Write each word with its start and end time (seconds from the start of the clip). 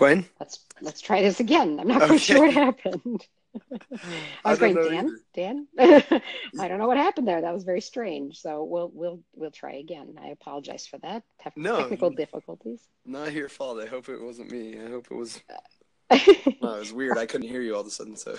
Gwen? 0.00 0.24
Let's 0.40 0.60
let's 0.80 1.00
try 1.02 1.20
this 1.20 1.40
again. 1.40 1.78
I'm 1.78 1.86
not 1.86 1.98
Okay. 1.98 2.06
quite 2.08 2.20
sure 2.22 2.46
what 2.46 2.54
happened. 2.54 3.26
I 4.44 4.50
was 4.50 4.58
going, 4.58 4.74
Dan. 4.74 5.18
Dan. 5.34 5.66
I 6.58 6.68
don't 6.68 6.78
know 6.78 6.86
what 6.86 6.96
happened 6.96 7.28
there. 7.28 7.42
That 7.42 7.52
was 7.52 7.64
very 7.64 7.82
strange. 7.82 8.40
So 8.40 8.64
we'll 8.64 8.90
we'll 8.94 9.20
we'll 9.34 9.50
try 9.50 9.72
again. 9.74 10.18
I 10.22 10.28
apologize 10.28 10.86
for 10.86 10.96
that. 11.00 11.22
No. 11.54 11.76
technical 11.80 12.08
difficulties. 12.08 12.80
Not 13.04 13.34
your 13.34 13.50
fault. 13.50 13.78
I 13.78 13.86
hope 13.86 14.08
it 14.08 14.22
wasn't 14.22 14.50
me. 14.50 14.80
I 14.80 14.88
hope 14.88 15.08
it 15.10 15.14
was. 15.14 15.40
No, 16.62 16.74
it 16.76 16.78
was 16.80 16.92
weird. 16.92 17.18
I 17.18 17.26
couldn't 17.26 17.48
hear 17.48 17.60
you 17.60 17.74
all 17.74 17.82
of 17.82 17.86
a 17.86 17.90
sudden. 17.90 18.16
So 18.16 18.36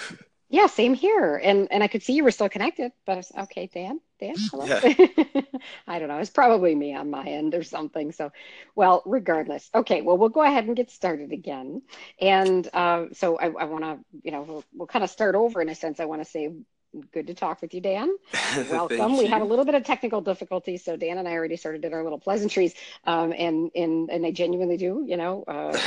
same 0.68 0.94
here. 0.94 1.38
And 1.38 1.70
and 1.72 1.84
I 1.84 1.88
could 1.88 2.04
see 2.04 2.14
you 2.14 2.24
were 2.24 2.32
still 2.32 2.50
connected, 2.50 2.92
but 3.06 3.14
I 3.14 3.16
was, 3.18 3.32
okay, 3.40 3.70
Dan, 3.74 4.00
Dan, 4.20 4.36
hello. 4.38 4.66
I 5.88 6.00
don't 6.00 6.10
know. 6.10 6.18
It's 6.18 6.30
probably 6.30 6.76
me 6.76 6.94
on 6.94 7.10
my 7.10 7.26
end 7.26 7.56
or 7.56 7.64
something. 7.64 8.12
So, 8.12 8.32
well, 8.76 9.02
regardless. 9.06 9.70
Okay, 9.74 10.02
well, 10.02 10.18
we'll 10.18 10.30
go 10.30 10.44
ahead 10.44 10.66
and 10.66 10.76
get 10.76 10.92
started 10.92 11.32
again. 11.32 11.82
And 12.20 12.68
uh, 12.74 13.06
so 13.14 13.38
I, 13.38 13.46
I 13.46 13.64
want 13.66 13.84
to, 13.84 14.00
you 14.24 14.32
know, 14.32 14.42
we'll, 14.42 14.64
we'll 14.74 14.88
kind 14.88 15.04
of 15.04 15.10
start 15.10 15.36
over 15.36 15.62
in 15.62 15.70
a 15.70 15.76
sense. 15.76 16.00
I 16.00 16.06
want 16.06 16.22
to 16.22 16.30
say 16.30 16.52
good 17.12 17.28
to 17.28 17.34
talk 17.34 17.62
with 17.62 17.74
you, 17.74 17.82
Dan. 17.82 18.16
Welcome. 18.70 19.18
We 19.18 19.24
you. 19.24 19.28
had 19.28 19.42
a 19.42 19.46
little 19.46 19.66
bit 19.66 19.76
of 19.76 19.84
technical 19.84 20.22
difficulties, 20.22 20.84
so 20.84 20.96
Dan 20.98 21.18
and 21.18 21.28
I 21.28 21.34
already 21.34 21.58
started 21.58 21.82
did 21.82 21.94
our 21.94 22.04
little 22.04 22.20
pleasantries, 22.20 22.74
um, 23.06 23.34
and 23.38 23.72
and 23.76 24.10
and 24.10 24.26
I 24.26 24.32
genuinely 24.32 24.78
do, 24.78 25.04
you 25.08 25.18
know, 25.18 25.44
uh, 25.48 25.78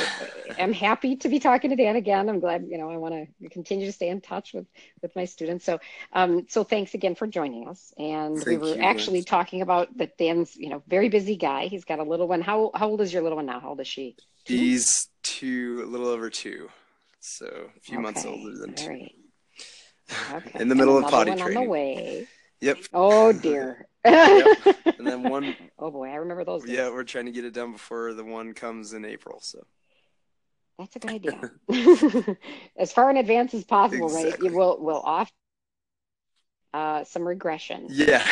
am 0.59 0.73
happy 0.73 1.17
to 1.17 1.29
be 1.29 1.39
talking 1.41 1.71
to 1.71 1.77
Dan 1.77 1.97
again. 1.97 2.29
I'm 2.29 2.41
glad, 2.41 2.67
you 2.69 2.79
know, 2.79 2.91
I 2.91 2.97
want 2.97 3.29
to 3.41 3.49
continue 3.49 3.87
to 3.87 3.93
stay 3.93 4.09
in 4.09 4.21
touch 4.21 4.53
with 4.53 4.67
with 5.03 5.15
my 5.15 5.25
students. 5.25 5.65
So, 5.65 5.79
um, 6.13 6.47
so 6.49 6.65
thanks 6.65 6.95
again 6.95 7.15
for 7.15 7.27
joining 7.27 7.69
us. 7.69 7.93
And 7.99 8.43
we 8.45 8.57
were 8.57 8.75
you, 8.75 8.83
actually 8.83 9.23
talking 9.23 9.63
about 9.63 9.97
that 9.99 10.17
Dan's, 10.17 10.57
you 10.57 10.71
know, 10.71 10.83
very 10.89 11.09
busy 11.09 11.37
guy. 11.37 11.67
He's 11.67 11.85
got 11.85 11.99
a 11.99 12.05
little 12.05 12.29
one. 12.29 12.41
How 12.41 12.71
how 12.75 12.89
old 12.89 13.01
is 13.01 13.13
your 13.13 13.23
little 13.23 13.37
one 13.37 13.47
now? 13.47 13.61
How 13.61 13.71
old 13.71 13.81
is 13.81 13.89
she? 13.89 14.17
He's 14.45 15.09
two, 15.23 15.83
a 15.85 15.87
little 15.87 16.09
over 16.09 16.29
two, 16.29 16.69
so 17.21 17.47
a 17.47 17.81
few 17.81 17.99
months 17.99 18.25
older 18.25 18.57
than 18.59 18.75
two. 18.75 18.89
right. 18.89 19.15
Okay. 20.33 20.61
In 20.61 20.69
the 20.69 20.75
middle 20.75 20.99
of 20.99 21.05
potty 21.11 21.31
one 21.31 21.41
on 21.41 21.47
the 21.49 21.53
training. 21.55 21.69
way. 21.71 22.27
Yep. 22.61 22.79
Oh 22.93 23.33
dear. 23.47 23.87
Yep. 24.05 24.59
And 24.99 25.07
then 25.07 25.23
one, 25.31 25.55
Oh 25.79 25.91
boy, 25.91 26.09
I 26.11 26.17
remember 26.17 26.45
those. 26.45 26.63
Days. 26.65 26.77
yeah, 26.77 26.91
we're 26.91 27.05
trying 27.05 27.27
to 27.27 27.33
get 27.33 27.45
it 27.45 27.55
done 27.55 27.73
before 27.73 28.13
the 28.15 28.25
one 28.25 28.53
comes 28.55 28.93
in 28.93 29.05
April. 29.05 29.41
So 29.43 29.65
That's 30.79 30.95
a 30.97 30.99
good 30.99 31.11
idea. 31.11 32.37
as 32.79 32.93
far 32.93 33.11
in 33.11 33.17
advance 33.17 33.55
as 33.55 33.65
possible, 33.65 34.09
right? 34.09 34.35
You 34.43 34.53
will 34.55 34.79
will 34.81 35.01
off 35.01 35.31
uh, 36.75 37.05
some 37.05 37.27
regression. 37.27 37.87
yeah, 37.89 38.27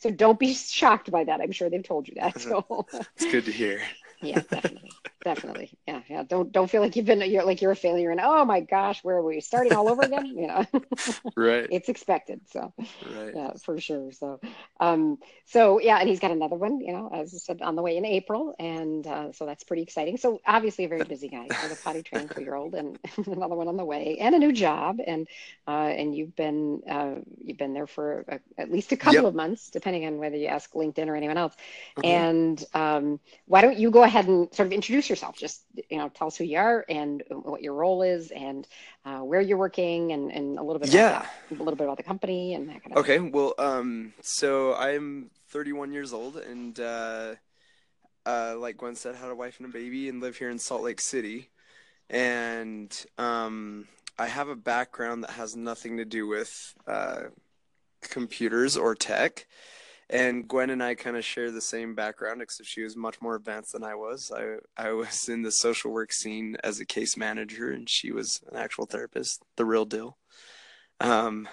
so 0.00 0.10
don't 0.10 0.38
be 0.38 0.52
shocked 0.54 1.10
by 1.10 1.24
that. 1.24 1.40
I'm 1.40 1.52
sure 1.52 1.70
they've 1.70 1.82
told 1.82 2.08
you 2.08 2.14
that. 2.16 2.40
So 2.40 2.86
it's 3.16 3.30
good 3.30 3.44
to 3.44 3.52
hear. 3.52 3.80
yeah, 4.20 4.40
definitely, 4.50 4.90
definitely, 5.28 5.78
yeah, 5.86 6.02
yeah. 6.08 6.22
Don't 6.24 6.52
don't 6.52 6.70
feel 6.70 6.82
like 6.82 6.96
you've 6.96 7.06
been 7.06 7.20
you're 7.30 7.44
like 7.44 7.62
you're 7.62 7.72
a 7.72 7.76
failure 7.76 8.10
and 8.10 8.20
oh 8.22 8.44
my 8.44 8.60
gosh, 8.60 9.04
where 9.04 9.16
are 9.16 9.22
we 9.24 9.40
starting 9.40 9.74
all 9.74 9.88
over 9.88 10.04
again? 10.04 10.34
You 10.36 10.48
know, 10.48 10.66
Right, 11.36 11.70
it's 11.70 11.88
expected. 11.88 12.40
So 12.50 12.72
right. 13.00 13.36
yeah, 13.36 13.52
for 13.64 13.78
sure. 13.80 14.12
So, 14.12 14.40
um, 14.80 15.18
so 15.46 15.80
yeah, 15.80 15.98
and 15.98 16.08
he's 16.08 16.20
got 16.20 16.30
another 16.32 16.56
one, 16.56 16.80
you 16.80 16.92
know, 16.92 17.10
as 17.12 17.34
I 17.34 17.38
said, 17.38 17.62
on 17.62 17.76
the 17.76 17.82
way 17.82 17.96
in 17.96 18.04
April, 18.04 18.54
and 18.58 19.06
uh, 19.06 19.32
so 19.32 19.46
that's 19.46 19.64
pretty 19.64 19.82
exciting. 19.82 20.16
So 20.18 20.40
obviously 20.46 20.84
a 20.84 20.88
very 20.88 21.04
busy 21.04 21.28
guy 21.28 21.54
with 21.60 21.72
a 21.72 21.76
potty 21.76 22.02
trained 22.02 22.32
two 22.32 22.42
year 22.42 22.54
old, 22.54 22.74
and 22.74 22.98
another 23.26 23.56
one 23.56 23.68
on 23.68 23.76
the 23.76 23.84
way, 23.84 24.18
and 24.20 24.34
a 24.34 24.38
new 24.38 24.52
job, 24.52 24.98
and 25.06 25.28
uh, 25.66 25.70
and 25.70 26.14
you've 26.14 26.36
been 26.36 26.82
uh, 26.90 27.16
you've 27.44 27.58
been 27.58 27.74
there 27.74 27.86
for 27.86 28.24
a, 28.28 28.40
at 28.60 28.70
least 28.70 28.92
a 28.92 28.96
couple 28.96 29.26
Yep. 29.26 29.26
of 29.26 29.34
months, 29.34 29.70
depending 29.70 30.06
on 30.06 30.18
whether 30.18 30.36
you 30.36 30.46
ask 30.46 30.72
LinkedIn 30.72 31.08
or 31.08 31.16
anyone 31.16 31.38
else. 31.38 31.54
Mhm. 31.96 32.02
And 32.02 32.62
um, 32.74 33.20
why 33.46 33.60
don't 33.62 33.78
you 33.78 33.90
go 33.90 34.02
ahead 34.02 34.26
and 34.28 34.52
sort 34.54 34.66
of 34.66 34.72
introduce 34.72 35.08
yourself? 35.10 35.17
Just 35.36 35.64
you 35.90 35.98
know, 35.98 36.08
tell 36.08 36.28
us 36.28 36.36
who 36.36 36.44
you 36.44 36.58
are 36.58 36.84
and 36.88 37.22
what 37.30 37.62
your 37.62 37.74
role 37.74 38.02
is, 38.02 38.30
and 38.30 38.66
uh, 39.04 39.20
where 39.20 39.40
you're 39.40 39.58
working, 39.58 40.12
and, 40.12 40.32
and 40.32 40.58
a 40.58 40.62
little 40.62 40.80
bit 40.80 40.92
Yeah. 40.92 41.10
about 41.10 41.22
that, 41.22 41.60
a 41.60 41.62
little 41.62 41.76
bit 41.76 41.84
about 41.84 41.96
the 41.96 42.02
company 42.02 42.54
and 42.54 42.68
that 42.68 42.82
kind 42.82 42.92
of. 42.92 42.98
Okay, 42.98 43.18
well, 43.18 43.54
um, 43.58 44.12
so 44.22 44.74
I'm 44.74 45.30
31 45.50 45.92
years 45.92 46.12
old, 46.12 46.36
and 46.36 46.78
uh, 46.78 47.34
uh, 48.26 48.56
like 48.58 48.76
Gwen 48.76 48.94
said, 48.94 49.14
had 49.14 49.30
a 49.30 49.34
wife 49.34 49.58
and 49.58 49.68
a 49.68 49.72
baby, 49.72 50.08
and 50.08 50.20
live 50.20 50.36
here 50.36 50.50
in 50.50 50.58
Salt 50.58 50.82
Lake 50.82 51.00
City. 51.00 51.50
And 52.10 52.90
um, 53.18 53.86
I 54.18 54.26
have 54.26 54.48
a 54.48 54.56
background 54.56 55.24
that 55.24 55.30
has 55.30 55.54
nothing 55.54 55.98
to 55.98 56.04
do 56.04 56.26
with 56.26 56.74
uh, 56.86 57.24
computers 58.02 58.76
or 58.76 58.94
tech. 58.94 59.46
And 60.10 60.48
Gwen 60.48 60.70
and 60.70 60.82
I 60.82 60.94
kind 60.94 61.16
of 61.16 61.24
share 61.24 61.50
the 61.50 61.60
same 61.60 61.94
background, 61.94 62.40
except 62.40 62.68
she 62.68 62.82
was 62.82 62.96
much 62.96 63.20
more 63.20 63.34
advanced 63.36 63.72
than 63.72 63.84
I 63.84 63.94
was. 63.94 64.32
I 64.34 64.56
I 64.76 64.92
was 64.92 65.28
in 65.28 65.42
the 65.42 65.52
social 65.52 65.90
work 65.92 66.12
scene 66.12 66.56
as 66.64 66.80
a 66.80 66.86
case 66.86 67.16
manager, 67.16 67.70
and 67.70 67.88
she 67.88 68.10
was 68.12 68.42
an 68.50 68.56
actual 68.56 68.86
therapist, 68.86 69.42
the 69.56 69.66
real 69.66 69.84
deal. 69.84 70.16
Um, 71.00 71.46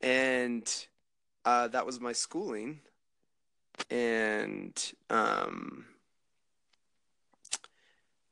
and 0.00 0.68
uh, 1.44 1.68
that 1.68 1.86
was 1.86 2.00
my 2.00 2.12
schooling 2.12 2.80
and 3.90 4.92
um, 5.10 5.84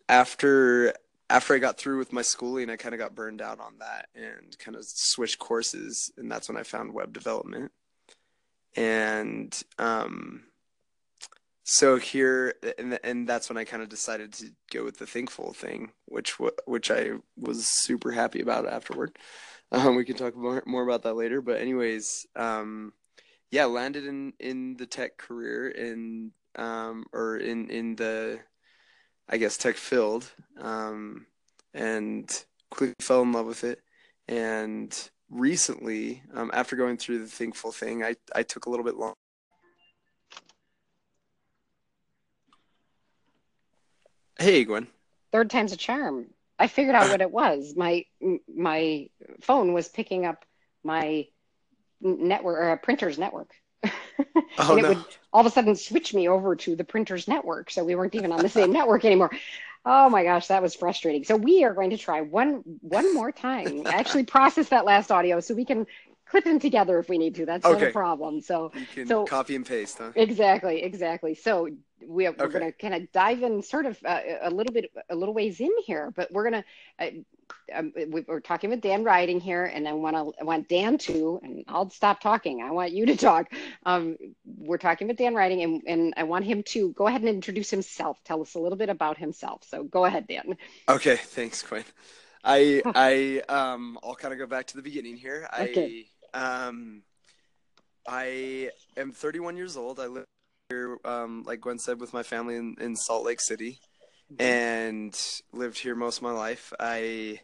after 0.08 0.94
after 1.28 1.54
I 1.54 1.58
got 1.58 1.78
through 1.78 1.98
with 1.98 2.12
my 2.12 2.22
schooling, 2.22 2.70
I 2.70 2.76
kind 2.76 2.94
of 2.94 2.98
got 2.98 3.14
burned 3.14 3.40
out 3.40 3.60
on 3.60 3.74
that 3.78 4.08
and 4.14 4.58
kind 4.58 4.76
of 4.76 4.84
switched 4.84 5.38
courses, 5.38 6.10
and 6.16 6.30
that's 6.30 6.48
when 6.48 6.58
I 6.58 6.64
found 6.64 6.92
web 6.92 7.12
development. 7.12 7.70
And 8.76 9.60
um, 9.78 10.42
so 11.64 11.96
here, 11.96 12.54
and 12.78 12.98
and 13.04 13.28
that's 13.28 13.48
when 13.48 13.58
I 13.58 13.64
kind 13.64 13.82
of 13.82 13.88
decided 13.88 14.32
to 14.34 14.50
go 14.72 14.84
with 14.84 14.98
the 14.98 15.06
Thinkful 15.06 15.52
thing, 15.52 15.92
which 16.06 16.36
which 16.66 16.90
I 16.90 17.12
was 17.36 17.66
super 17.68 18.10
happy 18.12 18.40
about 18.40 18.66
afterward. 18.66 19.16
Um, 19.72 19.94
we 19.96 20.04
can 20.04 20.16
talk 20.16 20.36
more 20.36 20.62
more 20.66 20.82
about 20.82 21.02
that 21.02 21.14
later, 21.14 21.40
but 21.40 21.60
anyways, 21.60 22.26
um, 22.36 22.92
yeah, 23.50 23.66
landed 23.66 24.04
in 24.06 24.32
in 24.40 24.76
the 24.76 24.86
tech 24.86 25.16
career 25.16 25.68
in 25.68 26.32
um 26.56 27.04
or 27.12 27.36
in 27.36 27.70
in 27.70 27.96
the 27.96 28.40
I 29.28 29.36
guess 29.36 29.56
tech 29.56 29.76
field 29.76 30.28
um 30.60 31.26
and 31.72 32.28
quickly 32.70 32.94
fell 33.00 33.22
in 33.22 33.32
love 33.32 33.46
with 33.46 33.64
it 33.64 33.80
and 34.26 35.10
recently 35.30 36.22
um 36.34 36.50
after 36.52 36.76
going 36.76 36.96
through 36.96 37.18
the 37.18 37.26
Thinkful 37.26 37.72
thing 37.72 38.02
I 38.02 38.16
I 38.34 38.42
took 38.42 38.66
a 38.66 38.70
little 38.70 38.84
bit 38.84 38.96
long 38.96 39.14
Hey 44.38 44.64
Gwen 44.64 44.88
third 45.32 45.50
time's 45.50 45.72
a 45.72 45.76
charm. 45.76 46.26
I 46.58 46.66
figured 46.66 46.94
out 46.94 47.08
what 47.10 47.20
it 47.20 47.30
was. 47.30 47.74
My 47.76 48.04
my 48.54 49.08
phone 49.40 49.72
was 49.72 49.88
picking 49.88 50.26
up 50.26 50.44
my 50.82 51.26
network 52.00 52.58
or 52.58 52.70
a 52.70 52.76
printer's 52.76 53.18
network. 53.18 53.50
Oh, 53.84 53.90
and 54.70 54.78
it 54.78 54.82
no. 54.82 54.88
would 54.90 55.04
all 55.32 55.40
of 55.40 55.46
a 55.46 55.50
sudden 55.50 55.76
switch 55.76 56.12
me 56.12 56.28
over 56.28 56.56
to 56.56 56.76
the 56.76 56.84
printer's 56.84 57.28
network. 57.28 57.70
So 57.70 57.84
we 57.84 57.94
weren't 57.94 58.14
even 58.14 58.32
on 58.32 58.40
the 58.40 58.48
same 58.48 58.72
network 58.78 59.04
anymore. 59.04 59.30
Oh 59.84 60.10
my 60.10 60.24
gosh, 60.24 60.48
that 60.48 60.62
was 60.62 60.74
frustrating. 60.74 61.24
So 61.24 61.36
we 61.36 61.64
are 61.64 61.72
going 61.72 61.90
to 61.90 61.96
try 61.96 62.20
one 62.20 62.62
one 62.80 63.14
more 63.14 63.32
time. 63.32 63.82
Actually 63.86 64.24
process 64.24 64.68
that 64.68 64.84
last 64.84 65.10
audio 65.10 65.40
so 65.40 65.54
we 65.54 65.64
can 65.64 65.86
clip 66.26 66.44
them 66.44 66.58
together 66.58 66.98
if 66.98 67.08
we 67.08 67.18
need 67.18 67.34
to. 67.36 67.46
That's 67.46 67.64
not 67.64 67.82
a 67.82 67.90
problem. 67.90 68.40
So 68.40 68.72
you 68.74 68.86
can 68.94 69.06
So- 69.06 69.24
copy 69.24 69.56
and 69.56 69.66
paste 69.66 69.98
huh 69.98 70.12
Exactly, 70.14 70.82
exactly. 70.82 71.34
So 71.34 71.68
we, 72.06 72.28
we're 72.28 72.30
Okay. 72.46 72.58
going 72.58 72.72
to 72.72 72.72
kind 72.72 72.94
of 72.94 73.10
dive 73.12 73.42
in 73.42 73.62
sort 73.62 73.86
of 73.86 73.98
uh, 74.04 74.20
a 74.42 74.50
little 74.50 74.72
bit, 74.72 74.90
a 75.10 75.14
little 75.14 75.34
ways 75.34 75.60
in 75.60 75.70
here, 75.84 76.12
but 76.16 76.30
we're 76.32 76.50
going 76.50 76.62
to, 76.62 76.64
uh, 77.06 77.78
um, 77.78 77.92
we- 78.08 78.24
we're 78.26 78.40
talking 78.40 78.70
with 78.70 78.80
Dan 78.80 79.04
Riding 79.04 79.40
here, 79.40 79.64
and 79.64 79.86
I 79.88 79.92
want 79.92 80.16
to, 80.16 80.32
I 80.40 80.44
want 80.44 80.68
Dan 80.68 80.98
to, 80.98 81.40
and 81.42 81.64
I'll 81.68 81.90
stop 81.90 82.20
talking. 82.20 82.62
I 82.62 82.70
want 82.70 82.92
you 82.92 83.06
to 83.06 83.16
talk. 83.16 83.52
Um, 83.84 84.16
we're 84.44 84.78
talking 84.78 85.08
with 85.08 85.16
Dan 85.16 85.34
Riding, 85.34 85.62
and, 85.62 85.82
and 85.86 86.14
I 86.16 86.24
want 86.24 86.44
him 86.44 86.62
to 86.64 86.92
go 86.92 87.06
ahead 87.06 87.20
and 87.20 87.28
introduce 87.28 87.70
himself. 87.70 88.18
Tell 88.24 88.40
us 88.40 88.54
a 88.54 88.58
little 88.58 88.78
bit 88.78 88.88
about 88.88 89.18
himself. 89.18 89.62
So 89.68 89.84
go 89.84 90.04
ahead, 90.04 90.26
Dan. 90.26 90.56
Okay, 90.88 91.16
thanks, 91.16 91.62
Gwen. 91.62 91.84
I 92.44 92.82
I 92.94 93.42
um 93.48 93.98
I'll 94.02 94.14
kind 94.14 94.32
of 94.32 94.38
go 94.38 94.46
back 94.46 94.66
to 94.68 94.76
the 94.76 94.82
beginning 94.82 95.16
here. 95.16 95.48
Okay. 95.58 96.06
I 96.34 96.58
um 96.68 97.02
I 98.06 98.70
am 98.96 99.12
31 99.12 99.56
years 99.56 99.76
old. 99.76 100.00
I 100.00 100.06
live 100.06 100.24
here, 100.70 100.98
um, 101.04 101.42
like 101.46 101.60
Gwen 101.60 101.78
said, 101.78 102.00
with 102.00 102.14
my 102.14 102.22
family 102.22 102.56
in, 102.56 102.76
in 102.80 102.96
Salt 102.96 103.24
Lake 103.26 103.40
City, 103.40 103.80
and 104.38 105.14
lived 105.52 105.78
here 105.78 105.94
most 105.94 106.18
of 106.18 106.22
my 106.22 106.32
life. 106.32 106.72
I 106.78 107.40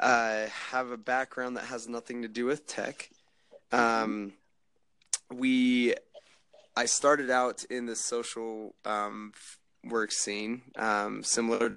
uh, 0.00 0.46
have 0.70 0.90
a 0.90 0.96
background 0.96 1.56
that 1.56 1.64
has 1.64 1.88
nothing 1.88 2.22
to 2.22 2.28
do 2.28 2.44
with 2.44 2.66
tech. 2.66 3.08
Um, 3.72 4.32
we 5.32 5.94
I 6.76 6.86
started 6.86 7.30
out 7.30 7.64
in 7.70 7.86
the 7.86 7.96
social 7.96 8.74
um, 8.84 9.32
work 9.84 10.12
scene, 10.12 10.62
um, 10.76 11.22
similar 11.22 11.76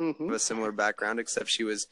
Mhm. 0.00 0.32
a 0.32 0.38
similar 0.38 0.72
background, 0.72 1.20
except 1.20 1.50
she 1.50 1.62
was 1.62 1.86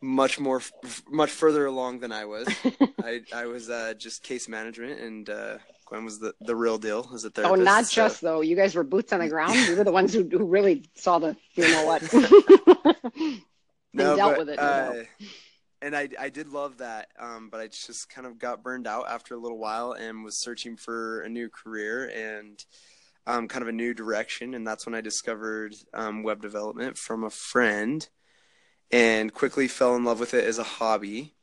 much 0.00 0.38
more, 0.38 0.58
f- 0.58 1.02
much 1.10 1.30
further 1.30 1.66
along 1.66 2.00
than 2.00 2.12
I 2.12 2.24
was. 2.24 2.48
I, 3.02 3.22
I 3.34 3.46
was 3.46 3.70
uh, 3.70 3.94
just 3.96 4.22
case 4.22 4.48
management 4.48 5.00
and 5.00 5.30
uh, 5.30 5.58
Gwen 5.88 6.04
was 6.04 6.18
the, 6.18 6.34
the 6.40 6.54
real 6.54 6.78
deal 6.78 7.10
as 7.14 7.24
a 7.24 7.30
therapist. 7.30 7.60
Oh, 7.60 7.64
not 7.64 7.86
so. 7.86 7.94
just 7.94 8.20
though. 8.20 8.42
You 8.42 8.56
guys 8.56 8.74
were 8.74 8.84
boots 8.84 9.12
on 9.12 9.20
the 9.20 9.28
ground. 9.28 9.54
you 9.54 9.76
were 9.76 9.84
the 9.84 9.92
ones 9.92 10.12
who, 10.12 10.28
who 10.30 10.44
really 10.44 10.84
saw 10.94 11.18
the 11.18 11.36
you 11.54 11.68
know 11.68 11.86
what. 11.86 12.02
no, 13.92 14.16
dealt 14.16 14.36
but, 14.36 14.38
with 14.38 14.48
it. 14.50 14.58
Uh, 14.58 15.04
and 15.80 15.96
I 15.96 16.08
I 16.18 16.28
did 16.28 16.48
love 16.48 16.78
that, 16.78 17.08
um, 17.18 17.48
but 17.50 17.60
I 17.60 17.68
just 17.68 18.10
kind 18.10 18.26
of 18.26 18.38
got 18.38 18.62
burned 18.62 18.86
out 18.86 19.08
after 19.08 19.34
a 19.34 19.38
little 19.38 19.58
while 19.58 19.92
and 19.92 20.24
was 20.24 20.40
searching 20.40 20.76
for 20.76 21.20
a 21.22 21.28
new 21.28 21.48
career 21.48 22.10
and 22.14 22.62
um, 23.26 23.48
kind 23.48 23.62
of 23.62 23.68
a 23.68 23.72
new 23.72 23.94
direction, 23.94 24.54
and 24.54 24.66
that's 24.66 24.84
when 24.86 24.94
I 24.94 25.00
discovered 25.00 25.74
um, 25.94 26.22
web 26.22 26.42
development 26.42 26.98
from 26.98 27.24
a 27.24 27.30
friend, 27.30 28.06
and 28.90 29.32
quickly 29.32 29.68
fell 29.68 29.96
in 29.96 30.04
love 30.04 30.20
with 30.20 30.34
it 30.34 30.44
as 30.44 30.58
a 30.58 30.64
hobby, 30.64 31.34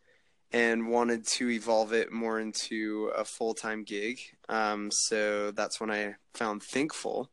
and 0.52 0.88
wanted 0.88 1.26
to 1.28 1.50
evolve 1.50 1.94
it 1.94 2.12
more 2.12 2.40
into 2.40 3.12
a 3.16 3.26
full 3.26 3.54
time 3.54 3.84
gig. 3.84 4.20
Um, 4.50 4.90
so 4.92 5.52
that's 5.52 5.80
when 5.80 5.92
I 5.92 6.16
found 6.34 6.64
Thinkful, 6.64 7.30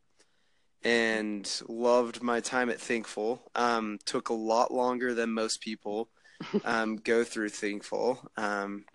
and 0.83 1.49
loved 1.67 2.21
my 2.21 2.39
time 2.39 2.69
at 2.69 2.81
Thinkful. 2.81 3.49
Um, 3.55 3.99
took 4.05 4.29
a 4.29 4.33
lot 4.33 4.73
longer 4.73 5.13
than 5.13 5.31
most 5.31 5.61
people 5.61 6.09
um, 6.65 6.97
go 6.97 7.23
through 7.23 7.49
Thinkful. 7.49 8.29
Um, 8.37 8.85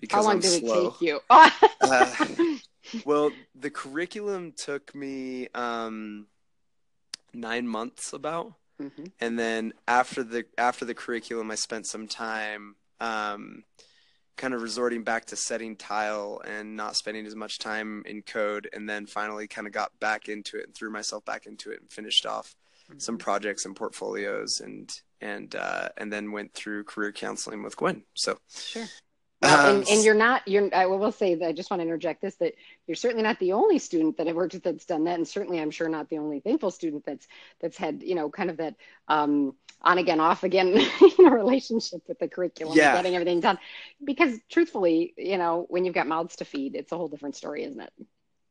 because 0.00 0.16
How 0.16 0.22
long 0.22 0.36
I'm 0.36 0.40
did 0.40 0.60
slow. 0.60 0.88
it 0.88 0.90
take 0.92 1.00
you? 1.00 1.20
uh, 1.30 2.14
well, 3.04 3.30
the 3.54 3.70
curriculum 3.70 4.52
took 4.56 4.94
me 4.94 5.48
um, 5.54 6.26
nine 7.34 7.66
months 7.66 8.12
about, 8.12 8.54
mm-hmm. 8.80 9.04
and 9.20 9.38
then 9.38 9.72
after 9.86 10.22
the 10.22 10.44
after 10.56 10.84
the 10.84 10.94
curriculum, 10.94 11.50
I 11.50 11.54
spent 11.54 11.86
some 11.86 12.08
time 12.08 12.76
um, 13.00 13.64
kind 14.36 14.54
of 14.54 14.62
resorting 14.62 15.02
back 15.02 15.26
to 15.26 15.36
setting 15.36 15.76
tile 15.76 16.40
and 16.46 16.76
not 16.76 16.96
spending 16.96 17.26
as 17.26 17.34
much 17.34 17.58
time 17.58 18.02
in 18.06 18.22
code, 18.22 18.68
and 18.72 18.88
then 18.88 19.06
finally 19.06 19.48
kind 19.48 19.66
of 19.66 19.72
got 19.72 19.98
back 20.00 20.28
into 20.28 20.56
it 20.56 20.66
and 20.66 20.74
threw 20.74 20.90
myself 20.90 21.24
back 21.24 21.46
into 21.46 21.70
it 21.70 21.80
and 21.80 21.90
finished 21.90 22.24
off 22.24 22.54
mm-hmm. 22.88 22.98
some 22.98 23.18
projects 23.18 23.64
and 23.64 23.76
portfolios 23.76 24.60
and 24.60 24.90
and 25.20 25.54
uh, 25.54 25.88
and 25.96 26.12
then 26.12 26.32
went 26.32 26.54
through 26.54 26.84
career 26.84 27.12
counseling 27.12 27.62
with 27.62 27.76
Gwen. 27.76 28.04
So 28.14 28.38
sure. 28.54 28.86
Well, 29.40 29.76
and, 29.76 29.88
and, 29.88 30.04
you're 30.04 30.14
not 30.14 30.46
you're 30.48 30.68
i 30.74 30.86
will 30.86 31.12
say 31.12 31.36
that 31.36 31.46
i 31.46 31.52
just 31.52 31.70
want 31.70 31.80
to 31.80 31.84
interject 31.84 32.20
this 32.20 32.34
that 32.36 32.54
you're 32.88 32.96
certainly 32.96 33.22
not 33.22 33.38
the 33.38 33.52
only 33.52 33.78
student 33.78 34.16
that 34.16 34.26
i've 34.26 34.34
worked 34.34 34.54
with 34.54 34.64
that's 34.64 34.84
done 34.84 35.04
that 35.04 35.14
and 35.14 35.28
certainly 35.28 35.60
i'm 35.60 35.70
sure 35.70 35.88
not 35.88 36.08
the 36.08 36.18
only 36.18 36.40
Thinkful 36.40 36.72
student 36.72 37.04
that's 37.06 37.28
that's 37.60 37.76
had 37.76 38.02
you 38.02 38.16
know 38.16 38.30
kind 38.30 38.50
of 38.50 38.56
that 38.56 38.74
um, 39.06 39.54
on 39.80 39.98
again 39.98 40.18
off 40.18 40.42
again 40.42 40.68
you 41.00 41.14
know 41.20 41.30
relationship 41.30 42.02
with 42.08 42.18
the 42.18 42.26
curriculum 42.26 42.76
yeah. 42.76 42.96
getting 42.96 43.14
everything 43.14 43.38
done 43.38 43.58
because 44.02 44.36
truthfully 44.48 45.14
you 45.16 45.38
know 45.38 45.66
when 45.68 45.84
you've 45.84 45.94
got 45.94 46.08
mouths 46.08 46.34
to 46.36 46.44
feed 46.44 46.74
it's 46.74 46.90
a 46.90 46.96
whole 46.96 47.08
different 47.08 47.36
story 47.36 47.62
isn't 47.62 47.80
it 47.80 47.92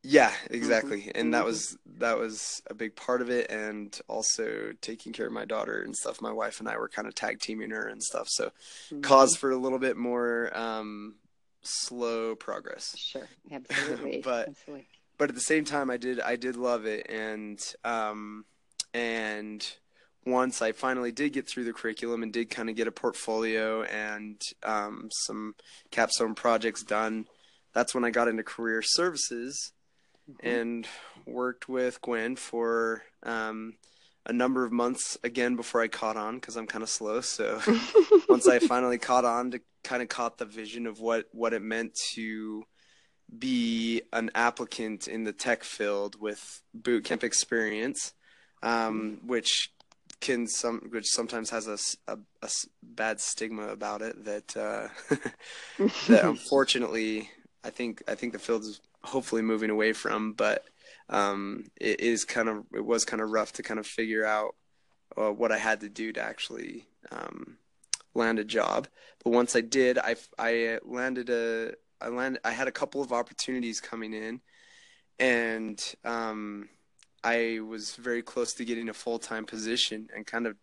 yeah, 0.03 0.31
exactly. 0.49 1.01
Mm-hmm. 1.01 1.19
And 1.19 1.33
that 1.33 1.45
was 1.45 1.77
that 1.97 2.17
was 2.17 2.61
a 2.69 2.73
big 2.73 2.95
part 2.95 3.21
of 3.21 3.29
it 3.29 3.49
and 3.49 3.99
also 4.07 4.71
taking 4.81 5.11
care 5.11 5.27
of 5.27 5.33
my 5.33 5.45
daughter 5.45 5.81
and 5.81 5.95
stuff. 5.95 6.21
My 6.21 6.31
wife 6.31 6.59
and 6.59 6.69
I 6.69 6.77
were 6.77 6.87
kind 6.87 7.07
of 7.07 7.15
tag 7.15 7.39
teaming 7.39 7.71
her 7.71 7.87
and 7.87 8.01
stuff. 8.01 8.27
So 8.29 8.45
mm-hmm. 8.45 9.01
cause 9.01 9.35
for 9.35 9.51
a 9.51 9.57
little 9.57 9.79
bit 9.79 9.97
more 9.97 10.55
um, 10.57 11.15
slow 11.61 12.35
progress. 12.35 12.95
Sure. 12.97 13.27
Absolutely. 13.51 14.21
but 14.23 14.49
Absolutely. 14.49 14.87
but 15.17 15.29
at 15.29 15.35
the 15.35 15.41
same 15.41 15.65
time 15.65 15.89
I 15.89 15.97
did 15.97 16.19
I 16.19 16.35
did 16.35 16.55
love 16.55 16.85
it 16.85 17.07
and 17.09 17.59
um 17.83 18.45
and 18.93 19.65
once 20.25 20.61
I 20.61 20.73
finally 20.73 21.11
did 21.11 21.33
get 21.33 21.47
through 21.47 21.63
the 21.63 21.73
curriculum 21.73 22.21
and 22.21 22.33
did 22.33 22.49
kind 22.49 22.69
of 22.69 22.75
get 22.75 22.87
a 22.87 22.91
portfolio 22.91 23.83
and 23.83 24.41
um, 24.63 25.07
some 25.25 25.55
capstone 25.89 26.35
projects 26.35 26.83
done, 26.83 27.27
that's 27.73 27.95
when 27.95 28.03
I 28.03 28.09
got 28.09 28.27
into 28.27 28.43
career 28.43 28.81
services 28.81 29.71
mm-hmm. 30.29 30.47
and 30.47 30.87
worked 31.25 31.67
with 31.67 32.01
Gwen 32.01 32.35
for 32.35 33.03
um, 33.23 33.73
a 34.25 34.33
number 34.33 34.65
of 34.65 34.71
months 34.71 35.17
again 35.23 35.55
before 35.55 35.81
I 35.81 35.87
caught 35.87 36.17
on 36.17 36.35
because 36.35 36.57
I'm 36.57 36.67
kind 36.67 36.83
of 36.83 36.89
slow. 36.89 37.21
So 37.21 37.61
once 38.29 38.47
I 38.47 38.59
finally 38.59 38.97
caught 38.97 39.25
on 39.25 39.51
to 39.51 39.61
kind 39.83 40.01
of 40.01 40.09
caught 40.09 40.37
the 40.37 40.45
vision 40.45 40.85
of 40.85 40.99
what 40.99 41.25
what 41.31 41.53
it 41.53 41.61
meant 41.61 41.93
to 42.15 42.63
be 43.37 44.01
an 44.13 44.31
applicant 44.35 45.07
in 45.07 45.23
the 45.23 45.33
tech 45.33 45.63
field 45.63 46.19
with 46.19 46.61
boot 46.73 47.03
camp 47.05 47.23
experience, 47.23 48.13
um, 48.63 49.19
which 49.25 49.71
can 50.19 50.47
some 50.47 50.81
which 50.89 51.07
sometimes 51.07 51.49
has 51.49 51.67
a, 51.67 52.11
a, 52.11 52.17
a 52.41 52.49
bad 52.81 53.19
stigma 53.19 53.67
about 53.67 54.01
it 54.01 54.25
that 54.25 54.57
uh, 54.57 54.87
that 56.07 56.23
unfortunately 56.25 57.29
I 57.63 57.69
think 57.69 58.03
I 58.07 58.15
think 58.15 58.33
the 58.33 58.39
field 58.39 58.63
is 58.63 58.81
hopefully 59.03 59.41
moving 59.41 59.69
away 59.69 59.93
from, 59.93 60.33
but 60.33 60.63
um, 61.09 61.65
it 61.79 61.99
is 61.99 62.25
kind 62.25 62.49
of 62.49 62.65
it 62.73 62.85
was 62.85 63.05
kind 63.05 63.21
of 63.21 63.31
rough 63.31 63.53
to 63.53 63.63
kind 63.63 63.79
of 63.79 63.87
figure 63.87 64.25
out 64.25 64.55
uh, 65.17 65.31
what 65.31 65.51
I 65.51 65.57
had 65.57 65.81
to 65.81 65.89
do 65.89 66.11
to 66.13 66.21
actually 66.21 66.87
um, 67.11 67.57
land 68.13 68.39
a 68.39 68.43
job. 68.43 68.87
But 69.23 69.31
once 69.31 69.55
I 69.55 69.61
did, 69.61 69.97
I 69.97 70.15
I 70.37 70.79
landed 70.83 71.29
a 71.29 71.73
I 72.01 72.09
landed 72.09 72.41
I 72.43 72.51
had 72.51 72.67
a 72.67 72.71
couple 72.71 73.01
of 73.01 73.13
opportunities 73.13 73.79
coming 73.79 74.13
in, 74.13 74.41
and 75.19 75.81
um, 76.03 76.69
I 77.23 77.59
was 77.59 77.95
very 77.95 78.21
close 78.21 78.53
to 78.55 78.65
getting 78.65 78.89
a 78.89 78.93
full 78.93 79.19
time 79.19 79.45
position 79.45 80.09
and 80.15 80.25
kind 80.25 80.47
of 80.47 80.55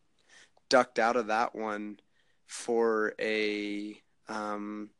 ducked 0.68 0.98
out 0.98 1.16
of 1.16 1.28
that 1.28 1.54
one 1.54 1.98
for 2.46 3.14
a 3.20 4.00
um, 4.28 4.90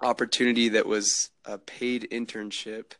opportunity 0.00 0.68
that 0.70 0.86
was 0.86 1.30
a 1.44 1.58
paid 1.58 2.08
internship, 2.10 2.92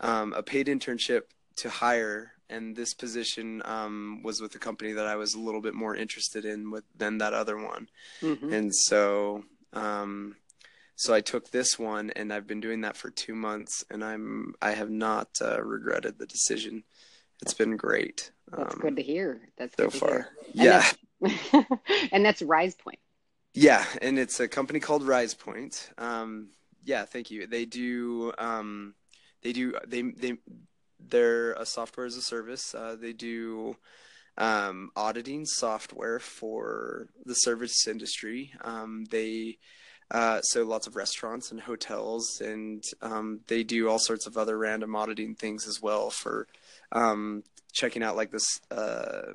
um, 0.00 0.32
a 0.32 0.42
paid 0.42 0.66
internship 0.66 1.22
to 1.56 1.70
hire. 1.70 2.32
And 2.48 2.74
this 2.74 2.94
position 2.94 3.62
um, 3.64 4.22
was 4.24 4.40
with 4.40 4.54
a 4.56 4.58
company 4.58 4.92
that 4.92 5.06
I 5.06 5.14
was 5.14 5.34
a 5.34 5.38
little 5.40 5.60
bit 5.60 5.74
more 5.74 5.94
interested 5.94 6.44
in 6.44 6.70
with, 6.72 6.84
than 6.96 7.18
that 7.18 7.32
other 7.32 7.56
one. 7.56 7.88
Mm-hmm. 8.22 8.52
And 8.52 8.74
so, 8.74 9.44
um, 9.72 10.34
so 10.96 11.14
I 11.14 11.20
took 11.20 11.50
this 11.50 11.78
one, 11.78 12.10
and 12.10 12.32
I've 12.32 12.48
been 12.48 12.60
doing 12.60 12.80
that 12.80 12.96
for 12.96 13.08
two 13.08 13.34
months, 13.34 13.84
and 13.88 14.04
I'm 14.04 14.54
I 14.60 14.72
have 14.72 14.90
not 14.90 15.28
uh, 15.40 15.62
regretted 15.62 16.18
the 16.18 16.26
decision. 16.26 16.82
It's 17.40 17.54
been 17.54 17.76
great. 17.76 18.32
That's 18.54 18.74
good 18.74 18.96
to 18.96 19.02
hear. 19.02 19.48
That's 19.56 19.74
so 19.76 19.88
far. 19.88 20.28
Yeah. 20.52 20.84
And 21.22 21.36
that's, 21.48 21.70
and 22.12 22.24
that's 22.24 22.42
RizePoint. 22.42 22.98
Yeah, 23.52 23.84
and 24.00 24.18
it's 24.18 24.38
a 24.38 24.48
company 24.48 24.78
called 24.80 25.02
RizePoint. 25.02 25.98
Um, 25.98 26.50
yeah, 26.84 27.04
thank 27.04 27.30
you. 27.30 27.46
They 27.46 27.64
do. 27.64 28.32
Um, 28.38 28.94
they 29.42 29.52
do. 29.52 29.74
They 29.86 30.02
they 30.02 30.34
they're 31.00 31.52
a 31.52 31.66
software 31.66 32.06
as 32.06 32.16
a 32.16 32.22
service. 32.22 32.74
Uh, 32.74 32.96
they 33.00 33.12
do 33.12 33.76
um, 34.38 34.90
auditing 34.94 35.44
software 35.46 36.20
for 36.20 37.08
the 37.24 37.34
service 37.34 37.86
industry. 37.88 38.52
Um, 38.62 39.04
they 39.10 39.58
uh, 40.10 40.40
so 40.42 40.64
lots 40.64 40.86
of 40.86 40.96
restaurants 40.96 41.50
and 41.50 41.60
hotels, 41.60 42.40
and 42.40 42.82
um, 43.02 43.40
they 43.46 43.62
do 43.62 43.88
all 43.88 43.98
sorts 43.98 44.26
of 44.26 44.36
other 44.36 44.58
random 44.58 44.94
auditing 44.96 45.34
things 45.34 45.66
as 45.68 45.80
well 45.80 46.10
for 46.10 46.46
um, 46.92 47.44
checking 47.72 48.02
out 48.02 48.16
like 48.16 48.30
this 48.30 48.60
uh, 48.70 49.32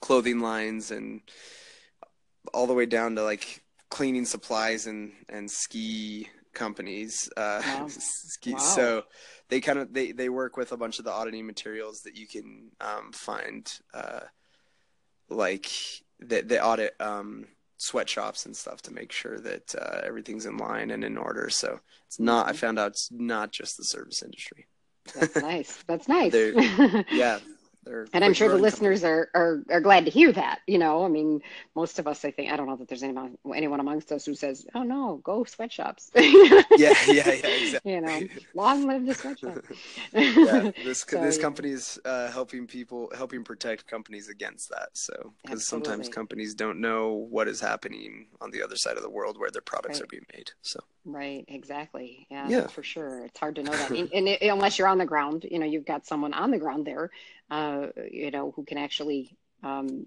clothing 0.00 0.40
lines 0.40 0.90
and 0.90 1.20
all 2.52 2.66
the 2.66 2.74
way 2.74 2.86
down 2.86 3.16
to 3.16 3.22
like 3.22 3.62
cleaning 3.90 4.24
supplies 4.24 4.86
and 4.86 5.12
and 5.28 5.50
ski 5.50 6.28
companies 6.52 7.28
uh 7.36 7.62
wow. 7.64 7.86
ski 7.88 8.52
wow. 8.52 8.58
so 8.58 9.04
they 9.48 9.60
kind 9.60 9.78
of 9.78 9.92
they 9.92 10.12
they 10.12 10.28
work 10.28 10.56
with 10.56 10.72
a 10.72 10.76
bunch 10.76 10.98
of 10.98 11.04
the 11.04 11.12
auditing 11.12 11.46
materials 11.46 12.00
that 12.02 12.16
you 12.16 12.26
can 12.26 12.70
um 12.80 13.12
find 13.12 13.72
uh 13.94 14.20
like 15.28 15.70
they, 16.20 16.40
they 16.40 16.60
audit 16.60 16.94
um 17.00 17.46
sweatshops 17.76 18.46
and 18.46 18.56
stuff 18.56 18.82
to 18.82 18.92
make 18.92 19.10
sure 19.10 19.38
that 19.38 19.74
uh, 19.74 20.00
everything's 20.04 20.44
in 20.44 20.58
line 20.58 20.90
and 20.90 21.02
in 21.02 21.16
order 21.16 21.48
so 21.48 21.80
it's 22.06 22.20
not 22.20 22.46
i 22.46 22.52
found 22.52 22.78
out 22.78 22.90
it's 22.90 23.08
not 23.10 23.52
just 23.52 23.76
the 23.76 23.84
service 23.84 24.22
industry. 24.22 24.66
That's 25.14 25.36
nice. 25.42 25.82
That's 25.86 26.06
nice. 26.06 26.34
Yeah 27.10 27.38
they're 27.84 28.06
and 28.12 28.24
I'm 28.24 28.34
sure 28.34 28.48
the 28.48 28.56
listeners 28.56 29.04
are, 29.04 29.30
are 29.34 29.62
are 29.70 29.80
glad 29.80 30.04
to 30.04 30.10
hear 30.10 30.32
that. 30.32 30.60
You 30.66 30.78
know, 30.78 31.04
I 31.04 31.08
mean, 31.08 31.40
most 31.74 31.98
of 31.98 32.06
us, 32.06 32.24
I 32.24 32.30
think, 32.30 32.52
I 32.52 32.56
don't 32.56 32.66
know 32.66 32.76
that 32.76 32.88
there's 32.88 33.02
anyone 33.02 33.38
anyone 33.54 33.80
amongst 33.80 34.12
us 34.12 34.26
who 34.26 34.34
says, 34.34 34.66
"Oh 34.74 34.82
no, 34.82 35.20
go 35.24 35.44
sweatshops." 35.44 36.10
yeah, 36.16 36.62
yeah, 36.76 36.94
yeah, 37.08 37.28
exactly. 37.28 37.92
you 37.92 38.00
know, 38.00 38.20
long 38.54 38.86
live 38.86 39.06
the 39.06 39.14
sweatshop. 39.14 39.64
yeah, 40.12 40.70
this 40.84 41.00
so, 41.08 41.22
this 41.22 41.36
yeah. 41.36 41.42
company's 41.42 41.98
uh, 42.04 42.30
helping 42.30 42.66
people, 42.66 43.10
helping 43.16 43.44
protect 43.44 43.86
companies 43.86 44.28
against 44.28 44.68
that. 44.70 44.90
So, 44.92 45.32
because 45.42 45.66
sometimes 45.66 46.08
companies 46.08 46.54
don't 46.54 46.80
know 46.80 47.26
what 47.30 47.48
is 47.48 47.60
happening 47.60 48.26
on 48.40 48.50
the 48.50 48.62
other 48.62 48.76
side 48.76 48.96
of 48.96 49.02
the 49.02 49.10
world 49.10 49.38
where 49.38 49.50
their 49.50 49.62
products 49.62 50.00
right. 50.00 50.04
are 50.04 50.08
being 50.10 50.26
made. 50.34 50.50
So. 50.62 50.80
Right, 51.04 51.44
exactly. 51.48 52.26
Yeah, 52.30 52.48
yeah. 52.48 52.66
for 52.66 52.82
sure. 52.82 53.24
It's 53.24 53.38
hard 53.38 53.56
to 53.56 53.62
know 53.62 53.72
that, 53.72 53.90
and, 53.90 54.10
and 54.12 54.28
it, 54.28 54.42
unless 54.42 54.78
you're 54.78 54.88
on 54.88 54.98
the 54.98 55.06
ground, 55.06 55.46
you 55.50 55.58
know, 55.58 55.66
you've 55.66 55.86
got 55.86 56.06
someone 56.06 56.34
on 56.34 56.50
the 56.50 56.58
ground 56.58 56.86
there 56.86 57.10
uh, 57.50 57.88
you 58.10 58.30
know, 58.30 58.52
who 58.52 58.64
can 58.64 58.78
actually 58.78 59.36
um, 59.62 60.06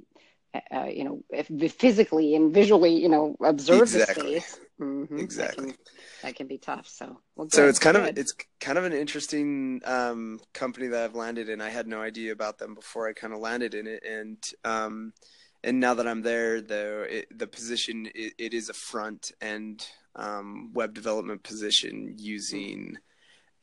uh, 0.72 0.86
you 0.86 1.04
know, 1.04 1.24
physically 1.70 2.36
and 2.36 2.54
visually, 2.54 2.96
you 2.96 3.10
know, 3.10 3.36
observe 3.44 3.82
exactly. 3.82 4.36
the 4.36 4.40
space. 4.42 4.60
Mm-hmm. 4.80 5.20
Exactly. 5.20 5.66
That 5.66 5.76
can, 5.76 5.86
that 6.22 6.36
can, 6.36 6.48
be 6.48 6.58
tough. 6.58 6.88
So, 6.88 7.20
well, 7.36 7.48
so 7.50 7.68
it's 7.68 7.80
kind 7.80 7.98
of 7.98 8.18
it's 8.18 8.34
kind 8.60 8.78
of 8.78 8.84
an 8.84 8.94
interesting 8.94 9.82
um, 9.86 10.40
company 10.54 10.88
that 10.88 11.04
I've 11.04 11.16
landed 11.16 11.50
in. 11.50 11.62
I 11.62 11.70
had 11.70 11.88
no 11.88 12.02
idea 12.02 12.32
about 12.32 12.58
them 12.60 12.76
before 12.76 13.08
I 13.08 13.14
kind 13.14 13.34
of 13.34 13.40
landed 13.40 13.74
in 13.74 13.88
it, 13.88 14.04
and 14.04 14.38
um, 14.64 15.14
and 15.64 15.80
now 15.80 15.94
that 15.94 16.08
I'm 16.08 16.22
there, 16.22 16.62
though, 16.62 17.06
the 17.34 17.48
position 17.48 18.08
it, 18.14 18.34
it 18.38 18.54
is 18.54 18.70
a 18.70 18.74
front 18.74 19.32
end 19.42 19.88
um, 20.16 20.72
web 20.74 20.94
development 20.94 21.44
position 21.44 22.16
using 22.18 22.98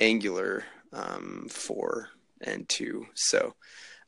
Angular 0.01 0.65
um, 0.93 1.47
four 1.49 2.09
and 2.41 2.69
two. 2.69 3.07
So, 3.15 3.55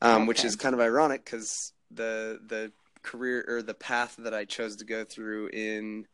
um, 0.00 0.22
okay. 0.22 0.28
which 0.28 0.44
is 0.44 0.56
kind 0.56 0.75
of 0.75 0.80
ironic 0.80 1.25
because 1.25 1.72
the 1.90 2.40
the 2.46 2.72
career 3.02 3.44
or 3.46 3.62
the 3.62 3.75
path 3.75 4.16
that 4.18 4.34
I 4.34 4.44
chose 4.44 4.76
to 4.76 4.84
go 4.84 5.04
through 5.04 5.49
in 5.49 6.06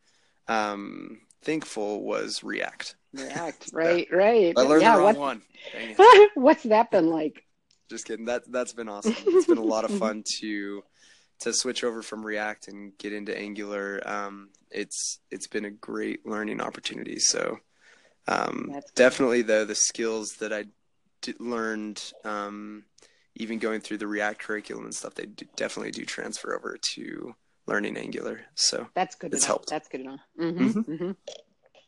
um, 0.47 1.21
Thinkful 1.41 2.03
was 2.03 2.43
React. 2.43 2.95
React, 3.13 3.69
right, 3.73 4.07
so, 4.09 4.17
right. 4.17 4.53
I 4.57 4.61
learned 4.61 4.81
yeah, 4.81 4.97
the 4.97 5.01
wrong 5.01 5.15
one. 5.15 5.41
What's 6.35 6.63
that 6.63 6.91
been 6.91 7.09
like? 7.09 7.45
Just 7.89 8.05
kidding. 8.05 8.25
That 8.25 8.51
that's 8.51 8.73
been 8.73 8.89
awesome. 8.89 9.15
It's 9.25 9.47
been 9.47 9.57
a 9.57 9.63
lot 9.63 9.85
of 9.85 9.91
fun 9.97 10.23
to 10.39 10.83
to 11.39 11.53
switch 11.53 11.83
over 11.83 12.01
from 12.01 12.25
React 12.25 12.67
and 12.67 12.97
get 12.97 13.13
into 13.13 13.37
Angular. 13.37 14.01
Um, 14.05 14.49
it's 14.71 15.19
it's 15.31 15.47
been 15.47 15.65
a 15.65 15.71
great 15.71 16.25
learning 16.25 16.61
opportunity. 16.61 17.19
So 17.19 17.59
um, 18.27 18.79
definitely 18.95 19.41
though 19.41 19.65
the 19.65 19.75
skills 19.75 20.33
that 20.39 20.53
I 20.53 20.65
learned 21.39 22.13
um, 22.23 22.83
even 23.35 23.59
going 23.59 23.81
through 23.81 23.97
the 23.97 24.07
React 24.07 24.39
curriculum 24.39 24.85
and 24.85 24.93
stuff, 24.93 25.15
they 25.15 25.25
do, 25.25 25.45
definitely 25.55 25.91
do 25.91 26.05
transfer 26.05 26.55
over 26.55 26.77
to 26.95 27.35
learning 27.65 27.97
Angular. 27.97 28.41
So 28.55 28.87
that's 28.93 29.15
good. 29.15 29.33
It's 29.33 29.43
enough. 29.43 29.47
helped. 29.47 29.69
That's 29.69 29.87
good 29.87 30.01
enough. 30.01 30.19
Mm-hmm, 30.39 30.67
mm-hmm. 30.67 30.91
Mm-hmm. 30.93 31.11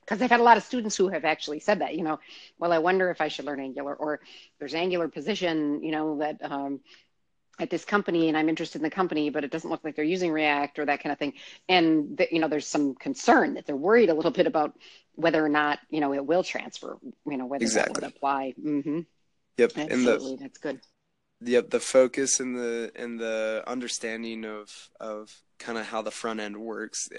Because 0.01 0.21
I've 0.21 0.31
had 0.31 0.39
a 0.39 0.43
lot 0.43 0.57
of 0.57 0.63
students 0.63 0.97
who 0.97 1.09
have 1.09 1.25
actually 1.25 1.59
said 1.59 1.79
that, 1.79 1.95
you 1.95 2.03
know, 2.03 2.19
well, 2.57 2.73
I 2.73 2.79
wonder 2.79 3.11
if 3.11 3.21
I 3.21 3.27
should 3.27 3.45
learn 3.45 3.59
Angular, 3.59 3.95
or 3.95 4.19
there's 4.59 4.73
Angular 4.73 5.07
position, 5.07 5.83
you 5.83 5.91
know, 5.91 6.17
that 6.17 6.37
um, 6.41 6.81
at 7.61 7.69
this 7.69 7.85
company, 7.85 8.27
and 8.27 8.37
I'm 8.37 8.49
interested 8.49 8.79
in 8.79 8.83
the 8.83 8.89
company, 8.89 9.29
but 9.29 9.43
it 9.43 9.51
doesn't 9.51 9.69
look 9.69 9.83
like 9.83 9.95
they're 9.95 10.05
using 10.05 10.31
React 10.31 10.79
or 10.79 10.85
that 10.85 11.01
kind 11.01 11.13
of 11.13 11.19
thing. 11.19 11.33
And 11.69 12.17
the, 12.17 12.27
you 12.31 12.39
know, 12.39 12.47
there's 12.47 12.67
some 12.67 12.95
concern 12.95 13.53
that 13.53 13.65
they're 13.65 13.75
worried 13.75 14.09
a 14.09 14.13
little 14.13 14.31
bit 14.31 14.47
about 14.47 14.73
whether 15.15 15.43
or 15.43 15.49
not 15.49 15.79
you 15.89 15.99
know 15.99 16.13
it 16.13 16.25
will 16.25 16.43
transfer, 16.43 16.97
you 17.25 17.37
know, 17.37 17.45
whether 17.45 17.63
exactly. 17.63 17.93
that 17.93 18.01
would 18.01 18.15
apply. 18.15 18.53
Mm-hmm. 18.61 18.99
Yep, 19.57 19.71
absolutely, 19.77 20.35
the, 20.35 20.41
that's 20.41 20.57
good 20.57 20.79
the 21.41 21.59
the 21.61 21.79
focus 21.79 22.39
and 22.39 22.55
the 22.55 22.91
and 22.95 23.19
the 23.19 23.63
understanding 23.67 24.45
of 24.45 24.89
of 24.99 25.35
kind 25.57 25.77
of 25.77 25.85
how 25.85 26.01
the 26.01 26.11
front 26.11 26.39
end 26.39 26.55
works 26.55 27.09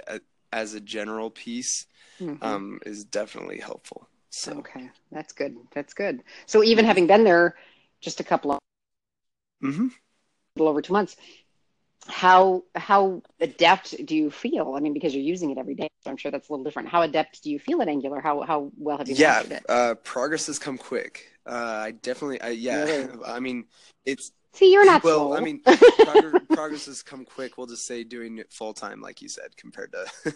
as 0.52 0.74
a 0.74 0.80
general 0.80 1.30
piece 1.30 1.86
mm-hmm. 2.20 2.42
um, 2.42 2.80
is 2.86 3.04
definitely 3.04 3.58
helpful. 3.58 4.08
So 4.30 4.52
okay, 4.58 4.90
that's 5.10 5.32
good. 5.32 5.56
That's 5.74 5.92
good. 5.92 6.22
So 6.46 6.62
even 6.62 6.84
having 6.84 7.06
been 7.06 7.24
there 7.24 7.56
just 8.00 8.20
a 8.20 8.24
couple 8.24 8.52
of 8.52 8.58
mm-hmm. 9.62 9.88
Little 10.56 10.70
over 10.70 10.82
two 10.82 10.92
months, 10.92 11.16
how 12.08 12.64
how 12.74 13.22
adept 13.40 14.04
do 14.04 14.16
you 14.16 14.30
feel? 14.30 14.74
I 14.76 14.80
mean, 14.80 14.92
because 14.92 15.14
you're 15.14 15.22
using 15.22 15.50
it 15.50 15.58
every 15.58 15.74
day, 15.74 15.88
so 16.02 16.10
I'm 16.10 16.16
sure 16.16 16.30
that's 16.30 16.48
a 16.48 16.52
little 16.52 16.64
different. 16.64 16.88
How 16.88 17.02
adept 17.02 17.42
do 17.42 17.50
you 17.50 17.58
feel 17.58 17.80
at 17.80 17.88
Angular? 17.88 18.20
How 18.20 18.40
how 18.42 18.72
well 18.76 18.98
have 18.98 19.08
you 19.08 19.14
yeah, 19.14 19.42
it? 19.42 19.62
Uh, 19.68 19.94
progress 19.94 20.46
has 20.46 20.58
come 20.58 20.78
quick. 20.78 21.28
Uh, 21.46 21.82
I 21.84 21.90
definitely, 21.92 22.40
I, 22.40 22.50
yeah. 22.50 22.82
Really? 22.82 23.08
I 23.26 23.40
mean, 23.40 23.66
it's 24.04 24.32
see, 24.52 24.72
you're 24.72 24.84
not 24.84 25.04
well. 25.04 25.28
Slow. 25.28 25.36
I 25.36 25.40
mean, 25.40 25.60
progress, 25.62 26.42
progress, 26.50 26.86
has 26.86 27.02
come 27.02 27.24
quick. 27.24 27.56
We'll 27.56 27.68
just 27.68 27.86
say 27.86 28.02
doing 28.04 28.38
it 28.38 28.52
full 28.52 28.74
time, 28.74 29.00
like 29.00 29.22
you 29.22 29.28
said, 29.28 29.56
compared 29.56 29.92
to 29.92 30.34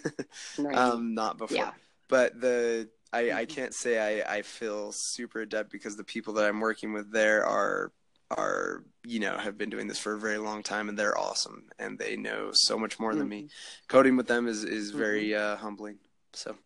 right. 0.59 0.77
um, 0.77 1.15
not 1.15 1.37
before. 1.37 1.57
Yeah. 1.57 1.73
But 2.09 2.41
the 2.41 2.89
I, 3.13 3.19
I 3.19 3.25
mm-hmm. 3.25 3.55
can't 3.55 3.75
say 3.75 4.23
I, 4.23 4.37
I 4.37 4.43
feel 4.43 4.93
super 4.93 5.41
adept 5.41 5.73
because 5.73 5.97
the 5.97 6.05
people 6.05 6.35
that 6.35 6.45
I'm 6.45 6.61
working 6.61 6.93
with 6.93 7.11
there 7.13 7.45
are 7.45 7.91
are 8.31 8.83
you 9.05 9.21
know 9.21 9.37
have 9.37 9.57
been 9.57 9.71
doing 9.71 9.87
this 9.87 9.99
for 9.99 10.15
a 10.15 10.19
very 10.19 10.39
long 10.39 10.63
time 10.63 10.89
and 10.89 10.99
they're 10.99 11.17
awesome 11.17 11.69
and 11.79 11.99
they 11.99 12.17
know 12.17 12.51
so 12.53 12.79
much 12.79 12.99
more 12.99 13.11
mm-hmm. 13.11 13.21
than 13.21 13.29
me 13.29 13.43
mm-hmm. 13.43 13.87
coding 13.89 14.17
with 14.17 14.27
them 14.27 14.49
is 14.49 14.65
is 14.65 14.91
very 14.91 15.29
mm-hmm. 15.29 15.55
uh, 15.55 15.57
humbling 15.57 15.99
so 16.33 16.57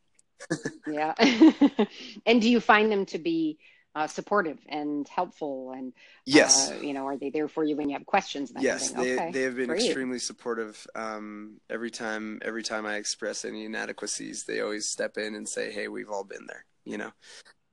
yeah 0.87 1.15
and 2.27 2.41
do 2.41 2.49
you 2.49 2.61
find 2.61 2.91
them 2.91 3.05
to 3.05 3.19
be 3.19 3.59
uh, 3.95 4.07
supportive 4.07 4.59
and 4.69 5.09
helpful 5.09 5.73
and 5.73 5.93
yes 6.25 6.71
uh, 6.71 6.75
you 6.77 6.95
know 6.95 7.07
are 7.07 7.17
they 7.17 7.29
there 7.29 7.49
for 7.49 7.65
you 7.65 7.77
when 7.77 7.89
you 7.89 7.97
have 7.97 8.07
questions 8.07 8.53
yes 8.61 8.93
they, 8.93 9.17
okay. 9.17 9.31
they 9.33 9.43
have 9.43 9.57
been 9.57 9.67
Great. 9.67 9.83
extremely 9.83 10.19
supportive 10.19 10.87
um, 10.95 11.61
every 11.69 11.91
time 11.91 12.39
every 12.43 12.63
time 12.63 12.87
i 12.87 12.95
express 12.95 13.45
any 13.45 13.65
inadequacies 13.65 14.45
they 14.45 14.61
always 14.61 14.89
step 14.89 15.19
in 15.19 15.35
and 15.35 15.49
say 15.49 15.73
hey 15.73 15.89
we've 15.89 16.11
all 16.11 16.25
been 16.25 16.47
there 16.47 16.65
you 16.85 16.97
know 16.97 17.11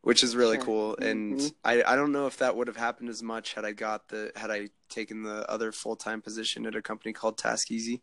which 0.07 0.23
is 0.23 0.37
really 0.37 0.57
cool. 0.57 0.95
And 1.01 1.35
mm-hmm. 1.35 1.47
I, 1.65 1.83
I 1.83 1.97
don't 1.97 2.13
know 2.13 2.27
if 2.27 2.37
that 2.37 2.55
would 2.55 2.67
have 2.67 2.77
happened 2.77 3.09
as 3.09 3.21
much 3.21 3.55
had 3.55 3.65
I 3.65 3.73
got 3.73 4.07
the 4.07 4.31
had 4.37 4.49
I 4.49 4.69
taken 4.87 5.23
the 5.23 5.45
other 5.51 5.73
full 5.73 5.97
time 5.97 6.21
position 6.21 6.65
at 6.65 6.75
a 6.75 6.81
company 6.81 7.11
called 7.11 7.37
TaskEasy, 7.37 7.99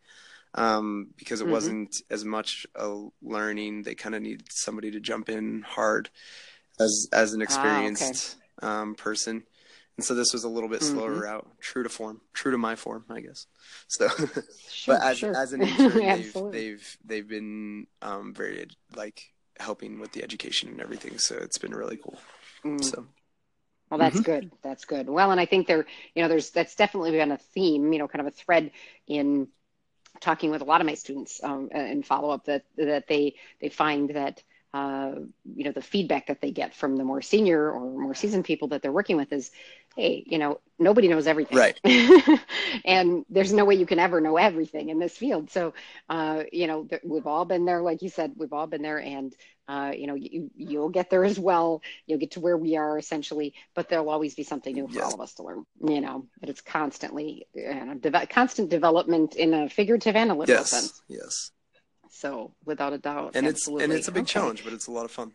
um, 0.54 1.14
because 1.16 1.40
it 1.40 1.44
mm-hmm. 1.44 1.54
wasn't 1.54 1.96
as 2.10 2.22
much 2.22 2.66
a 2.74 3.06
learning. 3.22 3.84
They 3.84 3.94
kind 3.94 4.14
of 4.14 4.20
needed 4.20 4.52
somebody 4.52 4.90
to 4.90 5.00
jump 5.00 5.30
in 5.30 5.64
hard 5.66 6.10
as 6.78 7.08
as 7.10 7.32
an 7.32 7.40
experienced 7.40 8.36
ah, 8.60 8.66
okay. 8.66 8.80
um, 8.82 8.94
person. 8.96 9.44
And 9.96 10.04
so 10.04 10.14
this 10.14 10.34
was 10.34 10.44
a 10.44 10.48
little 10.48 10.68
bit 10.68 10.82
slower 10.82 11.12
mm-hmm. 11.12 11.20
route, 11.20 11.48
true 11.60 11.84
to 11.84 11.88
form, 11.88 12.20
true 12.34 12.50
to 12.50 12.58
my 12.58 12.76
form, 12.76 13.06
I 13.08 13.20
guess. 13.20 13.46
So, 13.88 14.08
sure, 14.08 14.96
but 14.96 15.02
as 15.02 15.18
sure. 15.18 15.34
as 15.34 15.54
an 15.54 15.62
intern, 15.62 16.00
they've, 16.00 16.34
they've 16.52 16.98
they've 17.02 17.28
been 17.28 17.86
um, 18.02 18.34
very 18.34 18.66
like 18.94 19.33
helping 19.58 20.00
with 20.00 20.12
the 20.12 20.22
education 20.22 20.68
and 20.68 20.80
everything. 20.80 21.18
So 21.18 21.36
it's 21.36 21.58
been 21.58 21.74
really 21.74 21.96
cool. 21.96 22.18
Mm. 22.64 22.82
So. 22.82 23.06
Well, 23.90 23.98
that's 23.98 24.16
mm-hmm. 24.16 24.22
good. 24.22 24.52
That's 24.62 24.84
good. 24.86 25.08
Well, 25.08 25.30
and 25.30 25.40
I 25.40 25.46
think 25.46 25.66
there, 25.66 25.86
you 26.14 26.22
know, 26.22 26.28
there's 26.28 26.50
that's 26.50 26.74
definitely 26.74 27.12
been 27.12 27.32
a 27.32 27.38
theme, 27.38 27.92
you 27.92 27.98
know, 27.98 28.08
kind 28.08 28.20
of 28.20 28.26
a 28.26 28.36
thread 28.36 28.72
in 29.06 29.48
talking 30.20 30.50
with 30.50 30.62
a 30.62 30.64
lot 30.64 30.80
of 30.80 30.86
my 30.86 30.94
students 30.94 31.42
um, 31.42 31.68
and 31.72 32.04
follow 32.04 32.30
up 32.30 32.46
that 32.46 32.64
that 32.76 33.06
they 33.08 33.34
they 33.60 33.68
find 33.68 34.10
that 34.10 34.42
uh, 34.74 35.12
you 35.54 35.64
know 35.64 35.70
the 35.70 35.80
feedback 35.80 36.26
that 36.26 36.40
they 36.40 36.50
get 36.50 36.74
from 36.74 36.96
the 36.96 37.04
more 37.04 37.22
senior 37.22 37.70
or 37.70 37.80
more 38.00 38.14
seasoned 38.14 38.44
people 38.44 38.68
that 38.68 38.82
they're 38.82 38.92
working 38.92 39.16
with 39.16 39.32
is 39.32 39.52
hey, 39.96 40.24
you 40.26 40.38
know, 40.38 40.60
nobody 40.78 41.08
knows 41.08 41.26
everything. 41.26 41.56
Right. 41.56 41.80
and 42.84 43.24
there's 43.30 43.52
no 43.52 43.64
way 43.64 43.76
you 43.76 43.86
can 43.86 43.98
ever 43.98 44.20
know 44.20 44.36
everything 44.36 44.88
in 44.88 44.98
this 44.98 45.16
field. 45.16 45.50
So, 45.50 45.74
uh, 46.08 46.44
you 46.52 46.66
know, 46.66 46.84
th- 46.84 47.02
we've 47.04 47.26
all 47.26 47.44
been 47.44 47.64
there, 47.64 47.80
like 47.80 48.02
you 48.02 48.08
said, 48.08 48.32
we've 48.36 48.52
all 48.52 48.66
been 48.66 48.82
there 48.82 48.98
and, 48.98 49.34
uh, 49.68 49.92
you 49.96 50.06
know, 50.06 50.14
you, 50.14 50.50
you'll 50.56 50.88
get 50.88 51.10
there 51.10 51.24
as 51.24 51.38
well. 51.38 51.80
You'll 52.06 52.18
get 52.18 52.32
to 52.32 52.40
where 52.40 52.56
we 52.56 52.76
are 52.76 52.98
essentially, 52.98 53.54
but 53.74 53.88
there'll 53.88 54.10
always 54.10 54.34
be 54.34 54.42
something 54.42 54.74
new 54.74 54.88
for 54.88 55.02
all 55.02 55.14
of 55.14 55.20
us 55.20 55.34
to 55.34 55.44
learn, 55.44 55.64
you 55.86 56.00
know, 56.00 56.26
but 56.40 56.48
it's 56.48 56.60
constantly, 56.60 57.46
you 57.54 57.84
know, 57.84 57.94
de- 57.94 58.26
constant 58.26 58.70
development 58.70 59.36
in 59.36 59.54
a 59.54 59.68
figurative 59.68 60.16
and 60.16 60.30
a 60.30 60.34
literal 60.34 60.58
yes. 60.58 60.70
sense. 60.70 61.02
Yes. 61.08 61.50
So 62.14 62.52
without 62.64 62.92
a 62.92 62.98
doubt. 62.98 63.32
And 63.34 63.46
absolutely. 63.46 63.84
it's, 63.84 63.90
and 63.90 63.98
it's 63.98 64.08
a 64.08 64.12
big 64.12 64.22
okay. 64.22 64.32
challenge, 64.32 64.64
but 64.64 64.72
it's 64.72 64.86
a 64.86 64.92
lot 64.92 65.04
of 65.04 65.10
fun. 65.10 65.32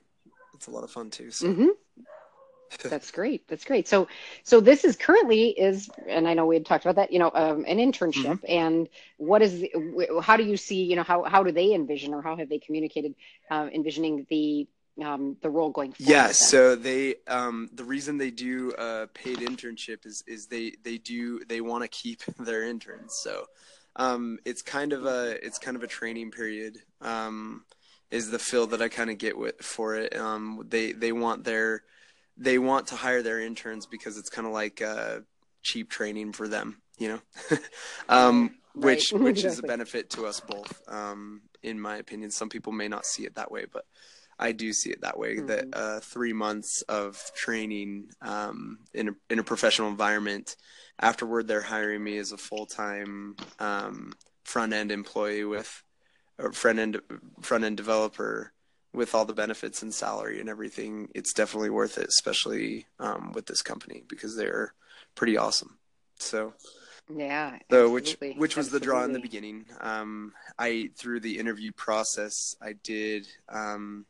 It's 0.54 0.68
a 0.68 0.72
lot 0.72 0.84
of 0.84 0.92
fun 0.92 1.10
too. 1.10 1.32
So. 1.32 1.48
Mm-hmm. 1.48 1.68
That's 2.90 3.12
great. 3.12 3.48
That's 3.48 3.66
great. 3.66 3.88
So, 3.88 4.08
so 4.44 4.60
this 4.60 4.86
is 4.86 4.96
currently 4.96 5.50
is, 5.50 5.90
and 6.08 6.28
I 6.28 6.34
know 6.34 6.46
we 6.46 6.56
had 6.56 6.66
talked 6.66 6.86
about 6.86 6.96
that, 6.96 7.12
you 7.12 7.20
know, 7.20 7.32
um, 7.34 7.66
an 7.68 7.78
internship. 7.78 8.40
Mm-hmm. 8.42 8.46
And 8.48 8.90
what 9.18 9.42
is, 9.42 9.62
the, 9.62 10.22
how 10.22 10.38
do 10.38 10.44
you 10.44 10.56
see, 10.56 10.84
you 10.84 10.96
know, 10.96 11.04
how 11.04 11.24
how 11.24 11.44
do 11.44 11.52
they 11.52 11.74
envision, 11.74 12.14
or 12.14 12.22
how 12.22 12.36
have 12.36 12.48
they 12.48 12.60
communicated, 12.60 13.16
uh, 13.50 13.70
envisioning 13.74 14.28
the 14.30 14.68
um, 15.04 15.38
the 15.42 15.50
role 15.50 15.70
going 15.70 15.94
forward? 15.94 16.12
Yeah. 16.12 16.28
So 16.32 16.76
they, 16.76 17.16
um, 17.28 17.70
the 17.74 17.84
reason 17.84 18.18
they 18.18 18.32
do 18.32 18.72
a 18.78 19.08
paid 19.08 19.40
internship 19.40 20.06
is 20.06 20.24
is 20.28 20.48
they 20.48 20.74
they 20.84 20.98
do 20.98 21.40
they 21.46 21.62
want 21.62 21.84
to 21.84 21.88
keep 21.88 22.24
their 22.40 22.64
interns. 22.64 23.16
So, 23.16 23.46
um, 24.00 24.40
it's 24.46 24.62
kind 24.62 24.94
of 24.94 25.06
a 25.06 25.46
it's 25.46 25.60
kind 25.60 25.78
of 25.78 25.84
a 25.84 25.88
training 25.88 26.32
period. 26.32 26.78
Um, 27.02 27.66
is 28.12 28.32
the 28.32 28.40
feel 28.40 28.66
that 28.68 28.82
I 28.82 28.90
kind 28.90 29.12
of 29.12 29.20
get 29.20 29.38
with 29.38 29.62
for 29.62 29.96
it. 29.96 30.16
Um, 30.16 30.66
they 30.68 30.94
they 30.94 31.12
want 31.12 31.44
their 31.44 31.84
they 32.38 32.58
want 32.58 32.88
to 32.88 32.96
hire 32.96 33.22
their 33.22 33.40
interns 33.40 33.86
because 33.86 34.18
it's 34.18 34.30
kind 34.30 34.48
of 34.48 34.54
like 34.54 34.82
uh, 34.82 35.20
cheap 35.62 35.90
training 35.90 36.32
for 36.32 36.48
them, 36.48 36.82
you 36.98 37.10
know, 37.10 37.58
um, 38.10 38.56
right. 38.74 38.74
which 38.86 39.12
which 39.14 39.44
is 39.44 39.60
a 39.60 39.64
benefit 39.64 40.10
to 40.12 40.26
us 40.26 40.40
both, 40.40 40.82
um, 40.88 41.42
in 41.62 41.80
my 41.80 41.98
opinion. 41.98 42.32
Some 42.32 42.50
people 42.50 42.72
may 42.72 42.88
not 42.88 43.06
see 43.06 43.26
it 43.26 43.36
that 43.36 43.52
way, 43.52 43.66
but 43.72 43.86
I 44.40 44.54
do 44.54 44.72
see 44.72 44.90
it 44.90 45.02
that 45.02 45.20
way. 45.20 45.36
Mm-hmm. 45.36 45.48
That 45.48 45.66
uh, 45.74 46.00
three 46.00 46.34
months 46.34 46.82
of 46.84 47.22
training 47.36 48.08
um, 48.22 48.80
in 48.94 49.10
a, 49.10 49.12
in 49.30 49.40
a 49.40 49.44
professional 49.44 49.90
environment, 49.90 50.56
afterward 51.00 51.48
they're 51.48 51.62
hiring 51.62 52.04
me 52.04 52.18
as 52.18 52.32
a 52.32 52.38
full 52.38 52.66
time 52.66 53.36
um, 53.60 54.14
front 54.44 54.74
end 54.74 54.92
employee 54.92 55.46
with 55.46 55.84
a 56.38 56.52
front 56.52 56.80
end 56.80 57.02
front 57.42 57.64
end 57.64 57.78
developer 57.78 58.54
with 58.94 59.14
all 59.14 59.26
the 59.26 59.34
benefits 59.34 59.84
and 59.84 59.94
salary 59.94 60.40
and 60.40 60.50
everything, 60.50 61.10
it's 61.14 61.34
definitely 61.34 61.70
worth 61.70 61.98
it, 61.98 62.08
especially 62.08 62.88
um, 63.00 63.32
with 63.34 63.46
this 63.46 63.62
company 63.62 64.04
because 64.08 64.36
they're 64.36 64.74
pretty 65.16 65.38
awesome. 65.38 65.78
So, 66.18 66.54
Yeah. 67.16 67.60
So 67.70 67.92
which 67.92 68.18
which 68.20 68.56
was 68.56 68.68
absolutely. 68.68 68.80
the 68.80 68.86
draw 68.86 69.04
in 69.04 69.14
the 69.14 69.20
beginning. 69.20 69.66
Um, 69.80 70.34
I 70.58 70.90
through 70.96 71.20
the 71.22 71.38
interview 71.38 71.72
process, 71.72 72.56
I 72.62 72.74
did 72.84 73.28
um, 73.48 74.06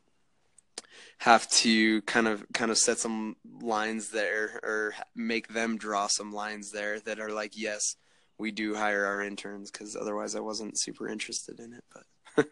have 1.18 1.48
to 1.50 2.00
kind 2.02 2.26
of 2.26 2.44
kind 2.52 2.70
of 2.70 2.78
set 2.78 2.98
some 2.98 3.36
lines 3.60 4.10
there 4.10 4.58
or 4.62 4.94
make 5.14 5.48
them 5.48 5.76
draw 5.76 6.06
some 6.06 6.32
lines 6.32 6.70
there 6.70 6.98
that 7.00 7.20
are 7.20 7.30
like, 7.30 7.52
yes, 7.56 7.96
we 8.38 8.50
do 8.50 8.74
hire 8.74 9.04
our 9.04 9.22
interns 9.22 9.70
because 9.70 9.94
otherwise 9.96 10.34
I 10.34 10.40
wasn't 10.40 10.80
super 10.80 11.08
interested 11.08 11.60
in 11.60 11.74
it. 11.74 11.84
But 11.94 12.06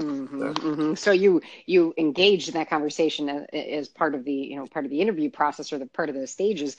mm-hmm, 0.00 0.40
so. 0.40 0.54
Mm-hmm. 0.54 0.94
so. 0.94 1.12
you 1.12 1.42
you 1.66 1.92
engaged 1.98 2.48
in 2.48 2.54
that 2.54 2.70
conversation 2.70 3.46
as 3.52 3.88
part 3.88 4.14
of 4.14 4.24
the 4.24 4.32
you 4.32 4.56
know 4.56 4.66
part 4.66 4.84
of 4.84 4.90
the 4.90 5.00
interview 5.00 5.30
process 5.30 5.72
or 5.72 5.78
the 5.78 5.86
part 5.86 6.08
of 6.08 6.14
the 6.14 6.26
stages 6.26 6.76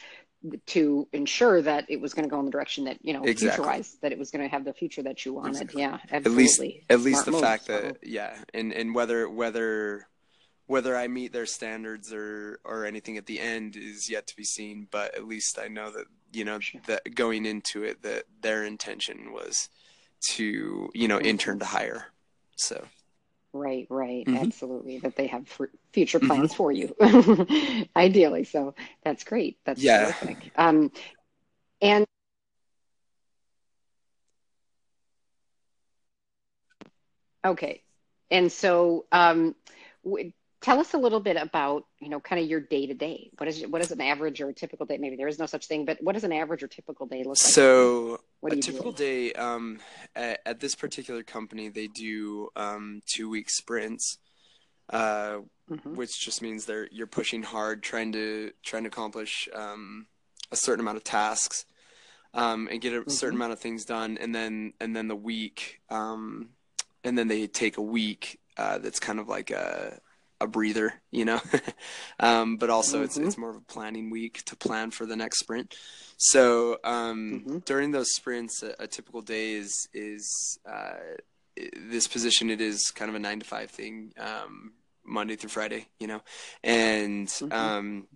to 0.66 1.08
ensure 1.14 1.62
that 1.62 1.86
it 1.90 2.02
was 2.02 2.14
going 2.14 2.26
to 2.26 2.30
go 2.30 2.40
in 2.40 2.46
the 2.46 2.52
direction 2.52 2.86
that 2.86 2.98
you 3.02 3.14
know 3.14 3.24
exactly. 3.24 3.50
future 3.50 3.62
wise 3.62 3.98
that 4.02 4.12
it 4.12 4.18
was 4.18 4.32
going 4.32 4.44
to 4.44 4.50
have 4.50 4.66
the 4.66 4.74
future 4.74 5.04
that 5.04 5.26
you 5.26 5.34
wanted 5.34 5.62
exactly. 5.62 5.82
yeah 5.82 6.00
absolutely. 6.12 6.28
at 6.28 6.32
least 6.32 6.62
at 6.90 7.00
least 7.02 7.26
the 7.26 7.32
move, 7.32 7.42
fact 7.42 7.66
so. 7.66 7.80
that 7.80 7.98
yeah 8.04 8.36
and 8.54 8.74
and 8.74 8.94
whether 8.94 9.30
whether 9.30 10.08
whether 10.68 10.96
i 10.96 11.08
meet 11.08 11.34
their 11.34 11.46
standards 11.46 12.14
or 12.14 12.60
or 12.64 12.86
anything 12.86 13.18
at 13.18 13.26
the 13.26 13.40
end 13.40 13.76
is 13.76 14.10
yet 14.10 14.28
to 14.28 14.36
be 14.36 14.44
seen 14.44 14.88
but 14.92 15.14
at 15.16 15.28
least 15.28 15.60
i 15.60 15.68
know 15.68 15.92
that 15.92 16.06
you 16.32 16.46
know 16.46 16.60
sure. 16.60 16.82
that 16.88 17.16
going 17.16 17.46
into 17.46 17.84
it 17.84 18.02
that 18.02 18.24
their 18.42 18.64
intention 18.64 19.32
was 19.32 19.70
to 20.22 20.90
you 20.94 21.08
know 21.08 21.20
intern 21.20 21.60
to 21.60 21.66
hire 21.66 22.08
so 22.56 22.86
Right, 23.56 23.86
right, 23.92 24.26
mm-hmm. 24.26 24.44
absolutely. 24.44 24.98
That 24.98 25.16
they 25.16 25.28
have 25.28 25.48
future 25.92 26.18
mm-hmm. 26.18 26.28
plans 26.28 26.54
mm-hmm. 26.54 26.58
for 26.58 26.72
you, 26.72 27.88
ideally. 27.96 28.46
So 28.46 28.74
that's 29.04 29.24
great. 29.24 29.60
That's 29.64 29.82
yeah. 29.82 30.12
terrific. 30.12 30.52
Um, 30.56 30.92
and 31.80 32.08
okay, 37.46 37.84
and 38.32 38.52
so 38.52 39.06
um, 39.12 39.54
w- 40.04 40.32
tell 40.64 40.80
us 40.80 40.94
a 40.94 40.98
little 40.98 41.20
bit 41.20 41.38
about 41.38 41.86
you 42.00 42.10
know 42.10 42.20
kind 42.20 42.42
of 42.42 42.50
your 42.50 42.60
day 42.60 42.88
to 42.88 42.94
day 42.94 43.30
what 43.38 43.48
is 43.48 43.64
what 43.68 43.82
is 43.82 43.92
an 43.92 44.02
average 44.02 44.42
or 44.42 44.50
a 44.50 44.54
typical 44.54 44.86
day? 44.86 44.98
Maybe 44.98 45.16
there 45.16 45.28
is 45.28 45.38
no 45.38 45.46
such 45.46 45.68
thing 45.68 45.86
but 45.86 45.98
what 46.02 46.14
does 46.14 46.24
an 46.24 46.34
average 46.34 46.64
or 46.64 46.68
typical 46.68 47.06
day 47.06 47.20
look 47.20 47.28
like? 47.28 47.38
So 47.38 48.20
a 48.44 48.56
typical 48.56 48.92
day 48.92 49.34
um, 49.34 49.80
at, 50.16 50.40
at, 50.46 50.60
this 50.60 50.76
particular 50.76 51.24
company 51.24 51.70
they 51.70 51.88
do 51.88 52.50
um, 52.56 53.02
two 53.06 53.30
week 53.30 53.50
sprints 53.50 54.18
uh, 54.90 55.40
mm-hmm. 55.70 55.96
which 55.96 56.20
just 56.20 56.42
means 56.42 56.66
they're 56.66 56.88
you're 56.92 57.08
pushing 57.08 57.44
hard 57.44 57.84
trying 57.84 58.12
to 58.14 58.52
trying 58.64 58.84
to 58.84 58.90
accomplish 58.90 59.48
um, 59.54 60.08
a 60.52 60.56
certain 60.56 60.80
amount 60.80 60.98
of 60.98 61.04
tasks 61.04 61.66
um, 62.34 62.68
and 62.72 62.82
get 62.82 62.94
a 62.94 63.02
mm-hmm. 63.02 63.10
certain 63.10 63.36
amount 63.36 63.54
of 63.54 63.60
things 63.60 63.86
done. 63.86 64.18
And 64.20 64.34
then 64.34 64.74
and 64.80 64.96
then 64.96 65.08
the 65.08 65.16
week 65.16 65.82
um, 65.90 66.50
and 67.04 67.18
then 67.18 67.28
they 67.28 67.48
take 67.48 67.78
a 67.78 67.82
week 67.82 68.40
uh, 68.58 68.78
that's 68.78 69.00
kind 69.00 69.20
of 69.20 69.28
like 69.28 69.52
a 69.52 70.00
a 70.44 70.48
breather, 70.48 70.94
you 71.12 71.26
know. 71.26 71.42
um, 72.20 72.58
but 72.58 72.70
also 72.70 72.98
mm-hmm. 72.98 73.06
it's 73.06 73.18
it's 73.18 73.38
more 73.38 73.50
of 73.50 73.56
a 73.56 73.62
planning 73.62 74.10
week 74.10 74.44
to 74.46 74.56
plan 74.56 74.92
for 74.92 75.06
the 75.06 75.16
next 75.16 75.40
sprint. 75.40 75.76
So 76.18 76.78
um, 76.84 77.44
mm-hmm. 77.46 77.58
during 77.60 77.92
those 77.92 78.14
sprints, 78.14 78.62
a, 78.62 78.76
a, 78.80 78.88
typical 78.88 79.22
day 79.22 79.54
is 79.54 79.88
is 79.94 80.60
uh, 80.70 80.94
this 81.56 82.08
position. 82.08 82.50
It 82.50 82.62
is 82.62 82.92
kind 82.94 83.10
of 83.10 83.16
a 83.16 83.20
nine 83.20 83.40
to 83.40 83.46
five 83.46 83.72
thing, 83.72 84.14
um, 84.20 84.74
Monday 85.06 85.36
through 85.36 85.50
Friday, 85.50 85.88
you 86.00 86.08
know, 86.08 86.22
and 86.64 87.28
mm-hmm. 87.28 87.52
Um, 87.52 88.08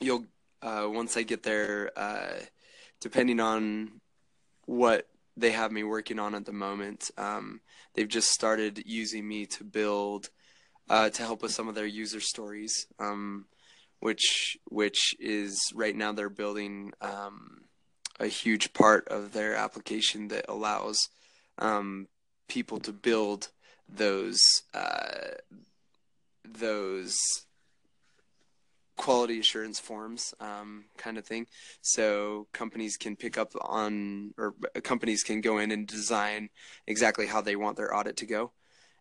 you'll 0.00 0.24
uh, 0.62 0.88
once 0.90 1.16
I 1.16 1.22
get 1.22 1.42
there, 1.42 1.90
uh, 1.96 2.40
depending 3.00 3.40
on 3.40 4.00
what 4.66 5.06
they 5.36 5.50
have 5.50 5.70
me 5.70 5.84
working 5.84 6.18
on 6.18 6.34
at 6.34 6.44
the 6.44 6.52
moment. 6.52 7.10
Um, 7.18 7.60
they've 7.94 8.08
just 8.08 8.30
started 8.30 8.82
using 8.86 9.26
me 9.26 9.46
to 9.46 9.64
build 9.64 10.30
uh, 10.88 11.10
to 11.10 11.22
help 11.22 11.42
with 11.42 11.52
some 11.52 11.68
of 11.68 11.74
their 11.74 11.86
user 11.86 12.20
stories, 12.20 12.86
um, 12.98 13.46
which 14.00 14.56
which 14.68 15.14
is 15.18 15.72
right 15.74 15.96
now 15.96 16.12
they're 16.12 16.28
building 16.28 16.92
um, 17.00 17.62
a 18.20 18.26
huge 18.26 18.72
part 18.72 19.08
of 19.08 19.32
their 19.32 19.54
application 19.54 20.28
that 20.28 20.46
allows 20.48 21.08
um, 21.58 22.06
people 22.48 22.78
to 22.78 22.92
build 22.92 23.48
those 23.88 24.40
uh, 24.74 25.34
those 26.44 27.16
quality 28.96 29.38
assurance 29.38 29.78
forms 29.78 30.32
um, 30.40 30.84
kind 30.96 31.18
of 31.18 31.26
thing. 31.26 31.46
So 31.82 32.46
companies 32.52 32.96
can 32.96 33.14
pick 33.14 33.36
up 33.36 33.52
on 33.60 34.32
or 34.38 34.54
companies 34.82 35.22
can 35.22 35.40
go 35.40 35.58
in 35.58 35.70
and 35.70 35.86
design 35.86 36.48
exactly 36.86 37.26
how 37.26 37.42
they 37.42 37.56
want 37.56 37.76
their 37.76 37.94
audit 37.94 38.16
to 38.18 38.26
go 38.26 38.52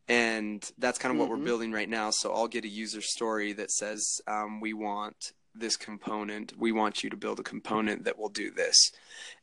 and 0.07 0.71
that's 0.77 0.99
kind 0.99 1.13
of 1.13 1.19
what 1.19 1.29
mm-hmm. 1.29 1.39
we're 1.39 1.45
building 1.45 1.71
right 1.71 1.89
now 1.89 2.09
so 2.09 2.33
i'll 2.33 2.47
get 2.47 2.65
a 2.65 2.69
user 2.69 3.01
story 3.01 3.53
that 3.53 3.71
says 3.71 4.21
um, 4.27 4.59
we 4.59 4.73
want 4.73 5.33
this 5.53 5.77
component 5.77 6.53
we 6.57 6.71
want 6.71 7.03
you 7.03 7.09
to 7.09 7.15
build 7.15 7.39
a 7.39 7.43
component 7.43 8.03
that 8.03 8.17
will 8.17 8.29
do 8.29 8.51
this 8.51 8.91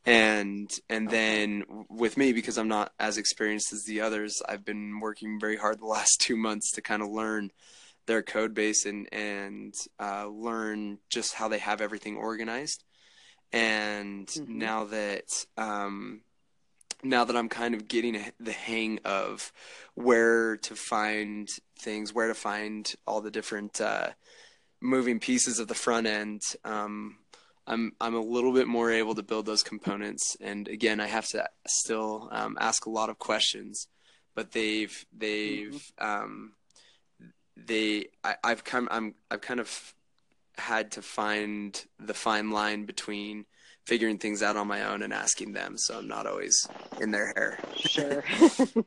and 0.05 0.69
and 0.89 1.07
okay. 1.07 1.17
then 1.17 1.85
with 1.89 2.17
me 2.17 2.31
because 2.33 2.57
i'm 2.57 2.67
not 2.67 2.91
as 2.99 3.17
experienced 3.17 3.73
as 3.73 3.83
the 3.85 3.99
others 3.99 4.41
i've 4.47 4.63
been 4.63 4.99
working 4.99 5.39
very 5.39 5.57
hard 5.57 5.79
the 5.79 5.85
last 5.97 6.21
two 6.21 6.37
months 6.37 6.71
to 6.71 6.81
kind 6.81 7.01
of 7.01 7.09
learn 7.09 7.51
their 8.05 8.21
code 8.21 8.53
base 8.53 8.85
and 8.85 9.07
and 9.11 9.73
uh, 9.99 10.27
learn 10.27 10.97
just 11.09 11.33
how 11.33 11.47
they 11.47 11.57
have 11.57 11.81
everything 11.81 12.17
organized 12.17 12.83
and 13.51 14.27
mm-hmm. 14.27 14.57
now 14.57 14.83
that 14.83 15.45
um, 15.57 16.21
now 17.03 17.25
that 17.25 17.35
I'm 17.35 17.49
kind 17.49 17.75
of 17.75 17.87
getting 17.87 18.17
the 18.39 18.51
hang 18.51 18.99
of 19.05 19.51
where 19.95 20.57
to 20.57 20.75
find 20.75 21.47
things, 21.79 22.13
where 22.13 22.27
to 22.27 22.33
find 22.33 22.91
all 23.05 23.21
the 23.21 23.31
different 23.31 23.81
uh, 23.81 24.09
moving 24.81 25.19
pieces 25.19 25.59
of 25.59 25.67
the 25.67 25.75
front 25.75 26.07
end, 26.07 26.41
um, 26.63 27.17
I'm 27.65 27.93
I'm 28.01 28.15
a 28.15 28.19
little 28.19 28.53
bit 28.53 28.67
more 28.67 28.91
able 28.91 29.15
to 29.15 29.23
build 29.23 29.45
those 29.45 29.63
components. 29.63 30.35
And 30.41 30.67
again, 30.67 30.99
I 30.99 31.07
have 31.07 31.27
to 31.29 31.49
still 31.67 32.29
um, 32.31 32.57
ask 32.59 32.85
a 32.85 32.89
lot 32.89 33.09
of 33.09 33.19
questions, 33.19 33.87
but 34.35 34.51
they've 34.51 35.05
they've 35.17 35.91
mm-hmm. 35.99 36.05
um, 36.05 36.53
they 37.55 38.07
I, 38.23 38.35
I've 38.43 38.63
come 38.63 38.87
I'm 38.91 39.15
I've 39.31 39.41
kind 39.41 39.59
of 39.59 39.93
had 40.57 40.91
to 40.91 41.01
find 41.01 41.83
the 41.99 42.13
fine 42.13 42.51
line 42.51 42.85
between 42.85 43.45
figuring 43.85 44.17
things 44.17 44.41
out 44.41 44.55
on 44.55 44.67
my 44.67 44.83
own 44.83 45.01
and 45.03 45.13
asking 45.13 45.51
them 45.53 45.77
so 45.77 45.97
i'm 45.97 46.07
not 46.07 46.25
always 46.25 46.67
in 47.01 47.11
their 47.11 47.33
hair. 47.35 47.59
Sure. 47.75 48.23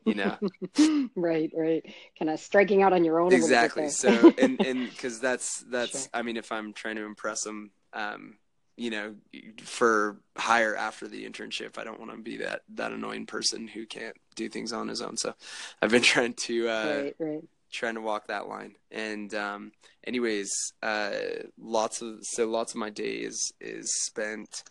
You 0.05 0.15
know. 0.15 0.37
Right 1.15 1.51
right. 1.55 1.83
Kind 2.17 2.29
of 2.29 2.39
striking 2.39 2.81
out 2.81 2.93
on 2.93 3.03
your 3.03 3.19
own 3.19 3.33
exactly. 3.33 3.89
so 3.89 4.33
and 4.37 4.63
and 4.65 4.89
because 4.89 5.19
that's 5.19 5.59
that's 5.69 6.03
sure. 6.03 6.09
i 6.13 6.21
mean 6.21 6.37
if 6.37 6.51
i'm 6.51 6.73
trying 6.73 6.95
to 6.95 7.03
impress 7.03 7.43
them 7.43 7.71
um 7.93 8.37
you 8.75 8.89
know 8.89 9.15
for 9.63 10.17
hire 10.37 10.75
after 10.75 11.07
the 11.07 11.27
internship 11.27 11.77
i 11.77 11.83
don't 11.83 11.99
want 11.99 12.11
to 12.11 12.17
be 12.17 12.37
that 12.37 12.61
that 12.69 12.91
annoying 12.91 13.25
person 13.25 13.67
who 13.67 13.85
can't 13.85 14.15
do 14.35 14.47
things 14.47 14.71
on 14.71 14.87
his 14.87 15.01
own. 15.01 15.17
So 15.17 15.33
i've 15.81 15.91
been 15.91 16.01
trying 16.01 16.33
to 16.33 16.69
uh 16.69 17.01
right, 17.03 17.15
right. 17.19 17.43
trying 17.71 17.95
to 17.95 18.01
walk 18.01 18.27
that 18.27 18.47
line. 18.47 18.75
And 18.91 19.33
um, 19.33 19.71
anyways, 20.05 20.73
uh, 20.81 21.11
lots 21.59 22.01
of 22.01 22.19
so 22.23 22.47
lots 22.47 22.71
of 22.73 22.77
my 22.77 22.89
day 22.89 23.15
is 23.15 23.51
is 23.59 23.93
spent 24.05 24.63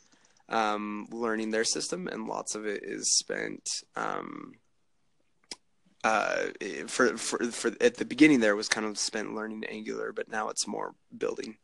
um, 0.49 1.07
learning 1.11 1.51
their 1.51 1.65
system, 1.65 2.09
and 2.09 2.27
lots 2.27 2.55
of 2.55 2.67
it 2.67 2.83
is 2.85 3.17
spent. 3.17 3.69
Um, 3.95 4.53
uh, 6.05 6.51
for, 6.87 7.17
for 7.17 7.45
for 7.51 7.73
at 7.81 7.97
the 7.97 8.05
beginning 8.05 8.39
there 8.39 8.55
was 8.55 8.69
kind 8.69 8.87
of 8.87 8.97
spent 8.97 9.35
learning 9.35 9.65
Angular, 9.65 10.13
but 10.13 10.29
now 10.31 10.51
it's 10.51 10.69
more 10.69 10.95
building 11.17 11.57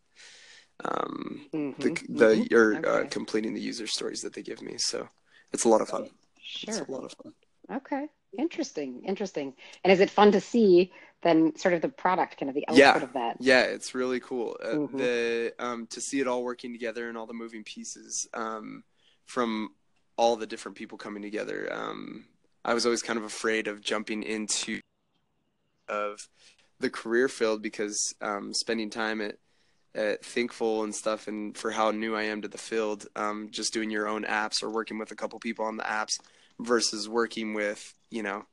um, 0.85 1.47
mm-hmm, 1.53 1.81
the 1.81 1.91
the 2.09 2.35
mm-hmm. 2.37 2.55
or 2.55 2.75
uh, 2.75 2.79
okay. 2.79 3.07
uh, 3.07 3.09
completing 3.09 3.55
the 3.55 3.61
user 3.61 3.87
stories 3.87 4.23
that 4.23 4.33
they 4.33 4.43
give 4.43 4.63
me. 4.63 4.75
So 4.79 5.09
it's 5.53 5.65
a 5.65 5.69
lot 5.69 5.81
of 5.81 5.89
fun. 5.89 6.09
Sure, 6.41 6.75
it's 6.75 6.89
a 6.89 6.91
lot 6.91 7.05
of 7.05 7.13
fun. 7.13 7.33
Okay, 7.71 8.09
interesting, 8.37 9.03
interesting. 9.07 9.55
And 9.85 9.93
is 9.93 10.01
it 10.01 10.11
fun 10.11 10.33
to 10.33 10.41
see 10.41 10.93
then 11.23 11.57
sort 11.57 11.75
of 11.75 11.81
the 11.81 11.89
product, 11.89 12.39
kind 12.39 12.51
of 12.51 12.55
the 12.55 12.67
output 12.69 12.79
yeah. 12.79 13.03
of 13.03 13.13
that. 13.15 13.37
Yeah, 13.41 13.63
it's 13.63 13.95
really 13.95 14.21
cool. 14.21 14.57
Uh, 14.63 14.67
mm-hmm. 14.69 14.97
The 14.99 15.55
um, 15.59 15.87
to 15.89 16.01
see 16.01 16.21
it 16.21 16.29
all 16.29 16.43
working 16.43 16.73
together 16.73 17.09
and 17.09 17.17
all 17.17 17.27
the 17.27 17.33
moving 17.33 17.65
pieces 17.65 18.29
um, 18.35 18.85
from 19.25 19.71
all 20.17 20.37
the 20.37 20.47
different 20.47 20.77
people 20.77 20.99
coming 20.99 21.23
together. 21.23 21.69
Um, 21.73 22.27
I 22.65 22.75
was 22.75 22.85
always 22.85 23.03
kind 23.03 23.19
of 23.19 23.25
afraid 23.25 23.69
of 23.69 23.81
jumping 23.81 24.23
into 24.23 24.81
of 25.89 26.29
the 26.81 26.91
career 26.91 27.29
field 27.29 27.63
because 27.63 28.15
um, 28.21 28.53
spending 28.53 28.91
time 28.91 29.21
at 29.21 29.37
at 29.95 30.25
Thinkful 30.25 30.85
and 30.85 30.95
stuff, 30.95 31.29
and 31.29 31.57
for 31.57 31.71
how 31.71 31.91
new 31.91 32.17
I 32.17 32.25
am 32.25 32.43
to 32.43 32.49
the 32.49 32.59
field, 32.59 33.07
um, 33.15 33.49
just 33.51 33.75
doing 33.75 33.91
your 33.91 34.09
own 34.09 34.25
apps 34.25 34.63
or 34.63 34.71
working 34.71 34.99
with 34.99 35.11
a 35.11 35.15
couple 35.15 35.39
people 35.39 35.67
on 35.67 35.77
the 35.77 35.83
apps 35.85 36.19
versus 36.59 37.09
working 37.09 37.55
with 37.55 37.95
you 38.13 38.23
know 38.23 38.45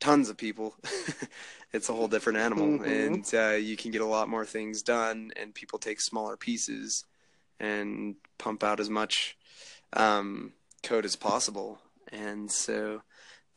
tons 0.00 0.28
of 0.30 0.36
people, 0.36 0.74
it's 1.72 1.88
a 1.88 1.92
whole 1.92 2.08
different 2.08 2.38
animal, 2.38 2.66
mm-hmm. 2.66 2.84
and 2.84 3.34
uh, 3.34 3.56
you 3.56 3.76
can 3.76 3.90
get 3.90 4.00
a 4.00 4.06
lot 4.06 4.28
more 4.28 4.44
things 4.44 4.82
done, 4.82 5.30
and 5.36 5.54
people 5.54 5.78
take 5.78 6.00
smaller 6.00 6.36
pieces 6.36 7.04
and 7.60 8.16
pump 8.38 8.64
out 8.64 8.80
as 8.80 8.90
much 8.90 9.36
um, 9.92 10.52
code 10.82 11.04
as 11.04 11.16
possible. 11.16 11.78
And 12.10 12.50
so 12.50 13.02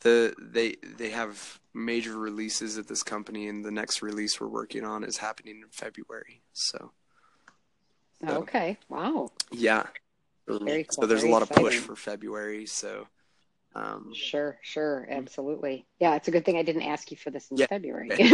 the 0.01 0.35
they 0.37 0.75
they 0.97 1.09
have 1.09 1.59
major 1.73 2.15
releases 2.15 2.77
at 2.77 2.87
this 2.87 3.01
company, 3.01 3.47
and 3.47 3.65
the 3.65 3.71
next 3.71 4.01
release 4.01 4.39
we're 4.39 4.47
working 4.47 4.83
on 4.83 5.03
is 5.03 5.17
happening 5.17 5.61
in 5.61 5.69
February. 5.71 6.41
So. 6.51 6.91
so 8.23 8.37
okay. 8.39 8.77
Wow. 8.89 9.31
Yeah. 9.51 9.87
Very 10.45 10.83
cool. 10.83 11.03
So 11.03 11.07
there's 11.07 11.23
a 11.23 11.29
lot 11.29 11.41
exciting. 11.41 11.65
of 11.65 11.71
push 11.71 11.79
for 11.79 11.95
February. 11.95 12.65
So. 12.67 13.07
Um, 13.75 14.11
sure, 14.13 14.59
sure, 14.61 15.07
absolutely. 15.09 15.87
Yeah, 15.99 16.15
it's 16.15 16.27
a 16.27 16.31
good 16.31 16.45
thing 16.45 16.57
I 16.57 16.63
didn't 16.63 16.83
ask 16.83 17.09
you 17.09 17.17
for 17.17 17.31
this 17.31 17.49
in 17.49 17.57
yeah. 17.57 17.65
February 17.65 18.11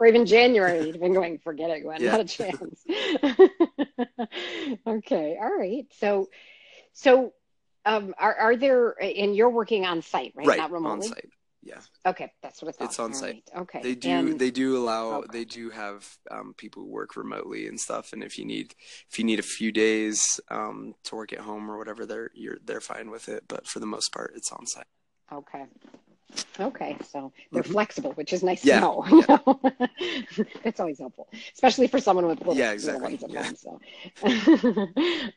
or 0.00 0.06
even 0.06 0.26
January. 0.26 0.86
You'd 0.86 1.00
been 1.00 1.14
going, 1.14 1.38
forget 1.38 1.70
it, 1.70 1.82
Gwen, 1.82 2.02
yeah. 2.02 2.10
not 2.10 2.20
a 2.20 2.24
chance. 2.24 2.84
okay, 4.86 5.38
all 5.40 5.56
right. 5.56 5.86
So, 6.00 6.28
so 6.92 7.32
um, 7.84 8.14
are 8.18 8.34
are 8.34 8.56
there? 8.56 9.00
And 9.00 9.36
you're 9.36 9.50
working 9.50 9.86
on 9.86 10.02
site, 10.02 10.32
right? 10.34 10.46
Right, 10.46 10.58
Not 10.58 10.72
remotely. 10.72 11.08
On 11.08 11.14
site. 11.14 11.30
Yeah. 11.62 11.80
Okay, 12.06 12.32
that's 12.42 12.62
what 12.62 12.68
I 12.68 12.72
thought. 12.72 12.84
It's 12.84 12.98
on 12.98 13.12
site. 13.12 13.42
Right. 13.52 13.62
Okay. 13.62 13.80
They 13.82 13.94
do. 13.94 14.10
And, 14.10 14.38
they 14.38 14.50
do 14.50 14.76
allow. 14.76 15.16
Okay. 15.16 15.28
They 15.32 15.44
do 15.44 15.70
have 15.70 16.08
um, 16.30 16.54
people 16.56 16.82
who 16.82 16.88
work 16.88 17.16
remotely 17.16 17.66
and 17.66 17.78
stuff. 17.78 18.12
And 18.12 18.22
if 18.22 18.38
you 18.38 18.44
need, 18.44 18.74
if 19.10 19.18
you 19.18 19.24
need 19.24 19.38
a 19.38 19.42
few 19.42 19.72
days 19.72 20.40
um, 20.50 20.94
to 21.04 21.16
work 21.16 21.32
at 21.32 21.40
home 21.40 21.70
or 21.70 21.76
whatever, 21.76 22.06
they're 22.06 22.30
you're 22.34 22.58
they're 22.64 22.80
fine 22.80 23.10
with 23.10 23.28
it. 23.28 23.44
But 23.48 23.66
for 23.66 23.80
the 23.80 23.86
most 23.86 24.12
part, 24.12 24.32
it's 24.36 24.52
on 24.52 24.66
site. 24.66 24.86
Okay. 25.32 25.66
Okay, 26.60 26.96
so 27.08 27.32
they're 27.52 27.62
mm-hmm. 27.62 27.72
flexible, 27.72 28.12
which 28.12 28.32
is 28.34 28.42
nice 28.42 28.62
yeah. 28.64 28.80
to 28.80 28.80
know. 28.80 29.24
Yeah. 29.28 30.44
That's 30.62 30.78
always 30.78 30.98
helpful, 30.98 31.28
especially 31.54 31.86
for 31.86 32.00
someone 32.00 32.26
with 32.26 32.38
little, 32.40 32.54
yeah, 32.54 32.72
exactly. 32.72 33.18
yeah. 33.28 33.44
Home, 33.44 33.56
so. 33.56 34.88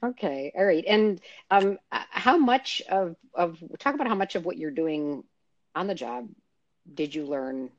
okay, 0.09 0.51
all 0.53 0.65
right. 0.65 0.83
And 0.85 1.21
um, 1.49 1.79
how 1.91 2.37
much 2.37 2.81
of 2.89 3.15
of 3.33 3.57
talk 3.79 3.95
about 3.95 4.07
how 4.07 4.15
much 4.15 4.35
of 4.35 4.43
what 4.43 4.57
you're 4.57 4.71
doing 4.71 5.23
on 5.75 5.87
the 5.87 5.95
job 5.95 6.27
did 6.93 7.13
you 7.13 7.25
learn 7.25 7.69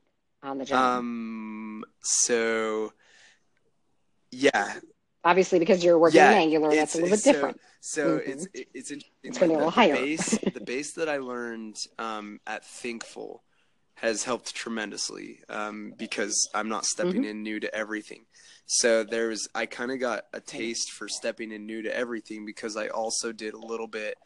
on 0.41 0.57
the 0.57 0.65
job? 0.65 0.99
Um, 0.99 1.85
so 2.01 2.93
yeah, 4.31 4.73
obviously 5.23 5.59
because 5.59 5.83
you're 5.83 5.99
working 5.99 6.17
yeah, 6.17 6.31
in 6.31 6.37
Angular, 6.37 6.75
that's 6.75 6.95
a 6.95 6.97
little 6.99 7.15
bit 7.15 7.23
different. 7.23 7.59
So 7.81 8.19
mm-hmm. 8.19 8.31
it's 8.31 8.47
it's 8.53 8.91
interesting. 8.91 9.11
It's 9.23 9.39
when 9.39 9.53
the, 9.53 9.69
higher. 9.69 9.95
base 9.95 10.37
the 10.53 10.61
base 10.61 10.93
that 10.93 11.09
I 11.09 11.17
learned 11.17 11.75
um, 11.99 12.39
at 12.47 12.65
Thinkful 12.65 13.43
has 13.95 14.23
helped 14.23 14.55
tremendously 14.55 15.39
um, 15.49 15.93
because 15.97 16.49
I'm 16.53 16.67
not 16.67 16.85
stepping 16.85 17.21
mm-hmm. 17.21 17.23
in 17.25 17.43
new 17.43 17.59
to 17.59 17.73
everything. 17.73 18.25
So 18.65 19.03
there 19.03 19.27
was 19.27 19.47
I 19.53 19.65
kind 19.65 19.91
of 19.91 19.99
got 19.99 20.25
a 20.33 20.39
taste 20.39 20.91
for 20.91 21.07
stepping 21.07 21.51
in 21.51 21.65
new 21.65 21.81
to 21.83 21.95
everything 21.95 22.45
because 22.45 22.75
I 22.75 22.87
also 22.87 23.31
did 23.31 23.53
a 23.53 23.59
little 23.59 23.87
bit 23.87 24.17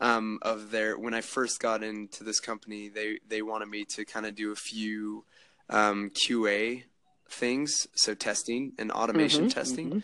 um, 0.00 0.38
of 0.42 0.70
their 0.70 0.98
when 0.98 1.14
I 1.14 1.20
first 1.20 1.60
got 1.60 1.82
into 1.82 2.24
this 2.24 2.40
company. 2.40 2.88
They 2.88 3.18
they 3.26 3.42
wanted 3.42 3.68
me 3.68 3.84
to 3.96 4.04
kind 4.04 4.26
of 4.26 4.34
do 4.34 4.52
a 4.52 4.56
few 4.56 5.24
um, 5.68 6.10
QA 6.10 6.84
things, 7.30 7.86
so 7.94 8.14
testing 8.14 8.72
and 8.78 8.90
automation 8.90 9.42
mm-hmm, 9.42 9.58
testing. 9.58 9.86
Mm-hmm 9.88 9.98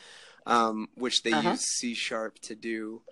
um, 0.47 0.89
which 0.95 1.23
they 1.23 1.33
uh-huh. 1.33 1.53
use 1.53 1.63
C 1.63 1.95
sharp 1.95 2.39
to 2.41 2.55
do, 2.55 3.03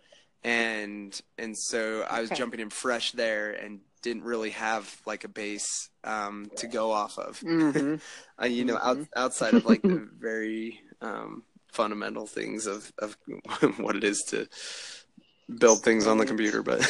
and 0.45 1.19
and 1.39 1.57
so 1.57 2.05
I 2.09 2.21
was 2.21 2.31
okay. 2.31 2.39
jumping 2.39 2.61
in 2.61 2.71
fresh 2.71 3.13
there 3.13 3.53
and 3.53 3.81
didn't 4.03 4.25
really 4.25 4.51
have 4.51 5.01
like 5.07 5.25
a 5.25 5.29
base 5.29 5.91
um, 6.05 6.51
to 6.57 6.67
go 6.67 6.91
off 6.91 7.19
of, 7.19 7.41
mm-hmm. 7.41 7.97
uh, 8.43 8.47
you 8.47 8.65
know, 8.65 8.77
mm-hmm. 8.77 9.03
out, 9.03 9.09
outside 9.17 9.55
of 9.55 9.65
like 9.65 9.83
the 9.83 10.09
very 10.19 10.81
um, 11.01 11.45
fundamental 11.69 12.27
things 12.27 12.67
of 12.67 12.93
of 12.99 13.17
what 13.79 13.97
it 13.97 14.05
is 14.05 14.23
to 14.29 14.49
build 15.59 15.83
things 15.83 16.07
on 16.07 16.19
the 16.19 16.27
computer. 16.27 16.63
But 16.63 16.81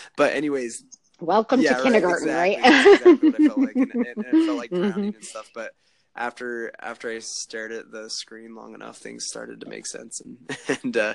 but 0.16 0.32
anyways, 0.32 0.84
welcome 1.20 1.60
yeah, 1.60 1.76
to 1.76 1.82
kindergarten, 1.82 2.28
right? 2.28 2.58
Exactly, 2.58 2.70
right? 2.72 2.94
exactly 2.94 3.30
what 3.30 3.40
I 3.40 3.46
felt 3.46 3.58
like, 3.58 3.76
and, 3.76 3.94
and, 3.94 4.06
and 4.06 4.26
it 4.26 4.46
felt 4.46 4.58
like 4.58 4.70
mm-hmm. 4.70 4.82
drowning 4.82 5.10
mm-hmm. 5.10 5.16
and 5.16 5.24
stuff, 5.24 5.50
but 5.54 5.74
after 6.16 6.72
after 6.80 7.10
I 7.10 7.18
stared 7.18 7.72
at 7.72 7.90
the 7.90 8.08
screen 8.08 8.54
long 8.54 8.74
enough, 8.74 8.98
things 8.98 9.26
started 9.26 9.60
to 9.60 9.68
make 9.68 9.86
sense 9.86 10.20
and 10.20 10.38
and 10.82 10.96
uh, 10.96 11.14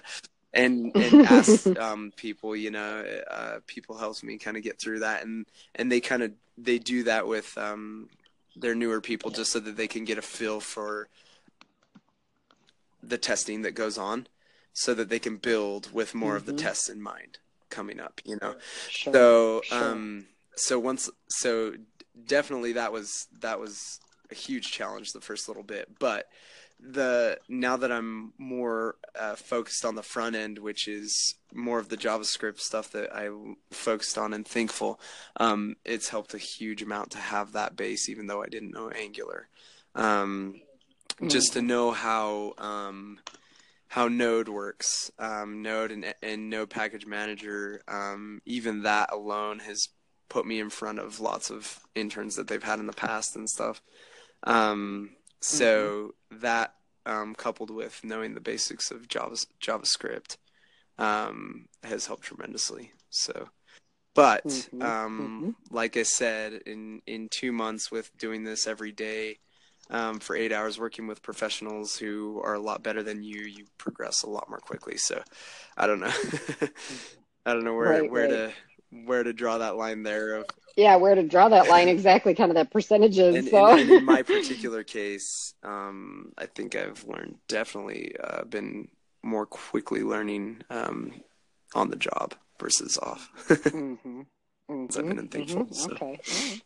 and 0.53 0.95
and 0.95 1.27
asked 1.27 1.67
um, 1.77 2.11
people, 2.15 2.55
you 2.55 2.71
know, 2.71 3.05
uh, 3.29 3.59
people 3.67 3.97
helped 3.97 4.23
me 4.23 4.37
kind 4.37 4.57
of 4.57 4.63
get 4.63 4.79
through 4.79 4.99
that, 4.99 5.23
and 5.23 5.45
and 5.75 5.91
they 5.91 6.01
kind 6.01 6.23
of 6.23 6.31
they 6.57 6.79
do 6.79 7.03
that 7.03 7.27
with 7.27 7.57
um, 7.57 8.09
their 8.55 8.75
newer 8.75 9.01
people 9.01 9.31
just 9.31 9.51
so 9.51 9.59
that 9.59 9.77
they 9.77 9.87
can 9.87 10.05
get 10.05 10.17
a 10.17 10.21
feel 10.21 10.59
for 10.59 11.07
the 13.01 13.17
testing 13.17 13.61
that 13.61 13.71
goes 13.71 13.97
on, 13.97 14.27
so 14.73 14.93
that 14.93 15.09
they 15.09 15.19
can 15.19 15.37
build 15.37 15.91
with 15.93 16.15
more 16.15 16.31
mm-hmm. 16.31 16.37
of 16.37 16.45
the 16.45 16.51
mm-hmm. 16.53 16.65
tests 16.65 16.89
in 16.89 17.01
mind 17.01 17.39
coming 17.69 17.99
up, 17.99 18.21
you 18.25 18.37
know. 18.41 18.55
Sure, 18.87 19.13
so 19.13 19.61
sure. 19.63 19.91
um, 19.91 20.25
so 20.55 20.79
once 20.79 21.09
so 21.29 21.73
definitely 22.25 22.73
that 22.73 22.91
was 22.91 23.27
that 23.41 23.59
was 23.59 23.99
a 24.31 24.35
huge 24.35 24.71
challenge 24.71 25.11
the 25.11 25.21
first 25.21 25.47
little 25.47 25.63
bit, 25.63 25.87
but 25.99 26.27
the 26.79 27.37
now 27.49 27.75
that 27.77 27.91
I'm 27.91 28.33
more 28.37 28.95
uh, 29.17 29.35
focused 29.35 29.83
on 29.83 29.95
the 29.95 30.03
front 30.03 30.35
end, 30.35 30.59
which 30.59 30.87
is 30.87 31.35
more 31.53 31.79
of 31.79 31.89
the 31.89 31.97
JavaScript 31.97 32.59
stuff 32.59 32.91
that 32.91 33.13
I 33.13 33.29
focused 33.71 34.17
on 34.17 34.33
and 34.33 34.47
Thinkful 34.47 34.99
um, 35.37 35.75
it's 35.83 36.09
helped 36.09 36.33
a 36.33 36.37
huge 36.37 36.81
amount 36.81 37.11
to 37.11 37.17
have 37.17 37.51
that 37.51 37.75
base, 37.75 38.07
even 38.07 38.27
though 38.27 38.41
I 38.41 38.47
didn't 38.47 38.71
know 38.71 38.89
Angular. 38.89 39.49
Um, 39.95 40.61
mm. 41.19 41.29
Just 41.29 41.53
to 41.53 41.61
know 41.61 41.91
how 41.91 42.53
um, 42.57 43.19
how 43.89 44.07
Node 44.07 44.47
works, 44.47 45.11
um, 45.17 45.63
Node 45.63 45.91
and, 45.91 46.13
and 46.21 46.49
Node 46.49 46.69
Package 46.69 47.07
Manager, 47.07 47.81
um, 47.87 48.39
even 48.45 48.83
that 48.83 49.11
alone 49.11 49.59
has 49.59 49.89
put 50.29 50.45
me 50.45 50.59
in 50.59 50.69
front 50.69 50.99
of 50.99 51.19
lots 51.19 51.49
of 51.49 51.79
interns 51.95 52.35
that 52.35 52.47
they've 52.47 52.63
had 52.63 52.79
in 52.79 52.85
the 52.85 52.93
past 52.93 53.35
and 53.35 53.49
stuff. 53.49 53.81
Um, 54.43 55.09
so 55.41 56.13
mm-hmm. 56.31 56.41
that 56.41 56.75
um, 57.07 57.33
coupled 57.33 57.71
with 57.71 57.99
knowing 58.03 58.35
the 58.35 58.41
basics 58.41 58.91
of 58.91 59.07
Java, 59.07 59.37
JavaScript 59.59 60.37
um, 60.99 61.65
has 61.83 62.05
helped 62.05 62.25
tremendously. 62.25 62.91
So, 63.09 63.49
but 64.13 64.45
mm-hmm. 64.45 64.83
Um, 64.83 65.19
mm-hmm. 65.19 65.75
like 65.75 65.97
I 65.97 66.03
said, 66.03 66.61
in 66.67 67.01
in 67.07 67.27
two 67.29 67.51
months 67.51 67.91
with 67.91 68.15
doing 68.19 68.43
this 68.43 68.67
every 68.67 68.91
day 68.91 69.39
um, 69.89 70.19
for 70.19 70.35
eight 70.35 70.51
hours, 70.51 70.79
working 70.79 71.07
with 71.07 71.21
professionals 71.21 71.97
who 71.97 72.41
are 72.43 72.53
a 72.53 72.59
lot 72.59 72.83
better 72.83 73.03
than 73.03 73.23
you, 73.23 73.41
you 73.41 73.65
progress 73.77 74.23
a 74.23 74.29
lot 74.29 74.49
more 74.49 74.59
quickly. 74.59 74.97
So, 74.97 75.21
I 75.77 75.87
don't 75.87 75.99
know. 75.99 76.13
I 77.45 77.53
don't 77.53 77.63
know 77.63 77.73
where 77.73 78.01
right, 78.01 78.11
where 78.11 78.23
right. 78.23 78.29
to 78.31 78.53
where 79.05 79.23
to 79.23 79.33
draw 79.33 79.59
that 79.59 79.75
line 79.75 80.03
there 80.03 80.35
of 80.35 80.45
yeah, 80.79 80.95
where 80.95 81.13
to 81.13 81.23
draw 81.23 81.49
that 81.49 81.67
line 81.67 81.89
exactly, 81.89 82.33
kind 82.33 82.51
of 82.51 82.55
that 82.55 82.71
percentages. 82.71 83.35
And, 83.35 83.47
so. 83.49 83.67
and, 83.67 83.81
and 83.81 83.91
in 83.91 84.05
my 84.05 84.21
particular 84.23 84.83
case, 84.83 85.53
um, 85.61 86.31
I 86.37 86.45
think 86.45 86.75
I've 86.75 87.03
learned 87.03 87.35
definitely 87.47 88.15
uh, 88.23 88.45
been 88.45 88.87
more 89.21 89.45
quickly 89.45 90.03
learning 90.03 90.61
um, 90.69 91.11
on 91.75 91.89
the 91.89 91.97
job 91.97 92.33
versus 92.59 92.97
off. 92.97 93.29
mm-hmm. 93.47 94.21
Mm-hmm. 94.69 94.99
I've 94.99 95.07
been 95.07 95.17
in 95.17 95.27
Thinkful. 95.29 95.65
Mm-hmm. 95.65 95.73
So. 95.73 95.91
Okay. 95.93 96.61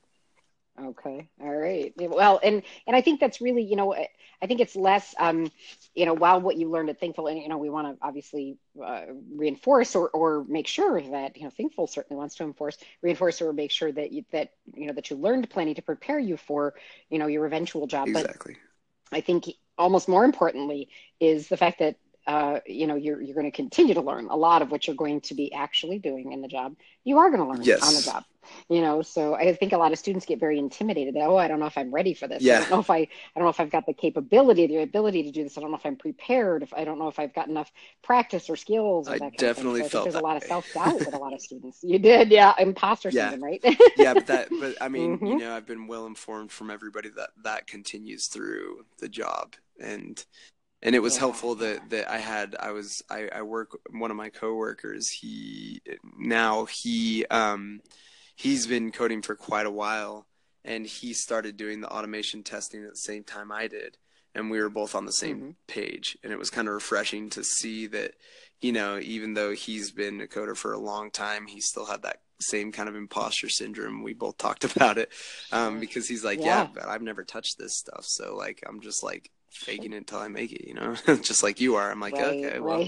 Okay. 0.81 1.29
All 1.39 1.55
right. 1.55 1.93
Well, 1.97 2.39
and 2.43 2.63
and 2.87 2.95
I 2.95 3.01
think 3.01 3.19
that's 3.19 3.39
really, 3.39 3.61
you 3.61 3.75
know, 3.75 3.93
I 3.93 4.47
think 4.47 4.59
it's 4.59 4.75
less, 4.75 5.13
um, 5.19 5.51
you 5.93 6.05
know, 6.05 6.13
while 6.13 6.41
what 6.41 6.57
you 6.57 6.69
learned 6.69 6.89
at 6.89 6.99
Thinkful, 6.99 7.27
and 7.27 7.39
you 7.39 7.47
know, 7.47 7.57
we 7.57 7.69
want 7.69 7.87
to 7.99 8.05
obviously 8.05 8.57
uh, 8.83 9.03
reinforce 9.35 9.95
or 9.95 10.09
or 10.09 10.43
make 10.47 10.65
sure 10.65 10.99
that 10.99 11.37
you 11.37 11.43
know 11.43 11.51
Thinkful 11.51 11.85
certainly 11.85 12.17
wants 12.17 12.35
to 12.35 12.43
enforce, 12.43 12.77
reinforce 13.03 13.41
or 13.41 13.53
make 13.53 13.69
sure 13.69 13.91
that 13.91 14.11
you 14.11 14.25
that 14.31 14.49
you 14.73 14.87
know 14.87 14.93
that 14.93 15.11
you 15.11 15.15
learned 15.15 15.49
plenty 15.49 15.75
to 15.75 15.81
prepare 15.83 16.19
you 16.19 16.37
for 16.37 16.73
you 17.09 17.19
know 17.19 17.27
your 17.27 17.45
eventual 17.45 17.85
job. 17.85 18.07
Exactly. 18.07 18.57
But 19.11 19.17
I 19.17 19.21
think 19.21 19.45
almost 19.77 20.09
more 20.09 20.25
importantly 20.25 20.89
is 21.19 21.49
the 21.49 21.57
fact 21.57 21.79
that 21.79 21.97
uh, 22.25 22.59
you 22.65 22.87
know 22.87 22.95
you're 22.95 23.21
you're 23.21 23.35
going 23.35 23.49
to 23.49 23.55
continue 23.55 23.93
to 23.93 24.01
learn 24.01 24.27
a 24.29 24.35
lot 24.35 24.61
of 24.61 24.71
what 24.71 24.87
you're 24.87 24.95
going 24.95 25.21
to 25.21 25.33
be 25.33 25.53
actually 25.53 25.99
doing 25.99 26.31
in 26.31 26.41
the 26.41 26.47
job. 26.47 26.75
You 27.03 27.17
are 27.17 27.29
going 27.29 27.41
to 27.41 27.47
learn 27.47 27.63
yes. 27.63 27.85
on 27.85 27.93
the 27.93 28.01
job, 28.01 28.23
you 28.69 28.79
know. 28.79 29.01
So 29.01 29.35
I 29.35 29.53
think 29.55 29.73
a 29.73 29.77
lot 29.77 29.91
of 29.91 29.99
students 29.99 30.25
get 30.25 30.39
very 30.39 30.57
intimidated. 30.57 31.15
That, 31.15 31.23
oh, 31.23 31.35
I 31.35 31.49
don't 31.49 31.59
know 31.59 31.65
if 31.65 31.77
I'm 31.77 31.93
ready 31.93 32.13
for 32.13 32.29
this. 32.29 32.41
Yeah. 32.41 32.57
I 32.57 32.59
don't 32.61 32.69
know 32.71 32.79
if 32.79 32.89
I 32.89 32.97
I 32.97 33.07
don't 33.35 33.43
know 33.43 33.49
if 33.49 33.59
I've 33.59 33.69
got 33.69 33.85
the 33.85 33.93
capability, 33.93 34.67
the 34.67 34.77
ability 34.77 35.23
to 35.23 35.31
do 35.31 35.43
this. 35.43 35.57
I 35.57 35.61
don't 35.61 35.71
know 35.71 35.77
if 35.77 35.85
I'm 35.85 35.97
prepared. 35.97 36.63
If 36.63 36.73
I 36.73 36.85
don't 36.85 36.97
know 36.97 37.09
if 37.09 37.19
I've 37.19 37.33
got 37.33 37.49
enough 37.49 37.71
practice 38.03 38.49
or 38.49 38.55
skills. 38.55 39.09
Or 39.09 39.15
I 39.15 39.29
definitely 39.37 39.81
so 39.81 39.85
I 39.85 39.89
felt 39.89 40.03
there's 40.05 40.15
a 40.15 40.21
lot 40.21 40.37
of 40.37 40.43
self 40.43 40.71
doubt 40.73 40.99
with 40.99 41.13
a 41.13 41.17
lot 41.17 41.33
of 41.33 41.41
students. 41.47 41.79
You 41.83 41.99
did, 41.99 42.29
yeah, 42.29 42.53
imposter 42.57 43.09
yeah. 43.09 43.31
syndrome, 43.31 43.51
right? 43.51 43.77
yeah, 43.97 44.13
but 44.13 44.27
that, 44.27 44.47
but 44.61 44.81
I 44.81 44.87
mean, 44.89 45.17
mm-hmm. 45.17 45.25
you 45.25 45.37
know, 45.39 45.55
I've 45.55 45.67
been 45.67 45.87
well 45.87 46.05
informed 46.05 46.51
from 46.51 46.71
everybody 46.71 47.09
that 47.17 47.31
that 47.43 47.67
continues 47.67 48.27
through 48.27 48.85
the 48.99 49.09
job 49.09 49.55
and 49.77 50.23
and 50.83 50.95
it 50.95 50.99
was 50.99 51.17
helpful 51.17 51.55
that 51.55 51.89
that 51.89 52.11
I 52.11 52.19
had 52.19 52.55
I 52.59 52.71
was 52.71 53.01
I, 53.09 53.29
I 53.33 53.41
work 53.41 53.79
one 53.89 54.11
of 54.11 54.17
my 54.17 54.29
coworkers 54.29 55.09
he 55.09 55.81
now 56.17 56.65
he 56.65 57.25
um 57.25 57.81
he's 58.35 58.67
been 58.67 58.91
coding 58.91 59.23
for 59.23 59.35
quite 59.35 59.65
a 59.65 59.71
while 59.71 60.27
and 60.63 60.85
he 60.85 61.13
started 61.13 61.57
doing 61.57 61.81
the 61.81 61.89
automation 61.89 62.43
testing 62.43 62.83
at 62.83 62.91
the 62.91 62.95
same 62.95 63.23
time 63.23 63.51
I 63.51 63.67
did 63.67 63.97
and 64.35 64.49
we 64.49 64.59
were 64.59 64.69
both 64.69 64.95
on 64.95 65.05
the 65.05 65.11
same 65.11 65.37
mm-hmm. 65.37 65.49
page. 65.67 66.17
And 66.23 66.33
it 66.33 66.39
was 66.39 66.49
kind 66.49 66.67
of 66.67 66.73
refreshing 66.73 67.29
to 67.31 67.43
see 67.43 67.87
that, 67.87 68.13
you 68.61 68.71
know, 68.71 68.99
even 68.99 69.33
though 69.33 69.51
he's 69.51 69.91
been 69.91 70.21
a 70.21 70.27
coder 70.27 70.55
for 70.55 70.73
a 70.73 70.79
long 70.79 71.11
time, 71.11 71.45
he 71.47 71.61
still 71.61 71.85
had 71.85 72.03
that 72.03 72.21
same 72.41 72.71
kind 72.71 72.89
of 72.89 72.95
imposter 72.95 73.49
syndrome. 73.49 74.03
We 74.03 74.13
both 74.13 74.37
talked 74.37 74.63
about 74.75 74.97
it 74.97 75.09
um, 75.51 75.79
because 75.79 76.07
he's 76.07 76.23
like, 76.23 76.39
yeah. 76.39 76.45
yeah, 76.45 76.67
but 76.73 76.87
I've 76.87 77.01
never 77.01 77.23
touched 77.23 77.57
this 77.57 77.77
stuff. 77.77 78.05
So 78.05 78.35
like, 78.35 78.63
I'm 78.67 78.81
just 78.81 79.03
like 79.03 79.29
faking 79.55 79.93
it 79.93 79.97
until 79.97 80.19
I 80.19 80.27
make 80.27 80.51
it, 80.51 80.67
you 80.67 80.73
know, 80.73 80.95
just 81.21 81.43
like 81.43 81.61
you 81.61 81.75
are. 81.75 81.91
I'm 81.91 81.99
like, 81.99 82.13
right, 82.13 82.45
okay, 82.45 82.59
well, 82.59 82.87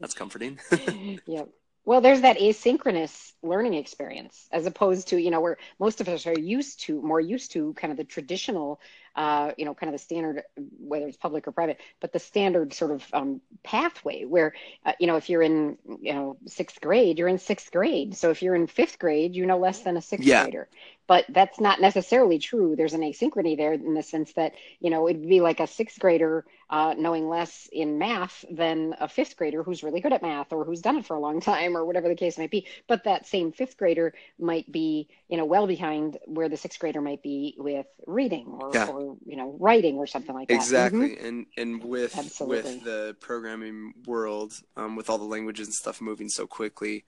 that's 0.00 0.14
comforting. 0.14 0.58
yep. 1.26 1.48
Well, 1.84 2.00
there's 2.00 2.22
that 2.22 2.38
asynchronous 2.38 3.32
learning 3.44 3.74
experience 3.74 4.48
as 4.50 4.66
opposed 4.66 5.08
to, 5.08 5.18
you 5.18 5.30
know, 5.30 5.40
where 5.40 5.56
most 5.78 6.00
of 6.00 6.08
us 6.08 6.26
are 6.26 6.38
used 6.38 6.80
to, 6.80 7.00
more 7.00 7.20
used 7.20 7.52
to 7.52 7.74
kind 7.74 7.92
of 7.92 7.96
the 7.96 8.02
traditional 8.02 8.80
uh, 9.16 9.52
you 9.56 9.64
know, 9.64 9.74
kind 9.74 9.88
of 9.88 9.98
the 9.98 10.04
standard, 10.04 10.42
whether 10.78 11.08
it's 11.08 11.16
public 11.16 11.48
or 11.48 11.52
private, 11.52 11.80
but 12.00 12.12
the 12.12 12.18
standard 12.18 12.74
sort 12.74 12.90
of 12.90 13.04
um, 13.14 13.40
pathway 13.62 14.24
where, 14.24 14.52
uh, 14.84 14.92
you 15.00 15.06
know, 15.06 15.16
if 15.16 15.30
you're 15.30 15.40
in, 15.40 15.78
you 16.02 16.12
know, 16.12 16.36
sixth 16.46 16.82
grade, 16.82 17.18
you're 17.18 17.26
in 17.26 17.38
sixth 17.38 17.72
grade. 17.72 18.14
So 18.14 18.30
if 18.30 18.42
you're 18.42 18.54
in 18.54 18.66
fifth 18.66 18.98
grade, 18.98 19.34
you 19.34 19.46
know 19.46 19.58
less 19.58 19.80
than 19.80 19.96
a 19.96 20.02
sixth 20.02 20.26
yeah. 20.26 20.42
grader. 20.44 20.68
But 21.06 21.26
that's 21.28 21.60
not 21.60 21.80
necessarily 21.80 22.38
true. 22.38 22.74
There's 22.76 22.94
an 22.94 23.02
asynchrony 23.02 23.56
there 23.56 23.72
in 23.72 23.94
the 23.94 24.02
sense 24.02 24.32
that, 24.32 24.54
you 24.80 24.90
know, 24.90 25.08
it'd 25.08 25.28
be 25.28 25.40
like 25.40 25.60
a 25.60 25.66
sixth 25.66 25.98
grader 25.98 26.44
uh, 26.68 26.94
knowing 26.98 27.28
less 27.28 27.68
in 27.72 27.98
math 27.98 28.44
than 28.50 28.94
a 28.98 29.08
fifth 29.08 29.36
grader 29.36 29.62
who's 29.62 29.84
really 29.84 30.00
good 30.00 30.12
at 30.12 30.22
math 30.22 30.52
or 30.52 30.64
who's 30.64 30.80
done 30.80 30.96
it 30.96 31.06
for 31.06 31.14
a 31.14 31.20
long 31.20 31.40
time 31.52 31.76
or 31.76 31.84
whatever 31.84 32.08
the 32.08 32.14
case 32.14 32.38
might 32.38 32.50
be. 32.50 32.66
But 32.88 33.04
that 33.04 33.26
same 33.26 33.52
fifth 33.52 33.76
grader 33.76 34.14
might 34.38 34.70
be, 34.70 35.08
you 35.28 35.36
know, 35.36 35.44
well 35.44 35.66
behind 35.66 36.18
where 36.26 36.48
the 36.48 36.56
sixth 36.56 36.78
grader 36.78 37.00
might 37.00 37.22
be 37.22 37.54
with 37.56 37.86
reading 38.06 38.46
or, 38.46 38.70
yeah. 38.72 38.86
or 38.86 39.16
you 39.24 39.36
know 39.36 39.56
writing 39.58 39.96
or 39.96 40.06
something 40.06 40.34
like 40.34 40.48
that 40.48 40.54
exactly 40.54 41.10
mm-hmm. 41.10 41.26
and 41.26 41.46
and 41.56 41.84
with 41.84 42.16
Absolutely. 42.16 42.74
with 42.74 42.84
the 42.84 43.16
programming 43.20 43.94
world 44.06 44.52
um, 44.76 44.96
with 44.96 45.10
all 45.10 45.18
the 45.18 45.24
languages 45.24 45.68
and 45.68 45.74
stuff 45.74 46.00
moving 46.00 46.28
so 46.28 46.46
quickly 46.46 47.04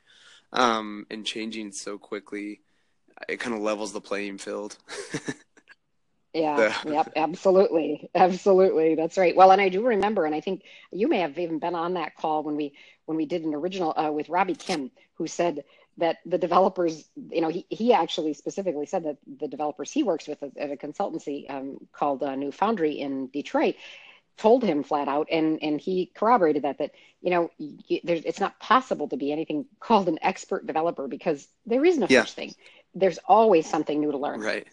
um, 0.53 1.07
and 1.11 1.27
changing 1.27 1.73
so 1.73 1.99
quickly 1.99 2.61
it 3.29 3.41
kind 3.41 3.55
of 3.55 3.61
levels 3.61 3.93
the 3.93 4.01
playing 4.01 4.39
field 4.39 4.77
yeah 6.35 6.75
yep 6.87 7.13
absolutely 7.17 8.09
absolutely 8.15 8.95
that's 8.95 9.19
right 9.19 9.37
well 9.37 9.51
and 9.51 9.61
i 9.61 9.69
do 9.69 9.85
remember 9.85 10.25
and 10.25 10.35
i 10.35 10.41
think 10.41 10.63
you 10.93 11.09
may 11.09 11.19
have 11.21 11.39
even 11.39 11.59
been 11.59 11.75
on 11.75 11.95
that 11.95 12.15
call 12.17 12.43
when 12.43 12.57
we 12.57 12.75
when 13.07 13.17
we 13.17 13.27
did 13.27 13.45
an 13.45 13.55
original 13.55 13.93
uh, 13.99 14.11
with 14.11 14.29
robbie 14.29 14.55
kim 14.55 14.91
who 15.15 15.27
said 15.27 15.65
that 15.99 16.19
the 16.25 16.39
developers, 16.39 17.09
you 17.31 17.41
know, 17.41 17.49
he, 17.49 17.67
he 17.69 17.93
actually 17.93 18.33
specifically 18.33 18.87
said 18.87 19.05
that 19.05 19.19
the 19.41 19.49
developers 19.49 19.91
he 19.91 20.05
works 20.05 20.27
with 20.29 20.43
at 20.43 20.71
a 20.71 20.77
consultancy 20.77 21.51
um, 21.51 21.77
called 21.93 22.23
uh, 22.23 22.37
New 22.37 22.53
Foundry 22.53 22.93
in 23.01 23.27
Detroit 23.29 23.75
told 24.37 24.63
him 24.63 24.85
flat 24.85 25.09
out, 25.09 25.27
and 25.31 25.59
and 25.63 25.81
he 25.81 26.13
corroborated 26.15 26.63
that 26.63 26.79
that 26.79 26.93
you 27.21 27.31
know 27.31 27.51
it's 27.59 28.41
not 28.41 28.59
possible 28.61 29.09
to 29.09 29.17
be 29.17 29.33
anything 29.33 29.67
called 29.81 30.09
an 30.09 30.19
expert 30.23 30.67
developer 30.67 31.09
because 31.09 31.47
there 31.67 31.85
is 31.85 31.99
no 31.99 32.07
yeah. 32.09 32.21
such 32.21 32.35
thing. 32.35 32.55
There's 32.99 33.19
always 33.27 33.67
something 33.67 34.01
new 34.01 34.13
to 34.13 34.19
learn. 34.19 34.41
Right. 34.41 34.67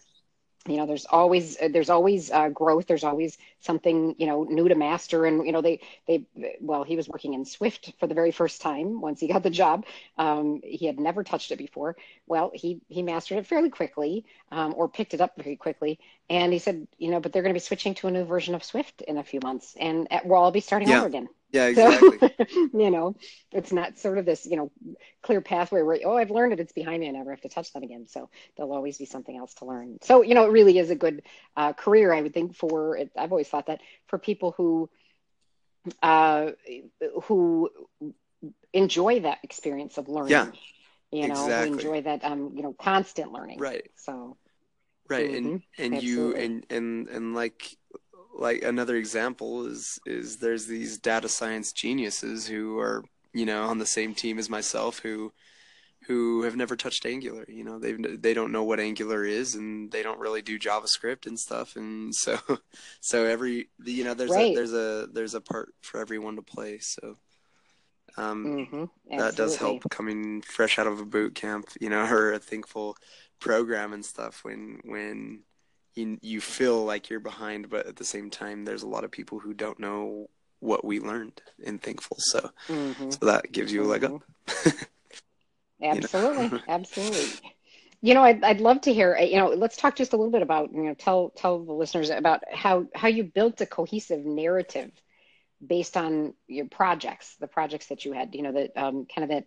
You 0.68 0.76
know 0.76 0.86
there's 0.86 1.06
always 1.06 1.56
there's 1.56 1.90
always 1.90 2.30
uh, 2.30 2.48
growth. 2.48 2.86
There's 2.86 3.04
always 3.04 3.38
something 3.60 4.14
you 4.18 4.26
know 4.26 4.44
new 4.44 4.68
to 4.68 4.74
master. 4.74 5.24
And 5.26 5.46
you 5.46 5.52
know 5.52 5.60
they 5.60 5.80
they 6.06 6.24
well 6.60 6.82
he 6.82 6.96
was 6.96 7.08
working 7.08 7.34
in 7.34 7.44
swift 7.44 7.92
for 7.98 8.06
the 8.06 8.14
very 8.14 8.32
first 8.32 8.60
time 8.60 9.00
once 9.00 9.20
he 9.20 9.28
got 9.28 9.42
the 9.42 9.50
job. 9.50 9.86
Um, 10.18 10.60
he 10.64 10.86
had 10.86 10.98
never 10.98 11.22
touched 11.22 11.52
it 11.52 11.56
before. 11.58 11.96
Well 12.26 12.50
he 12.54 12.80
he 12.88 13.02
mastered 13.02 13.38
it 13.38 13.46
fairly 13.46 13.70
quickly 13.70 14.24
um, 14.50 14.74
or 14.76 14.88
picked 14.88 15.14
it 15.14 15.20
up 15.20 15.34
very 15.36 15.56
quickly. 15.56 15.98
And 16.28 16.52
he 16.52 16.58
said 16.58 16.86
you 16.98 17.10
know 17.10 17.20
but 17.20 17.32
they're 17.32 17.42
going 17.42 17.54
to 17.54 17.60
be 17.60 17.64
switching 17.64 17.94
to 17.96 18.08
a 18.08 18.10
new 18.10 18.24
version 18.24 18.54
of 18.54 18.64
swift 18.64 19.02
in 19.02 19.18
a 19.18 19.24
few 19.24 19.40
months. 19.42 19.76
And 19.78 20.08
uh, 20.10 20.20
we'll 20.24 20.40
all 20.40 20.50
be 20.50 20.60
starting 20.60 20.88
yeah. 20.88 20.98
over 20.98 21.06
again 21.06 21.28
yeah, 21.56 21.66
exactly. 21.66 22.18
So, 22.18 22.30
you 22.74 22.90
know, 22.90 23.16
it's 23.52 23.72
not 23.72 23.98
sort 23.98 24.18
of 24.18 24.24
this, 24.24 24.46
you 24.46 24.56
know, 24.56 24.70
clear 25.22 25.40
pathway 25.40 25.82
where, 25.82 25.98
oh, 26.04 26.16
I've 26.16 26.30
learned 26.30 26.52
it, 26.52 26.60
it's 26.60 26.72
behind 26.72 27.00
me, 27.00 27.08
I 27.08 27.12
never 27.12 27.30
have 27.30 27.40
to 27.42 27.48
touch 27.48 27.72
that 27.72 27.82
again. 27.82 28.06
So 28.06 28.28
there'll 28.56 28.72
always 28.72 28.98
be 28.98 29.06
something 29.06 29.36
else 29.36 29.54
to 29.54 29.64
learn. 29.64 29.98
So, 30.02 30.22
you 30.22 30.34
know, 30.34 30.44
it 30.44 30.52
really 30.52 30.78
is 30.78 30.90
a 30.90 30.94
good 30.94 31.22
uh, 31.56 31.72
career, 31.72 32.12
I 32.12 32.20
would 32.20 32.34
think, 32.34 32.54
for 32.54 32.96
it. 32.96 33.10
I've 33.16 33.32
always 33.32 33.48
thought 33.48 33.66
that 33.66 33.80
for 34.06 34.18
people 34.18 34.54
who, 34.56 34.90
uh, 36.02 36.50
who 37.24 37.70
enjoy 38.72 39.20
that 39.20 39.38
experience 39.42 39.98
of 39.98 40.08
learning. 40.08 40.32
Yeah. 40.32 40.50
You 41.12 41.28
know, 41.28 41.44
exactly. 41.44 41.72
enjoy 41.72 42.02
that, 42.02 42.24
um, 42.24 42.52
you 42.56 42.62
know, 42.62 42.72
constant 42.72 43.32
learning. 43.32 43.58
Right. 43.58 43.90
So. 43.96 44.36
Right. 45.08 45.30
Mm-hmm. 45.30 45.36
And, 45.36 45.62
and 45.78 45.94
Absolutely. 45.94 46.08
you, 46.08 46.34
and, 46.36 46.66
and, 46.68 47.08
and 47.08 47.34
like, 47.34 47.76
like 48.38 48.62
another 48.62 48.96
example 48.96 49.66
is 49.66 49.98
is 50.06 50.36
there's 50.36 50.66
these 50.66 50.98
data 50.98 51.28
science 51.28 51.72
geniuses 51.72 52.46
who 52.46 52.78
are 52.78 53.02
you 53.32 53.46
know 53.46 53.64
on 53.64 53.78
the 53.78 53.86
same 53.86 54.14
team 54.14 54.38
as 54.38 54.50
myself 54.50 54.98
who 55.00 55.32
who 56.06 56.42
have 56.42 56.54
never 56.54 56.76
touched 56.76 57.06
angular 57.06 57.44
you 57.48 57.64
know 57.64 57.78
they 57.78 57.92
they 57.92 58.34
don't 58.34 58.52
know 58.52 58.62
what 58.62 58.78
angular 58.78 59.24
is 59.24 59.54
and 59.54 59.90
they 59.90 60.02
don't 60.02 60.20
really 60.20 60.42
do 60.42 60.58
javascript 60.58 61.26
and 61.26 61.38
stuff 61.38 61.76
and 61.76 62.14
so 62.14 62.38
so 63.00 63.24
every 63.24 63.68
you 63.84 64.04
know 64.04 64.14
there's 64.14 64.30
right. 64.30 64.52
a 64.52 64.54
there's 64.54 64.72
a 64.72 65.08
there's 65.12 65.34
a 65.34 65.40
part 65.40 65.74
for 65.80 66.00
everyone 66.00 66.36
to 66.36 66.42
play 66.42 66.78
so 66.78 67.16
um 68.16 68.44
mm-hmm. 68.44 69.18
that 69.18 69.36
does 69.36 69.56
help 69.56 69.82
coming 69.90 70.40
fresh 70.42 70.78
out 70.78 70.86
of 70.86 71.00
a 71.00 71.04
boot 71.04 71.34
camp 71.34 71.68
you 71.80 71.88
know 71.88 72.04
or 72.10 72.32
a 72.32 72.38
thinkful 72.38 72.96
program 73.40 73.92
and 73.92 74.04
stuff 74.04 74.44
when 74.44 74.80
when 74.84 75.42
you 75.96 76.18
you 76.22 76.40
feel 76.40 76.84
like 76.84 77.10
you're 77.10 77.20
behind, 77.20 77.68
but 77.68 77.86
at 77.86 77.96
the 77.96 78.04
same 78.04 78.30
time, 78.30 78.64
there's 78.64 78.82
a 78.82 78.88
lot 78.88 79.04
of 79.04 79.10
people 79.10 79.38
who 79.38 79.54
don't 79.54 79.80
know 79.80 80.28
what 80.60 80.84
we 80.84 81.00
learned 81.00 81.40
in 81.62 81.78
Thinkful. 81.78 82.18
So, 82.20 82.50
mm-hmm. 82.68 83.10
so 83.10 83.26
that 83.26 83.50
gives 83.50 83.72
you 83.72 83.82
a 83.82 83.86
leg 83.86 84.04
up. 84.04 84.22
Mm-hmm. 84.46 84.84
absolutely, 85.82 86.48
know? 86.48 86.60
absolutely. 86.68 87.50
You 88.02 88.14
know, 88.14 88.22
I'd, 88.22 88.44
I'd 88.44 88.60
love 88.60 88.82
to 88.82 88.92
hear. 88.92 89.16
You 89.16 89.38
know, 89.38 89.48
let's 89.48 89.76
talk 89.76 89.96
just 89.96 90.12
a 90.12 90.16
little 90.16 90.30
bit 90.30 90.42
about. 90.42 90.72
You 90.72 90.84
know, 90.84 90.94
tell 90.94 91.30
tell 91.30 91.64
the 91.64 91.72
listeners 91.72 92.10
about 92.10 92.42
how 92.52 92.86
how 92.94 93.08
you 93.08 93.24
built 93.24 93.60
a 93.60 93.66
cohesive 93.66 94.24
narrative 94.24 94.90
based 95.66 95.96
on 95.96 96.34
your 96.46 96.66
projects, 96.66 97.36
the 97.40 97.48
projects 97.48 97.86
that 97.86 98.04
you 98.04 98.12
had. 98.12 98.34
You 98.34 98.42
know, 98.42 98.52
that 98.52 98.76
um, 98.76 99.06
kind 99.06 99.24
of 99.24 99.30
that 99.30 99.46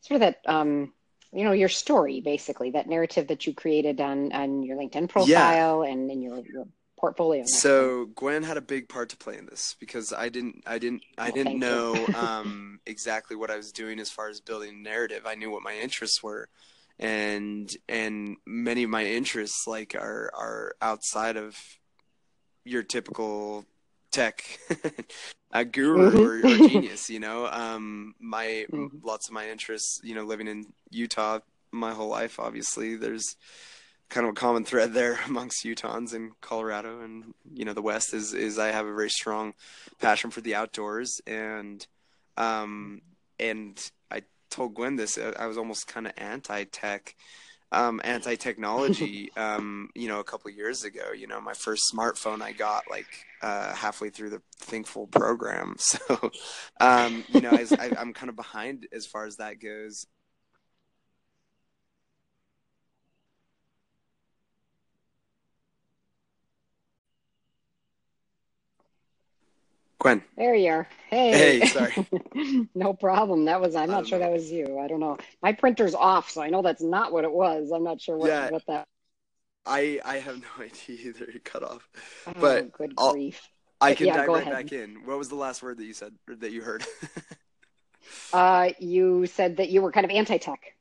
sort 0.00 0.16
of 0.16 0.20
that 0.20 0.38
um, 0.46 0.92
you 1.34 1.44
know 1.44 1.52
your 1.52 1.68
story 1.68 2.20
basically 2.20 2.70
that 2.70 2.88
narrative 2.88 3.26
that 3.28 3.46
you 3.46 3.54
created 3.54 4.00
on 4.00 4.32
on 4.32 4.62
your 4.62 4.76
linkedin 4.76 5.08
profile 5.08 5.84
yeah. 5.84 5.92
and 5.92 6.10
in 6.10 6.22
your, 6.22 6.38
your 6.38 6.66
portfolio 6.98 7.44
so 7.44 8.06
gwen 8.14 8.42
had 8.42 8.56
a 8.56 8.62
big 8.62 8.88
part 8.88 9.08
to 9.08 9.16
play 9.16 9.36
in 9.36 9.46
this 9.46 9.74
because 9.80 10.12
i 10.12 10.28
didn't 10.28 10.62
i 10.66 10.78
didn't 10.78 11.02
i 11.18 11.28
oh, 11.28 11.32
didn't 11.32 11.58
know 11.58 12.06
um, 12.16 12.78
exactly 12.86 13.36
what 13.36 13.50
i 13.50 13.56
was 13.56 13.72
doing 13.72 13.98
as 13.98 14.10
far 14.10 14.28
as 14.28 14.40
building 14.40 14.82
narrative. 14.82 15.22
I 15.26 15.34
knew 15.34 15.50
what 15.50 15.62
my 15.62 15.74
interests 15.74 16.22
were. 16.22 16.48
And 16.98 17.74
and 17.88 18.36
many 18.46 18.84
of 18.84 18.90
my 18.90 19.04
interests 19.04 19.66
like 19.66 19.96
are 19.96 20.30
are 20.32 20.76
outside 20.80 21.36
of 21.36 21.56
your 22.64 22.84
typical 22.84 23.66
tech 24.14 24.60
a 25.50 25.64
guru 25.64 26.10
mm-hmm. 26.10 26.46
or, 26.46 26.64
or, 26.64 26.68
genius 26.68 27.10
you 27.10 27.18
know 27.18 27.46
um 27.46 28.14
my 28.20 28.64
mm-hmm. 28.72 28.86
lots 29.02 29.28
of 29.28 29.34
my 29.34 29.50
interests 29.50 30.00
you 30.04 30.14
know 30.14 30.22
living 30.22 30.46
in 30.46 30.64
utah 30.90 31.40
my 31.72 31.92
whole 31.92 32.08
life 32.08 32.38
obviously 32.38 32.94
there's 32.94 33.34
kind 34.10 34.24
of 34.24 34.30
a 34.30 34.34
common 34.34 34.64
thread 34.64 34.92
there 34.92 35.18
amongst 35.26 35.64
utahns 35.64 36.14
in 36.14 36.30
colorado 36.40 37.00
and 37.00 37.34
you 37.52 37.64
know 37.64 37.72
the 37.72 37.82
west 37.82 38.14
is 38.14 38.32
is 38.34 38.56
i 38.56 38.68
have 38.68 38.86
a 38.86 38.94
very 38.94 39.10
strong 39.10 39.52
passion 40.00 40.30
for 40.30 40.40
the 40.42 40.54
outdoors 40.54 41.20
and 41.26 41.88
um 42.36 43.02
and 43.40 43.90
i 44.12 44.22
told 44.48 44.74
gwen 44.74 44.94
this 44.94 45.18
i 45.38 45.46
was 45.46 45.58
almost 45.58 45.88
kind 45.88 46.06
of 46.06 46.12
anti-tech 46.16 47.16
um, 47.74 48.00
anti-technology 48.04 49.30
um, 49.36 49.90
you 49.94 50.08
know 50.08 50.20
a 50.20 50.24
couple 50.24 50.50
years 50.50 50.84
ago 50.84 51.12
you 51.12 51.26
know 51.26 51.40
my 51.40 51.54
first 51.54 51.84
smartphone 51.92 52.40
i 52.42 52.52
got 52.52 52.84
like 52.90 53.06
uh, 53.42 53.74
halfway 53.74 54.08
through 54.08 54.30
the 54.30 54.40
thinkful 54.58 55.06
program. 55.06 55.76
So 55.84 56.30
um, 56.80 57.24
you 57.28 57.40
know 57.40 57.50
I, 57.52 57.92
i'm 57.98 58.12
kind 58.12 58.30
of 58.30 58.36
behind 58.36 58.86
as 58.92 59.06
far 59.06 59.26
as 59.26 59.36
that 59.36 59.60
goes 59.60 60.06
Gwen. 70.04 70.22
There 70.36 70.54
you 70.54 70.70
are. 70.70 70.88
Hey. 71.08 71.60
Hey, 71.60 71.66
sorry. 71.66 71.94
no 72.74 72.92
problem. 72.92 73.46
That 73.46 73.62
was 73.62 73.74
I'm 73.74 73.90
not 73.90 74.06
sure 74.06 74.18
that 74.18 74.30
was 74.30 74.52
you. 74.52 74.78
I 74.78 74.86
don't 74.86 75.00
know. 75.00 75.16
My 75.42 75.54
printer's 75.54 75.94
off, 75.94 76.28
so 76.28 76.42
I 76.42 76.50
know 76.50 76.60
that's 76.60 76.82
not 76.82 77.10
what 77.10 77.24
it 77.24 77.32
was. 77.32 77.70
I'm 77.72 77.84
not 77.84 78.02
sure 78.02 78.18
what, 78.18 78.28
yeah, 78.28 78.50
what 78.50 78.66
that 78.66 78.86
I 79.64 80.00
I 80.04 80.18
have 80.18 80.42
no 80.42 80.48
idea 80.62 81.08
either. 81.08 81.24
It 81.24 81.42
cut 81.42 81.62
off. 81.62 81.88
Oh, 82.26 82.32
but 82.38 82.70
good 82.72 82.94
grief. 82.94 83.48
i 83.80 83.92
I 83.92 83.94
can 83.94 84.08
yeah, 84.08 84.18
dive 84.18 84.28
right 84.28 84.42
ahead. 84.42 84.52
back 84.52 84.72
in. 84.72 85.06
What 85.06 85.16
was 85.16 85.30
the 85.30 85.36
last 85.36 85.62
word 85.62 85.78
that 85.78 85.86
you 85.86 85.94
said 85.94 86.12
that 86.28 86.52
you 86.52 86.60
heard? 86.60 86.84
uh 88.34 88.72
you 88.78 89.24
said 89.24 89.56
that 89.56 89.70
you 89.70 89.80
were 89.80 89.90
kind 89.90 90.04
of 90.04 90.10
anti 90.10 90.36
tech. 90.36 90.73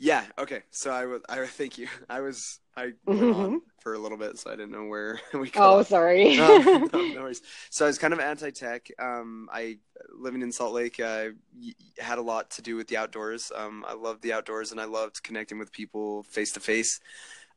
Yeah. 0.00 0.24
Okay. 0.38 0.62
So 0.70 0.90
I 0.90 1.06
was. 1.06 1.20
I 1.28 1.46
thank 1.46 1.78
you. 1.78 1.86
I 2.08 2.20
was. 2.20 2.58
I 2.76 2.92
went 3.06 3.20
Mm-hmm. 3.20 3.56
for 3.80 3.92
a 3.94 3.98
little 3.98 4.16
bit, 4.18 4.38
so 4.38 4.50
I 4.50 4.56
didn't 4.56 4.72
know 4.72 4.86
where 4.86 5.20
we. 5.34 5.50
cut 5.50 5.62
Oh, 5.62 5.82
sorry. 5.82 6.36
no, 6.36 6.58
no, 6.58 6.88
no 6.92 7.22
worries. 7.22 7.42
So 7.70 7.84
I 7.84 7.88
was 7.88 7.98
kind 7.98 8.14
of 8.14 8.20
anti-tech. 8.20 8.88
Um, 8.98 9.48
I 9.52 9.78
living 10.18 10.42
in 10.42 10.50
Salt 10.52 10.72
Lake. 10.74 11.00
I 11.00 11.30
y- 11.54 11.74
had 11.98 12.18
a 12.18 12.22
lot 12.22 12.50
to 12.52 12.62
do 12.62 12.76
with 12.76 12.88
the 12.88 12.96
outdoors. 12.96 13.52
Um, 13.54 13.84
I 13.86 13.92
loved 13.94 14.22
the 14.22 14.32
outdoors, 14.32 14.72
and 14.72 14.80
I 14.80 14.84
loved 14.86 15.22
connecting 15.22 15.58
with 15.58 15.72
people 15.72 16.22
face 16.24 16.52
to 16.52 16.60
face. 16.60 16.98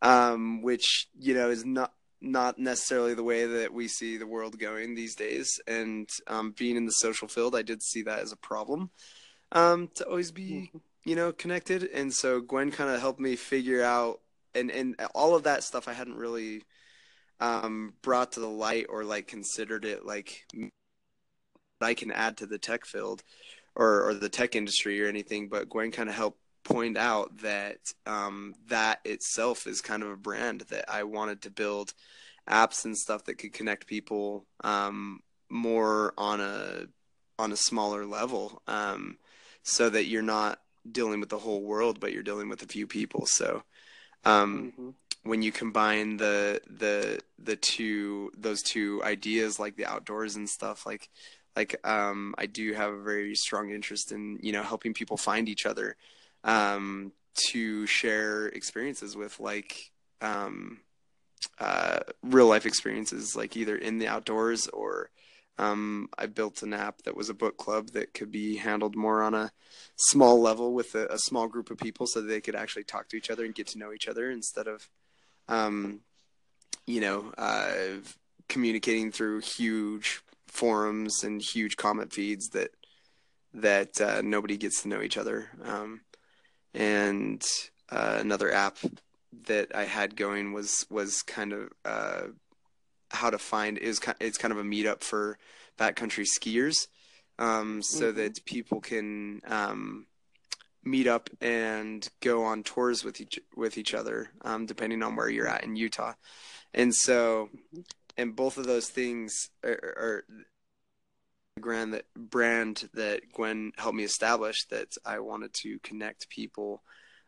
Um, 0.01 0.62
which 0.62 1.08
you 1.17 1.34
know 1.34 1.49
is 1.49 1.63
not 1.65 1.93
not 2.19 2.60
necessarily 2.60 3.13
the 3.13 3.23
way 3.23 3.45
that 3.45 3.73
we 3.73 3.88
see 3.88 4.17
the 4.17 4.27
world 4.27 4.60
going 4.60 4.95
these 4.95 5.15
days. 5.15 5.62
And 5.67 6.10
um, 6.27 6.51
being 6.58 6.75
in 6.75 6.86
the 6.86 6.91
social 6.91 7.27
field, 7.29 7.56
I 7.56 7.62
did 7.62 7.82
see 7.82 8.01
that 8.03 8.19
as 8.19 8.32
a 8.34 8.38
problem. 8.38 8.89
Um, 9.53 9.89
to 9.95 10.06
always 10.08 10.32
be 10.32 10.71
you 11.06 11.16
know 11.16 11.32
connected, 11.32 11.84
and 11.84 12.13
so 12.13 12.42
Gwen 12.42 12.72
kind 12.72 12.89
of 12.89 13.00
helped 13.00 13.20
me 13.20 13.36
figure 13.36 13.84
out, 13.84 14.22
and 14.56 14.72
and 14.72 14.96
all 15.13 15.36
of 15.36 15.44
that 15.44 15.63
stuff 15.63 15.88
I 15.88 15.94
hadn't 15.94 16.18
really 16.18 16.63
um, 17.39 17.94
brought 18.02 18.34
to 18.34 18.39
the 18.39 18.48
light 18.48 18.86
or 18.89 19.04
like 19.04 19.28
considered 19.28 19.86
it 19.86 20.06
like 20.06 20.46
I 21.82 21.94
can 21.94 22.12
add 22.12 22.38
to 22.38 22.46
the 22.46 22.58
tech 22.58 22.86
field 22.86 23.24
or, 23.76 24.08
or 24.08 24.13
the 24.13 24.30
tech 24.30 24.56
industry 24.56 25.04
or 25.04 25.08
anything, 25.08 25.50
but 25.50 25.70
Gwen 25.70 25.92
kind 25.92 26.10
of 26.10 26.16
helped 26.16 26.39
point 26.63 26.98
out 26.98 27.38
that 27.39 27.78
um, 28.06 28.56
that 28.68 29.00
itself 29.04 29.68
is 29.68 29.82
kind 29.82 30.04
of 30.04 30.10
a 30.10 30.18
brand 30.18 30.62
that 30.70 30.86
I 30.88 31.04
wanted 31.04 31.42
to 31.42 31.52
build 31.52 31.94
apps 32.50 32.86
and 32.86 32.98
stuff 32.98 33.26
that 33.26 33.38
could 33.38 33.54
connect 33.54 33.88
people 33.88 34.46
um, 34.63 35.20
more 35.50 36.13
on 36.18 36.39
a 36.39 36.86
on 37.39 37.52
a 37.52 37.58
smaller 37.58 38.06
level, 38.06 38.62
um, 38.68 39.18
so 39.63 39.89
that 39.89 40.06
you're 40.06 40.22
not 40.22 40.60
dealing 40.89 41.19
with 41.19 41.30
the 41.30 41.39
whole 41.39 41.62
world, 41.63 42.00
but 42.00 42.13
you're 42.13 42.24
dealing 42.24 42.50
with 42.50 42.62
a 42.63 42.67
few 42.67 42.88
people. 42.88 43.26
So 43.26 43.63
um, 44.26 44.74
Mhm. 44.78 44.96
when 45.24 45.41
you 45.41 45.52
combine 45.52 46.17
the 46.17 46.62
the 46.67 47.19
the 47.39 47.56
two 47.56 48.32
those 48.38 48.62
two 48.62 49.02
ideas 49.04 49.60
like 49.60 49.76
the 49.76 49.86
outdoors 49.86 50.36
and 50.36 50.50
stuff 50.50 50.86
like 50.86 51.10
like 51.56 51.76
um 51.88 52.36
I 52.38 52.46
do 52.48 52.74
have 52.74 52.93
a 52.93 53.02
very 53.04 53.36
strong 53.36 53.72
interest 53.72 54.12
in 54.12 54.39
you 54.41 54.52
know 54.52 54.63
helping 54.63 54.93
people 54.93 55.17
find 55.17 55.50
each 55.50 55.65
other 55.65 55.96
um 56.43 57.13
to 57.50 57.86
share 57.88 58.48
experiences 58.48 59.15
with 59.15 59.39
like 59.39 59.91
um 60.22 60.80
uh 61.60 62.00
real 62.24 62.48
life 62.48 62.65
experiences 62.65 63.36
like 63.36 63.56
either 63.58 63.76
in 63.76 63.98
the 64.00 64.08
outdoors 64.08 64.67
or 64.67 65.10
um 65.58 66.10
I 66.18 66.26
built 66.26 66.63
an 66.63 66.74
app 66.74 67.04
that 67.04 67.16
was 67.16 67.30
a 67.30 67.34
book 67.34 67.58
club 67.58 67.92
that 67.92 68.13
could 68.13 68.32
be 68.32 68.58
handled 68.58 68.96
more 68.96 69.22
on 69.22 69.34
a 69.34 69.52
small 69.96 70.42
level 70.42 70.74
with 70.74 70.96
a, 70.96 71.08
a 71.08 71.18
small 71.18 71.48
group 71.48 71.70
of 71.70 71.78
people 71.78 72.08
so 72.08 72.22
they 72.22 72.42
could 72.42 72.56
actually 72.56 72.84
talk 72.84 73.10
to 73.10 73.18
each 73.18 73.30
other 73.30 73.46
and 73.46 73.56
get 73.56 73.68
to 73.68 73.78
know 73.78 73.94
each 73.94 74.08
other 74.08 74.32
instead 74.32 74.68
of 74.68 74.89
um, 75.48 76.02
you 76.86 77.02
know, 77.02 77.34
uh, 77.38 78.00
communicating 78.50 79.12
through 79.12 79.39
huge 79.39 80.22
forums 80.48 81.24
and 81.24 81.42
huge 81.42 81.78
comment 81.78 82.13
feeds 82.13 82.50
that 82.50 82.72
that 83.56 84.02
uh, 84.02 84.22
nobody 84.24 84.58
gets 84.58 84.82
to 84.82 84.88
know 84.88 85.02
each 85.02 85.18
other. 85.18 85.50
Um, 85.63 86.02
and 86.74 87.44
uh, 87.92 88.18
another 88.20 88.52
app 88.52 88.78
that 89.46 89.76
I 89.76 89.86
had 89.86 90.16
going 90.16 90.54
was 90.54 90.86
was 90.89 91.22
kind 91.22 91.54
of 91.54 91.70
uh, 91.86 92.22
how 93.13 93.30
to 93.30 93.38
find 93.38 93.78
is 93.78 93.99
it's 94.19 94.38
kind 94.38 94.52
of 94.52 94.58
a 94.58 94.63
meetup 94.63 95.02
for 95.02 95.38
backcountry 95.78 96.26
skiers, 96.26 96.88
um, 97.39 97.82
so 97.82 98.12
Mhm. 98.12 98.15
that 98.15 98.45
people 98.45 98.82
can 98.82 99.41
um, 99.45 100.08
meet 100.84 101.08
up 101.08 101.30
and 101.39 102.10
go 102.19 102.43
on 102.43 102.63
tours 102.63 103.04
with 103.04 103.21
each 103.21 103.39
with 103.56 103.78
each 103.78 103.93
other, 103.93 104.32
um, 104.41 104.65
depending 104.65 105.02
on 105.04 105.15
where 105.15 105.30
you're 105.30 105.47
at 105.47 105.63
in 105.63 105.76
Utah. 105.76 106.13
And 106.73 106.93
so, 106.93 107.49
and 108.17 108.36
both 108.36 108.58
of 108.58 108.65
those 108.65 108.89
things 108.89 109.49
are, 109.63 109.69
are 109.71 110.23
the 111.56 111.62
brand 111.62 111.93
that 111.93 112.06
brand 112.15 112.89
that 112.93 113.32
Gwen 113.32 113.71
helped 113.78 113.95
me 113.95 114.04
establish 114.04 114.65
that 114.65 114.89
I 115.06 115.19
wanted 115.19 115.54
to 115.62 115.80
connect 115.80 116.30
people 116.30 116.84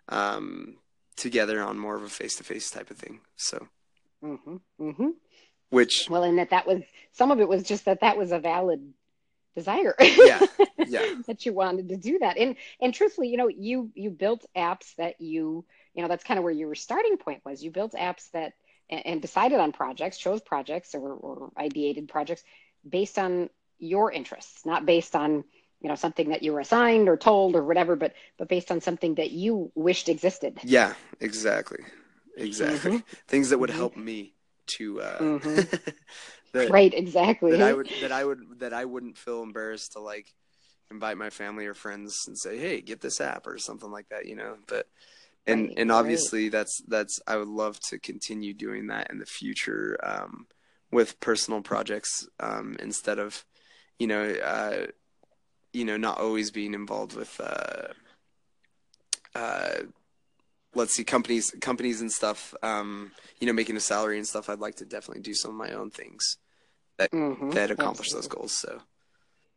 um, 0.10 0.78
together 1.15 1.62
on 1.62 1.78
more 1.80 1.95
of 1.95 2.04
a 2.04 2.10
face 2.10 2.36
to 2.38 2.43
face 2.43 2.69
type 2.69 2.91
of 2.91 2.98
thing. 2.98 3.21
So, 3.38 3.67
Mhm. 4.24 4.62
Mhm. 4.80 5.13
Which 5.76 6.08
Well, 6.10 6.24
and 6.24 6.38
that 6.40 6.50
that 6.52 6.66
was 6.68 6.82
some 7.12 7.32
of 7.32 7.40
it 7.40 7.48
was 7.48 7.64
just 7.64 7.86
that 7.86 8.02
that 8.02 8.18
was 8.18 8.32
a 8.32 8.40
valid 8.40 8.94
desire. 9.56 9.96
Yeah, 10.00 10.46
yeah. 10.88 11.06
that 11.28 11.46
you 11.46 11.54
wanted 11.54 11.90
to 11.90 11.98
do 11.98 12.20
that. 12.20 12.38
And 12.38 12.56
and 12.82 12.94
truthfully, 12.94 13.30
you 13.30 13.38
know, 13.38 13.48
you 13.48 13.92
you 13.96 14.10
built 14.10 14.46
apps 14.56 14.96
that 14.98 15.20
you, 15.20 15.66
you 15.94 16.02
know, 16.02 16.08
that's 16.08 16.24
kind 16.24 16.38
of 16.38 16.44
where 16.44 16.54
your 16.54 16.76
starting 16.76 17.18
point 17.18 17.42
was. 17.46 17.64
You 17.64 17.72
built 17.72 17.94
apps 17.94 18.32
that 18.32 18.54
and, 18.90 19.06
and 19.06 19.22
decided 19.22 19.60
on 19.60 19.72
projects, 19.72 20.18
chose 20.18 20.42
projects 20.42 20.96
or, 20.96 21.14
or 21.14 21.52
ideated 21.58 22.08
projects 22.08 22.44
based 22.88 23.18
on 23.18 23.50
your 23.80 24.12
interests, 24.12 24.66
not 24.66 24.86
based 24.86 25.16
on 25.16 25.44
you 25.82 25.90
know 25.90 25.96
something 25.96 26.30
that 26.30 26.44
you 26.44 26.54
were 26.54 26.60
assigned 26.62 27.10
or 27.10 27.18
told 27.18 27.56
or 27.56 27.64
whatever, 27.64 27.96
but 27.96 28.14
but 28.38 28.48
based 28.48 28.72
on 28.72 28.82
something 28.82 29.16
that 29.16 29.32
you 29.32 29.72
wished 29.76 30.10
existed. 30.10 30.60
yeah, 30.64 30.94
exactly, 31.20 31.80
exactly. 32.38 33.04
Things 33.28 33.50
that 33.50 33.60
would 33.60 33.70
Mhm. 33.72 33.76
help 33.84 33.98
me 33.98 34.35
to 34.67 35.01
uh, 35.01 35.21
Mhm. 35.21 35.67
that, 36.54 36.69
Right, 36.71 36.93
exactly. 36.93 37.51
that 37.51 37.62
I 37.62 37.73
would 37.73 37.88
that 38.01 38.12
I 38.12 38.23
would 38.25 38.60
that 38.60 38.73
I 38.73 38.86
wouldn't 38.86 39.17
feel 39.17 39.43
embarrassed 39.43 39.93
to 39.93 39.99
like 39.99 40.34
invite 40.91 41.17
my 41.17 41.30
family 41.30 41.65
or 41.65 41.73
friends 41.73 42.15
and 42.28 42.38
say, 42.38 42.58
"Hey, 42.58 42.82
get 42.82 43.01
this 43.01 43.21
app" 43.21 43.47
or 43.47 43.58
something 43.58 43.91
like 43.91 44.10
that, 44.10 44.25
you 44.25 44.36
know. 44.36 44.58
But 44.67 44.88
and 45.47 45.67
Right, 45.67 45.78
and 45.78 45.91
right. 45.91 45.95
obviously 45.99 46.49
that's 46.49 46.82
that's 46.88 47.19
I 47.28 47.38
would 47.38 47.47
love 47.47 47.80
to 47.89 47.99
continue 47.99 48.54
doing 48.54 48.88
that 48.88 49.10
in 49.12 49.19
the 49.19 49.25
future 49.25 49.97
um, 50.04 50.47
with 50.91 51.19
personal 51.19 51.62
projects 51.62 52.28
um, 52.39 52.75
instead 52.80 53.19
of 53.19 53.45
you 53.99 54.08
know 54.08 54.23
uh, 54.23 54.88
you 55.73 55.86
know 55.86 55.97
not 55.97 56.19
always 56.19 56.51
being 56.51 56.73
involved 56.73 57.15
with 57.15 57.39
uh, 57.39 57.93
uh, 59.36 59.84
let's 60.76 60.94
see 60.94 61.04
companies 61.04 61.52
companies 61.62 62.02
and 62.02 62.12
stuff 62.12 62.54
um, 62.64 63.12
you 63.40 63.48
know 63.48 63.54
making 63.54 63.78
a 63.78 63.80
salary 63.80 64.18
and 64.18 64.28
stuff 64.28 64.50
I'd 64.50 64.60
like 64.60 64.76
to 64.76 64.86
definitely 64.86 65.24
do 65.24 65.34
some 65.34 65.52
of 65.52 65.58
my 65.58 65.72
own 65.74 65.90
things 65.92 66.38
Mhm, 67.14 67.52
that 67.52 67.72
accomplish 67.72 68.12
those 68.12 68.28
goals 68.28 68.52
so 68.54 68.82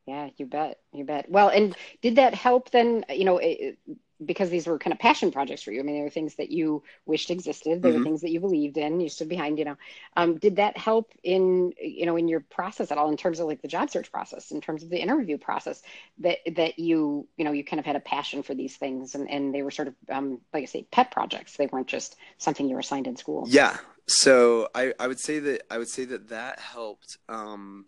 Yeah, 0.06 0.30
you 0.36 0.46
bet. 0.46 0.78
You 0.92 1.04
bet. 1.04 1.30
Well, 1.30 1.50
and 1.50 1.76
did 2.00 2.16
that 2.16 2.34
help 2.34 2.70
then, 2.70 3.04
you 3.10 3.24
know, 3.24 3.38
it, 3.38 3.78
because 4.24 4.50
these 4.50 4.66
were 4.66 4.78
kind 4.78 4.92
of 4.92 4.98
passion 4.98 5.30
projects 5.30 5.62
for 5.62 5.72
you? 5.72 5.80
I 5.80 5.82
mean, 5.82 5.96
they 5.96 6.02
were 6.02 6.10
things 6.10 6.34
that 6.36 6.50
you 6.50 6.82
wished 7.06 7.30
existed. 7.30 7.82
They 7.82 7.92
were 7.92 7.98
Mhm. 7.98 8.02
things 8.02 8.20
that 8.22 8.30
you 8.30 8.40
believed 8.40 8.76
in, 8.76 9.00
you 9.00 9.08
stood 9.08 9.28
behind, 9.28 9.58
you 9.58 9.64
know. 9.64 9.76
Um, 10.16 10.38
did 10.38 10.56
that 10.56 10.76
help 10.76 11.12
in, 11.22 11.72
you 11.80 12.06
know, 12.06 12.16
in 12.16 12.28
your 12.28 12.40
process 12.40 12.90
at 12.90 12.98
all 12.98 13.10
in 13.10 13.16
terms 13.16 13.38
of 13.40 13.46
like 13.46 13.62
the 13.62 13.68
job 13.68 13.90
search 13.90 14.10
process, 14.10 14.50
in 14.50 14.60
terms 14.60 14.82
of 14.82 14.90
the 14.90 14.98
interview 15.00 15.38
process 15.38 15.82
that, 16.18 16.38
that 16.56 16.78
you, 16.78 17.26
you 17.36 17.44
know, 17.44 17.52
you 17.52 17.64
kind 17.64 17.78
of 17.80 17.86
had 17.86 17.96
a 17.96 18.00
passion 18.00 18.42
for 18.42 18.54
these 18.54 18.76
things 18.76 19.14
and, 19.14 19.30
and 19.30 19.54
they 19.54 19.62
were 19.62 19.70
sort 19.70 19.88
of, 19.88 19.94
um, 20.10 20.40
like 20.52 20.62
I 20.62 20.66
say, 20.66 20.86
pet 20.90 21.10
projects. 21.10 21.56
They 21.56 21.66
weren't 21.66 21.86
just 21.86 22.16
something 22.38 22.68
you 22.68 22.74
were 22.74 22.80
assigned 22.80 23.06
in 23.06 23.16
school. 23.16 23.44
Yeah. 23.48 23.76
So 24.06 24.68
I, 24.74 24.94
I 24.98 25.06
would 25.06 25.20
say 25.20 25.38
that 25.38 25.62
I 25.70 25.78
would 25.78 25.88
say 25.88 26.06
that 26.06 26.30
that 26.30 26.58
helped 26.58 27.18
um, 27.28 27.86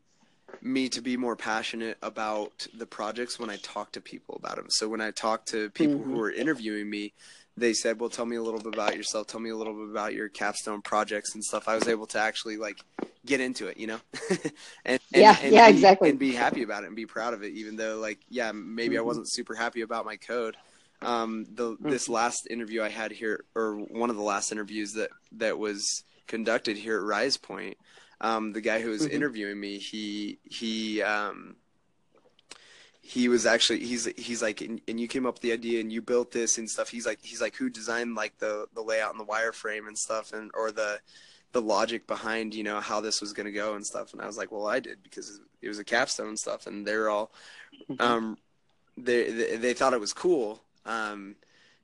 me 0.62 0.88
to 0.90 1.00
be 1.00 1.16
more 1.16 1.36
passionate 1.36 1.98
about 2.02 2.66
the 2.74 2.86
projects 2.86 3.38
when 3.38 3.50
I 3.50 3.56
talk 3.62 3.92
to 3.92 4.00
people 4.00 4.36
about 4.36 4.56
them. 4.56 4.66
So 4.70 4.88
when 4.88 5.00
I 5.00 5.10
talk 5.10 5.46
to 5.46 5.70
people 5.70 6.02
Mhm. 6.02 6.04
who 6.04 6.16
were 6.16 6.30
interviewing 6.30 6.90
me, 6.90 7.14
they 7.56 7.72
said, 7.74 8.00
"Well, 8.00 8.10
tell 8.10 8.26
me 8.26 8.36
a 8.36 8.42
little 8.42 8.60
bit 8.60 8.72
about 8.72 8.96
yourself. 8.96 9.26
Tell 9.26 9.40
me 9.40 9.50
a 9.50 9.56
little 9.56 9.74
bit 9.74 9.90
about 9.90 10.14
your 10.14 10.28
capstone 10.28 10.82
projects 10.82 11.34
and 11.34 11.44
stuff." 11.44 11.68
I 11.68 11.74
was 11.76 11.88
able 11.88 12.06
to 12.08 12.18
actually 12.18 12.56
like 12.56 12.84
get 13.26 13.40
into 13.40 13.66
it, 13.68 13.76
you 13.76 13.86
know, 13.86 14.00
and, 14.84 15.00
and 15.12 15.22
Yeah, 15.22 15.36
and 15.40 15.52
yeah, 15.52 15.64
be- 15.64 15.70
exactly. 15.70 16.10
and 16.10 16.18
be 16.18 16.34
happy 16.34 16.62
about 16.62 16.84
it 16.84 16.86
and 16.88 16.96
be 16.96 17.06
proud 17.06 17.34
of 17.34 17.42
it, 17.42 17.52
even 17.54 17.76
though 17.76 17.98
like 17.98 18.20
yeah, 18.28 18.52
maybe 18.52 18.96
I 18.98 19.02
Mhm. 19.02 19.02
wasn't 19.02 19.30
super 19.30 19.54
happy 19.54 19.80
about 19.82 20.04
my 20.06 20.16
code. 20.16 20.56
Um, 21.02 21.46
the 21.54 21.76
this 21.80 22.08
last 22.08 22.46
interview 22.50 22.82
I 22.82 22.90
had 22.90 23.12
here, 23.12 23.44
or 23.54 23.76
one 23.76 24.10
of 24.10 24.16
the 24.16 24.22
last 24.22 24.52
interviews 24.52 24.92
that 24.94 25.10
that 25.32 25.58
was 25.58 26.04
conducted 26.28 26.76
here 26.76 26.98
at 26.98 27.04
RizePoint, 27.04 27.74
um, 28.20 28.52
the 28.52 28.60
guy 28.60 28.80
who 28.80 28.90
was 28.90 29.06
Mhm. 29.06 29.06
interviewing 29.06 29.58
me, 29.60 29.78
he 29.78 30.38
he 30.44 31.02
um, 31.02 31.56
he 33.02 33.28
was 33.28 33.46
actually 33.46 33.80
he's 33.80 34.04
he's 34.16 34.42
like 34.42 34.60
and, 34.60 34.80
and 34.86 35.00
you 35.00 35.08
came 35.08 35.26
up 35.26 35.34
with 35.34 35.42
the 35.42 35.52
idea 35.52 35.80
and 35.80 35.90
you 35.92 36.02
built 36.02 36.30
this 36.32 36.58
and 36.58 36.68
stuff. 36.68 36.88
He's 36.90 37.06
like 37.06 37.18
he's 37.22 37.40
like 37.40 37.56
who 37.56 37.70
designed 37.70 38.14
like 38.14 38.38
the 38.38 38.66
the 38.74 38.82
layout 38.82 39.12
and 39.12 39.20
the 39.20 39.24
wireframe 39.24 39.88
and 39.88 39.96
stuff 39.96 40.32
and 40.32 40.50
or 40.54 40.70
the 40.70 41.00
the 41.52 41.62
logic 41.62 42.06
behind 42.06 42.54
you 42.54 42.62
know 42.62 42.80
how 42.80 43.00
this 43.00 43.20
was 43.20 43.32
going 43.32 43.46
to 43.46 43.52
go 43.52 43.74
and 43.74 43.84
stuff. 43.86 44.12
And 44.12 44.20
I 44.22 44.26
was 44.26 44.36
like, 44.36 44.52
well, 44.52 44.66
I 44.66 44.80
did 44.80 45.02
because 45.02 45.40
it 45.62 45.68
was 45.68 45.78
a 45.78 45.84
capstone 45.84 46.28
and 46.28 46.38
stuff, 46.38 46.66
and 46.66 46.86
they're 46.86 47.08
all 47.10 47.32
Mhm. 47.88 48.14
um, 48.14 48.38
they, 48.96 49.30
they 49.30 49.56
they 49.56 49.74
thought 49.74 49.94
it 49.94 50.00
was 50.00 50.12
cool. 50.12 50.60
Um, 50.86 51.36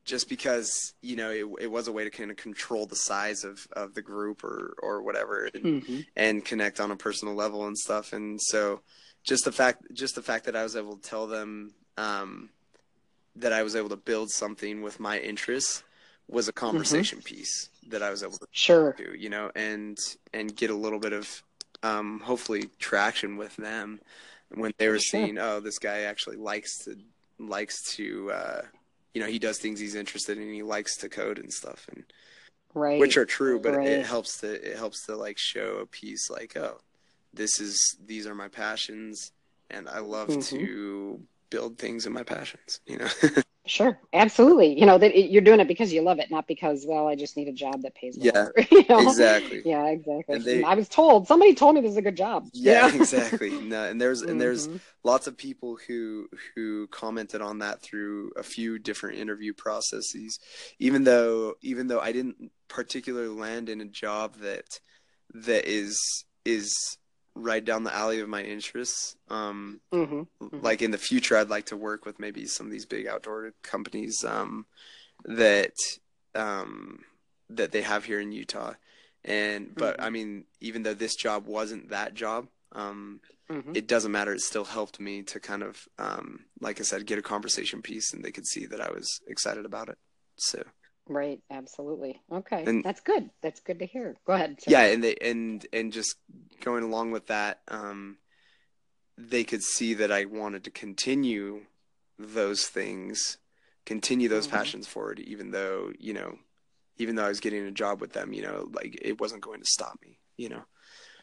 just 0.07 0.29
because 0.29 0.95
you 1.03 1.17
know 1.17 1.31
it, 1.31 1.45
it 1.65 1.71
was 1.71 1.89
a 1.89 1.93
way 1.93 2.05
to 2.05 2.11
kind 2.11 2.31
of 2.31 2.37
control 2.39 2.87
the 2.87 2.97
size 2.97 3.45
of, 3.45 3.67
of 3.73 3.93
the 3.95 4.03
group 4.03 4.43
or 4.45 4.75
or 4.83 5.03
whatever 5.03 5.51
and, 5.53 5.83
Mhm. 5.83 6.07
and 6.17 6.45
connect 6.45 6.81
on 6.81 6.91
a 6.91 6.97
personal 6.97 7.35
level 7.35 7.67
and 7.67 7.77
stuff 7.77 8.13
and 8.15 8.41
so 8.41 8.81
just 9.25 9.45
the 9.45 9.53
fact 9.53 9.83
just 9.93 10.15
the 10.15 10.23
fact 10.23 10.45
that 10.47 10.57
I 10.57 10.63
was 10.63 10.77
able 10.77 10.97
to 10.97 11.03
tell 11.03 11.27
them 11.27 11.75
um, 11.99 12.49
that 13.37 13.53
I 13.53 13.63
was 13.63 13.77
able 13.77 13.91
to 13.91 13.97
build 13.97 14.31
something 14.31 14.81
with 14.83 14.99
my 15.01 15.19
interests 15.19 15.83
was 16.29 16.49
a 16.49 16.53
Mm-hmm. 16.53 16.67
conversation 16.67 17.21
piece 17.23 17.69
that 17.89 18.03
I 18.03 18.11
was 18.11 18.23
able 18.23 18.39
to 18.39 18.47
Sure. 18.53 18.95
do, 18.97 19.15
you 19.17 19.29
know, 19.29 19.51
and 19.55 19.99
and 20.33 20.55
get 20.57 20.71
a 20.71 20.75
little 20.75 20.99
bit 20.99 21.13
of 21.13 21.43
um, 21.83 22.21
hopefully 22.21 22.71
traction 22.79 23.37
with 23.37 23.55
them 23.57 24.01
when 24.55 24.73
they 24.79 24.89
were 24.89 24.99
Sure. 24.99 25.21
seeing, 25.21 25.39
oh, 25.39 25.61
this 25.61 25.79
guy 25.79 26.01
actually 26.03 26.37
likes 26.37 26.79
to 26.85 26.97
likes 27.39 27.77
to, 27.97 28.31
uh, 28.33 28.63
you 29.17 29.23
know, 29.23 29.29
he 29.29 29.39
does 29.39 29.57
things 29.57 29.81
he's 29.81 29.95
interested 29.95 30.37
in, 30.37 30.53
he 30.53 30.63
likes 30.63 30.95
to 30.99 31.09
code 31.09 31.39
and 31.39 31.51
stuff, 31.51 31.89
and 31.91 32.05
Right. 32.75 33.01
which 33.01 33.17
are 33.17 33.25
true, 33.25 33.59
but 33.59 33.73
Right. 33.73 33.89
it 33.89 34.05
helps 34.05 34.41
to 34.43 34.53
it 34.53 34.77
helps 34.77 35.07
to 35.07 35.17
like 35.17 35.39
show 35.39 35.79
a 35.79 35.87
piece 35.87 36.29
like, 36.29 36.55
oh, 36.55 36.77
this 37.33 37.59
is 37.59 37.97
these 38.05 38.27
are 38.27 38.35
my 38.35 38.49
passions, 38.49 39.33
and 39.71 39.89
I 39.89 40.01
love 40.01 40.29
Mhm. 40.29 40.51
to 40.51 41.23
build 41.49 41.79
things 41.79 42.05
in 42.05 42.13
my 42.13 42.25
passions, 42.25 42.83
you 42.85 42.99
know. 42.99 43.09
Sure, 43.67 43.99
absolutely. 44.13 44.79
You 44.79 44.87
know 44.87 44.97
that 44.99 45.19
it, 45.19 45.31
you're 45.31 45.43
doing 45.43 45.61
it 45.61 45.69
because 45.69 45.93
you 45.93 46.03
love 46.03 46.19
it, 46.21 46.31
not 46.31 46.47
because 46.47 46.85
well, 46.89 47.09
I 47.09 47.17
just 47.17 47.37
need 47.37 47.49
a 47.49 47.53
job 47.53 47.83
that 47.83 47.95
pays 47.95 48.17
Yeah, 48.19 48.33
more. 48.33 48.53
you 48.71 48.85
know? 48.89 49.01
exactly. 49.01 49.63
Yeah, 49.65 49.87
exactly. 49.87 50.39
They- 50.39 50.63
I 50.65 50.75
was 50.75 50.89
told 50.89 51.27
somebody 51.27 51.55
told 51.55 51.75
me 51.75 51.81
this 51.81 51.93
is 51.93 51.97
a 51.97 52.03
good 52.03 52.17
job. 52.17 52.49
Yeah, 52.53 52.87
know? 52.89 52.95
exactly. 53.01 53.51
No, 53.61 53.85
and 53.85 54.01
there's 54.01 54.23
and 54.23 54.41
there's 54.41 54.69
Mhm. 54.69 54.81
lots 55.05 55.27
of 55.27 55.37
people 55.37 55.79
who 55.87 56.29
who 56.55 56.87
commented 56.89 57.41
on 57.41 57.59
that 57.59 57.83
through 57.83 58.31
a 58.37 58.43
few 58.43 58.79
different 58.79 59.19
interview 59.19 59.53
processes 59.53 60.39
even 60.79 61.05
though 61.05 61.55
even 61.63 61.87
though 61.87 62.01
i 62.01 62.11
didn't 62.11 62.51
particularly 62.69 63.29
land 63.29 63.69
in 63.69 63.81
a 63.81 63.85
job 63.85 64.35
that 64.37 64.81
that 65.33 65.65
is 65.67 66.25
is 66.45 66.99
right 67.37 67.65
down 67.65 67.85
the 67.85 67.95
alley 67.95 68.21
of 68.21 68.29
my 68.29 68.43
interests 68.43 69.17
um 69.29 69.81
Mhm. 69.93 70.27
Mhm. 70.41 70.63
like 70.63 70.83
in 70.83 70.91
the 70.91 70.99
future 70.99 71.37
i'd 71.37 71.49
like 71.49 71.67
to 71.67 71.77
work 71.77 72.05
with 72.07 72.19
maybe 72.19 72.47
some 72.47 72.67
of 72.67 72.73
these 72.73 72.87
big 72.87 73.07
outdoor 73.07 73.53
companies 73.63 74.25
um 74.25 74.67
that 75.25 75.73
um 76.35 77.05
that 77.51 77.73
they 77.73 77.83
have 77.83 78.05
here 78.05 78.21
in 78.21 78.33
utah 78.33 78.75
and 79.25 79.75
but 79.77 79.97
Mhm. 79.97 80.03
i 80.03 80.11
mean 80.11 80.45
even 80.61 80.83
though 80.83 80.95
this 80.95 81.17
job 81.17 81.47
wasn't 81.47 81.89
that 81.91 82.15
job 82.15 82.49
um 82.73 83.21
Mhm. 83.51 83.77
it 83.77 83.87
doesn't 83.87 84.13
matter. 84.13 84.33
It 84.33 84.41
still 84.41 84.65
helped 84.65 85.01
me 85.01 85.23
to 85.25 85.39
kind 85.39 85.63
of, 85.63 85.87
um, 85.99 86.47
like 86.61 86.81
I 86.81 86.83
said, 86.83 87.05
get 87.07 87.19
a 87.19 87.23
conversation 87.23 87.83
piece, 87.83 88.13
and 88.13 88.25
they 88.25 88.33
could 88.33 88.47
see 88.47 88.65
that 88.67 88.81
I 88.81 88.91
was 88.91 89.21
excited 89.29 89.67
about 89.67 89.91
it. 89.91 89.99
So 90.37 90.63
Right, 91.09 91.41
absolutely. 91.51 92.21
Okay, 92.33 92.65
And- 92.67 92.83
that's 92.85 93.01
good. 93.01 93.31
That's 93.43 93.61
good 93.61 93.79
to 93.79 93.87
hear. 93.87 94.17
Go 94.27 94.33
ahead. 94.33 94.59
yeah, 94.67 94.83
and 94.87 95.03
they 95.05 95.15
and 95.17 95.65
and 95.73 95.93
just 95.93 96.17
going 96.61 96.83
along 96.83 97.13
with 97.13 97.27
that, 97.29 97.61
um, 97.69 98.19
they 99.17 99.45
could 99.45 99.63
see 99.63 99.95
that 99.95 100.11
I 100.11 100.25
wanted 100.25 100.65
to 100.65 100.71
continue 100.71 101.65
those 102.19 102.67
things, 102.67 103.39
continue 103.85 104.29
those 104.29 104.49
Mhm. 104.49 104.53
passions 104.53 104.87
forward, 104.89 105.21
even 105.21 105.51
though 105.53 105.93
you 105.99 106.13
know, 106.13 106.39
even 106.99 107.15
though 107.15 107.25
I 107.25 107.29
was 107.29 107.41
getting 107.41 107.65
a 107.67 107.71
job 107.71 108.01
with 108.01 108.13
them, 108.13 108.33
you 108.33 108.43
know, 108.43 108.69
like 108.73 108.99
it 109.01 109.21
wasn't 109.21 109.43
going 109.43 109.61
to 109.61 109.67
stop 109.67 110.01
me, 110.03 110.19
you 110.37 110.49
know, 110.49 110.65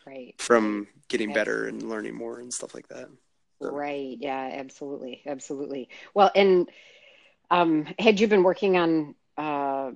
Right. 0.07 0.33
from 0.39 0.87
getting 1.09 1.33
better 1.33 1.65
and 1.67 1.89
learning 1.89 2.15
more 2.15 2.39
and 2.39 2.53
stuff 2.53 2.73
like 2.73 2.87
that. 2.87 3.09
So- 3.61 3.71
Right. 3.71 4.17
Yeah, 4.19 4.49
absolutely. 4.53 5.23
Absolutely. 5.25 5.89
Well, 6.13 6.31
and 6.35 6.69
um, 7.51 7.85
had 7.99 8.19
you 8.19 8.27
been 8.27 8.43
working 8.43 8.77
on 8.77 9.15
uh, 9.37 9.91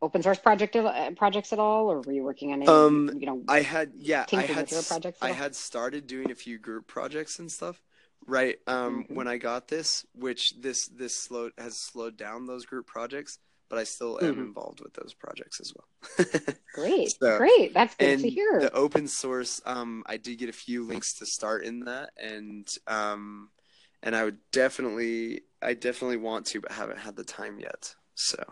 open 0.00 0.22
source 0.22 0.38
project 0.38 0.76
uh, 0.76 1.10
projects 1.16 1.52
at 1.52 1.58
all, 1.58 1.90
or 1.90 2.00
were 2.00 2.12
you 2.12 2.22
working 2.22 2.52
on 2.52 2.62
any, 2.62 2.70
Um, 2.70 3.10
you 3.18 3.26
know, 3.26 3.42
I 3.48 3.60
had 3.60 3.92
yeah, 3.96 4.24
I 4.32 4.42
had 4.42 4.68
projects 4.68 5.18
I 5.22 5.28
all? 5.28 5.34
had 5.34 5.54
started 5.56 6.06
doing 6.06 6.30
a 6.30 6.34
few 6.34 6.58
group 6.58 6.86
projects 6.86 7.38
and 7.38 7.50
stuff. 7.50 7.80
Right. 8.26 8.56
Um 8.66 9.04
Mhm. 9.04 9.14
when 9.16 9.28
I 9.28 9.38
got 9.38 9.68
this, 9.68 10.04
which 10.14 10.54
this 10.60 10.88
this 10.88 11.16
slowed 11.16 11.52
has 11.58 11.78
slowed 11.78 12.16
down 12.16 12.46
those 12.46 12.66
group 12.66 12.86
projects, 12.86 13.38
but 13.70 13.78
I 13.78 13.84
still 13.84 14.18
am 14.20 14.36
Mhm. 14.36 14.46
involved 14.48 14.80
with 14.80 14.92
those 14.94 15.14
projects 15.14 15.60
as 15.60 15.72
well. 15.74 15.88
great, 16.74 17.10
so- 17.20 17.38
great. 17.38 17.74
That's 17.74 17.94
good 17.94 18.18
to 18.20 18.28
hear. 18.28 18.60
the 18.60 18.72
open 18.74 19.08
source 19.08 19.60
um 19.64 20.02
I 20.06 20.16
did 20.16 20.38
get 20.38 20.48
a 20.48 20.52
few 20.52 20.84
links 20.84 21.14
to 21.14 21.26
start 21.26 21.64
in 21.64 21.80
that 21.80 22.10
and 22.16 22.68
um 22.86 23.50
and 24.02 24.14
I 24.14 24.24
would 24.24 24.38
definitely 24.52 25.42
I 25.62 25.74
definitely 25.74 26.18
want 26.18 26.46
to 26.46 26.60
but 26.60 26.72
haven't 26.72 26.98
had 26.98 27.16
the 27.16 27.24
time 27.24 27.58
yet. 27.58 27.94
So 28.18 28.42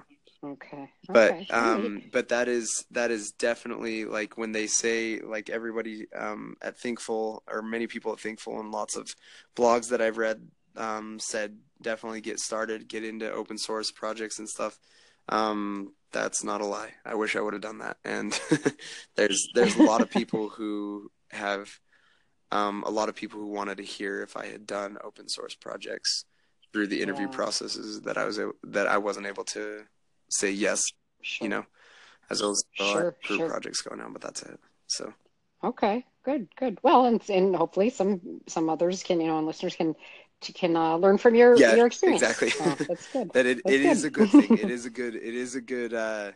okay. 0.44 0.88
but 1.08 1.32
okay. 1.32 1.46
um 1.50 2.02
but 2.12 2.28
that 2.28 2.46
is 2.46 2.84
that 2.92 3.10
is 3.10 3.32
definitely 3.32 4.04
like 4.04 4.38
when 4.38 4.52
they 4.52 4.68
say 4.68 5.20
like 5.20 5.50
everybody 5.50 6.06
um 6.14 6.54
at 6.62 6.78
thinkful 6.78 7.42
or 7.48 7.62
many 7.62 7.88
people 7.88 8.12
at 8.12 8.20
thinkful 8.20 8.60
and 8.60 8.70
lots 8.70 8.94
of 8.96 9.12
blogs 9.56 9.88
that 9.88 10.00
i've 10.00 10.18
read 10.18 10.46
um 10.76 11.18
said 11.18 11.58
definitely 11.82 12.20
get 12.20 12.38
started 12.38 12.88
get 12.88 13.04
into 13.04 13.30
open 13.32 13.58
source 13.58 13.90
projects 13.90 14.38
and 14.38 14.48
stuff 14.48 14.78
um 15.30 15.92
that's 16.12 16.44
not 16.44 16.60
a 16.60 16.66
lie 16.66 16.92
i 17.04 17.14
wish 17.14 17.34
i 17.34 17.40
would 17.40 17.52
have 17.52 17.62
done 17.62 17.78
that 17.78 17.96
and 18.04 18.40
there's 19.16 19.48
there's 19.54 19.76
a 19.76 19.82
lot 19.82 20.00
of 20.00 20.10
people 20.10 20.48
who 20.56 21.10
have 21.32 21.80
um 22.52 22.84
a 22.86 22.90
lot 22.90 23.08
of 23.08 23.16
people 23.16 23.40
who 23.40 23.48
wanted 23.48 23.78
to 23.78 23.84
hear 23.84 24.22
if 24.22 24.36
i 24.36 24.46
had 24.46 24.64
done 24.64 24.96
open 25.02 25.28
source 25.28 25.56
projects 25.56 26.24
through 26.76 26.86
the 26.88 27.00
interview 27.00 27.26
Yeah. 27.26 27.36
processes 27.40 28.02
that 28.02 28.18
i 28.18 28.24
was 28.28 28.36
a- 28.38 28.52
that 28.76 28.86
i 28.86 28.98
wasn't 28.98 29.26
able 29.26 29.44
to 29.44 29.84
say 30.28 30.50
yes 30.50 30.82
Sure. 31.22 31.44
you 31.46 31.48
know, 31.48 31.64
as 32.30 32.42
well 32.42 32.50
as 32.52 32.62
a 32.78 32.82
lot 32.84 32.90
of 32.92 33.02
Sure, 33.02 33.16
group 33.24 33.38
sure. 33.40 33.48
projects 33.48 33.80
going 33.80 34.00
on, 34.00 34.12
but 34.12 34.20
that's 34.22 34.42
it. 34.42 34.60
So 34.86 35.14
Okay, 35.64 36.04
good, 36.22 36.48
good. 36.56 36.78
Well, 36.82 37.06
and 37.06 37.20
and 37.30 37.56
hopefully 37.56 37.90
some 37.90 38.20
some 38.46 38.68
others 38.68 39.02
can, 39.02 39.20
you 39.20 39.26
know, 39.26 39.38
and 39.38 39.46
listeners 39.46 39.74
can 39.74 39.96
can 40.54 40.76
uh, 40.76 40.96
learn 40.96 41.18
from 41.18 41.34
your 41.34 41.56
Yeah, 41.58 41.74
your 41.74 41.86
experience. 41.86 42.22
exactly. 42.22 42.50
So 42.50 42.76
that's 42.88 43.06
good. 43.12 43.32
that 43.32 43.46
it, 43.46 43.56
That's 43.64 43.74
it 43.74 43.80
is 43.80 44.04
a 44.04 44.10
good. 44.10 44.28
good 44.30 44.40
thing. 44.40 44.58
It 44.58 44.70
is 44.76 44.84
a 44.86 44.90
good 44.90 45.14
it 45.16 45.34
is 45.34 45.54
a 45.56 45.60
good 45.60 45.94
uh 45.94 46.32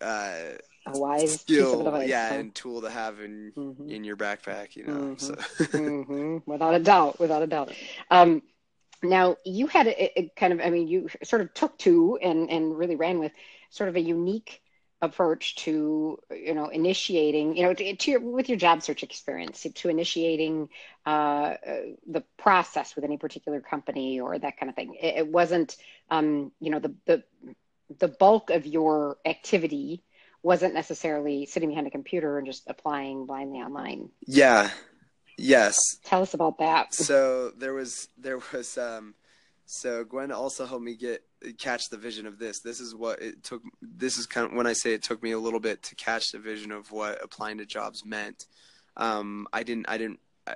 uh 0.00 0.56
A 0.86 0.98
wise 0.98 1.20
piece 1.22 1.34
of 1.34 1.40
skill, 1.40 1.86
advice. 1.86 2.08
yeah, 2.08 2.28
huh? 2.28 2.34
and 2.40 2.54
tool 2.54 2.80
to 2.82 2.90
have 2.90 3.20
in 3.20 3.52
Mhm. 3.56 3.90
in 3.90 4.04
your 4.04 4.16
backpack, 4.16 4.74
you 4.76 4.84
know. 4.84 5.14
Mhm. 5.14 5.20
So 5.20 5.34
hmm 5.70 6.38
Without 6.50 6.74
a 6.74 6.80
doubt, 6.80 7.20
without 7.20 7.42
a 7.42 7.46
doubt. 7.46 7.70
Um, 8.10 8.42
now 9.02 9.36
you 9.44 9.66
had 9.66 9.86
a, 9.86 10.20
a 10.20 10.32
kind 10.36 10.52
of, 10.52 10.60
I 10.60 10.70
mean, 10.70 10.88
you 10.88 11.08
sort 11.24 11.42
of 11.42 11.52
took 11.54 11.76
to 11.78 12.18
and 12.22 12.50
and 12.50 12.76
really 12.76 12.96
ran 12.96 13.18
with 13.18 13.32
sort 13.70 13.88
of 13.88 13.96
a 13.96 14.00
unique 14.00 14.62
approach 15.02 15.56
to 15.56 16.16
you 16.30 16.54
know 16.54 16.68
initiating 16.68 17.56
you 17.56 17.64
know 17.64 17.74
to, 17.74 17.96
to 17.96 18.10
your, 18.12 18.20
with 18.20 18.48
your 18.48 18.56
job 18.56 18.82
search 18.82 19.02
experience 19.02 19.66
to 19.74 19.88
initiating 19.88 20.68
uh, 21.04 21.56
the 22.06 22.22
process 22.38 22.94
with 22.94 23.04
any 23.04 23.18
particular 23.18 23.60
company 23.60 24.20
or 24.20 24.38
that 24.38 24.56
kind 24.56 24.70
of 24.70 24.76
thing 24.76 24.94
it, 24.94 25.16
it 25.16 25.26
wasn't 25.26 25.76
um, 26.08 26.52
you 26.60 26.70
know 26.70 26.78
the 26.78 26.94
the 27.06 27.24
the 27.98 28.08
bulk 28.08 28.50
of 28.50 28.64
your 28.64 29.18
activity 29.26 30.04
wasn't 30.44 30.72
necessarily 30.72 31.46
sitting 31.46 31.68
behind 31.68 31.88
a 31.88 31.90
computer 31.90 32.38
and 32.38 32.46
just 32.46 32.62
applying 32.68 33.26
blindly 33.26 33.58
online 33.58 34.08
yeah. 34.24 34.70
Yes. 35.36 35.76
tell 36.04 36.22
us 36.22 36.34
about 36.34 36.58
that 36.58 36.94
So 36.94 37.50
there 37.50 37.72
was 37.72 38.08
there 38.18 38.40
was 38.52 38.76
um 38.78 39.14
so 39.64 40.04
Gwen 40.04 40.32
also 40.32 40.66
helped 40.66 40.84
me 40.84 40.94
get 40.94 41.24
catch 41.58 41.88
the 41.90 41.96
vision 41.96 42.26
of 42.26 42.38
this. 42.38 42.60
This 42.60 42.80
is 42.80 42.94
what 42.94 43.22
it 43.22 43.42
took 43.42 43.62
this 43.80 44.18
is 44.18 44.26
kind 44.26 44.46
of 44.46 44.52
when 44.52 44.66
I 44.66 44.72
say 44.74 44.92
it 44.92 45.02
took 45.02 45.22
me 45.22 45.32
a 45.32 45.38
little 45.38 45.60
bit 45.60 45.82
to 45.84 45.94
catch 45.94 46.30
the 46.32 46.38
vision 46.38 46.72
of 46.72 46.92
what 46.92 47.22
applying 47.22 47.58
to 47.58 47.66
jobs 47.66 48.04
meant. 48.04 48.46
Um 48.96 49.46
I 49.52 49.62
didn't 49.62 49.88
I 49.88 49.98
didn't 49.98 50.20
I, 50.46 50.54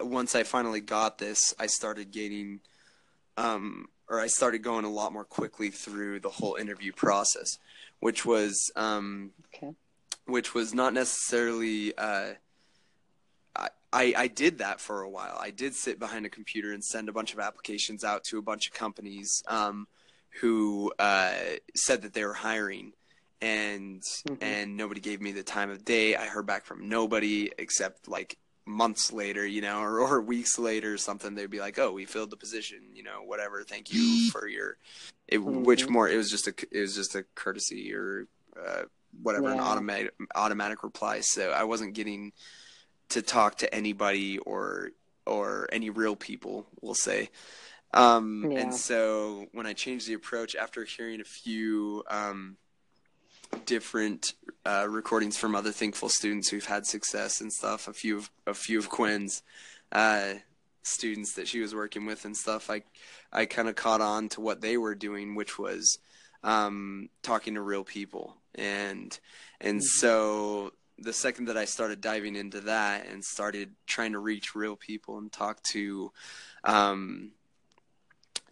once 0.00 0.34
I 0.34 0.42
finally 0.44 0.80
got 0.80 1.18
this, 1.18 1.54
I 1.58 1.66
started 1.66 2.10
getting 2.10 2.60
um 3.36 3.88
or 4.08 4.20
I 4.20 4.26
started 4.26 4.62
going 4.62 4.86
a 4.86 4.90
lot 4.90 5.12
more 5.12 5.24
quickly 5.24 5.70
through 5.70 6.20
the 6.20 6.30
whole 6.30 6.54
interview 6.54 6.92
process, 6.92 7.58
which 8.00 8.24
was 8.24 8.72
um 8.74 9.32
okay 9.54 9.74
which 10.28 10.54
was 10.54 10.74
not 10.74 10.92
necessarily 10.92 11.96
uh, 11.96 12.34
I, 13.92 14.12
I 14.16 14.26
did 14.28 14.58
that 14.58 14.80
for 14.80 15.02
a 15.02 15.08
while. 15.08 15.38
I 15.40 15.50
did 15.50 15.74
sit 15.74 15.98
behind 15.98 16.26
a 16.26 16.30
computer 16.30 16.72
and 16.72 16.84
send 16.84 17.08
a 17.08 17.12
bunch 17.12 17.32
of 17.32 17.40
applications 17.40 18.04
out 18.04 18.24
to 18.24 18.38
a 18.38 18.42
bunch 18.42 18.66
of 18.68 18.74
companies 18.74 19.42
um, 19.48 19.86
who 20.40 20.92
uh, 20.98 21.32
said 21.74 22.02
that 22.02 22.12
they 22.12 22.24
were 22.24 22.34
hiring, 22.34 22.92
and 23.40 24.02
Mhm. 24.26 24.38
and 24.42 24.76
nobody 24.76 25.00
gave 25.00 25.20
me 25.20 25.32
the 25.32 25.42
time 25.42 25.70
of 25.70 25.84
day. 25.84 26.16
I 26.16 26.26
heard 26.26 26.46
back 26.46 26.66
from 26.66 26.88
nobody 26.88 27.50
except 27.58 28.08
like 28.08 28.36
months 28.66 29.12
later, 29.12 29.46
you 29.46 29.62
know, 29.62 29.80
or, 29.80 30.00
or 30.00 30.20
weeks 30.20 30.58
later 30.58 30.94
or 30.94 30.98
something. 30.98 31.34
They'd 31.34 31.48
be 31.48 31.60
like, 31.60 31.78
"Oh, 31.78 31.92
we 31.92 32.04
filled 32.04 32.30
the 32.30 32.36
position, 32.36 32.90
you 32.92 33.02
know, 33.02 33.22
whatever. 33.24 33.62
Thank 33.64 33.92
you 33.92 34.30
for 34.30 34.46
your." 34.46 34.76
It, 35.28 35.38
Which 35.38 35.86
Mhm. 35.86 35.90
more? 35.90 36.08
It 36.08 36.16
was 36.16 36.30
just 36.30 36.46
a 36.46 36.54
it 36.70 36.80
was 36.80 36.94
just 36.94 37.14
a 37.14 37.22
courtesy 37.34 37.94
or 37.94 38.26
uh, 38.60 38.82
whatever 39.22 39.48
an 39.48 39.60
automatic 39.60 40.14
automatic 40.34 40.82
reply. 40.82 41.20
So 41.20 41.52
I 41.52 41.64
wasn't 41.64 41.94
getting 41.94 42.32
to 43.10 43.22
talk 43.22 43.58
to 43.58 43.74
anybody 43.74 44.38
or 44.38 44.90
or 45.26 45.68
any 45.72 45.90
real 45.90 46.16
people, 46.16 46.66
we'll 46.80 46.94
say. 46.94 47.30
Um, 47.92 48.50
Yeah. 48.50 48.60
And 48.60 48.74
so 48.74 49.46
when 49.52 49.66
I 49.66 49.72
changed 49.72 50.08
the 50.08 50.14
approach 50.14 50.54
after 50.56 50.84
hearing 50.84 51.20
a 51.20 51.24
few 51.24 52.02
um, 52.08 52.56
different 53.66 54.34
uh, 54.64 54.86
recordings 54.88 55.36
from 55.36 55.54
other 55.54 55.72
Thinkful 55.72 56.08
students 56.08 56.48
who've 56.48 56.64
had 56.64 56.86
success 56.86 57.40
and 57.40 57.52
stuff, 57.52 57.88
a 57.88 57.92
few 57.92 58.18
of 58.18 58.30
a 58.46 58.54
few 58.54 58.78
of 58.78 58.88
Gwen's, 58.88 59.42
uh, 59.92 60.34
students 60.82 61.34
that 61.34 61.48
she 61.48 61.60
was 61.60 61.74
working 61.74 62.06
with 62.06 62.24
and 62.24 62.36
stuff, 62.36 62.70
I 62.70 62.82
I 63.32 63.46
kind 63.46 63.68
of 63.68 63.76
caught 63.76 64.00
on 64.00 64.28
to 64.30 64.40
what 64.40 64.60
they 64.60 64.76
were 64.76 64.94
doing, 64.94 65.34
which 65.34 65.58
was 65.58 65.98
um, 66.42 67.08
talking 67.22 67.54
to 67.54 67.60
real 67.60 67.84
people, 67.84 68.36
and 68.54 69.18
and 69.60 69.78
mm-hmm. 69.78 70.00
so 70.00 70.72
the 70.98 71.12
second 71.12 71.46
that 71.46 71.56
I 71.56 71.64
started 71.64 72.00
diving 72.00 72.36
into 72.36 72.60
that 72.62 73.06
and 73.06 73.24
started 73.24 73.74
trying 73.86 74.12
to 74.12 74.18
reach 74.18 74.54
real 74.54 74.76
people 74.76 75.18
and 75.18 75.30
talk 75.30 75.62
to 75.72 76.12
um, 76.64 77.30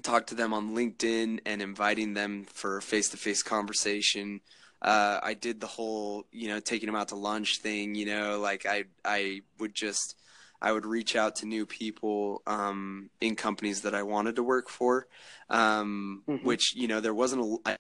talk 0.03 0.27
to 0.29 0.35
them 0.35 0.53
on 0.53 0.75
LinkedIn 0.75 1.41
and 1.45 1.63
inviting 1.63 2.15
them 2.15 2.45
for 2.45 2.81
face 2.81 3.09
to 3.11 3.17
face 3.17 3.43
conversation. 3.43 4.41
Uh, 4.81 5.19
I 5.23 5.35
did 5.35 5.61
the 5.61 5.67
whole, 5.67 6.25
you 6.31 6.49
know, 6.49 6.61
taking 6.61 6.87
them 6.87 6.97
out 6.97 7.09
to 7.09 7.17
lunch 7.17 7.59
thing. 7.59 7.95
You 7.95 8.07
know, 8.07 8.41
like 8.41 8.67
I 8.67 8.85
I 9.05 9.43
would 9.59 9.75
just 9.75 10.15
I 10.61 10.73
would 10.73 10.87
reach 10.87 11.17
out 11.17 11.37
to 11.37 11.47
new 11.47 11.67
people 11.67 12.43
um, 12.47 13.11
in 13.21 13.37
companies 13.37 13.83
that 13.83 13.95
I 13.95 14.03
wanted 14.03 14.37
to 14.37 14.43
work 14.43 14.69
for, 14.69 15.07
um, 15.51 16.23
mm-hmm. 16.29 16.47
which 16.47 16.75
you 16.77 16.89
know 16.89 17.01
there 17.01 17.15
wasn't 17.15 17.61
a, 17.67 17.77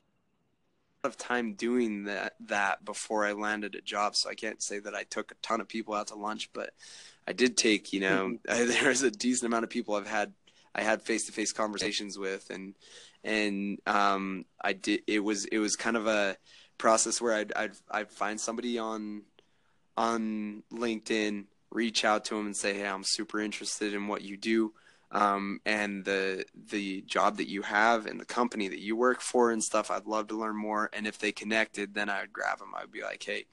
of 1.06 1.16
time 1.16 1.54
doing 1.54 2.04
that 2.04 2.34
that 2.46 2.84
before 2.84 3.24
I 3.24 3.32
landed 3.32 3.74
a 3.74 3.80
job, 3.80 4.16
so 4.16 4.28
I 4.28 4.34
can't 4.34 4.62
say 4.62 4.78
that 4.80 4.94
I 4.94 5.04
took 5.04 5.30
a 5.30 5.36
ton 5.36 5.60
of 5.60 5.68
people 5.68 5.94
out 5.94 6.08
to 6.08 6.14
lunch, 6.14 6.50
but 6.52 6.70
I 7.26 7.32
did 7.32 7.56
take, 7.56 7.92
you 7.92 8.00
know, 8.00 8.36
mm-hmm. 8.48 8.68
there's 8.84 9.02
a 9.02 9.10
decent 9.10 9.46
amount 9.46 9.64
of 9.64 9.70
people 9.70 9.94
I've 9.94 10.06
had 10.06 10.32
I 10.74 10.82
had 10.82 11.02
face 11.02 11.24
to 11.26 11.32
face 11.32 11.52
conversations 11.52 12.18
with, 12.18 12.50
and 12.50 12.74
and 13.24 13.78
um, 13.86 14.44
I 14.62 14.74
did. 14.74 15.00
It 15.06 15.20
was 15.20 15.46
it 15.46 15.58
was 15.58 15.74
kind 15.74 15.96
of 15.96 16.06
a 16.06 16.36
process 16.76 17.20
where 17.20 17.34
I'd 17.34 17.52
I'd, 17.56 17.72
I'd 17.90 18.10
find 18.10 18.38
somebody 18.38 18.78
on 18.78 19.22
on 19.96 20.62
LinkedIn, 20.70 21.46
reach 21.70 22.04
out 22.04 22.26
to 22.26 22.34
them 22.34 22.44
and 22.46 22.56
say, 22.56 22.74
hey, 22.74 22.86
I'm 22.86 23.04
super 23.04 23.40
interested 23.40 23.94
in 23.94 24.06
what 24.06 24.20
you 24.20 24.36
do 24.36 24.74
um, 25.12 25.60
and 25.64 26.04
the 26.04 26.44
the 26.70 27.02
job 27.02 27.36
that 27.36 27.48
you 27.48 27.62
have 27.62 28.06
and 28.06 28.18
the 28.18 28.24
company 28.24 28.68
that 28.68 28.80
you 28.80 28.96
work 28.96 29.20
for 29.20 29.50
and 29.50 29.62
stuff. 29.62 29.90
I'd 29.90 30.06
love 30.06 30.28
to 30.28 30.38
learn 30.38 30.56
more. 30.56 30.90
And 30.92 31.06
if 31.06 31.18
they 31.18 31.32
connected, 31.32 31.94
then 31.94 32.08
I 32.08 32.22
would 32.22 32.32
grab 32.32 32.58
them. 32.58 32.72
I 32.76 32.82
would 32.82 32.92
be 32.92 33.02
like, 33.02 33.22
hey, 33.22 33.46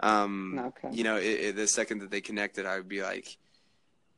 um, 0.00 0.58
okay. 0.58 0.88
you 0.92 1.04
know, 1.04 1.16
it, 1.16 1.22
it, 1.40 1.56
the 1.56 1.68
second 1.68 2.00
that 2.00 2.10
they 2.10 2.20
connected, 2.20 2.66
I 2.66 2.76
would 2.76 2.88
be 2.88 3.02
like, 3.02 3.36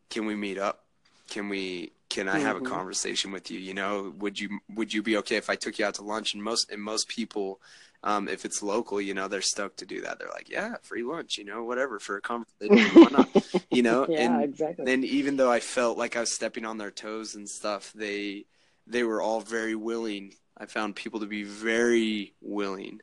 can 0.08 0.26
we 0.26 0.34
meet 0.34 0.58
up? 0.58 0.84
Can 1.28 1.48
we? 1.48 1.92
Can 2.08 2.28
I 2.28 2.40
have 2.40 2.56
mm-hmm. 2.56 2.66
a 2.66 2.70
conversation 2.70 3.30
with 3.30 3.52
you? 3.52 3.60
You 3.60 3.72
know, 3.74 4.12
would 4.18 4.40
you 4.40 4.58
would 4.74 4.92
you 4.92 5.02
be 5.02 5.16
okay 5.18 5.36
if 5.36 5.48
I 5.48 5.54
took 5.54 5.78
you 5.78 5.86
out 5.86 5.94
to 5.94 6.02
lunch? 6.02 6.34
And 6.34 6.42
most 6.42 6.70
and 6.70 6.82
most 6.82 7.08
people 7.08 7.60
um, 8.02 8.28
if 8.28 8.44
it's 8.44 8.62
local, 8.62 9.00
you 9.00 9.12
know, 9.12 9.28
they're 9.28 9.42
stoked 9.42 9.78
to 9.78 9.86
do 9.86 10.00
that. 10.02 10.18
They're 10.18 10.28
like, 10.28 10.48
yeah, 10.48 10.76
free 10.82 11.02
lunch, 11.02 11.36
you 11.36 11.44
know, 11.44 11.64
whatever 11.64 11.98
for 11.98 12.16
a 12.16 12.20
conversation, 12.20 12.78
why 12.94 13.08
not? 13.10 13.28
You 13.70 13.82
know, 13.82 14.06
yeah, 14.08 14.20
and 14.20 14.44
exactly. 14.44 14.84
then 14.84 15.04
even 15.04 15.36
though 15.36 15.50
I 15.50 15.60
felt 15.60 15.98
like 15.98 16.16
I 16.16 16.20
was 16.20 16.34
stepping 16.34 16.64
on 16.64 16.78
their 16.78 16.90
toes 16.90 17.34
and 17.34 17.48
stuff, 17.48 17.92
they 17.94 18.46
they 18.86 19.04
were 19.04 19.20
all 19.20 19.40
very 19.40 19.74
willing. 19.74 20.34
I 20.56 20.66
found 20.66 20.96
people 20.96 21.20
to 21.20 21.26
be 21.26 21.42
very 21.42 22.34
willing 22.40 23.00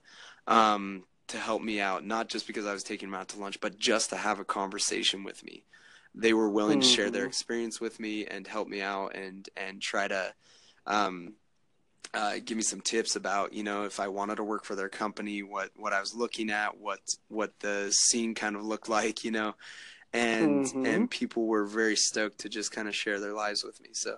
um, 0.47 1.03
to 1.27 1.37
help 1.37 1.61
me 1.61 1.79
out, 1.79 2.05
not 2.05 2.27
just 2.27 2.47
because 2.47 2.65
I 2.65 2.73
was 2.73 2.83
taking 2.83 3.09
them 3.09 3.19
out 3.19 3.29
to 3.29 3.39
lunch, 3.39 3.59
but 3.59 3.77
just 3.77 4.09
to 4.09 4.15
have 4.15 4.39
a 4.39 4.45
conversation 4.45 5.23
with 5.23 5.43
me. 5.43 5.63
They 6.15 6.33
were 6.33 6.49
willing 6.49 6.79
mm-hmm. 6.79 6.89
to 6.89 6.95
share 6.95 7.09
their 7.11 7.23
mm-hmm. 7.23 7.29
experience 7.29 7.79
with 7.79 7.99
me 7.99 8.25
and 8.25 8.47
help 8.47 8.67
me 8.67 8.81
out 8.81 9.15
and 9.15 9.47
and 9.55 9.79
try 9.79 10.07
to 10.07 10.33
um, 10.87 11.33
uh, 12.13 12.35
give 12.43 12.57
me 12.57 12.63
some 12.63 12.81
tips 12.81 13.15
about 13.15 13.53
you 13.53 13.63
know 13.63 13.83
if 13.83 13.99
I 13.99 14.07
wanted 14.07 14.35
to 14.35 14.43
work 14.43 14.63
for 14.63 14.75
their 14.75 14.89
company, 14.89 15.43
what 15.43 15.71
what 15.75 15.93
I 15.93 15.99
was 15.99 16.15
looking 16.15 16.49
at, 16.49 16.79
what 16.79 16.99
what 17.27 17.59
the 17.59 17.91
scene 17.91 18.35
kind 18.35 18.55
of 18.55 18.63
looked 18.63 18.89
like, 18.89 19.23
you 19.23 19.31
know, 19.31 19.55
and 20.13 20.65
mm-hmm. 20.65 20.85
and 20.85 21.11
people 21.11 21.45
were 21.45 21.65
very 21.65 21.95
stoked 21.95 22.39
to 22.39 22.49
just 22.49 22.71
kind 22.71 22.87
of 22.87 22.95
share 22.95 23.19
their 23.19 23.33
lives 23.33 23.63
with 23.63 23.81
me. 23.81 23.89
So 23.93 24.17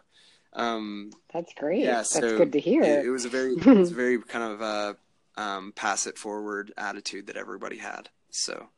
um, 0.54 1.12
that's 1.34 1.54
great. 1.54 1.84
Yeah, 1.84 1.98
that's 1.98 2.12
so 2.12 2.38
good 2.38 2.54
to 2.54 2.60
hear. 2.60 2.84
It, 2.84 3.06
it 3.06 3.10
was 3.10 3.26
a 3.26 3.30
very 3.30 3.54
it 3.54 3.66
was 3.66 3.92
a 3.92 3.96
very 3.96 4.20
kind 4.20 4.54
of 4.54 4.62
uh, 4.62 4.94
um, 5.38 5.74
pass 5.76 6.08
it 6.08 6.18
forward 6.18 6.74
attitude 6.78 7.28
that 7.28 7.38
everybody 7.38 7.78
had. 7.78 8.10
So 8.30 8.70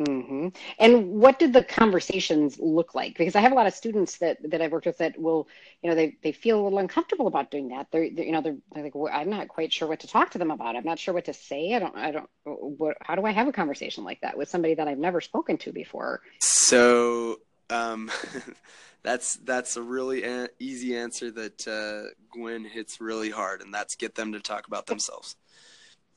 Mm-hmm. 0.00 0.48
And 0.78 1.10
what 1.10 1.40
did 1.40 1.52
the 1.52 1.64
conversations 1.64 2.58
look 2.60 2.94
like? 2.94 3.18
Because 3.18 3.34
I 3.34 3.40
have 3.40 3.50
a 3.50 3.54
lot 3.56 3.66
of 3.66 3.74
students 3.74 4.18
that 4.18 4.38
that 4.48 4.62
I've 4.62 4.70
worked 4.70 4.86
with 4.86 4.98
that 4.98 5.18
will, 5.18 5.48
you 5.82 5.90
know, 5.90 5.96
they, 5.96 6.16
they 6.22 6.30
feel 6.30 6.60
a 6.60 6.62
little 6.62 6.78
uncomfortable 6.78 7.26
about 7.26 7.50
doing 7.50 7.68
that. 7.70 7.88
They're, 7.90 8.08
they're 8.10 8.24
you 8.24 8.30
know, 8.30 8.40
they're, 8.40 8.56
they're 8.72 8.84
like, 8.84 8.94
well, 8.94 9.12
I'm 9.12 9.28
not 9.28 9.48
quite 9.48 9.72
sure 9.72 9.88
what 9.88 10.00
to 10.00 10.06
talk 10.06 10.30
to 10.30 10.38
them 10.38 10.52
about. 10.52 10.76
I'm 10.76 10.84
not 10.84 11.00
sure 11.00 11.14
what 11.14 11.24
to 11.24 11.34
say. 11.34 11.74
I 11.74 11.80
don't, 11.80 11.96
I 11.96 12.12
don't. 12.12 12.30
What? 12.44 12.96
How 13.00 13.16
do 13.16 13.24
I 13.24 13.32
have 13.32 13.48
a 13.48 13.52
conversation 13.52 14.04
like 14.04 14.20
that 14.20 14.38
with 14.38 14.48
somebody 14.48 14.74
that 14.74 14.86
I've 14.86 14.98
never 14.98 15.20
spoken 15.20 15.58
to 15.58 15.72
before? 15.72 16.20
So, 16.40 17.40
um, 17.68 18.08
that's 19.02 19.34
that's 19.36 19.76
a 19.76 19.82
really 19.82 20.48
easy 20.60 20.96
answer 20.96 21.32
that 21.32 21.66
uh, 21.66 22.10
Gwen 22.30 22.64
hits 22.64 23.00
really 23.00 23.30
hard, 23.30 23.62
and 23.62 23.74
that's 23.74 23.96
get 23.96 24.14
them 24.14 24.32
to 24.32 24.40
talk 24.40 24.68
about 24.68 24.86
themselves. 24.86 25.34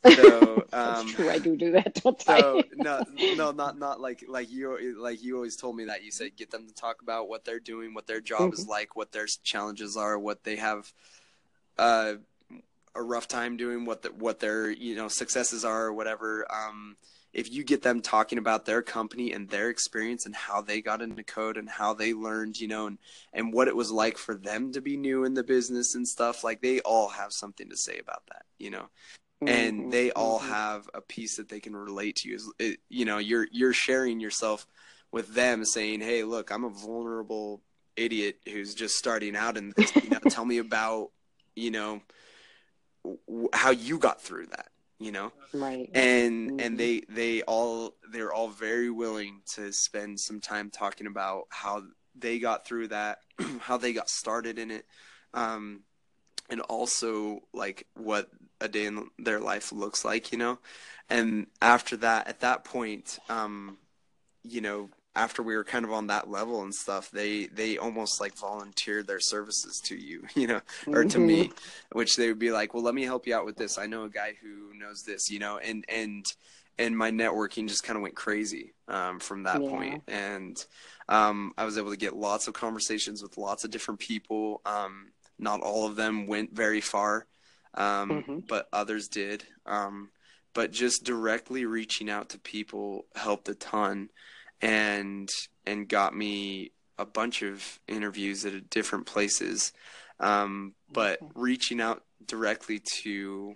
So 0.06 0.66
um, 0.74 1.08
true. 1.08 1.30
I 1.30 1.40
do 1.40 1.56
do 1.56 1.72
that. 1.72 2.02
So 2.22 2.64
no, 2.76 3.04
no, 3.36 3.52
not 3.52 3.78
not 3.78 4.02
like 4.02 4.24
like 4.28 4.50
you 4.50 4.98
like 5.00 5.24
you 5.24 5.36
always 5.36 5.56
told 5.56 5.76
me 5.76 5.86
that 5.86 6.04
you 6.04 6.12
said 6.12 6.36
get 6.36 6.52
them 6.52 6.68
to 6.68 6.74
talk 6.74 7.02
about 7.02 7.30
what 7.30 7.46
they're 7.46 7.60
doing, 7.60 7.94
what 7.94 8.08
their 8.08 8.22
job 8.22 8.42
mm-hmm. 8.42 8.54
is 8.54 8.68
like, 8.68 8.96
what 8.96 9.12
their 9.12 9.28
challenges 9.44 9.98
are, 9.98 10.18
what 10.18 10.44
they 10.44 10.56
have 10.56 10.92
uh, 11.78 12.14
a 12.96 13.02
rough 13.02 13.28
time 13.28 13.58
doing, 13.58 13.86
what 13.86 14.02
the, 14.02 14.10
what 14.10 14.40
their 14.40 14.70
you 14.70 14.96
know 14.96 15.08
successes 15.08 15.64
are, 15.64 15.86
or 15.86 15.94
whatever. 15.94 16.46
Um, 16.52 16.96
if 17.34 17.50
you 17.50 17.64
get 17.64 17.82
them 17.82 18.02
talking 18.02 18.38
about 18.38 18.66
their 18.66 18.82
company 18.82 19.32
and 19.32 19.50
their 19.50 19.70
experience 19.70 20.26
and 20.26 20.36
how 20.36 20.62
they 20.62 20.82
got 20.82 21.02
into 21.02 21.24
code 21.24 21.56
and 21.56 21.70
how 21.70 21.94
they 21.94 22.14
learned, 22.14 22.60
you 22.60 22.68
know, 22.68 22.88
and, 22.88 22.98
and 23.32 23.54
what 23.54 23.70
it 23.70 23.76
was 23.76 23.90
like 23.90 24.18
for 24.18 24.36
them 24.36 24.74
to 24.74 24.82
be 24.82 24.98
new 24.98 25.24
in 25.24 25.34
the 25.34 25.42
business 25.42 25.96
and 25.96 26.06
stuff, 26.06 26.44
like 26.44 26.62
they 26.62 26.82
all 26.82 27.08
have 27.08 27.32
something 27.32 27.70
to 27.70 27.78
say 27.78 28.00
about 28.00 28.24
that, 28.28 28.44
you 28.58 28.70
know 28.70 28.90
and 29.42 29.80
mm-hmm. 29.80 29.90
they 29.90 30.12
all 30.12 30.40
mm-hmm. 30.40 30.52
have 30.52 30.90
a 30.94 31.02
piece 31.02 31.38
that 31.38 31.50
they 31.50 31.60
can 31.60 31.76
relate 31.76 32.18
to 32.18 32.30
you. 32.30 32.76
You 32.90 33.06
know, 33.06 33.18
you're 33.18 33.48
you're 33.52 33.74
sharing 33.74 34.20
yourself 34.20 34.68
with 35.12 35.34
them, 35.34 35.66
saying, 35.66 36.02
"Hey, 36.02 36.24
look, 36.24 36.52
I'm 36.52 36.64
a 36.64 36.70
vulnerable 36.70 37.62
idiot 37.96 38.38
who's 38.52 38.76
just 38.76 38.96
starting 38.96 39.36
out 39.36 39.58
and. 39.58 39.74
You 39.78 40.10
know, 40.10 40.20
tell 40.30 40.46
me 40.46 40.60
about 40.60 41.12
you 41.56 41.72
know 41.72 42.02
w- 43.04 43.50
how 43.54 43.72
you 43.72 43.98
got 43.98 44.22
through 44.22 44.48
that." 44.48 44.68
You 45.00 45.12
know, 45.12 45.32
right? 45.54 45.90
And 45.94 46.52
mm-hmm. 46.52 46.60
and 46.60 46.78
they 46.78 47.02
they 47.10 47.42
all 47.42 47.96
they're 48.12 48.34
all 48.34 48.50
very 48.50 48.92
willing 48.92 49.42
to 49.56 49.74
spend 49.74 50.20
some 50.20 50.40
time 50.40 50.70
talking 50.70 51.08
about 51.08 51.48
how 51.50 51.84
they 52.14 52.38
got 52.38 52.68
through 52.68 52.90
that, 52.90 53.20
how 53.60 53.78
they 53.78 53.94
got 53.94 54.10
started 54.10 54.60
in 54.60 54.70
it. 54.70 54.86
Um, 55.34 55.84
and 56.52 56.62
also 56.62 57.40
like 57.54 57.88
what 57.96 58.28
a 58.62 58.68
day 58.68 58.86
in 58.86 59.10
their 59.20 59.40
life 59.40 59.72
looks 59.72 60.06
like, 60.06 60.32
you 60.32 60.38
know. 60.38 60.60
And 61.10 61.48
after 61.62 61.98
that, 61.98 62.28
at 62.28 62.40
that 62.40 62.64
point, 62.64 63.20
um, 63.30 63.78
you 64.44 64.62
know, 64.62 64.90
after 65.16 65.44
we 65.44 65.56
were 65.56 65.64
kind 65.64 65.84
of 65.84 65.92
on 65.92 66.08
that 66.08 66.30
level 66.30 66.62
and 66.62 66.74
stuff, 66.74 67.12
they 67.12 67.48
they 67.48 67.78
almost 67.78 68.22
like 68.22 68.38
volunteered 68.38 69.08
their 69.08 69.20
services 69.20 69.82
to 69.86 69.96
you, 69.96 70.24
you 70.36 70.48
know, 70.48 70.62
or 70.88 71.04
to 71.04 71.18
mm-hmm. 71.18 71.28
me, 71.28 71.52
which 71.92 72.16
they 72.16 72.28
would 72.28 72.40
be 72.40 72.52
like, 72.52 72.74
"Well, 72.74 72.84
let 72.84 72.96
me 72.96 73.04
help 73.04 73.28
you 73.28 73.36
out 73.36 73.46
with 73.46 73.58
this. 73.58 73.78
I 73.78 73.88
know 73.88 74.04
a 74.04 74.10
guy 74.10 74.36
who 74.42 74.78
knows 74.78 75.04
this, 75.04 75.30
you 75.30 75.40
know," 75.40 75.58
and 75.58 75.84
and 75.90 76.26
and 76.78 76.98
my 76.98 77.12
networking 77.12 77.68
just 77.68 77.84
kind 77.84 77.98
of 77.98 78.04
went 78.04 78.16
crazy 78.16 78.74
um, 78.88 79.20
from 79.20 79.44
that 79.44 79.62
yeah. 79.62 79.70
point. 79.70 80.04
and 80.08 80.66
um, 81.10 81.54
I 81.58 81.66
was 81.66 81.78
able 81.78 81.92
to 81.92 81.98
get 81.98 82.16
lots 82.16 82.48
of 82.48 82.54
conversations 82.54 83.22
with 83.22 83.38
lots 83.38 83.66
of 83.66 83.72
different 83.72 84.00
people. 84.00 84.62
Um, 84.66 85.12
not 85.38 85.62
all 85.62 85.86
of 85.86 85.96
them 85.96 86.28
went 86.28 86.56
very 86.56 86.82
far, 86.82 87.26
um, 87.74 88.10
mm-hmm. 88.10 88.40
but 88.48 88.68
others 88.72 89.08
did. 89.08 89.44
Um, 89.66 90.10
but 90.54 90.72
just 90.72 91.04
directly 91.04 91.66
reaching 91.66 92.10
out 92.10 92.30
to 92.30 92.40
people 92.40 93.06
helped 93.16 93.50
a 93.50 93.56
ton, 93.56 94.10
and 94.62 95.30
and 95.66 95.88
got 95.88 96.16
me 96.16 96.72
a 96.98 97.06
bunch 97.06 97.42
of 97.42 97.80
interviews 97.88 98.46
at 98.46 98.70
different 98.70 99.06
places. 99.06 99.72
Um, 100.20 100.74
but 100.92 101.20
reaching 101.34 101.82
out 101.82 102.04
directly 102.26 102.82
to 103.04 103.56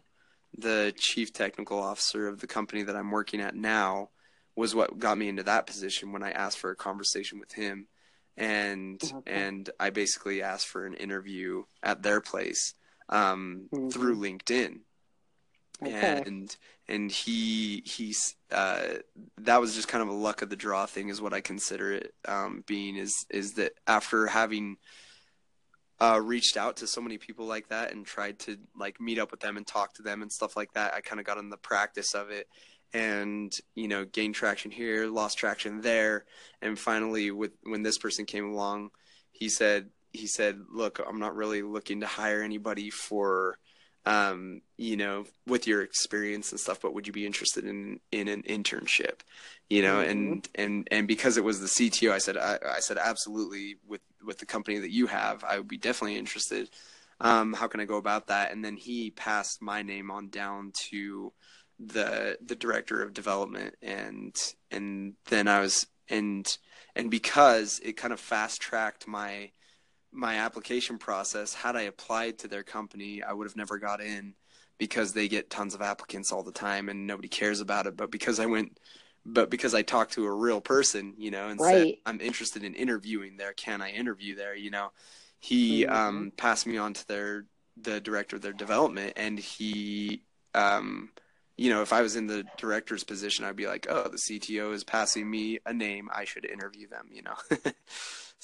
the 0.58 0.94
chief 0.98 1.34
technical 1.34 1.80
officer 1.80 2.28
of 2.28 2.40
the 2.40 2.48
company 2.48 2.84
that 2.84 2.96
I'm 2.96 3.12
working 3.12 3.42
at 3.42 3.56
now 3.56 4.10
was 4.56 4.74
what 4.74 4.98
got 4.98 5.18
me 5.18 5.28
into 5.28 5.44
that 5.44 5.68
position 5.68 6.12
when 6.14 6.24
I 6.24 6.32
asked 6.32 6.58
for 6.58 6.72
a 6.72 6.76
conversation 6.76 7.40
with 7.40 7.52
him 7.52 7.88
and 8.38 9.02
and 9.26 9.70
I 9.80 9.90
basically 9.90 10.42
asked 10.42 10.68
for 10.68 10.86
an 10.86 10.94
interview 10.94 11.64
at 11.82 12.04
their 12.04 12.22
place 12.22 12.74
um, 13.10 13.68
mm-hmm. 13.74 13.90
through 13.90 14.18
LinkedIn, 14.18 14.80
okay. 15.82 16.24
and 16.26 16.56
and 16.88 17.12
he 17.12 17.84
he's 17.86 18.36
uh, 18.52 18.86
that 19.40 19.62
was 19.62 19.76
just 19.76 19.88
kind 19.88 20.02
of 20.02 20.10
a 20.10 20.14
luck 20.14 20.42
of 20.42 20.50
the 20.50 20.56
draw 20.56 20.86
thing, 20.86 21.10
is 21.10 21.22
what 21.22 21.34
I 21.34 21.42
consider 21.42 21.94
it 21.94 22.14
um, 22.28 22.64
being. 22.68 22.96
Is 22.96 23.26
is 23.30 23.54
that 23.54 23.74
after 23.88 24.28
having 24.28 24.78
uh, 26.00 26.20
reached 26.22 26.58
out 26.58 26.78
to 26.78 26.88
so 26.88 27.02
many 27.02 27.18
people 27.18 27.46
like 27.46 27.70
that 27.70 27.92
and 27.92 28.06
tried 28.06 28.40
to 28.40 28.58
like 28.78 29.00
meet 29.00 29.20
up 29.20 29.32
with 29.32 29.40
them 29.40 29.58
and 29.58 29.66
talk 29.66 29.94
to 29.96 30.04
them 30.04 30.22
and 30.22 30.32
stuff 30.32 30.56
like 30.56 30.74
that, 30.74 30.94
I 30.94 31.02
kind 31.02 31.20
of 31.20 31.26
got 31.26 31.38
in 31.38 31.50
the 31.50 31.58
practice 31.58 32.14
of 32.14 32.30
it 32.30 32.48
and 32.94 33.52
you 33.76 33.88
know 33.88 34.06
gained 34.06 34.36
traction 34.36 34.72
here 34.72 35.08
lost 35.08 35.38
traction 35.38 35.82
there 35.82 36.24
and 36.62 36.80
finally 36.80 37.30
with 37.30 37.52
when 37.64 37.84
this 37.84 37.98
person 37.98 38.26
came 38.26 38.46
along 38.46 38.90
he 39.32 39.50
said 39.50 39.90
he 40.16 40.28
said, 40.28 40.60
"Look, 40.72 41.00
I'm 41.06 41.20
not 41.20 41.36
really 41.36 41.62
looking 41.62 42.02
to 42.02 42.08
hire 42.08 42.42
anybody 42.42 42.90
for." 42.90 43.58
Um, 44.08 44.62
you 44.78 44.98
know, 44.98 45.26
with 45.48 45.66
your 45.66 45.82
experience 45.82 46.52
and 46.52 46.60
stuff, 46.60 46.80
but 46.80 46.94
would 46.94 47.08
you 47.08 47.14
be 47.14 47.26
interested 47.26 47.66
in 47.66 48.00
in 48.12 48.28
an 48.28 48.44
internship? 48.44 49.22
You 49.68 49.82
know, 49.82 49.96
mm-hmm. 49.96 50.12
and 50.12 50.50
and 50.54 50.88
and 50.92 51.08
because 51.08 51.38
it 51.38 51.44
was 51.44 51.60
the 51.60 51.66
CTO, 51.66 52.12
I 52.12 52.20
said 52.20 52.38
I, 52.38 52.60
I 52.76 52.80
said 52.82 53.00
absolutely 53.00 53.78
with 53.88 54.02
with 54.24 54.38
the 54.38 54.46
company 54.46 54.78
that 54.78 54.92
you 54.92 55.08
have, 55.08 55.44
I 55.44 55.58
would 55.58 55.68
be 55.68 55.80
definitely 55.80 56.18
interested. 56.18 56.70
Um, 57.20 57.54
how 57.54 57.68
can 57.68 57.80
I 57.80 57.86
go 57.86 57.98
about 57.98 58.28
that? 58.28 58.52
And 58.52 58.64
then 58.64 58.76
he 58.76 59.12
passed 59.12 59.62
my 59.62 59.82
name 59.82 60.12
on 60.12 60.30
down 60.30 60.72
to 60.92 61.32
the 61.80 62.38
the 62.46 62.56
director 62.56 63.02
of 63.02 63.14
development, 63.14 63.76
and 63.82 64.36
and 64.72 65.14
then 65.26 65.48
I 65.48 65.62
was 65.62 65.88
and 66.10 66.46
and 66.96 67.12
because 67.12 67.80
it 67.84 67.98
kind 67.98 68.14
of 68.14 68.20
fast 68.20 68.62
tracked 68.62 69.08
my 69.08 69.52
my 70.16 70.36
application 70.36 70.98
process. 70.98 71.54
Had 71.54 71.76
I 71.76 71.84
applied 71.84 72.40
to 72.40 72.48
their 72.48 72.64
company, 72.64 73.22
I 73.24 73.34
would 73.34 73.48
have 73.48 73.56
never 73.56 73.78
got 73.78 74.02
in 74.02 74.34
because 74.78 75.14
they 75.14 75.28
get 75.28 75.50
tons 75.50 75.74
of 75.74 75.82
applicants 75.82 76.32
all 76.32 76.44
the 76.44 76.52
time 76.52 76.90
and 76.90 77.08
nobody 77.08 77.28
cares 77.28 77.62
about 77.62 77.88
it. 77.88 77.96
But 77.96 78.12
because 78.12 78.40
I 78.40 78.46
went 78.46 78.78
but 79.26 79.50
because 79.50 79.74
I 79.74 79.82
talked 79.82 80.14
to 80.14 80.26
a 80.26 80.32
real 80.32 80.62
person, 80.62 81.16
you 81.18 81.32
know, 81.32 81.48
and 81.48 81.60
right. 81.60 81.74
said 81.74 81.94
I'm 82.06 82.22
interested 82.22 82.64
in 82.64 82.76
interviewing 82.76 83.38
there, 83.38 83.54
can 83.54 83.82
I 83.82 83.90
interview 83.90 84.36
there? 84.36 84.56
You 84.56 84.70
know, 84.70 84.92
he 85.40 85.84
mm-hmm. 85.84 85.94
um, 85.94 86.32
passed 86.38 86.68
me 86.68 86.78
on 86.78 86.94
to 86.94 87.08
their 87.08 87.46
the 87.78 88.00
director 88.00 88.36
of 88.36 88.42
their 88.42 88.54
development, 88.54 89.14
and 89.18 89.38
he, 89.38 90.22
um, 90.54 91.10
you 91.58 91.70
know, 91.70 91.82
if 91.82 91.92
I 91.92 92.02
was 92.02 92.16
in 92.16 92.28
the 92.28 92.46
director's 92.58 93.04
position, 93.04 93.46
I'd 93.46 93.56
be 93.56 93.68
like, 93.68 93.88
oh, 93.90 94.10
the 94.10 94.18
CTO 94.18 94.74
is 94.74 94.84
passing 94.84 95.30
me 95.30 95.60
a 95.66 95.74
name, 95.74 96.10
I 96.14 96.26
should 96.26 96.46
interview 96.46 96.88
them, 96.88 97.08
you 97.12 97.24
know. 97.24 97.36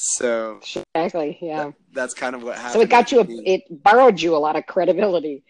so 0.04 0.60
exactly, 0.95 1.38
yeah, 1.41 1.66
that, 1.66 1.74
that's 1.93 2.14
kind 2.16 2.36
of 2.36 2.41
what 2.41 2.56
happened. 2.56 2.74
So 2.74 2.82
it 2.82 2.89
got 2.89 3.12
you, 3.12 3.20
a, 3.20 3.26
it 3.45 3.84
borrowed 3.84 4.20
you 4.20 4.36
a 4.36 4.38
lot 4.38 4.56
of 4.56 4.66
credibility. 4.66 5.43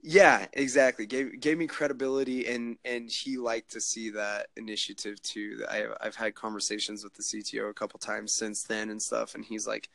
Yeah, 0.00 0.46
exactly. 0.54 1.04
Gave 1.06 1.40
gave 1.40 1.58
me 1.58 1.66
credibility, 1.66 2.46
and 2.46 2.78
and 2.86 3.10
he 3.10 3.36
liked 3.36 3.72
to 3.72 3.80
see 3.80 4.10
that 4.10 4.46
initiative 4.56 5.20
too. 5.22 5.64
I 5.68 5.88
I've 6.00 6.16
had 6.16 6.34
conversations 6.34 7.04
with 7.04 7.14
the 7.14 7.22
CTO 7.22 7.68
a 7.68 7.74
couple 7.74 7.98
times 7.98 8.34
since 8.36 8.62
then 8.62 8.88
and 8.88 9.02
stuff, 9.02 9.34
and 9.34 9.44
he's 9.44 9.66
like, 9.66 9.90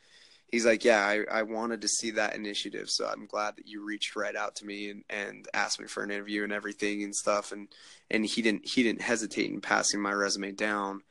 he's 0.52 0.64
like, 0.64 0.84
yeah, 0.84 1.00
I 1.00 1.24
I 1.40 1.42
wanted 1.42 1.80
to 1.80 1.88
see 1.88 2.12
that 2.12 2.36
initiative, 2.36 2.90
so 2.90 3.06
I'm 3.06 3.26
glad 3.26 3.56
that 3.56 3.66
you 3.66 3.84
reached 3.84 4.14
right 4.14 4.36
out 4.36 4.54
to 4.56 4.66
me 4.66 4.90
and 4.90 5.04
and 5.10 5.48
asked 5.54 5.80
me 5.80 5.88
for 5.88 6.04
an 6.04 6.12
interview 6.12 6.44
and 6.44 6.52
everything 6.52 7.02
and 7.02 7.14
stuff, 7.16 7.50
and 7.50 7.68
and 8.10 8.24
he 8.24 8.42
didn't 8.42 8.68
he 8.68 8.84
didn't 8.84 9.02
hesitate 9.02 9.50
in 9.50 9.60
passing 9.60 10.00
my 10.00 10.12
resume 10.12 10.52
down, 10.52 11.02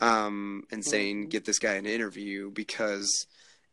um, 0.00 0.64
and 0.70 0.84
saying 0.84 1.28
get 1.28 1.44
this 1.44 1.58
guy 1.58 1.74
an 1.74 1.86
interview 1.86 2.50
because, 2.50 3.26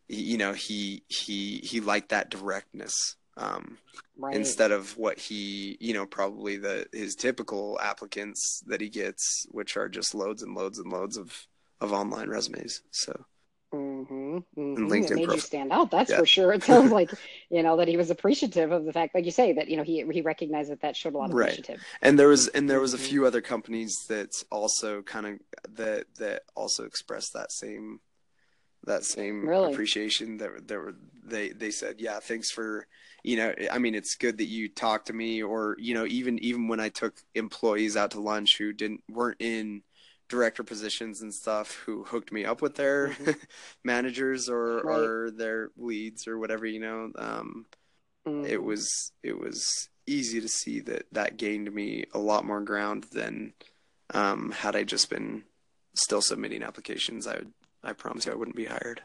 you 0.08 0.38
know, 0.38 0.52
he 0.52 1.02
he 1.08 1.58
he 1.58 1.80
liked 1.80 2.10
that 2.10 2.30
directness 2.30 3.16
um, 3.36 3.78
right. 4.16 4.34
instead 4.34 4.72
of 4.72 4.96
what 4.96 5.18
he, 5.18 5.76
you 5.80 5.94
know, 5.94 6.06
probably 6.06 6.56
the 6.56 6.86
his 6.92 7.14
typical 7.14 7.78
applicants 7.80 8.62
that 8.66 8.80
he 8.80 8.88
gets, 8.88 9.46
which 9.50 9.76
are 9.76 9.88
just 9.88 10.14
loads 10.14 10.42
and 10.42 10.54
loads 10.54 10.78
and 10.78 10.92
loads 10.92 11.16
of 11.16 11.46
of 11.80 11.92
online 11.92 12.28
resumes. 12.28 12.82
So. 12.90 13.24
Mm-hmm, 13.74 14.38
mm-hmm. 14.56 14.92
it 14.94 15.10
made 15.10 15.30
you 15.30 15.38
stand 15.38 15.72
out. 15.72 15.90
That's 15.90 16.10
yeah. 16.10 16.18
for 16.18 16.26
sure. 16.26 16.52
It 16.54 16.62
sounds 16.62 16.90
like 16.98 17.10
you 17.50 17.62
know 17.62 17.76
that 17.76 17.88
he 17.88 17.96
was 17.96 18.10
appreciative 18.10 18.72
of 18.72 18.84
the 18.84 18.92
fact, 18.92 19.14
like 19.14 19.26
you 19.26 19.30
say, 19.30 19.52
that 19.52 19.68
you 19.68 19.76
know 19.76 19.82
he 19.82 20.04
he 20.10 20.22
recognized 20.22 20.70
that 20.70 20.80
that 20.80 20.96
showed 20.96 21.14
a 21.14 21.18
lot 21.18 21.30
of 21.30 21.36
right. 21.36 21.48
initiative. 21.48 21.82
And 22.00 22.18
there 22.18 22.28
was 22.28 22.48
and 22.48 22.68
there 22.68 22.80
was 22.80 22.94
mm-hmm. 22.94 23.04
a 23.04 23.08
few 23.08 23.26
other 23.26 23.42
companies 23.42 23.94
that 24.08 24.42
also 24.50 25.02
kind 25.02 25.26
of 25.26 25.74
that 25.76 26.06
that 26.18 26.42
also 26.54 26.84
expressed 26.84 27.34
that 27.34 27.52
same 27.52 28.00
that 28.84 29.04
same 29.04 29.46
really? 29.46 29.72
appreciation 29.72 30.38
that 30.38 30.66
that 30.68 30.78
were 30.78 30.94
they 31.24 31.50
they 31.50 31.70
said 31.70 31.96
yeah 31.98 32.18
thanks 32.20 32.50
for 32.50 32.86
you 33.22 33.36
know 33.36 33.52
i 33.70 33.78
mean 33.78 33.94
it's 33.94 34.14
good 34.14 34.38
that 34.38 34.46
you 34.46 34.68
talked 34.68 35.08
to 35.08 35.12
me 35.12 35.42
or 35.42 35.76
you 35.78 35.94
know 35.94 36.06
even 36.06 36.38
even 36.38 36.68
when 36.68 36.80
i 36.80 36.88
took 36.88 37.20
employees 37.34 37.96
out 37.96 38.12
to 38.12 38.20
lunch 38.20 38.56
who 38.56 38.72
didn't 38.72 39.02
weren't 39.10 39.40
in 39.40 39.82
director 40.28 40.62
positions 40.62 41.22
and 41.22 41.32
stuff 41.32 41.74
who 41.86 42.04
hooked 42.04 42.32
me 42.32 42.44
up 42.44 42.60
with 42.60 42.76
their 42.76 43.08
mm-hmm. 43.08 43.30
managers 43.84 44.48
or 44.48 44.82
right. 44.82 44.98
or 44.98 45.30
their 45.30 45.70
leads 45.76 46.28
or 46.28 46.38
whatever 46.38 46.66
you 46.66 46.80
know 46.80 47.10
um, 47.16 47.66
mm-hmm. 48.26 48.44
it 48.44 48.62
was 48.62 49.12
it 49.22 49.38
was 49.38 49.88
easy 50.06 50.40
to 50.40 50.48
see 50.48 50.80
that 50.80 51.06
that 51.12 51.36
gained 51.36 51.72
me 51.72 52.04
a 52.12 52.18
lot 52.18 52.44
more 52.44 52.60
ground 52.60 53.04
than 53.12 53.52
um, 54.14 54.50
had 54.50 54.76
i 54.76 54.82
just 54.82 55.10
been 55.10 55.42
still 55.94 56.22
submitting 56.22 56.62
applications 56.62 57.26
i 57.26 57.34
would 57.34 57.52
i 57.82 57.92
promise 57.92 58.26
you 58.26 58.32
i 58.32 58.36
wouldn't 58.36 58.56
be 58.56 58.66
hired 58.66 59.00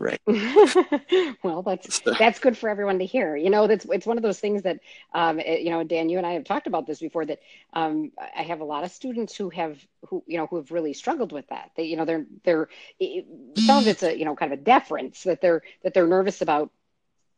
Right. 0.00 0.20
well, 1.42 1.60
that's 1.60 2.00
that's 2.18 2.38
good 2.38 2.56
for 2.56 2.70
everyone 2.70 3.00
to 3.00 3.04
hear. 3.04 3.36
You 3.36 3.50
know, 3.50 3.66
that's 3.66 3.84
it's 3.84 4.06
one 4.06 4.16
of 4.16 4.22
those 4.22 4.40
things 4.40 4.62
that, 4.62 4.80
um, 5.12 5.38
it, 5.38 5.60
you 5.60 5.68
know, 5.68 5.84
Dan, 5.84 6.08
you 6.08 6.16
and 6.16 6.26
I 6.26 6.32
have 6.32 6.44
talked 6.44 6.66
about 6.66 6.86
this 6.86 7.00
before. 7.00 7.26
That 7.26 7.40
um, 7.74 8.10
I 8.34 8.40
have 8.44 8.60
a 8.60 8.64
lot 8.64 8.82
of 8.82 8.92
students 8.92 9.36
who 9.36 9.50
have 9.50 9.78
who 10.08 10.24
you 10.26 10.38
know 10.38 10.46
who 10.46 10.56
have 10.56 10.70
really 10.70 10.94
struggled 10.94 11.32
with 11.32 11.46
that. 11.48 11.72
They, 11.76 11.82
you 11.82 11.98
know, 11.98 12.06
they're 12.06 12.24
they're 12.44 12.68
it, 12.98 13.26
some 13.58 13.76
of 13.76 13.86
it's 13.86 14.02
a 14.02 14.18
you 14.18 14.24
know 14.24 14.34
kind 14.34 14.54
of 14.54 14.58
a 14.58 14.62
deference 14.62 15.24
that 15.24 15.42
they're 15.42 15.60
that 15.82 15.92
they're 15.92 16.06
nervous 16.06 16.40
about 16.40 16.70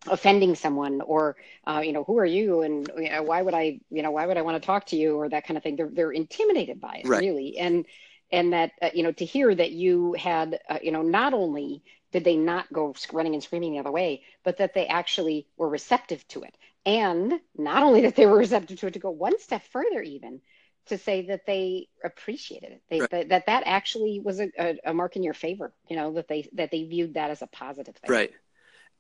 offending 0.07 0.55
someone 0.55 1.01
or 1.01 1.35
uh, 1.67 1.83
you 1.85 1.93
know 1.93 2.05
who 2.05 2.17
are 2.19 2.25
you 2.25 2.63
and 2.63 2.89
you 2.97 3.11
know, 3.11 3.25
why 3.25 3.43
would 3.43 3.55
I 3.55 3.81
you 3.91 4.03
know 4.03 4.13
why 4.13 4.25
would 4.25 4.37
I 4.37 4.43
want 4.43 4.63
to 4.63 4.65
talk 4.65 4.87
to 4.87 4.97
you 4.97 5.17
or 5.17 5.29
that 5.31 5.49
kind 5.49 5.57
of 5.57 5.65
thing. 5.65 5.75
They're 5.75 5.91
they're 5.91 6.13
intimidated 6.13 6.81
by 6.81 7.01
it 7.03 7.09
right. 7.09 7.19
really 7.19 7.59
and 7.59 7.87
and 8.31 8.53
that 8.53 8.71
uh, 8.81 8.91
you 8.95 9.03
know 9.03 9.11
to 9.11 9.25
hear 9.25 9.53
that 9.53 9.73
you 9.73 10.13
had 10.13 10.61
uh, 10.71 10.79
you 10.81 10.93
know 10.93 11.03
not 11.03 11.35
only 11.35 11.83
did 12.13 12.25
they 12.25 12.37
not 12.37 12.73
go 12.73 12.95
running 13.13 13.35
and 13.35 13.43
screaming 13.43 13.73
the 13.73 13.79
other 13.79 13.91
way, 13.91 14.23
but 14.45 14.59
that 14.59 14.75
they 14.75 14.87
actually 14.87 15.47
were 15.57 15.69
receptive 15.69 16.27
to 16.29 16.43
it. 16.43 16.57
And 16.85 17.41
not 17.57 17.83
only 17.83 18.03
that 18.03 18.17
they 18.17 18.27
were 18.27 18.39
receptive 18.39 18.79
to 18.81 18.87
it, 18.87 18.95
to 18.95 18.99
go 18.99 19.11
one 19.11 19.39
step 19.41 19.63
further, 19.73 20.03
even 20.03 20.41
to 20.87 20.99
say 20.99 21.27
that 21.27 21.47
they 21.47 21.89
appreciated 22.05 22.73
it, 22.73 22.83
they, 22.91 23.01
right. 23.01 23.11
that, 23.11 23.29
that 23.29 23.47
that 23.47 23.63
actually 23.67 24.21
was 24.21 24.41
a, 24.41 24.51
a, 24.59 24.79
a 24.87 24.95
mark 24.95 25.17
in 25.17 25.23
your 25.23 25.35
favor. 25.35 25.73
You 25.89 25.97
know 25.97 26.13
that 26.15 26.29
they 26.29 26.49
that 26.55 26.71
they 26.71 26.85
viewed 26.85 27.15
that 27.15 27.31
as 27.31 27.43
a 27.43 27.47
positive 27.47 27.97
thing. 27.97 28.11
Right 28.11 28.33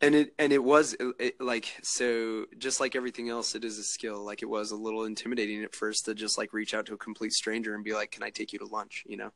and 0.03 0.17
it 0.17 0.35
and 0.39 0.53
it 0.53 0.63
was 0.63 0.97
it, 1.21 1.41
like 1.41 1.73
so 1.83 2.45
just 2.59 2.81
like 2.81 2.97
everything 2.97 3.29
else 3.29 3.55
it 3.55 3.65
is 3.65 3.79
a 3.79 3.85
skill. 3.85 4.25
Like 4.25 4.43
it 4.43 4.49
was 4.49 4.73
a 4.73 4.77
little 4.77 5.05
intimidating 5.05 5.63
at 5.63 5.75
first 5.75 6.05
to 6.07 6.15
just 6.15 6.37
like 6.37 6.53
reach 6.53 6.75
out 6.75 6.87
to 6.87 6.95
a 6.95 6.99
complete 6.99 7.33
stranger 7.33 7.75
and 7.75 7.85
be 7.85 7.95
like 7.95 8.11
can 8.11 8.25
i 8.25 8.31
take 8.31 8.53
you 8.53 8.59
to 8.59 8.67
lunch? 8.67 9.05
You 9.07 9.17
know? 9.17 9.31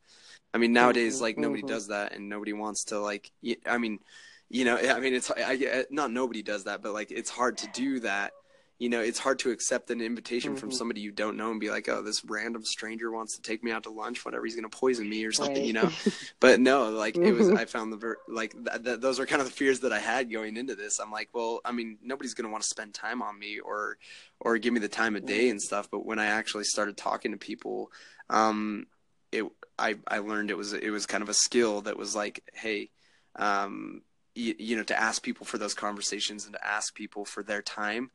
I 0.53 0.59
mean 0.59 0.73
nowadays 0.73 1.21
like 1.21 1.39
nobody 1.39 1.63
mm-hmm. 1.63 1.69
does 1.69 1.89
that 1.89 2.13
and 2.13 2.29
nobody 2.29 2.53
wants 2.53 2.85
to 2.87 2.99
like 2.99 3.31
i 3.65 3.79
mean 3.79 4.01
you 4.49 4.65
know 4.65 4.77
i 4.77 4.99
mean 5.01 5.15
it's 5.15 5.31
I, 5.31 5.85
not 5.91 6.11
nobody 6.11 6.43
does 6.43 6.65
that 6.65 6.83
but 6.83 6.93
like 6.93 7.11
it's 7.11 7.31
hard 7.31 7.59
to 7.59 7.69
do 7.73 8.01
that 8.01 8.33
you 8.79 8.91
know, 8.91 9.01
it's 9.01 9.19
hard 9.19 9.39
to 9.39 9.51
accept 9.51 9.91
an 9.91 10.03
invitation 10.03 10.51
mm-hmm. 10.51 10.61
from 10.61 10.71
somebody 10.71 11.01
you 11.01 11.11
don't 11.11 11.39
know 11.39 11.51
and 11.51 11.59
be 11.59 11.71
like, 11.71 11.89
oh, 11.89 12.03
this 12.03 12.23
random 12.27 12.63
stranger 12.63 13.11
wants 13.11 13.37
to 13.37 13.43
take 13.43 13.65
me 13.65 13.71
out 13.71 13.85
to 13.85 13.91
lunch, 13.91 14.23
whatever, 14.25 14.45
he's 14.45 14.55
going 14.55 14.69
to 14.69 14.77
poison 14.77 15.09
me 15.09 15.25
or 15.25 15.33
something, 15.33 15.57
right. 15.57 15.65
you 15.65 15.73
know? 15.73 15.91
but 16.41 16.61
no, 16.61 16.91
like 16.91 17.17
it 17.17 17.33
was, 17.33 17.49
mm-hmm. 17.49 17.57
I 17.57 17.65
found 17.65 17.91
the, 17.91 17.97
ver- 17.97 18.19
like, 18.29 18.53
th- 18.53 18.85
th- 18.85 19.01
those 19.01 19.19
are 19.19 19.25
kind 19.25 19.41
of 19.41 19.49
the 19.49 19.55
fears 19.55 19.81
that 19.81 19.95
I 19.95 19.99
had 19.99 20.31
going 20.31 20.59
into 20.59 20.75
this. 20.75 20.99
I'm 20.99 21.11
like, 21.11 21.31
well, 21.33 21.61
I 21.65 21.73
mean, 21.73 21.97
nobody's 22.03 22.35
going 22.35 22.45
to 22.45 22.51
want 22.51 22.65
to 22.65 22.69
spend 22.69 22.93
time 22.93 23.23
on 23.23 23.39
me 23.39 23.61
or, 23.61 23.97
or 24.41 24.59
give 24.59 24.75
me 24.75 24.81
the 24.81 24.89
time 24.89 25.17
of 25.17 25.25
day 25.25 25.49
and 25.49 25.61
stuff. 25.61 25.89
But 25.91 26.05
when 26.05 26.19
I 26.19 26.27
actually 26.27 26.65
started 26.65 26.99
talking 26.99 27.33
to 27.33 27.39
people, 27.39 27.91
um, 28.29 28.87
it, 29.33 29.45
I, 29.79 29.97
I 30.07 30.19
learned 30.19 30.51
it 30.51 30.59
was, 30.59 30.75
it 30.75 30.91
was 30.91 31.07
kind 31.07 31.23
of 31.23 31.31
a 31.31 31.35
skill 31.35 31.81
that 31.83 31.97
was 31.97 32.15
like, 32.15 32.43
hey, 32.53 32.91
um, 33.37 34.03
you, 34.35 34.55
you 34.59 34.77
know, 34.77 34.83
to 34.83 35.01
ask 35.01 35.23
people 35.23 35.47
for 35.47 35.57
those 35.57 35.73
conversations 35.73 36.45
and 36.45 36.53
to 36.53 36.67
ask 36.67 36.95
people 36.95 37.25
for 37.25 37.43
their 37.43 37.63
time 37.63 38.11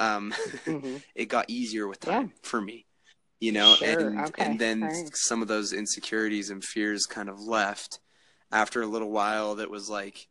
um, 0.00 0.34
mm-hmm. 0.64 0.96
it 1.14 1.26
got 1.26 1.48
easier 1.48 1.86
with 1.86 2.00
time 2.00 2.32
yeah. 2.34 2.38
for 2.42 2.60
me 2.60 2.86
you 3.40 3.52
know 3.52 3.74
sure. 3.74 4.08
and 4.08 4.20
okay. 4.20 4.44
and 4.44 4.58
then 4.58 4.82
right. 4.82 5.10
some 5.14 5.42
of 5.42 5.48
those 5.48 5.72
insecurities 5.72 6.50
and 6.50 6.64
fears 6.64 7.06
kind 7.06 7.28
of 7.28 7.40
left 7.40 8.00
after 8.52 8.82
a 8.82 8.86
little 8.86 9.10
while 9.10 9.56
that 9.56 9.70
was 9.70 9.88
like 9.88 10.28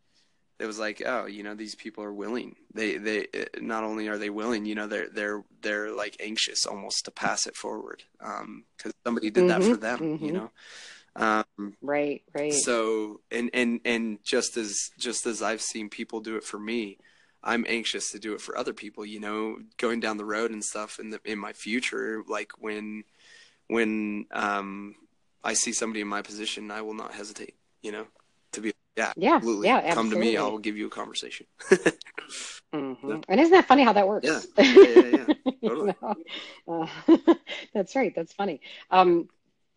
it 0.60 0.66
was 0.66 0.78
like 0.78 1.02
oh 1.06 1.26
you 1.26 1.42
know 1.42 1.56
these 1.56 1.76
people 1.76 2.04
are 2.04 2.14
willing 2.14 2.56
they 2.74 2.98
they 2.98 3.28
not 3.60 3.84
only 3.84 4.08
are 4.08 4.18
they 4.18 4.30
willing 4.30 4.66
you 4.66 4.76
know 4.76 4.88
they're 4.88 5.10
they're 5.10 5.44
they're 5.62 5.92
like 5.92 6.18
anxious 6.20 6.66
almost 6.66 7.06
to 7.06 7.12
pass 7.12 7.48
it 7.48 7.56
forward 7.56 8.04
um 8.22 8.64
because 8.78 8.94
somebody 9.06 9.30
did 9.30 9.46
mm-hmm. 9.46 9.62
that 9.62 9.70
for 9.70 9.78
them 9.78 10.00
mm-hmm. 10.00 10.26
you 10.26 10.32
know 10.32 10.52
um 11.16 11.74
right 11.82 12.22
right 12.34 12.54
so 12.54 13.20
and 13.32 13.50
and 13.54 13.80
and 13.86 14.20
just 14.24 14.58
as 14.58 14.92
just 14.98 15.26
as 15.26 15.42
i've 15.42 15.62
seen 15.62 15.90
people 15.90 16.20
do 16.20 16.36
it 16.36 16.44
for 16.44 16.60
me 16.60 16.98
I'm 17.44 17.66
anxious 17.68 18.12
to 18.12 18.20
do 18.20 18.34
it 18.34 18.42
for 18.42 18.58
other 18.58 18.74
people, 18.74 19.06
you 19.06 19.20
know, 19.20 19.58
going 19.78 20.00
down 20.00 20.18
the 20.18 20.26
road 20.26 20.52
and 20.52 20.64
stuff 20.64 21.00
in 21.00 21.10
the 21.10 21.20
in 21.24 21.40
my 21.40 21.54
future. 21.54 22.24
Like 22.28 22.52
when 22.60 23.04
when 23.68 24.26
um, 24.32 24.96
I 25.44 25.54
see 25.54 25.72
somebody 25.72 26.02
in 26.02 26.08
my 26.08 26.22
position, 26.22 26.72
I 26.72 26.82
will 26.82 26.94
not 26.94 27.14
hesitate, 27.14 27.56
you 27.82 27.92
know, 27.92 28.08
to 28.54 28.62
be 28.62 28.74
yeah, 28.98 29.14
yeah, 29.16 29.36
absolutely. 29.36 29.68
yeah. 29.68 29.78
Absolutely. 29.78 29.96
Come 29.96 30.10
to 30.12 30.20
me, 30.20 30.36
I'll 30.36 30.58
give 30.58 30.76
you 30.76 30.88
a 30.88 30.90
conversation. 30.90 31.46
mm-hmm. 32.74 33.20
And 33.30 33.40
isn't 33.40 33.54
that 33.54 33.66
funny 33.66 33.84
how 33.84 33.94
that 33.94 34.08
works? 34.08 34.28
Yeah, 34.28 34.42
yeah, 34.58 35.24
yeah, 35.46 35.52
totally. 35.64 35.96
uh, 36.68 36.88
that's 37.74 37.96
right. 37.96 38.14
That's 38.14 38.34
funny. 38.34 38.60
Um, 38.92 39.30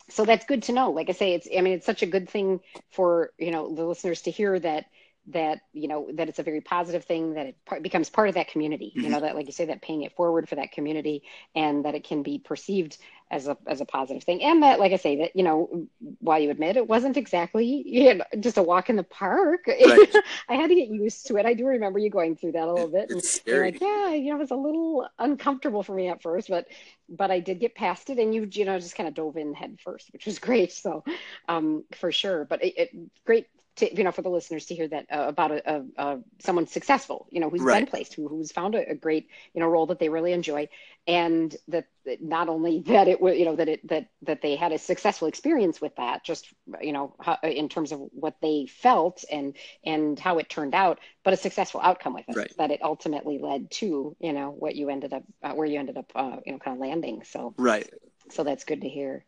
so 0.09 0.25
that's 0.25 0.45
good 0.45 0.65
to 0.65 0.73
know. 0.73 0.91
Like 0.91 1.09
I 1.09 1.13
say, 1.13 1.35
it's 1.35 1.47
I 1.57 1.61
mean, 1.61 1.75
it's 1.75 1.87
such 1.87 2.03
a 2.03 2.07
good 2.07 2.29
thing 2.29 2.61
for 2.91 3.31
you 3.39 3.53
know 3.53 3.73
the 3.73 3.85
listeners 3.85 4.23
to 4.23 4.33
hear 4.33 4.59
that 4.59 4.87
that 5.29 5.61
you 5.73 5.87
know 5.87 6.09
that 6.15 6.29
it's 6.29 6.41
a 6.41 6.43
very 6.43 6.61
positive 6.61 7.05
thing 7.05 7.35
that 7.35 7.47
it 7.47 7.57
par- 7.65 7.81
becomes 7.81 8.11
part 8.11 8.29
of 8.29 8.35
that 8.35 8.49
community 8.49 8.93
you 8.97 9.09
know 9.09 9.21
that 9.21 9.37
like 9.37 9.47
you 9.47 9.53
say 9.53 9.65
that 9.65 9.81
paying 9.81 10.03
it 10.03 10.15
forward 10.17 10.49
for 10.49 10.57
that 10.57 10.73
community 10.73 11.23
and 11.55 11.85
that 11.85 11.95
it 11.95 12.03
can 12.03 12.23
be 12.23 12.39
perceived 12.39 12.99
as 13.33 13.49
a 13.49 13.57
as 13.67 13.81
a 13.81 13.85
positive 13.85 14.23
thing. 14.23 14.43
And 14.43 14.63
that 14.63 14.79
like 14.79 14.93
i 14.93 14.97
say 14.97 15.17
that 15.17 15.35
you 15.35 15.43
know 15.43 15.87
while 16.21 16.39
you 16.39 16.51
admit 16.51 16.77
it 16.77 16.87
wasn't 16.87 17.17
exactly 17.17 17.83
you 17.87 18.15
know, 18.15 18.25
just 18.39 18.59
a 18.59 18.63
walk 18.63 18.91
in 18.91 18.97
the 18.97 19.03
park 19.03 19.61
right. 19.69 20.17
i 20.49 20.55
had 20.55 20.69
to 20.69 20.75
get 20.75 20.89
used 20.89 21.27
to 21.27 21.37
it. 21.37 21.47
I 21.47 21.55
do 21.55 21.67
remember 21.67 21.99
you 21.99 22.11
going 22.11 22.37
through 22.37 22.53
that 22.53 22.69
a 22.69 22.73
little 22.73 22.91
bit 22.91 23.11
and 23.11 23.23
you're 23.47 23.65
like 23.65 23.81
yeah 23.81 24.11
you 24.11 24.31
know 24.31 24.37
it 24.37 24.41
was 24.41 24.51
a 24.51 24.57
little 24.57 25.09
uncomfortable 25.19 25.83
for 25.83 25.95
me 25.95 26.09
at 26.09 26.23
first 26.23 26.49
but 26.49 26.67
but 27.09 27.31
i 27.31 27.41
did 27.41 27.59
get 27.59 27.75
past 27.75 28.11
it. 28.11 28.19
And 28.19 28.35
you 28.35 28.49
you 28.53 28.65
know 28.65 28.79
just 28.79 28.97
kind 28.97 29.09
of 29.09 29.15
dove 29.15 29.37
in 29.37 29.55
head 29.55 29.79
first 29.83 30.13
which 30.13 30.27
was 30.27 30.39
great. 30.47 30.73
So 30.73 31.03
um 31.49 31.85
for 31.93 32.13
sure. 32.13 32.45
But 32.45 32.63
it, 32.63 32.75
it 32.77 32.91
great 33.25 33.47
to, 33.77 33.97
you 33.97 34.05
know, 34.05 34.13
for 34.13 34.23
the 34.23 34.29
listeners 34.29 34.67
to 34.67 34.75
hear 34.75 34.87
that 34.89 35.07
uh, 35.11 35.25
about 35.29 35.51
a, 35.51 35.75
a, 35.75 35.85
a, 35.97 36.19
someone 36.41 36.67
successful, 36.67 37.27
you 37.31 37.41
know, 37.41 37.49
who's 37.49 37.63
right. 37.63 37.81
been 37.81 37.87
placed, 37.87 38.15
who, 38.15 38.29
who's 38.29 38.53
found 38.53 38.75
a, 38.75 38.91
a, 38.91 38.95
great, 38.95 39.29
you 39.55 39.61
know, 39.61 39.67
role 39.67 39.87
that 39.87 39.99
they 39.99 40.11
really 40.11 40.33
enjoy, 40.33 40.69
and 41.07 41.57
that, 41.69 41.87
that 42.05 42.23
not 42.23 42.49
only 42.49 42.81
that 42.87 43.09
it 43.09 43.21
was, 43.21 43.39
you 43.39 43.45
know, 43.45 43.57
that 43.57 43.69
it 43.69 43.89
that 43.89 44.09
that 44.23 44.43
they 44.43 44.57
had 44.57 44.73
a 44.73 44.79
successful 44.79 45.27
experience 45.27 45.81
with 45.81 45.97
that, 45.97 46.23
just 46.25 46.53
you 46.83 46.93
know, 46.93 47.15
how, 47.19 47.39
in 47.43 47.69
terms 47.69 47.93
of 47.93 48.01
what 48.13 48.37
they 48.43 48.67
felt 48.67 49.25
and 49.31 49.57
and 49.85 50.19
how 50.19 50.39
it 50.39 50.51
turned 50.51 50.75
out, 50.75 51.01
but 51.25 51.33
a 51.33 51.37
successful 51.37 51.81
outcome 51.83 52.15
with 52.15 52.29
it, 52.29 52.37
right. 52.37 52.53
that 52.59 52.71
it 52.71 52.83
ultimately 52.83 53.39
led 53.39 53.71
to, 53.71 54.15
you 54.21 54.33
know, 54.33 54.51
what 54.51 54.77
you 54.77 54.91
ended 54.91 55.13
up, 55.15 55.25
uh, 55.43 55.53
where 55.53 55.67
you 55.67 55.79
ended 55.79 55.97
up, 55.97 56.13
uh, 56.15 56.37
you 56.45 56.53
know, 56.53 56.59
kind 56.59 56.77
of 56.77 56.81
landing. 56.81 57.23
So 57.25 57.55
right. 57.57 57.89
So 58.31 58.45
that's 58.45 58.65
good 58.65 58.83
to 58.83 58.89
hear. 58.89 59.25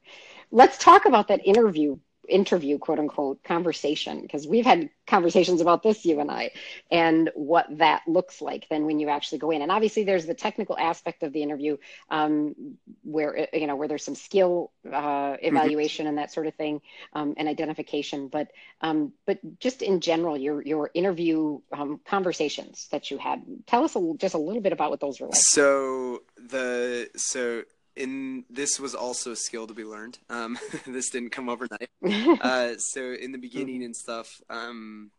Let's 0.50 0.78
talk 0.78 1.06
about 1.06 1.28
that 1.28 1.46
interview 1.46 1.98
interview 2.28 2.78
quote 2.78 2.98
unquote 2.98 3.42
conversation 3.42 4.20
because 4.20 4.46
we've 4.46 4.64
had 4.64 4.88
conversations 5.06 5.60
about 5.60 5.82
this 5.82 6.04
you 6.04 6.20
and 6.20 6.30
i 6.30 6.50
and 6.90 7.30
what 7.34 7.66
that 7.78 8.02
looks 8.06 8.40
like 8.40 8.66
then 8.68 8.86
when 8.86 8.98
you 8.98 9.08
actually 9.08 9.38
go 9.38 9.50
in 9.50 9.62
and 9.62 9.70
obviously 9.70 10.04
there's 10.04 10.26
the 10.26 10.34
technical 10.34 10.78
aspect 10.78 11.22
of 11.22 11.32
the 11.32 11.42
interview 11.42 11.76
um, 12.10 12.54
where 13.02 13.48
you 13.52 13.66
know 13.66 13.76
where 13.76 13.88
there's 13.88 14.04
some 14.04 14.14
skill 14.14 14.70
uh, 14.86 14.90
mm-hmm. 14.90 15.46
evaluation 15.46 16.04
mm-hmm. 16.04 16.10
and 16.10 16.18
that 16.18 16.32
sort 16.32 16.46
of 16.46 16.54
thing 16.54 16.80
um, 17.12 17.34
and 17.36 17.48
identification 17.48 18.28
but 18.28 18.50
um, 18.80 19.12
but 19.26 19.38
just 19.60 19.82
in 19.82 20.00
general 20.00 20.36
your 20.36 20.62
your 20.62 20.90
interview 20.94 21.60
um, 21.72 22.00
conversations 22.06 22.88
that 22.90 23.10
you 23.10 23.18
had 23.18 23.42
tell 23.66 23.84
us 23.84 23.96
a, 23.96 24.12
just 24.18 24.34
a 24.34 24.38
little 24.38 24.62
bit 24.62 24.72
about 24.72 24.90
what 24.90 25.00
those 25.00 25.20
were 25.20 25.26
like 25.26 25.36
so 25.36 26.22
the 26.36 27.08
so 27.16 27.62
in 27.96 28.44
this 28.50 28.80
was 28.80 28.94
also 28.94 29.32
a 29.32 29.36
skill 29.36 29.66
to 29.66 29.74
be 29.74 29.84
learned. 29.84 30.18
Um, 30.28 30.58
this 30.86 31.10
didn't 31.10 31.30
come 31.30 31.48
overnight. 31.48 31.90
Uh, 32.40 32.74
so 32.76 33.12
in 33.12 33.32
the 33.32 33.38
beginning 33.38 33.82
and 33.82 33.96
stuff, 33.96 34.40
um, 34.50 35.10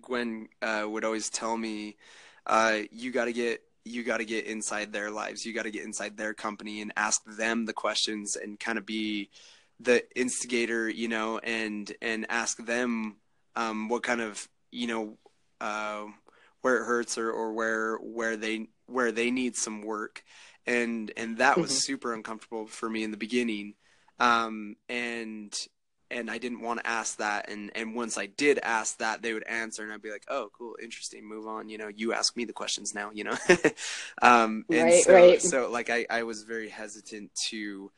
Gwen 0.00 0.48
uh, 0.62 0.86
would 0.88 1.04
always 1.04 1.30
tell 1.30 1.56
me, 1.56 1.96
uh, 2.46 2.80
"You 2.90 3.10
got 3.10 3.26
to 3.26 3.32
get." 3.32 3.62
You 3.84 4.04
got 4.04 4.18
to 4.18 4.26
get 4.26 4.44
inside 4.44 4.92
their 4.92 5.10
lives. 5.10 5.46
You 5.46 5.54
got 5.54 5.62
to 5.62 5.70
get 5.70 5.82
inside 5.82 6.18
their 6.18 6.34
company 6.34 6.82
and 6.82 6.92
ask 6.94 7.22
them 7.24 7.64
the 7.64 7.72
questions 7.72 8.36
and 8.36 8.60
kind 8.60 8.76
of 8.76 8.84
be 8.84 9.30
the 9.80 10.04
instigator, 10.14 10.90
you 10.90 11.08
know, 11.08 11.38
and 11.38 11.90
and 12.02 12.26
ask 12.28 12.58
them 12.58 13.16
um, 13.56 13.88
what 13.88 14.02
kind 14.02 14.20
of 14.20 14.46
you 14.70 14.88
know 14.88 15.16
uh, 15.60 16.04
where 16.60 16.82
it 16.82 16.84
hurts 16.84 17.18
or, 17.18 17.30
or 17.30 17.52
where 17.52 17.96
where 17.96 18.36
they 18.36 18.66
where 18.86 19.12
they 19.12 19.30
need 19.30 19.56
some 19.56 19.82
work 19.82 20.22
and 20.68 21.12
and 21.16 21.38
that 21.38 21.56
was 21.56 21.70
mm-hmm. 21.70 21.78
super 21.78 22.14
uncomfortable 22.14 22.66
for 22.66 22.88
me 22.88 23.02
in 23.02 23.10
the 23.10 23.16
beginning 23.16 23.74
um, 24.20 24.76
and 24.88 25.54
and 26.10 26.30
I 26.30 26.38
didn't 26.38 26.62
want 26.62 26.80
to 26.80 26.86
ask 26.86 27.18
that 27.18 27.50
and 27.50 27.70
and 27.74 27.94
once 27.94 28.18
I 28.18 28.26
did 28.26 28.60
ask 28.62 28.98
that 28.98 29.22
they 29.22 29.32
would 29.32 29.46
answer 29.46 29.82
and 29.82 29.92
I'd 29.92 30.02
be 30.02 30.10
like 30.10 30.24
oh 30.28 30.50
cool 30.56 30.76
interesting 30.82 31.26
move 31.28 31.46
on 31.46 31.68
you 31.68 31.78
know 31.78 31.88
you 31.88 32.12
ask 32.12 32.36
me 32.36 32.44
the 32.44 32.52
questions 32.52 32.94
now 32.94 33.10
you 33.12 33.24
know 33.24 33.36
um, 34.22 34.64
and 34.70 34.84
right, 34.84 35.04
so 35.04 35.14
right. 35.14 35.42
so 35.42 35.70
like 35.70 35.90
I 35.90 36.06
I 36.08 36.22
was 36.22 36.42
very 36.42 36.68
hesitant 36.68 37.34
to 37.48 37.90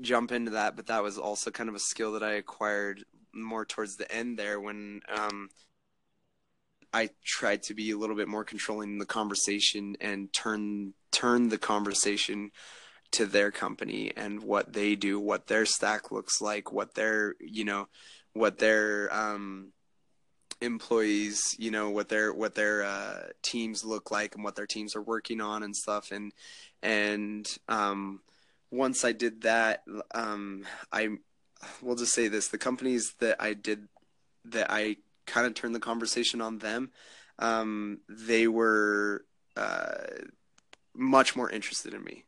jump 0.00 0.32
into 0.32 0.52
that 0.52 0.76
but 0.76 0.86
that 0.86 1.02
was 1.02 1.18
also 1.18 1.50
kind 1.50 1.68
of 1.68 1.74
a 1.74 1.80
skill 1.80 2.12
that 2.12 2.22
I 2.22 2.32
acquired 2.32 3.04
more 3.32 3.64
towards 3.64 3.96
the 3.96 4.10
end 4.10 4.38
there 4.38 4.60
when 4.60 5.00
um, 5.14 5.48
I 6.96 7.10
tried 7.22 7.62
to 7.64 7.74
be 7.74 7.90
a 7.90 7.98
little 7.98 8.16
bit 8.16 8.26
more 8.26 8.42
controlling 8.42 8.92
in 8.92 8.98
the 8.98 9.04
conversation 9.04 9.98
and 10.00 10.32
turn 10.32 10.94
turn 11.12 11.50
the 11.50 11.58
conversation 11.58 12.52
to 13.12 13.26
their 13.26 13.50
company 13.50 14.12
and 14.16 14.42
what 14.42 14.72
they 14.72 14.96
do, 14.96 15.20
what 15.20 15.46
their 15.46 15.66
stack 15.66 16.10
looks 16.10 16.40
like, 16.40 16.72
what 16.72 16.94
their 16.94 17.34
you 17.38 17.66
know, 17.66 17.88
what 18.32 18.56
their 18.56 19.14
um, 19.14 19.72
employees, 20.62 21.54
you 21.58 21.70
know, 21.70 21.90
what 21.90 22.08
their 22.08 22.32
what 22.32 22.54
their 22.54 22.82
uh, 22.82 23.24
teams 23.42 23.84
look 23.84 24.10
like 24.10 24.34
and 24.34 24.42
what 24.42 24.56
their 24.56 24.66
teams 24.66 24.96
are 24.96 25.02
working 25.02 25.42
on 25.42 25.62
and 25.62 25.76
stuff. 25.76 26.12
And 26.12 26.32
and 26.82 27.46
um, 27.68 28.20
once 28.70 29.04
I 29.04 29.12
did 29.12 29.42
that, 29.42 29.82
um, 30.14 30.64
I 30.90 31.18
will 31.82 31.96
just 31.96 32.14
say 32.14 32.28
this: 32.28 32.48
the 32.48 32.56
companies 32.56 33.12
that 33.18 33.36
I 33.38 33.52
did 33.52 33.86
that 34.46 34.68
I 34.70 34.96
kind 35.26 35.46
of 35.46 35.54
turned 35.54 35.74
the 35.74 35.80
conversation 35.80 36.40
on 36.40 36.58
them. 36.58 36.90
Um, 37.38 37.98
they 38.08 38.48
were 38.48 39.24
uh, 39.56 39.96
much 40.94 41.36
more 41.36 41.50
interested 41.50 41.94
in 41.94 42.02
me 42.02 42.24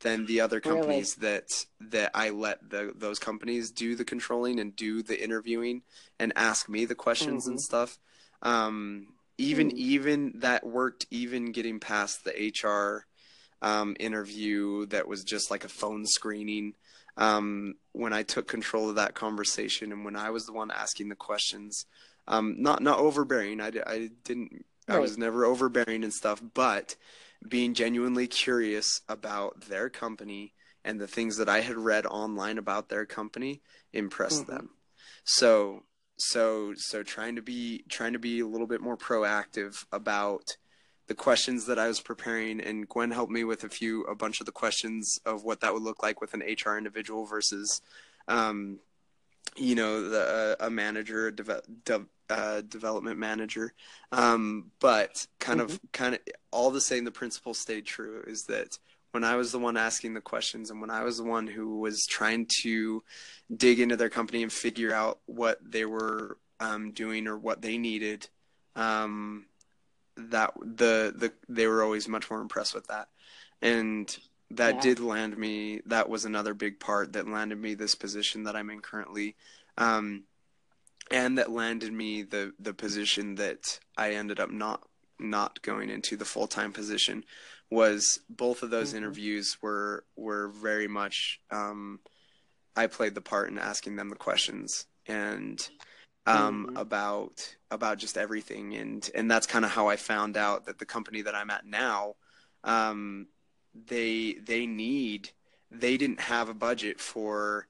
than 0.00 0.26
the 0.26 0.40
other 0.40 0.60
companies 0.60 1.16
really? 1.18 1.32
that 1.32 1.48
that 1.80 2.10
I 2.14 2.30
let 2.30 2.68
the 2.68 2.92
those 2.94 3.18
companies 3.18 3.70
do 3.70 3.96
the 3.96 4.04
controlling 4.04 4.60
and 4.60 4.74
do 4.76 5.02
the 5.02 5.22
interviewing 5.22 5.82
and 6.18 6.32
ask 6.36 6.68
me 6.68 6.84
the 6.84 6.94
questions 6.94 7.44
mm-hmm. 7.44 7.52
and 7.52 7.60
stuff. 7.60 7.98
Um, 8.42 9.08
even 9.38 9.70
mm. 9.70 9.74
even 9.74 10.32
that 10.36 10.66
worked 10.66 11.06
even 11.10 11.52
getting 11.52 11.80
past 11.80 12.24
the 12.24 12.52
HR 12.62 13.06
um, 13.62 13.96
interview 13.98 14.86
that 14.86 15.08
was 15.08 15.24
just 15.24 15.50
like 15.50 15.64
a 15.64 15.68
phone 15.68 16.06
screening. 16.06 16.74
Um, 17.16 17.74
when 17.92 18.12
I 18.12 18.24
took 18.24 18.48
control 18.48 18.90
of 18.90 18.96
that 18.96 19.14
conversation 19.14 19.92
and 19.92 20.04
when 20.04 20.16
I 20.16 20.30
was 20.30 20.46
the 20.46 20.52
one 20.52 20.72
asking 20.72 21.08
the 21.08 21.14
questions, 21.14 21.86
um, 22.28 22.56
not 22.58 22.82
not 22.82 22.98
overbearing. 22.98 23.60
I, 23.60 23.72
I 23.86 24.10
didn't. 24.24 24.64
Right. 24.88 24.96
I 24.96 24.98
was 24.98 25.16
never 25.16 25.44
overbearing 25.44 26.04
and 26.04 26.12
stuff, 26.12 26.42
but 26.52 26.96
being 27.46 27.74
genuinely 27.74 28.26
curious 28.26 29.00
about 29.08 29.62
their 29.62 29.88
company 29.88 30.52
and 30.84 31.00
the 31.00 31.06
things 31.06 31.38
that 31.38 31.48
I 31.48 31.60
had 31.60 31.76
read 31.76 32.06
online 32.06 32.58
about 32.58 32.88
their 32.88 33.06
company 33.06 33.62
impressed 33.92 34.42
mm-hmm. 34.42 34.52
them. 34.52 34.70
So 35.24 35.84
so 36.16 36.74
so 36.76 37.02
trying 37.02 37.36
to 37.36 37.42
be 37.42 37.84
trying 37.88 38.12
to 38.12 38.18
be 38.18 38.40
a 38.40 38.46
little 38.46 38.66
bit 38.66 38.80
more 38.80 38.96
proactive 38.96 39.84
about 39.90 40.56
the 41.06 41.14
questions 41.14 41.66
that 41.66 41.78
I 41.78 41.88
was 41.88 42.00
preparing 42.00 42.60
and 42.60 42.88
Gwen 42.88 43.10
helped 43.10 43.32
me 43.32 43.44
with 43.44 43.64
a 43.64 43.68
few 43.68 44.02
a 44.04 44.14
bunch 44.14 44.40
of 44.40 44.46
the 44.46 44.52
questions 44.52 45.18
of 45.26 45.44
what 45.44 45.60
that 45.60 45.74
would 45.74 45.82
look 45.82 46.02
like 46.02 46.20
with 46.20 46.34
an 46.34 46.40
HR 46.42 46.76
individual 46.78 47.26
versus 47.26 47.80
um, 48.28 48.78
you 49.56 49.74
know 49.74 50.08
the, 50.08 50.56
a 50.60 50.70
manager 50.70 51.28
a 51.28 51.34
de- 51.34 51.62
de- 51.84 52.06
uh, 52.30 52.62
development 52.62 53.18
manager 53.18 53.72
um, 54.12 54.70
but 54.80 55.26
kind 55.38 55.60
mm-hmm. 55.60 55.72
of 55.72 55.80
kind 55.92 56.14
of 56.14 56.20
all 56.50 56.70
the 56.70 56.80
same 56.80 57.04
the 57.04 57.10
principle 57.10 57.54
stayed 57.54 57.84
true 57.84 58.22
is 58.26 58.44
that 58.44 58.78
when 59.14 59.22
I 59.22 59.36
was 59.36 59.52
the 59.52 59.60
one 59.60 59.76
asking 59.76 60.14
the 60.14 60.20
questions 60.20 60.70
and 60.70 60.80
when 60.80 60.90
I 60.90 61.04
was 61.04 61.18
the 61.18 61.24
one 61.24 61.46
who 61.46 61.78
was 61.78 62.04
trying 62.04 62.48
to 62.62 63.04
dig 63.56 63.78
into 63.78 63.96
their 63.96 64.10
company 64.10 64.42
and 64.42 64.52
figure 64.52 64.92
out 64.92 65.20
what 65.26 65.58
they 65.64 65.84
were 65.84 66.36
um, 66.58 66.90
doing 66.90 67.28
or 67.28 67.38
what 67.38 67.62
they 67.62 67.78
needed, 67.78 68.28
um, 68.74 69.46
that 70.16 70.52
the 70.60 71.14
the 71.16 71.32
they 71.48 71.68
were 71.68 71.84
always 71.84 72.08
much 72.08 72.28
more 72.28 72.40
impressed 72.40 72.74
with 72.74 72.88
that, 72.88 73.06
and 73.62 74.18
that 74.50 74.76
yeah. 74.76 74.80
did 74.80 74.98
land 74.98 75.38
me. 75.38 75.80
That 75.86 76.08
was 76.08 76.24
another 76.24 76.52
big 76.52 76.80
part 76.80 77.12
that 77.12 77.28
landed 77.28 77.60
me 77.60 77.74
this 77.74 77.94
position 77.94 78.42
that 78.44 78.56
I'm 78.56 78.70
in 78.70 78.80
currently, 78.80 79.36
um, 79.78 80.24
and 81.10 81.38
that 81.38 81.50
landed 81.50 81.92
me 81.92 82.22
the 82.22 82.52
the 82.58 82.74
position 82.74 83.36
that 83.36 83.78
I 83.96 84.12
ended 84.12 84.40
up 84.40 84.50
not 84.50 84.82
not 85.18 85.62
going 85.62 85.90
into 85.90 86.16
the 86.16 86.24
full 86.24 86.46
time 86.46 86.72
position. 86.72 87.24
Was 87.70 88.20
both 88.28 88.62
of 88.62 88.70
those 88.70 88.88
mm-hmm. 88.88 88.98
interviews 88.98 89.56
were 89.62 90.04
were 90.16 90.48
very 90.48 90.88
much. 90.88 91.40
Um, 91.50 92.00
I 92.76 92.86
played 92.88 93.14
the 93.14 93.20
part 93.20 93.50
in 93.50 93.58
asking 93.58 93.96
them 93.96 94.08
the 94.08 94.16
questions 94.16 94.86
and 95.06 95.66
um, 96.26 96.66
mm-hmm. 96.66 96.76
about 96.76 97.56
about 97.70 97.98
just 97.98 98.16
everything, 98.16 98.74
and 98.74 99.08
and 99.14 99.30
that's 99.30 99.46
kind 99.46 99.64
of 99.64 99.70
how 99.70 99.88
I 99.88 99.96
found 99.96 100.36
out 100.36 100.66
that 100.66 100.78
the 100.78 100.86
company 100.86 101.22
that 101.22 101.34
I'm 101.34 101.50
at 101.50 101.66
now. 101.66 102.14
Um, 102.62 103.26
they 103.74 104.34
they 104.34 104.66
need 104.66 105.30
they 105.70 105.96
didn't 105.96 106.20
have 106.20 106.48
a 106.48 106.54
budget 106.54 107.00
for 107.00 107.66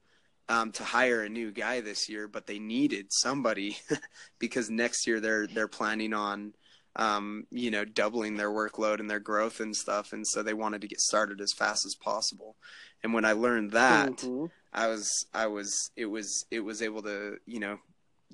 um, 0.49 0.73
to 0.73 0.85
hire 0.85 1.23
a 1.23 1.29
new 1.29 1.51
guy 1.51 1.81
this 1.81 2.09
year, 2.09 2.29
but 2.29 2.47
they 2.47 2.59
needed 2.59 3.07
somebody 3.11 3.79
because 4.39 4.71
next 4.71 5.07
year 5.07 5.21
they're 5.21 5.47
they're 5.47 5.69
planning 5.69 6.13
on 6.13 6.55
um, 6.97 7.47
you 7.51 7.71
know 7.71 7.85
doubling 7.85 8.37
their 8.37 8.51
workload 8.51 9.01
and 9.01 9.11
their 9.11 9.21
growth 9.21 9.61
and 9.61 9.75
stuff, 9.75 10.13
and 10.13 10.27
so 10.27 10.43
they 10.43 10.55
wanted 10.55 10.81
to 10.83 10.89
get 10.89 11.01
started 11.01 11.41
as 11.41 11.53
fast 11.53 11.85
as 11.87 11.95
possible. 11.95 12.57
And 13.03 13.13
when 13.13 13.25
I 13.25 13.33
learned 13.33 13.73
that, 13.73 14.19
mm-hmm. 14.19 14.47
I 14.73 14.89
was 14.89 15.27
I 15.33 15.47
was 15.47 15.91
it 15.97 16.07
was 16.07 16.45
it 16.51 16.61
was 16.61 16.83
able 16.83 17.03
to 17.03 17.39
you 17.47 17.61
know 17.61 17.79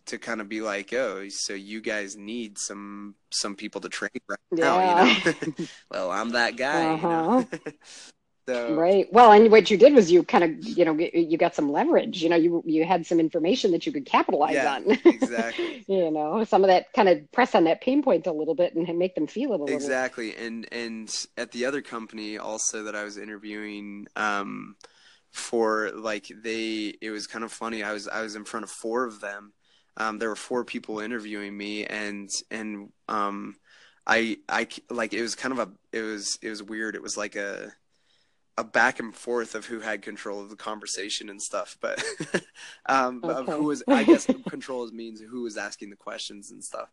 to 0.06 0.18
kind 0.18 0.40
of 0.40 0.48
be 0.48 0.60
like, 0.60 0.92
oh, 0.92 1.26
so 1.28 1.54
you 1.54 1.80
guys 1.80 2.16
need 2.16 2.58
some 2.58 3.14
some 3.30 3.54
people 3.54 3.80
to 3.82 3.88
train 3.88 4.10
right 4.28 4.38
yeah. 4.52 4.64
now, 4.64 5.04
you 5.04 5.44
know? 5.58 5.66
well, 5.90 6.10
I'm 6.10 6.30
that 6.30 6.56
guy, 6.56 6.94
uh-huh. 6.94 7.44
you 7.52 7.58
know. 7.64 7.72
So, 8.48 8.74
right. 8.74 9.06
Well, 9.12 9.32
and 9.32 9.50
what 9.50 9.70
you 9.70 9.76
did 9.76 9.94
was 9.94 10.10
you 10.10 10.22
kind 10.22 10.42
of, 10.42 10.66
you 10.66 10.84
know, 10.84 10.98
you 10.98 11.36
got 11.36 11.54
some 11.54 11.70
leverage. 11.70 12.22
You 12.22 12.28
know, 12.28 12.36
you 12.36 12.62
you 12.66 12.84
had 12.84 13.06
some 13.06 13.20
information 13.20 13.70
that 13.72 13.86
you 13.86 13.92
could 13.92 14.06
capitalize 14.06 14.54
yeah, 14.54 14.74
on. 14.74 14.90
exactly. 15.04 15.84
you 15.86 16.10
know, 16.10 16.42
some 16.44 16.64
of 16.64 16.68
that 16.68 16.92
kind 16.92 17.08
of 17.08 17.30
press 17.32 17.54
on 17.54 17.64
that 17.64 17.80
pain 17.80 18.02
point 18.02 18.26
a 18.26 18.32
little 18.32 18.54
bit 18.54 18.74
and 18.74 18.98
make 18.98 19.14
them 19.14 19.26
feel 19.26 19.52
it 19.52 19.60
a 19.60 19.64
little. 19.64 19.76
Exactly. 19.76 20.34
And 20.34 20.66
and 20.72 21.14
at 21.36 21.52
the 21.52 21.66
other 21.66 21.82
company 21.82 22.38
also 22.38 22.84
that 22.84 22.96
I 22.96 23.04
was 23.04 23.18
interviewing, 23.18 24.06
um, 24.16 24.74
for 25.30 25.92
like 25.94 26.26
they, 26.42 26.94
it 27.00 27.10
was 27.10 27.26
kind 27.26 27.44
of 27.44 27.52
funny. 27.52 27.82
I 27.82 27.92
was 27.92 28.08
I 28.08 28.22
was 28.22 28.34
in 28.34 28.44
front 28.44 28.64
of 28.64 28.70
four 28.70 29.04
of 29.04 29.20
them. 29.20 29.52
Um, 29.96 30.18
there 30.18 30.28
were 30.28 30.36
four 30.36 30.64
people 30.64 31.00
interviewing 31.00 31.56
me, 31.56 31.84
and 31.84 32.28
and 32.50 32.90
um, 33.08 33.56
I 34.06 34.38
I 34.48 34.66
like 34.88 35.12
it 35.12 35.22
was 35.22 35.34
kind 35.34 35.52
of 35.52 35.58
a 35.58 35.96
it 35.96 36.02
was 36.02 36.38
it 36.42 36.48
was 36.48 36.62
weird. 36.62 36.94
It 36.94 37.02
was 37.02 37.16
like 37.16 37.36
a 37.36 37.72
a 38.60 38.64
back 38.64 39.00
and 39.00 39.14
forth 39.14 39.54
of 39.54 39.64
who 39.64 39.80
had 39.80 40.02
control 40.02 40.40
of 40.40 40.50
the 40.50 40.56
conversation 40.56 41.30
and 41.30 41.40
stuff, 41.40 41.78
but 41.80 42.02
um, 42.86 43.22
okay. 43.24 43.34
of 43.34 43.46
who 43.46 43.64
was 43.64 43.82
I 43.88 44.04
guess 44.04 44.26
control 44.48 44.86
means 44.92 45.20
who 45.20 45.42
was 45.42 45.56
asking 45.56 45.90
the 45.90 45.96
questions 45.96 46.50
and 46.50 46.62
stuff. 46.62 46.90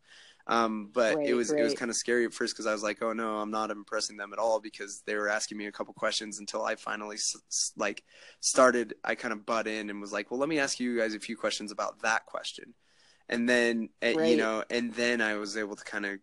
Um, 0.49 0.89
but 0.93 1.17
right, 1.17 1.27
it 1.27 1.33
was 1.33 1.51
right. 1.51 1.59
it 1.59 1.63
was 1.63 1.73
kind 1.73 1.91
of 1.91 1.97
scary 1.97 2.23
at 2.23 2.33
first 2.33 2.55
because 2.55 2.67
I 2.67 2.71
was 2.71 2.81
like, 2.81 3.03
oh 3.03 3.11
no, 3.11 3.35
I'm 3.35 3.51
not 3.51 3.69
impressing 3.69 4.15
them 4.15 4.31
at 4.31 4.39
all 4.39 4.61
because 4.61 5.03
they 5.05 5.15
were 5.15 5.27
asking 5.27 5.57
me 5.57 5.65
a 5.65 5.71
couple 5.73 5.93
questions 5.93 6.39
until 6.39 6.63
I 6.63 6.75
finally 6.75 7.17
like 7.75 8.03
started. 8.39 8.95
I 9.03 9.15
kind 9.15 9.33
of 9.33 9.45
butt 9.45 9.67
in 9.67 9.89
and 9.89 9.99
was 9.99 10.13
like, 10.13 10.31
well, 10.31 10.39
let 10.39 10.47
me 10.47 10.59
ask 10.59 10.79
you 10.79 10.97
guys 10.97 11.13
a 11.13 11.19
few 11.19 11.35
questions 11.35 11.73
about 11.73 12.01
that 12.01 12.25
question, 12.25 12.73
and 13.27 13.47
then 13.47 13.89
eh, 14.01 14.13
right. 14.15 14.29
you 14.29 14.37
know, 14.37 14.63
and 14.69 14.93
then 14.93 15.19
I 15.19 15.35
was 15.35 15.57
able 15.57 15.75
to 15.75 15.83
kind 15.83 16.05
of 16.05 16.19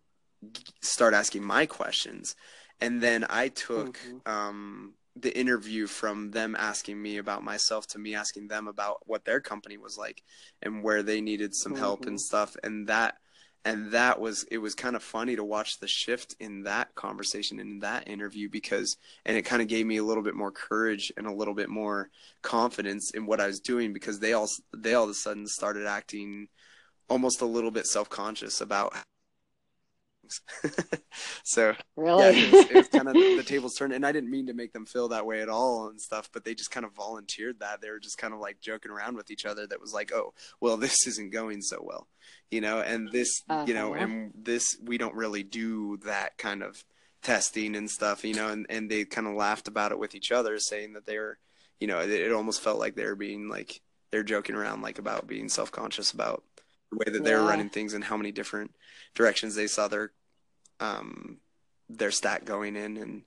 start 0.81 1.13
asking 1.13 1.43
my 1.43 1.67
questions, 1.67 2.35
and 2.81 2.99
then 2.99 3.27
I 3.29 3.49
took 3.49 3.99
mm-hmm. 3.99 4.31
um, 4.31 4.93
the 5.15 5.37
interview 5.37 5.87
from 5.87 6.31
them 6.31 6.55
asking 6.59 7.01
me 7.01 7.17
about 7.17 7.43
myself 7.43 7.87
to 7.87 7.99
me 7.99 8.15
asking 8.15 8.47
them 8.47 8.67
about 8.67 8.97
what 9.05 9.23
their 9.23 9.39
company 9.39 9.77
was 9.77 9.97
like 9.97 10.21
and 10.61 10.83
where 10.83 11.03
they 11.03 11.21
needed 11.21 11.55
some 11.55 11.73
mm-hmm. 11.73 11.81
help 11.81 12.05
and 12.05 12.19
stuff 12.19 12.55
and 12.63 12.87
that 12.87 13.15
and 13.65 13.91
that 13.91 14.19
was 14.19 14.45
it 14.51 14.59
was 14.59 14.75
kind 14.75 14.95
of 14.95 15.01
funny 15.01 15.35
to 15.35 15.43
watch 15.43 15.79
the 15.79 15.87
shift 15.87 16.35
in 16.39 16.63
that 16.63 16.93
conversation 16.95 17.59
in 17.59 17.79
that 17.79 18.07
interview 18.07 18.47
because 18.47 18.97
and 19.25 19.35
it 19.35 19.41
kind 19.41 19.61
of 19.61 19.67
gave 19.67 19.85
me 19.85 19.97
a 19.97 20.03
little 20.03 20.23
bit 20.23 20.35
more 20.35 20.51
courage 20.51 21.11
and 21.17 21.25
a 21.25 21.33
little 21.33 21.55
bit 21.55 21.69
more 21.69 22.09
confidence 22.41 23.11
in 23.11 23.25
what 23.25 23.41
I 23.41 23.47
was 23.47 23.59
doing 23.59 23.91
because 23.91 24.19
they 24.19 24.33
all 24.33 24.49
they 24.75 24.93
all 24.93 25.05
of 25.05 25.09
a 25.09 25.15
sudden 25.15 25.47
started 25.47 25.87
acting 25.87 26.47
almost 27.09 27.41
a 27.41 27.45
little 27.45 27.71
bit 27.71 27.87
self-conscious 27.87 28.61
about 28.61 28.93
so 31.43 31.75
really, 31.95 32.23
yeah, 32.23 32.29
it 32.31 32.51
was, 32.51 32.65
it 32.65 32.75
was 32.75 32.87
kind 32.89 33.07
of 33.07 33.13
the 33.13 33.43
tables 33.45 33.75
turned, 33.75 33.93
and 33.93 34.05
I 34.05 34.11
didn't 34.11 34.31
mean 34.31 34.47
to 34.47 34.53
make 34.53 34.73
them 34.73 34.85
feel 34.85 35.09
that 35.09 35.25
way 35.25 35.41
at 35.41 35.49
all 35.49 35.87
and 35.87 35.99
stuff, 35.99 36.29
but 36.31 36.43
they 36.43 36.55
just 36.55 36.71
kind 36.71 36.85
of 36.85 36.93
volunteered 36.93 37.59
that. 37.59 37.81
They 37.81 37.89
were 37.89 37.99
just 37.99 38.17
kind 38.17 38.33
of 38.33 38.39
like 38.39 38.61
joking 38.61 38.91
around 38.91 39.15
with 39.15 39.31
each 39.31 39.45
other. 39.45 39.65
That 39.67 39.81
was 39.81 39.93
like, 39.93 40.11
oh, 40.13 40.33
well, 40.59 40.77
this 40.77 41.07
isn't 41.07 41.33
going 41.33 41.61
so 41.61 41.79
well, 41.81 42.07
you 42.51 42.61
know, 42.61 42.79
and 42.81 43.11
this, 43.11 43.41
uh-huh. 43.49 43.65
you 43.67 43.73
know, 43.73 43.93
uh-huh. 43.93 44.03
and 44.03 44.31
this 44.35 44.77
we 44.83 44.97
don't 44.97 45.15
really 45.15 45.43
do 45.43 45.97
that 46.05 46.37
kind 46.37 46.63
of 46.63 46.83
testing 47.21 47.75
and 47.75 47.89
stuff, 47.89 48.23
you 48.23 48.33
know, 48.33 48.49
and 48.49 48.65
and 48.69 48.89
they 48.89 49.05
kind 49.05 49.27
of 49.27 49.33
laughed 49.33 49.67
about 49.67 49.91
it 49.91 49.99
with 49.99 50.15
each 50.15 50.31
other, 50.31 50.59
saying 50.59 50.93
that 50.93 51.05
they 51.05 51.17
were, 51.17 51.37
you 51.79 51.87
know, 51.87 51.99
it, 51.99 52.09
it 52.09 52.31
almost 52.31 52.61
felt 52.61 52.79
like 52.79 52.95
they 52.95 53.05
were 53.05 53.15
being 53.15 53.49
like 53.49 53.81
they're 54.11 54.23
joking 54.23 54.55
around 54.55 54.81
like 54.81 54.99
about 54.99 55.27
being 55.27 55.49
self 55.49 55.71
conscious 55.71 56.11
about 56.11 56.43
the 56.95 57.11
way 57.11 57.17
that 57.17 57.23
they 57.23 57.33
were 57.33 57.43
running 57.43 57.69
things 57.69 57.93
and 57.93 58.03
how 58.03 58.17
many 58.17 58.31
different 58.31 58.71
directions 59.13 59.55
they 59.55 59.67
saw 59.67 59.87
their 59.87 60.11
um 60.79 61.37
their 61.89 62.11
stack 62.11 62.45
going 62.45 62.75
in 62.75 62.97
and 62.97 63.21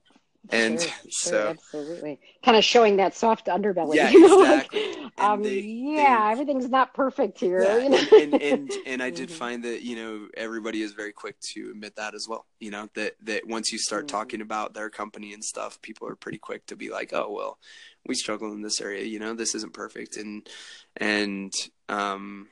and 0.50 0.80
sure, 0.80 0.90
so 1.10 1.30
sure, 1.30 1.48
absolutely 1.48 2.20
kind 2.44 2.56
of 2.56 2.64
showing 2.64 2.96
that 2.96 3.14
soft 3.14 3.46
underbelly 3.46 3.96
yeah 3.96 4.10
you 4.10 4.20
know? 4.20 4.42
exactly 4.42 4.94
like, 4.94 5.12
um 5.18 5.42
they, 5.42 5.60
yeah 5.60 6.26
they, 6.26 6.32
everything's 6.32 6.68
not 6.68 6.94
perfect 6.94 7.38
here 7.38 7.62
yeah, 7.62 7.78
you 7.78 7.88
know? 7.88 7.98
and, 8.12 8.34
and, 8.34 8.42
and 8.42 8.72
and 8.86 9.02
i 9.02 9.10
did 9.10 9.30
find 9.42 9.64
that 9.64 9.82
you 9.82 9.96
know 9.96 10.28
everybody 10.36 10.82
is 10.82 10.92
very 10.92 11.12
quick 11.12 11.36
to 11.40 11.70
admit 11.70 11.94
that 11.96 12.14
as 12.14 12.26
well 12.28 12.46
you 12.60 12.70
know 12.70 12.88
that 12.94 13.14
that 13.22 13.46
once 13.46 13.72
you 13.72 13.78
start 13.78 14.06
mm-hmm. 14.06 14.16
talking 14.16 14.40
about 14.40 14.74
their 14.74 14.90
company 14.90 15.32
and 15.32 15.44
stuff 15.44 15.80
people 15.82 16.08
are 16.08 16.16
pretty 16.16 16.38
quick 16.38 16.64
to 16.66 16.76
be 16.76 16.90
like 16.90 17.12
oh 17.12 17.30
well 17.30 17.58
we 18.06 18.14
struggle 18.14 18.52
in 18.52 18.62
this 18.62 18.80
area 18.80 19.04
you 19.04 19.18
know 19.18 19.34
this 19.34 19.54
isn't 19.54 19.74
perfect 19.74 20.16
and 20.16 20.48
and 20.96 21.52
um 21.88 22.48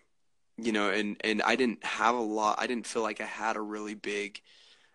you 0.58 0.72
know, 0.72 0.90
and 0.90 1.16
and 1.22 1.42
I 1.42 1.56
didn't 1.56 1.84
have 1.84 2.14
a 2.14 2.20
lot. 2.20 2.56
I 2.58 2.66
didn't 2.66 2.86
feel 2.86 3.02
like 3.02 3.20
I 3.20 3.26
had 3.26 3.56
a 3.56 3.60
really 3.60 3.94
big 3.94 4.40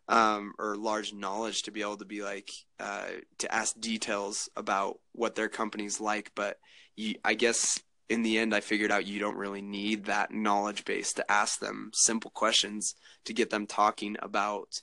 um, 0.07 0.53
or 0.57 0.75
large 0.75 1.13
knowledge 1.13 1.63
to 1.63 1.71
be 1.71 1.81
able 1.81 1.97
to 1.97 2.05
be 2.05 2.23
like 2.23 2.49
uh, 2.79 3.07
to 3.39 3.53
ask 3.53 3.79
details 3.79 4.49
about 4.55 4.99
what 5.13 5.35
their 5.35 5.49
company's 5.49 6.01
like. 6.01 6.31
But 6.35 6.57
you, 6.95 7.15
I 7.23 7.35
guess 7.35 7.79
in 8.09 8.23
the 8.23 8.39
end, 8.39 8.55
I 8.55 8.59
figured 8.59 8.91
out 8.91 9.05
you 9.05 9.19
don't 9.19 9.37
really 9.37 9.61
need 9.61 10.05
that 10.05 10.33
knowledge 10.33 10.83
base 10.83 11.13
to 11.13 11.31
ask 11.31 11.59
them 11.59 11.91
simple 11.93 12.31
questions 12.31 12.95
to 13.25 13.33
get 13.33 13.51
them 13.51 13.67
talking 13.67 14.17
about 14.21 14.81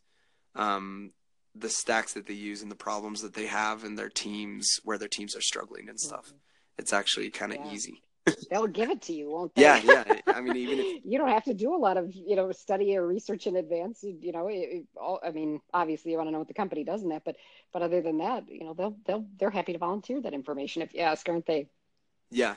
um, 0.55 1.13
the 1.55 1.69
stacks 1.69 2.15
that 2.15 2.27
they 2.27 2.35
use 2.35 2.63
and 2.63 2.71
the 2.71 2.77
problems 2.77 3.23
that 3.23 3.35
they 3.35 3.47
have 3.47 3.85
in 3.85 3.97
their 3.97 4.09
teams 4.09 4.79
where 4.85 4.97
their 4.99 5.09
teams 5.09 5.35
are 5.35 5.43
struggling 5.43 5.89
and 5.89 5.99
stuff. 5.99 6.27
Mm-hmm. 6.29 6.37
It's 6.79 6.93
actually 6.93 7.31
kind 7.31 7.53
of 7.53 7.59
yeah. 7.65 7.73
easy 7.73 8.03
they'll 8.51 8.67
give 8.67 8.91
it 8.91 9.03
to 9.03 9.13
you, 9.13 9.31
won't 9.31 9.55
they? 9.55 9.63
Yeah, 9.63 9.81
yeah. 9.85 10.21
I 10.27 10.41
mean, 10.41 10.57
even 10.57 10.79
if... 10.79 11.03
you 11.05 11.19
don't 11.19 11.29
have 11.29 11.45
to 11.45 11.55
do 11.55 11.75
a 11.75 11.77
lot 11.77 11.97
of 11.97 12.15
you 12.15 12.37
know 12.37 12.51
study 12.53 12.97
or 12.97 13.07
research 13.07 13.47
in 13.47 13.57
advance. 13.57 14.03
You, 14.03 14.33
know, 14.33 14.49
it, 14.49 14.85
all, 15.01 15.21
I 15.25 15.31
mean, 15.31 15.61
obviously 15.73 16.13
you 16.13 16.17
want 16.17 16.29
to 16.29 16.33
know 16.33 16.39
what 16.39 16.49
the 16.49 16.55
company 16.55 16.85
does 16.85 17.03
in 17.03 17.11
that, 17.11 17.25
but 17.25 17.37
but 17.73 17.83
other 17.83 18.01
than 18.01 18.19
that, 18.19 18.45
you 18.49 18.65
know, 18.65 18.75
they'll 18.75 18.97
they'll 19.07 19.27
they're 19.39 19.51
happy 19.51 19.73
to 19.73 19.79
volunteer 19.79 20.21
that 20.23 20.35
information 20.35 20.83
if 20.83 20.95
you 20.95 21.01
ask, 21.01 21.29
aren't 21.29 21.47
they? 21.47 21.69
Yeah. 22.31 22.57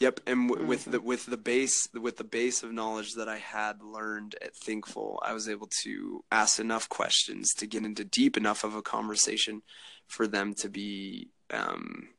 Yep, 0.00 0.20
and 0.28 0.48
w- 0.48 0.60
mm-hmm. 0.60 0.68
with 0.68 0.84
the 0.84 1.00
with 1.00 1.26
the 1.26 1.36
base 1.36 1.88
with 1.92 2.18
the 2.18 2.24
base 2.24 2.62
of 2.62 2.72
knowledge 2.72 3.14
that 3.14 3.28
I 3.28 3.38
had 3.38 3.82
learned 3.82 4.36
at 4.40 4.54
Thinkful, 4.54 5.20
I 5.24 5.32
was 5.32 5.48
able 5.48 5.68
to 5.82 6.24
ask 6.30 6.60
enough 6.60 6.88
questions 6.88 7.52
to 7.54 7.66
get 7.66 7.84
into 7.84 8.04
deep 8.04 8.36
enough 8.36 8.62
of 8.62 8.76
a 8.76 8.82
conversation 8.82 9.62
for 10.06 10.28
them 10.28 10.54
to 10.54 10.68
be 10.68 11.30
um, 11.50 12.10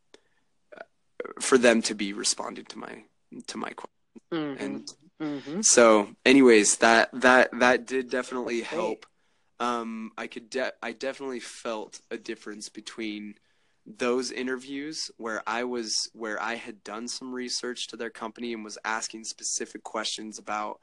for 1.40 1.58
them 1.58 1.82
to 1.82 1.94
be 1.94 2.14
responding 2.14 2.66
to 2.66 2.78
my 2.78 3.04
to 3.48 3.58
my 3.58 3.70
question 3.70 3.90
mm-hmm. 4.32 4.64
and 4.64 4.94
mm-hmm. 5.22 5.62
so 5.62 6.10
anyways 6.26 6.78
that 6.78 7.10
that 7.14 7.50
that 7.60 7.86
did 7.86 8.10
definitely 8.10 8.62
help 8.62 9.06
um 9.60 10.12
i 10.18 10.28
could 10.28 10.50
de- 10.50 10.74
i 10.82 10.92
definitely 10.92 11.40
felt 11.40 12.02
a 12.12 12.18
difference 12.18 12.70
between 12.70 13.36
those 13.86 14.32
interviews 14.32 15.10
where 15.18 15.42
i 15.48 15.64
was 15.64 16.10
where 16.14 16.42
i 16.42 16.56
had 16.56 16.84
done 16.84 17.08
some 17.08 17.34
research 17.34 17.88
to 17.88 17.98
their 17.98 18.10
company 18.10 18.54
and 18.54 18.64
was 18.64 18.78
asking 18.86 19.24
specific 19.24 19.84
questions 19.84 20.40
about 20.40 20.80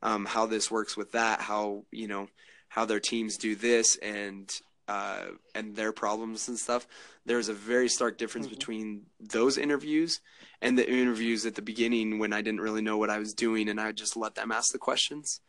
um, 0.00 0.26
how 0.26 0.46
this 0.46 0.70
works 0.70 0.96
with 0.96 1.12
that 1.12 1.40
how 1.40 1.84
you 1.90 2.06
know 2.06 2.28
how 2.68 2.84
their 2.84 3.00
teams 3.00 3.36
do 3.36 3.56
this 3.56 3.96
and 3.96 4.60
uh, 4.88 5.26
and 5.54 5.76
their 5.76 5.92
problems 5.92 6.48
and 6.48 6.58
stuff, 6.58 6.88
there's 7.26 7.48
a 7.48 7.54
very 7.54 7.88
stark 7.88 8.16
difference 8.16 8.46
mm-hmm. 8.46 8.54
between 8.54 9.02
those 9.20 9.58
interviews 9.58 10.20
and 10.62 10.78
the 10.78 10.90
interviews 10.90 11.46
at 11.46 11.54
the 11.54 11.62
beginning 11.62 12.18
when 12.18 12.32
I 12.32 12.42
didn't 12.42 12.62
really 12.62 12.80
know 12.80 12.96
what 12.96 13.10
I 13.10 13.18
was 13.18 13.34
doing 13.34 13.68
and 13.68 13.80
I 13.80 13.92
just 13.92 14.16
let 14.16 14.34
them 14.34 14.50
ask 14.50 14.72
the 14.72 14.78
questions. 14.78 15.40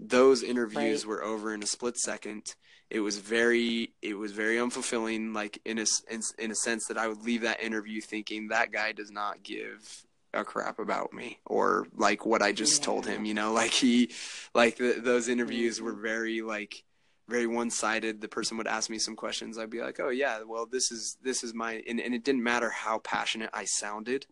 Those 0.00 0.42
interviews 0.42 1.04
right. 1.04 1.08
were 1.08 1.24
over 1.24 1.54
in 1.54 1.62
a 1.62 1.66
split 1.66 1.96
second. 1.96 2.54
It 2.90 3.00
was 3.00 3.18
very, 3.18 3.92
it 4.02 4.14
was 4.14 4.32
very 4.32 4.56
unfulfilling. 4.56 5.34
Like 5.34 5.60
in 5.64 5.78
a 5.78 5.86
in, 6.10 6.20
in 6.38 6.50
a 6.50 6.56
sense 6.56 6.86
that 6.86 6.98
I 6.98 7.06
would 7.06 7.22
leave 7.22 7.42
that 7.42 7.62
interview 7.62 8.00
thinking 8.00 8.48
that 8.48 8.72
guy 8.72 8.92
does 8.92 9.10
not 9.10 9.42
give 9.42 10.04
a 10.34 10.44
crap 10.44 10.78
about 10.78 11.12
me 11.12 11.38
or 11.46 11.86
like 11.96 12.26
what 12.26 12.42
I 12.42 12.52
just 12.52 12.80
yeah. 12.80 12.86
told 12.86 13.06
him. 13.06 13.24
You 13.24 13.34
know, 13.34 13.52
like 13.52 13.72
he, 13.72 14.10
like 14.54 14.76
the, 14.76 15.00
those 15.00 15.28
interviews 15.28 15.76
mm-hmm. 15.76 15.86
were 15.86 15.94
very 15.94 16.42
like 16.42 16.84
very 17.28 17.46
one-sided 17.46 18.20
the 18.20 18.28
person 18.28 18.56
would 18.56 18.66
ask 18.66 18.90
me 18.90 18.98
some 18.98 19.14
questions 19.14 19.58
i'd 19.58 19.70
be 19.70 19.80
like 19.80 20.00
oh 20.00 20.08
yeah 20.08 20.40
well 20.46 20.66
this 20.66 20.90
is 20.90 21.16
this 21.22 21.44
is 21.44 21.54
my 21.54 21.82
and, 21.88 22.00
and 22.00 22.14
it 22.14 22.24
didn't 22.24 22.42
matter 22.42 22.70
how 22.70 22.98
passionate 22.98 23.50
i 23.52 23.64
sounded 23.64 24.26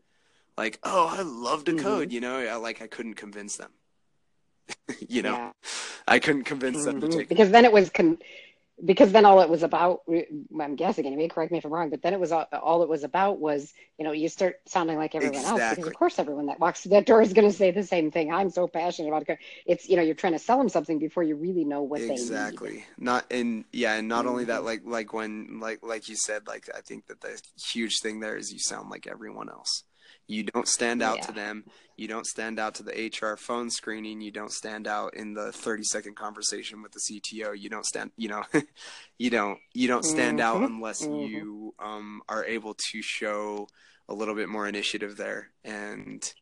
like 0.57 0.79
oh 0.83 1.07
i 1.07 1.23
love 1.23 1.65
to 1.65 1.77
code 1.77 2.09
mm-hmm. 2.09 2.15
you 2.15 2.21
know 2.21 2.39
I, 2.39 2.57
like 2.57 2.83
i 2.83 2.87
couldn't 2.87 3.15
convince 3.15 3.57
them 3.57 3.71
you 5.09 5.23
know 5.23 5.37
yeah. 5.37 5.53
i 6.09 6.19
couldn't 6.19 6.45
convince 6.45 6.79
mm-hmm. 6.79 6.87
them 6.87 7.01
to 7.03 7.07
mm-hmm. 7.09 7.19
take 7.19 7.29
because 7.29 7.51
then 7.51 7.65
it 7.65 7.73
was 7.73 7.91
con- 7.91 8.19
because 8.85 9.11
then 9.13 9.25
all 9.25 9.41
it 9.41 9.49
was 9.49 9.63
about 9.63 10.03
i'm 10.61 10.77
guessing 10.77 11.07
anyway 11.07 11.29
correct 11.29 11.51
me 11.51 11.59
if 11.59 11.65
i'm 11.65 11.73
wrong 11.73 11.89
but 11.89 12.03
then 12.03 12.13
it 12.13 12.21
was 12.21 12.31
all, 12.31 12.47
all 12.53 12.83
it 12.83 12.89
was 12.89 13.05
about 13.05 13.41
was 13.41 13.73
you 13.99 14.05
know 14.05 14.13
you 14.13 14.29
start 14.29 14.61
sounding 14.67 14.99
like 14.99 15.15
everyone 15.15 15.37
exactly. 15.37 15.63
else 15.63 15.71
because 15.71 15.87
of 15.87 15.95
course 15.95 16.19
everyone 16.19 16.47
that 16.47 16.61
walks 16.61 16.83
through 16.83 16.91
that 16.91 17.07
door 17.07 17.23
is 17.23 17.33
going 17.33 17.49
to 17.49 17.57
say 17.57 17.71
the 17.71 17.83
same 17.83 18.11
thing 18.11 18.31
i'm 18.31 18.51
so 18.51 18.69
passionate 18.69 19.09
about 19.09 19.27
it 19.29 19.39
it's 19.65 19.89
you 19.89 19.97
know 19.97 20.03
you're 20.03 20.15
trying 20.15 20.35
to 20.35 20.39
sell 20.39 20.59
them 20.59 20.69
something 20.69 20.99
before 20.99 21.23
you 21.23 21.37
really 21.37 21.65
know 21.65 21.83
what 21.83 22.01
exactly. 22.01 22.17
they 22.17 22.23
exactly 22.23 22.85
not 22.99 23.25
and 23.31 23.65
yeah 23.73 23.95
and 23.95 24.09
not 24.09 24.21
mm-hmm. 24.21 24.29
only 24.29 24.45
that 24.45 24.59
mm-hmm. 24.59 24.67
like 24.67 24.83
like 24.85 25.13
when 25.15 25.59
like 25.59 25.83
like 25.83 26.09
you 26.09 26.17
said 26.17 26.47
like 26.47 26.69
i 26.77 26.81
think 26.81 27.07
that 27.07 27.21
the 27.23 27.41
huge 27.73 28.01
thing 28.01 28.21
there 28.21 28.37
is 28.37 28.53
you 28.53 28.59
sound 28.59 28.91
like 28.91 29.07
everyone 29.07 29.49
else 29.49 29.85
You 30.29 30.43
don't 30.43 30.67
stand 30.67 31.03
out 31.03 31.19
yeah. 31.19 31.27
to 31.27 31.33
them. 31.33 31.65
You 31.97 32.09
don't 32.09 32.27
stand 32.27 32.59
out 32.59 32.75
to 32.77 32.83
the 32.83 32.93
HR 32.93 33.37
phone 33.37 33.71
screening. 33.71 34.21
You 34.21 34.33
don't 34.33 34.53
stand 34.53 34.87
out 34.87 35.15
in 35.15 35.35
the 35.35 35.53
30 35.53 35.85
second 35.85 36.17
conversation 36.17 36.83
with 36.83 36.93
the 36.93 37.01
CTO. 37.01 37.59
You 37.59 37.71
don't 37.71 37.87
stand, 37.87 38.11
you 38.17 38.29
know, 38.29 38.43
you 39.19 39.31
don't, 39.31 39.59
you 39.73 39.89
don't 39.89 40.05
stand 40.05 40.39
mm-hmm. 40.39 40.63
out 40.63 40.69
unless 40.69 41.03
mm-hmm. 41.03 41.33
you 41.33 41.75
um, 41.79 42.23
are 42.29 42.45
able 42.45 42.75
to 42.75 43.03
show 43.03 43.69
a 44.09 44.15
little 44.15 44.35
bit 44.35 44.49
more 44.49 44.67
initiative 44.67 45.17
there 45.17 45.51
and, 45.65 46.33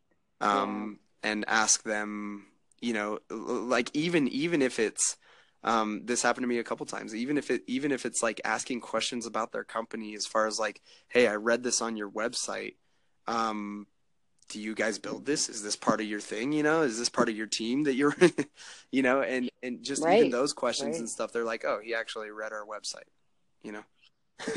um, 0.41 0.99
yeah. 1.22 1.30
and 1.30 1.45
ask 1.47 1.82
them, 1.82 2.47
you 2.80 2.95
know, 2.95 3.18
like 3.30 3.91
even, 3.95 4.28
even 4.28 4.62
if 4.62 4.78
it's, 4.78 5.16
um, 5.62 6.03
this 6.05 6.22
happened 6.22 6.45
to 6.45 6.49
me 6.49 6.59
a 6.59 6.64
couple 6.64 6.85
times. 6.85 7.14
Even 7.14 7.39
if 7.39 7.51
it, 7.51 7.62
even 7.66 7.91
if 7.91 8.05
it's 8.05 8.22
like 8.22 8.41
asking 8.45 8.80
questions 8.80 9.24
about 9.24 9.53
their 9.53 9.64
company, 9.64 10.14
as 10.14 10.26
far 10.26 10.47
as 10.47 10.59
like, 10.59 10.82
hey, 11.09 11.26
I 11.26 11.37
read 11.37 11.62
this 11.62 11.80
on 11.80 11.97
your 11.97 12.11
website. 12.11 12.74
Um, 13.27 13.87
do 14.49 14.61
you 14.61 14.75
guys 14.75 14.99
build 14.99 15.25
this? 15.25 15.49
Is 15.49 15.62
this 15.62 15.77
part 15.77 16.01
of 16.01 16.07
your 16.07 16.20
thing? 16.20 16.53
You 16.53 16.62
know, 16.62 16.83
is 16.83 16.99
this 16.99 17.09
part 17.09 17.29
of 17.29 17.37
your 17.37 17.47
team 17.47 17.85
that 17.85 17.95
you're, 17.95 18.14
you 18.93 19.03
know, 19.03 19.22
and 19.22 19.51
and 19.62 19.83
just 19.83 20.03
right. 20.03 20.18
even 20.18 20.31
those 20.31 20.53
questions 20.53 20.93
right. 20.93 21.01
and 21.01 21.09
stuff. 21.09 21.33
They're 21.33 21.45
like, 21.45 21.64
oh, 21.64 21.81
he 21.83 21.95
actually 21.95 22.31
read 22.31 22.53
our 22.53 22.64
website. 22.66 23.09
You 23.62 23.72
know. 23.72 23.83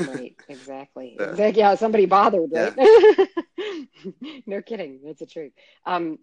right. 0.00 0.36
Exactly. 0.48 1.16
Uh, 1.20 1.30
exactly. 1.30 1.60
Yeah. 1.60 1.74
Somebody 1.74 2.06
bothered. 2.06 2.50
Right. 2.52 2.74
Yeah. 2.76 4.38
no 4.46 4.62
kidding. 4.62 5.00
That's 5.04 5.20
the 5.20 5.26
truth. 5.26 5.52
Um, 5.86 6.18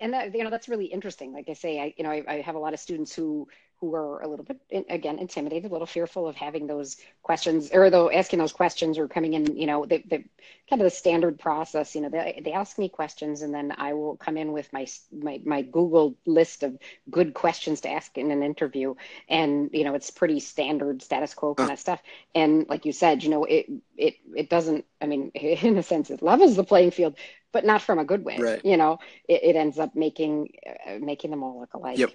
and 0.00 0.12
that, 0.12 0.34
you 0.34 0.44
know 0.44 0.50
that's 0.50 0.68
really 0.68 0.84
interesting 0.84 1.32
like 1.32 1.48
i 1.48 1.54
say 1.54 1.80
i 1.80 1.94
you 1.96 2.04
know 2.04 2.10
I, 2.10 2.22
I, 2.28 2.40
have 2.42 2.54
a 2.54 2.58
lot 2.58 2.74
of 2.74 2.80
students 2.80 3.14
who 3.14 3.48
who 3.84 3.94
are 3.94 4.20
a 4.22 4.28
little 4.28 4.44
bit 4.44 4.58
again 4.88 5.18
intimidated, 5.18 5.70
a 5.70 5.72
little 5.72 5.86
fearful 5.86 6.26
of 6.26 6.36
having 6.36 6.66
those 6.66 6.96
questions 7.22 7.70
or 7.72 7.90
though 7.90 8.10
asking 8.10 8.38
those 8.38 8.52
questions 8.52 8.98
or 8.98 9.08
coming 9.08 9.34
in, 9.34 9.56
you 9.56 9.66
know, 9.66 9.84
the, 9.84 10.02
the 10.08 10.24
kind 10.68 10.80
of 10.80 10.84
the 10.84 10.90
standard 10.90 11.38
process. 11.38 11.94
You 11.94 12.02
know, 12.02 12.08
they, 12.08 12.40
they 12.44 12.52
ask 12.52 12.78
me 12.78 12.88
questions 12.88 13.42
and 13.42 13.52
then 13.52 13.74
I 13.76 13.92
will 13.92 14.16
come 14.16 14.36
in 14.36 14.52
with 14.52 14.72
my 14.72 14.86
my 15.12 15.40
my 15.44 15.62
Google 15.62 16.16
list 16.26 16.62
of 16.62 16.78
good 17.10 17.34
questions 17.34 17.82
to 17.82 17.90
ask 17.90 18.16
in 18.16 18.30
an 18.30 18.42
interview, 18.42 18.94
and 19.28 19.70
you 19.72 19.84
know, 19.84 19.94
it's 19.94 20.10
pretty 20.10 20.40
standard 20.40 21.02
status 21.02 21.34
quo 21.34 21.54
kind 21.54 21.70
of 21.70 21.78
stuff. 21.78 22.02
And 22.34 22.66
like 22.68 22.86
you 22.86 22.92
said, 22.92 23.22
you 23.22 23.30
know, 23.30 23.44
it 23.44 23.70
it 23.96 24.14
it 24.34 24.48
doesn't. 24.48 24.84
I 25.00 25.06
mean, 25.06 25.30
in 25.34 25.76
a 25.76 25.82
sense, 25.82 26.10
it 26.10 26.22
levels 26.22 26.56
the 26.56 26.64
playing 26.64 26.92
field, 26.92 27.16
but 27.52 27.64
not 27.64 27.82
from 27.82 27.98
a 27.98 28.04
good 28.04 28.24
way. 28.24 28.38
Right. 28.38 28.64
You 28.64 28.76
know, 28.76 28.98
it, 29.28 29.42
it 29.42 29.56
ends 29.56 29.78
up 29.78 29.94
making 29.94 30.54
uh, 30.66 30.98
making 31.00 31.30
them 31.30 31.42
all 31.42 31.60
look 31.60 31.74
alike. 31.74 31.98
Yep 31.98 32.12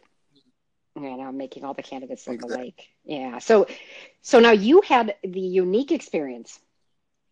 you 1.04 1.18
know 1.18 1.32
making 1.32 1.64
all 1.64 1.74
the 1.74 1.84
candidates 1.84 2.28
look 2.28 2.36
exactly. 2.36 2.56
alike 2.56 2.88
yeah 3.06 3.40
so 3.40 3.68
so 4.22 4.40
now 4.40 4.52
you 4.52 4.82
had 4.82 5.16
the 5.24 5.40
unique 5.40 5.92
experience 5.92 6.60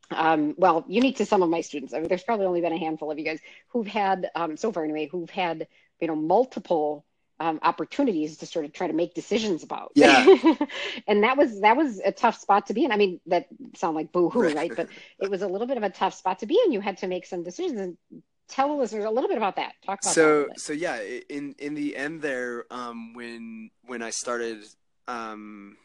um, 0.10 0.56
well 0.58 0.86
unique 0.88 1.18
to 1.18 1.26
some 1.26 1.44
of 1.44 1.50
my 1.50 1.62
students 1.62 1.94
i 1.94 2.00
mean 2.00 2.08
there's 2.08 2.24
probably 2.24 2.46
only 2.46 2.62
been 2.62 2.74
a 2.74 2.78
handful 2.78 3.12
of 3.12 3.20
you 3.20 3.26
guys 3.26 3.40
who've 3.70 3.88
had 3.88 4.30
um, 4.36 4.56
so 4.58 4.72
far 4.72 4.84
anyway 4.84 5.08
who've 5.12 5.30
had 5.30 5.68
you 6.00 6.08
know 6.08 6.16
multiple 6.16 7.06
um, 7.40 7.60
opportunities 7.62 8.38
to 8.38 8.46
sort 8.46 8.66
of 8.66 8.74
try 8.74 8.88
to 8.88 8.94
make 8.94 9.14
decisions 9.14 9.64
about. 9.64 9.92
Yeah. 9.96 10.26
and 11.08 11.24
that 11.24 11.38
was 11.38 11.62
that 11.62 11.78
was 11.78 12.00
a 12.04 12.12
tough 12.12 12.40
spot 12.40 12.68
to 12.68 12.74
be 12.74 12.86
in. 12.86 12.92
I 12.92 12.98
mean, 12.98 13.20
that 13.28 13.48
sound 13.76 13.96
like 13.96 14.12
boo 14.12 14.30
hoo, 14.30 14.54
right? 14.54 14.72
But 14.76 14.90
it 15.20 15.30
was 15.30 15.42
a 15.42 15.48
little 15.48 15.68
bit 15.68 15.78
of 15.78 15.84
a 15.84 15.90
tough 15.90 16.16
spot 16.16 16.40
to 16.40 16.46
be 16.46 16.60
in. 16.66 16.72
You 16.72 16.82
had 16.82 16.98
to 17.00 17.08
make 17.08 17.26
some 17.26 17.44
decisions. 17.44 17.80
And 17.80 17.98
tell 18.48 18.70
the 18.70 18.76
listeners 18.76 19.06
a 19.06 19.10
little 19.10 19.28
bit 19.28 19.38
about 19.38 19.56
that. 19.58 19.74
Talk 19.86 20.00
about 20.02 20.14
so 20.14 20.48
so 20.56 20.74
yeah. 20.74 21.00
In 21.30 21.56
in 21.60 21.74
the 21.74 21.96
end, 21.96 22.22
there 22.22 22.66
um, 22.72 23.14
when 23.14 23.70
when 23.86 24.02
I 24.02 24.10
started 24.10 24.64
um, 25.08 25.78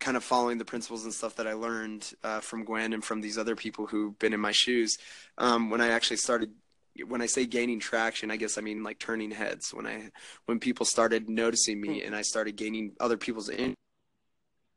kind 0.00 0.16
of 0.16 0.24
following 0.24 0.58
the 0.58 0.64
principles 0.64 1.04
and 1.04 1.12
stuff 1.12 1.36
that 1.36 1.46
I 1.46 1.54
learned 1.54 2.12
uh, 2.22 2.40
from 2.40 2.64
Gwen 2.64 2.92
and 2.92 3.04
from 3.04 3.20
these 3.20 3.38
other 3.38 3.56
people 3.56 3.86
who've 3.86 4.18
been 4.18 4.32
in 4.32 4.40
my 4.40 4.52
shoes, 4.52 4.96
um, 5.38 5.70
when 5.70 5.80
I 5.80 5.88
actually 5.88 6.18
started. 6.18 6.52
When 7.06 7.22
I 7.22 7.26
say 7.26 7.46
gaining 7.46 7.78
traction, 7.78 8.32
I 8.32 8.36
guess 8.36 8.58
I 8.58 8.60
mean 8.60 8.82
like 8.82 8.98
turning 8.98 9.30
heads. 9.30 9.72
When 9.72 9.86
I 9.86 10.10
when 10.46 10.58
people 10.58 10.84
started 10.84 11.28
noticing 11.28 11.80
me 11.80 12.02
and 12.02 12.12
I 12.12 12.22
started 12.22 12.56
gaining 12.56 12.96
other 12.98 13.16
people's 13.16 13.48
in, 13.48 13.76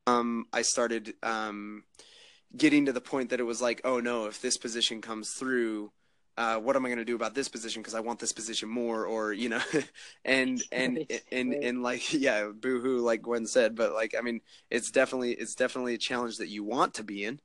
um, 0.06 0.46
I 0.54 0.62
started 0.62 1.16
um, 1.24 1.84
getting 2.56 2.86
to 2.86 2.94
the 2.94 3.02
point 3.02 3.32
that 3.32 3.40
it 3.40 3.44
was 3.44 3.60
like, 3.60 3.82
oh 3.84 4.00
no, 4.00 4.26
if 4.26 4.40
this 4.40 4.58
position 4.58 5.02
comes 5.02 5.32
through, 5.38 5.92
uh, 6.42 6.58
what 6.58 6.76
am 6.76 6.84
I 6.84 6.90
going 6.90 6.98
to 6.98 7.06
do 7.06 7.16
about 7.16 7.36
this 7.36 7.48
position 7.48 7.84
because 7.84 7.94
I 7.94 8.00
want 8.00 8.20
this 8.20 8.32
position 8.32 8.68
more, 8.68 9.06
or 9.06 9.32
you 9.32 9.48
know, 9.48 9.62
and 10.26 10.62
and 10.72 11.06
and, 11.32 11.54
and 11.54 11.84
like 11.84 12.14
yeah, 12.20 12.50
boohoo, 12.52 13.00
like 13.00 13.22
Gwen 13.22 13.46
said, 13.46 13.76
but 13.76 13.94
like 13.94 14.16
I 14.18 14.22
mean, 14.22 14.42
it's 14.72 14.90
definitely 14.90 15.34
it's 15.34 15.54
definitely 15.54 15.94
a 15.94 16.00
challenge 16.00 16.38
that 16.38 16.48
you 16.48 16.64
want 16.64 16.96
to 16.96 17.04
be 17.04 17.26
in. 17.26 17.40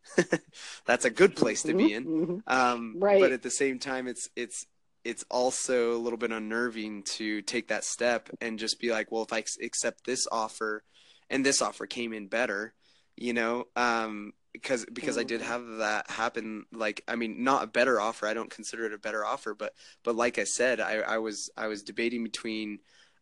That's 0.87 1.05
a 1.05 1.11
good 1.11 1.37
place 1.37 1.63
to 1.65 1.75
be 1.75 1.93
in, 1.93 2.07
mm-hmm. 2.07 2.33
mm-hmm. 2.33 2.39
um, 2.47 2.95
right? 2.99 3.21
But 3.21 3.33
at 3.33 3.43
the 3.43 3.51
same 3.51 3.79
time, 3.79 4.09
it's 4.09 4.31
it's 4.35 4.65
it's 5.05 5.27
also 5.31 5.95
a 5.95 6.01
little 6.01 6.19
bit 6.19 6.33
unnerving 6.33 7.03
to 7.03 7.43
take 7.43 7.69
that 7.69 7.85
step 7.85 8.31
and 8.41 8.59
just 8.59 8.81
be 8.81 8.91
like, 8.91 9.13
well, 9.13 9.23
if 9.25 9.33
I 9.33 9.45
accept 9.63 10.07
this 10.07 10.27
offer, 10.33 10.83
and 11.29 11.45
this 11.45 11.61
offer 11.61 11.87
came 11.87 12.15
in 12.15 12.29
better, 12.29 12.73
you 13.15 13.35
know, 13.35 13.67
um, 13.77 14.33
because 14.57 14.87
because 14.93 15.19
I 15.19 15.23
did 15.23 15.41
mm-hmm. 15.41 15.51
have 15.51 15.67
that 15.79 16.11
happen. 16.11 16.65
Like, 16.73 17.03
I 17.07 17.17
mean, 17.17 17.45
not 17.45 17.65
a 17.65 17.67
better 17.67 18.01
offer. 18.01 18.27
I 18.27 18.35
don't 18.35 18.51
consider 18.51 18.87
it 18.87 18.93
a 18.93 18.99
better 18.99 19.25
offer, 19.25 19.55
but 19.55 19.73
but 20.03 20.17
like 20.17 20.39
I 20.39 20.45
said, 20.45 20.81
I, 20.81 20.99
I 20.99 21.19
was 21.19 21.51
I 21.57 21.67
was 21.67 21.83
debating 21.83 22.25
between 22.25 22.79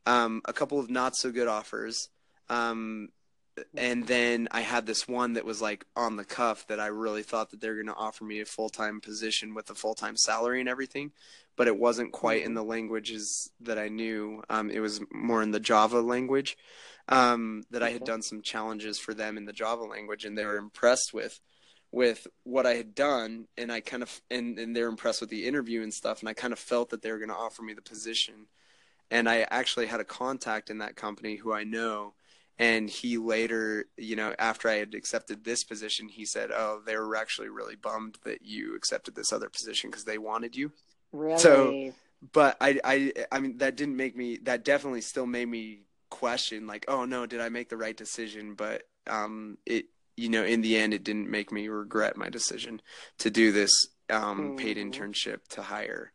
um, 0.07 0.43
a 0.45 0.53
couple 0.53 0.79
of 0.79 0.91
not 0.91 1.17
so 1.17 1.31
good 1.31 1.49
offers, 1.49 2.09
um, 2.49 3.09
and 3.77 4.07
then 4.07 4.49
I 4.51 4.61
had 4.61 4.87
this 4.87 5.07
one 5.07 5.35
that 5.35 5.45
was 5.45 5.63
like 5.63 5.85
on 5.95 6.17
the 6.17 6.25
cuff 6.25 6.67
that 6.69 6.81
I 6.81 6.87
really 6.87 7.23
thought 7.23 7.51
that 7.51 7.61
they're 7.61 7.75
going 7.75 7.87
to 7.87 7.95
offer 7.95 8.25
me 8.25 8.41
a 8.41 8.45
full 8.45 8.69
time 8.69 9.01
position 9.01 9.55
with 9.55 9.71
a 9.71 9.75
full 9.75 9.95
time 9.95 10.17
salary 10.17 10.61
and 10.61 10.69
everything, 10.69 11.13
but 11.57 11.67
it 11.67 11.79
wasn't 11.79 12.13
quite 12.13 12.43
in 12.43 12.49
mm-hmm. 12.49 12.55
the 12.55 12.65
languages 12.65 13.51
that 13.61 13.79
I 13.79 13.89
knew. 13.89 14.43
Um, 14.51 14.71
it 14.71 14.81
was 14.81 15.01
more 15.13 15.43
in 15.43 15.51
the 15.51 15.61
Java 15.61 16.01
language 16.01 16.57
um, 17.09 17.65
that 17.71 17.83
I 17.83 17.91
had 17.91 18.05
done 18.05 18.23
some 18.23 18.43
challenges 18.43 18.99
for 18.99 19.15
them 19.15 19.37
in 19.37 19.45
the 19.45 19.53
Java 19.53 19.85
language, 19.85 20.25
and 20.25 20.37
they 20.37 20.45
were 20.45 20.57
impressed 20.57 21.13
with 21.13 21.41
with 21.93 22.27
what 22.43 22.67
I 22.67 22.75
had 22.75 22.93
done, 22.93 23.47
and 23.57 23.71
I 23.71 23.81
kind 23.81 24.03
of 24.03 24.21
and, 24.31 24.59
and 24.59 24.75
they're 24.75 24.89
impressed 24.89 25.21
with 25.21 25.31
the 25.31 25.47
interview 25.47 25.83
and 25.83 25.95
stuff, 25.95 26.21
and 26.21 26.29
I 26.29 26.35
kind 26.35 26.53
of 26.53 26.59
felt 26.59 26.91
that 26.91 27.03
they 27.03 27.13
were 27.13 27.19
going 27.19 27.29
to 27.29 27.37
offer 27.37 27.63
me 27.63 27.75
the 27.75 27.83
position, 27.83 28.47
and 29.11 29.29
I 29.29 29.47
actually 29.51 29.87
had 29.87 30.01
a 30.01 30.05
contact 30.05 30.71
in 30.71 30.79
that 30.79 30.97
company 30.97 31.37
who 31.37 31.53
I 31.53 31.65
know. 31.65 32.15
And 32.59 32.89
he 32.89 33.19
later, 33.19 33.87
you 33.97 34.15
know, 34.15 34.35
after 34.39 34.69
I 34.69 34.75
had 34.75 34.95
accepted 34.95 35.45
this 35.45 35.65
position, 35.65 36.09
he 36.09 36.25
said, 36.25 36.51
"Oh, 36.53 36.83
they 36.87 36.97
were 36.97 37.17
actually 37.17 37.49
really 37.49 37.75
bummed 37.75 38.19
that 38.25 38.43
you 38.43 38.77
accepted 38.77 39.17
this 39.17 39.33
other 39.33 39.49
position 39.49 39.91
because 39.91 40.05
they 40.05 40.19
wanted 40.19 40.55
you." 40.55 40.73
Really? 41.11 41.39
So, 41.39 41.93
but 42.33 42.57
I, 42.61 42.81
I, 42.85 43.13
I 43.33 43.41
mean, 43.41 43.59
that 43.59 43.77
didn't 43.77 43.97
make 43.97 44.17
me. 44.17 44.39
That 44.45 44.65
definitely 44.65 45.01
still 45.01 45.27
made 45.27 45.49
me 45.49 45.85
question 46.15 46.65
like 46.65 46.85
oh 46.87 47.05
no 47.05 47.27
did 47.27 47.41
i 47.41 47.49
make 47.49 47.69
the 47.69 47.77
right 47.77 47.97
decision 47.97 48.55
but 48.55 48.83
um 49.09 49.59
it 49.67 49.87
you 50.17 50.29
know 50.29 50.45
in 50.45 50.61
the 50.61 50.77
end 50.77 50.95
it 50.95 51.03
didn't 51.03 51.29
make 51.29 51.51
me 51.51 51.67
regret 51.67 52.17
my 52.17 52.29
decision 52.29 52.81
to 53.19 53.31
do 53.31 53.51
this 53.51 53.89
um 54.11 54.51
mm. 54.53 54.57
paid 54.57 54.77
internship 54.77 55.39
to 55.49 55.61
hire 55.61 56.13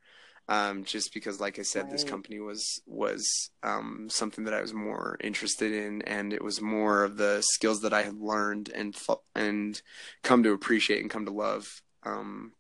um 0.50 0.84
just 0.84 1.14
because 1.14 1.40
like 1.40 1.58
i 1.58 1.62
said 1.62 1.84
right. 1.84 1.92
this 1.92 2.04
company 2.04 2.40
was 2.40 2.82
was 2.86 3.50
um 3.64 4.08
something 4.10 4.44
that 4.44 4.54
i 4.54 4.62
was 4.62 4.74
more 4.74 5.18
interested 5.22 5.72
in 5.72 6.02
and 6.02 6.34
it 6.34 6.44
was 6.44 6.62
more 6.62 7.04
of 7.04 7.16
the 7.16 7.42
skills 7.42 7.82
that 7.82 7.94
i 7.94 8.02
had 8.02 8.16
learned 8.16 8.70
and 8.76 8.98
and 9.36 9.82
come 10.24 10.44
to 10.44 10.52
appreciate 10.52 11.02
and 11.02 11.10
come 11.10 11.26
to 11.26 11.32
love 11.32 11.82
um 12.04 12.52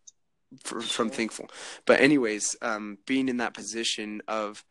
for, 0.63 0.81
from 0.81 1.09
Thinkful 1.11 1.49
but 1.85 1.99
anyways 1.99 2.55
um 2.61 2.97
being 3.05 3.29
in 3.29 3.37
that 3.37 3.53
position 3.53 4.21
of 4.27 4.63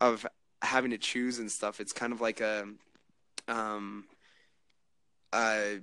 of 0.00 0.26
having 0.64 0.90
to 0.90 0.98
choose 0.98 1.38
and 1.38 1.50
stuff, 1.50 1.80
it's 1.80 1.92
kind 1.92 2.12
of 2.12 2.20
like 2.20 2.40
a 2.40 2.66
um 3.46 4.04
uh 5.32 5.74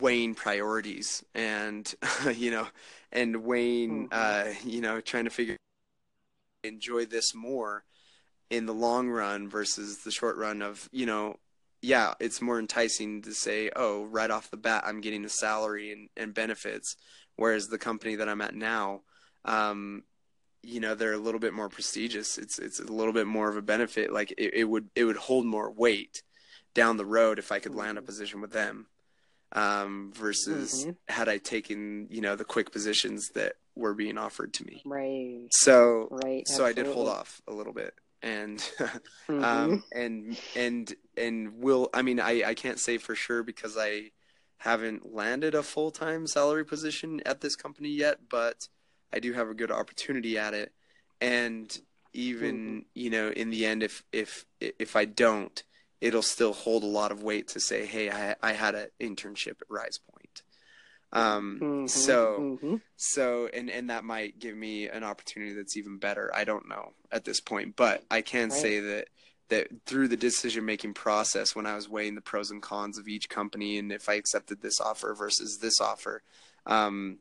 weighing 0.00 0.34
priorities 0.34 1.24
and 1.34 1.94
you 2.34 2.50
know 2.50 2.66
and 3.10 3.44
weighing 3.44 4.08
mm-hmm. 4.08 4.12
uh 4.12 4.52
you 4.64 4.80
know 4.80 5.00
trying 5.00 5.24
to 5.24 5.30
figure 5.30 5.56
enjoy 6.64 7.06
this 7.06 7.34
more 7.34 7.84
in 8.50 8.66
the 8.66 8.74
long 8.74 9.08
run 9.08 9.48
versus 9.48 9.98
the 9.98 10.10
short 10.10 10.36
run 10.36 10.62
of 10.62 10.88
you 10.92 11.06
know 11.06 11.36
yeah 11.80 12.14
it's 12.20 12.42
more 12.42 12.58
enticing 12.58 13.22
to 13.22 13.32
say 13.32 13.70
oh 13.74 14.04
right 14.04 14.30
off 14.30 14.50
the 14.50 14.56
bat 14.56 14.84
i'm 14.86 15.00
getting 15.00 15.24
a 15.24 15.28
salary 15.28 15.90
and, 15.92 16.08
and 16.16 16.34
benefits 16.34 16.96
whereas 17.36 17.68
the 17.68 17.78
company 17.78 18.16
that 18.16 18.28
i'm 18.28 18.42
at 18.42 18.54
now 18.54 19.00
um 19.44 20.02
you 20.62 20.80
know 20.80 20.94
they're 20.94 21.14
a 21.14 21.18
little 21.18 21.40
bit 21.40 21.54
more 21.54 21.68
prestigious 21.68 22.38
it's 22.38 22.58
it's 22.58 22.78
a 22.78 22.84
little 22.84 23.12
bit 23.12 23.26
more 23.26 23.48
of 23.48 23.56
a 23.56 23.62
benefit 23.62 24.12
like 24.12 24.32
it, 24.38 24.54
it 24.54 24.64
would 24.64 24.88
it 24.94 25.04
would 25.04 25.16
hold 25.16 25.44
more 25.44 25.70
weight 25.70 26.22
down 26.74 26.96
the 26.96 27.04
road 27.04 27.38
if 27.38 27.50
i 27.50 27.58
could 27.58 27.74
land 27.74 27.98
a 27.98 28.00
mm-hmm. 28.00 28.06
position 28.06 28.40
with 28.40 28.52
them 28.52 28.86
um, 29.54 30.12
versus 30.14 30.84
mm-hmm. 30.84 30.92
had 31.08 31.28
i 31.28 31.36
taken 31.36 32.06
you 32.10 32.20
know 32.20 32.36
the 32.36 32.44
quick 32.44 32.70
positions 32.70 33.30
that 33.34 33.54
were 33.74 33.94
being 33.94 34.18
offered 34.18 34.52
to 34.52 34.64
me 34.64 34.82
right 34.84 35.46
so 35.50 36.08
right 36.10 36.46
so 36.46 36.64
i 36.64 36.72
did 36.72 36.86
hold 36.86 37.08
off 37.08 37.40
a 37.48 37.52
little 37.52 37.72
bit 37.72 37.94
and 38.22 38.58
mm-hmm. 39.28 39.42
um 39.42 39.82
and 39.94 40.36
and 40.54 40.94
and 41.16 41.58
will 41.58 41.88
i 41.94 42.02
mean 42.02 42.20
i 42.20 42.42
i 42.46 42.54
can't 42.54 42.78
say 42.78 42.98
for 42.98 43.14
sure 43.14 43.42
because 43.42 43.76
i 43.78 44.10
haven't 44.58 45.12
landed 45.12 45.54
a 45.54 45.62
full-time 45.62 46.26
salary 46.26 46.64
position 46.64 47.20
at 47.26 47.40
this 47.40 47.56
company 47.56 47.88
yet 47.88 48.18
but 48.28 48.68
I 49.12 49.20
do 49.20 49.32
have 49.32 49.48
a 49.48 49.54
good 49.54 49.70
opportunity 49.70 50.38
at 50.38 50.54
it, 50.54 50.72
and 51.20 51.76
even 52.12 52.56
mm-hmm. 52.56 52.78
you 52.94 53.10
know 53.10 53.28
in 53.28 53.50
the 53.50 53.66
end, 53.66 53.82
if 53.82 54.02
if 54.12 54.46
if 54.60 54.96
I 54.96 55.04
don't, 55.04 55.62
it'll 56.00 56.22
still 56.22 56.52
hold 56.52 56.82
a 56.82 56.86
lot 56.86 57.12
of 57.12 57.22
weight 57.22 57.48
to 57.48 57.60
say, 57.60 57.84
hey, 57.84 58.10
I 58.10 58.34
I 58.42 58.52
had 58.52 58.74
an 58.74 58.88
internship 59.00 59.60
at 59.60 59.68
RizePoint. 59.68 60.21
Um, 61.12 61.58
mm-hmm, 61.60 61.86
so, 61.86 62.38
mm-hmm. 62.40 62.76
so, 62.96 63.48
and, 63.52 63.68
and 63.68 63.90
that 63.90 64.04
might 64.04 64.38
give 64.38 64.56
me 64.56 64.88
an 64.88 65.04
opportunity 65.04 65.52
that's 65.52 65.76
even 65.76 65.98
better. 65.98 66.30
I 66.34 66.44
don't 66.44 66.68
know 66.68 66.92
at 67.10 67.24
this 67.24 67.40
point, 67.40 67.76
but 67.76 68.02
I 68.10 68.22
can 68.22 68.48
right. 68.48 68.58
say 68.58 68.80
that, 68.80 69.08
that 69.50 69.68
through 69.84 70.08
the 70.08 70.16
decision 70.16 70.64
making 70.64 70.94
process, 70.94 71.54
when 71.54 71.66
I 71.66 71.74
was 71.74 71.88
weighing 71.88 72.14
the 72.14 72.22
pros 72.22 72.50
and 72.50 72.62
cons 72.62 72.98
of 72.98 73.08
each 73.08 73.28
company 73.28 73.78
and 73.78 73.92
if 73.92 74.08
I 74.08 74.14
accepted 74.14 74.62
this 74.62 74.80
offer 74.80 75.14
versus 75.14 75.58
this 75.60 75.80
offer, 75.80 76.22
um, 76.64 77.18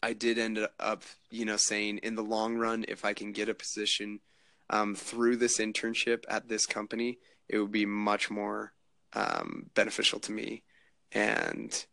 I 0.00 0.12
did 0.12 0.38
end 0.38 0.60
up, 0.78 1.02
you 1.30 1.44
know, 1.44 1.56
saying 1.56 1.98
in 1.98 2.14
the 2.14 2.22
long 2.22 2.56
run, 2.56 2.84
if 2.86 3.04
I 3.04 3.14
can 3.14 3.32
get 3.32 3.48
a 3.48 3.54
position 3.54 4.20
um, 4.70 4.94
through 4.94 5.36
this 5.36 5.58
internship 5.58 6.24
at 6.28 6.48
this 6.48 6.66
company, 6.66 7.18
it 7.48 7.58
would 7.58 7.72
be 7.72 7.86
much 7.86 8.30
more 8.30 8.72
um, 9.14 9.70
beneficial 9.74 10.20
to 10.20 10.32
me. 10.32 10.62
And 11.10 11.84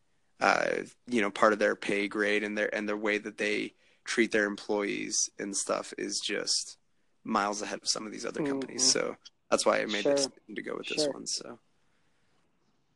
uh, 0.45 0.83
you 1.07 1.21
know, 1.21 1.31
part 1.31 1.53
of 1.53 1.59
their 1.59 1.75
pay 1.75 2.07
grade 2.07 2.43
and 2.43 2.55
their 2.55 2.73
and 2.73 2.87
their 2.87 2.95
way 2.95 3.17
that 3.17 3.39
they 3.39 3.73
treat 4.03 4.31
their 4.31 4.45
employees 4.45 5.27
and 5.39 5.57
stuff 5.57 5.91
is 5.97 6.21
just 6.23 6.77
miles 7.23 7.63
ahead 7.63 7.79
of 7.81 7.89
some 7.89 8.05
of 8.05 8.11
these 8.11 8.27
other 8.27 8.43
companies. 8.43 8.83
Mm-hmm. 8.83 8.99
So 8.99 9.15
that's 9.49 9.65
why 9.65 9.81
I 9.81 9.85
made 9.85 10.03
sure. 10.03 10.11
the 10.11 10.17
decision 10.17 10.55
to 10.55 10.61
go 10.61 10.77
with 10.77 10.87
this 10.87 11.07
one. 11.07 11.25
So. 11.25 11.57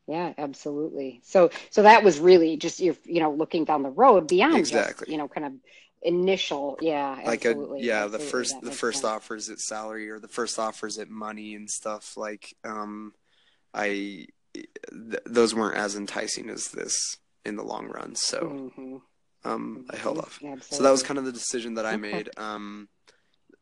Yeah, 0.05 0.33
absolutely. 0.37 1.21
So, 1.23 1.49
so 1.71 1.81
that 1.83 2.03
was 2.03 2.19
really 2.19 2.55
just 2.57 2.79
you, 2.79 2.95
you 3.03 3.19
know, 3.19 3.31
looking 3.31 3.65
down 3.65 3.81
the 3.81 3.89
road 3.89 4.27
beyond 4.27 4.57
exactly, 4.57 5.05
just, 5.05 5.11
you 5.11 5.17
know, 5.17 5.27
kind 5.27 5.47
of 5.47 5.53
initial, 6.03 6.77
yeah, 6.81 7.19
like 7.25 7.45
a 7.45 7.55
yeah, 7.77 8.03
absolutely. 8.03 8.11
the 8.11 8.19
first 8.19 8.55
the 8.61 8.71
first 8.71 9.01
sense. 9.01 9.11
offers 9.11 9.49
at 9.49 9.57
salary 9.57 10.11
or 10.11 10.19
the 10.19 10.27
first 10.27 10.59
offers 10.59 10.99
at 10.99 11.09
money 11.09 11.55
and 11.55 11.67
stuff. 11.67 12.15
Like, 12.15 12.55
um, 12.63 13.13
I 13.73 14.27
th- 14.53 15.23
those 15.25 15.55
weren't 15.55 15.77
as 15.77 15.95
enticing 15.95 16.51
as 16.51 16.67
this 16.67 17.17
in 17.45 17.55
the 17.55 17.63
long 17.63 17.87
run. 17.87 18.15
So 18.15 18.71
mm-hmm. 18.77 18.97
um, 19.43 19.85
I 19.89 19.95
held 19.95 20.19
off. 20.19 20.35
Absolutely. 20.35 20.61
So 20.77 20.83
that 20.83 20.91
was 20.91 21.03
kind 21.03 21.17
of 21.17 21.25
the 21.25 21.31
decision 21.31 21.75
that 21.75 21.85
I 21.85 21.97
made. 21.97 22.29
Um, 22.37 22.89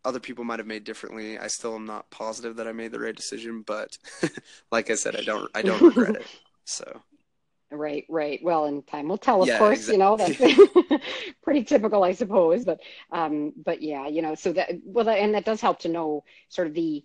other 0.05 0.19
people 0.19 0.43
might 0.43 0.59
have 0.59 0.67
made 0.67 0.84
differently. 0.84 1.38
I 1.38 1.47
still 1.47 1.75
am 1.75 1.86
not 1.86 2.09
positive 2.11 2.55
that 2.57 2.67
I 2.67 2.71
made 2.71 2.91
the 2.91 2.99
right 2.99 3.15
decision, 3.15 3.63
but 3.65 3.97
like 4.71 4.89
I 4.89 4.95
said, 4.95 5.15
I 5.15 5.21
don't 5.21 5.49
I 5.53 5.61
don't 5.61 5.82
regret 5.82 6.15
it. 6.15 6.28
So 6.69 7.01
Right, 7.69 8.05
right. 8.07 8.39
Well, 8.41 8.65
and 8.65 8.86
time 8.88 9.09
will 9.09 9.17
tell, 9.17 9.41
of 9.41 9.47
yeah, 9.47 9.57
course, 9.57 9.89
exactly. 9.89 9.93
you 9.93 9.99
know, 9.99 10.17
that's 10.17 11.03
pretty 11.43 11.63
typical, 11.65 12.03
I 12.03 12.13
suppose. 12.13 12.63
But, 12.63 12.80
um, 13.11 13.51
but 13.57 13.82
yeah, 13.82 14.07
you 14.07 14.21
know, 14.21 14.36
so 14.36 14.53
that, 14.53 14.71
well, 14.86 15.09
and 15.09 15.34
that 15.34 15.43
does 15.43 15.59
help 15.59 15.80
to 15.80 15.89
know 15.89 16.23
sort 16.47 16.67
of 16.67 16.73
the, 16.73 17.03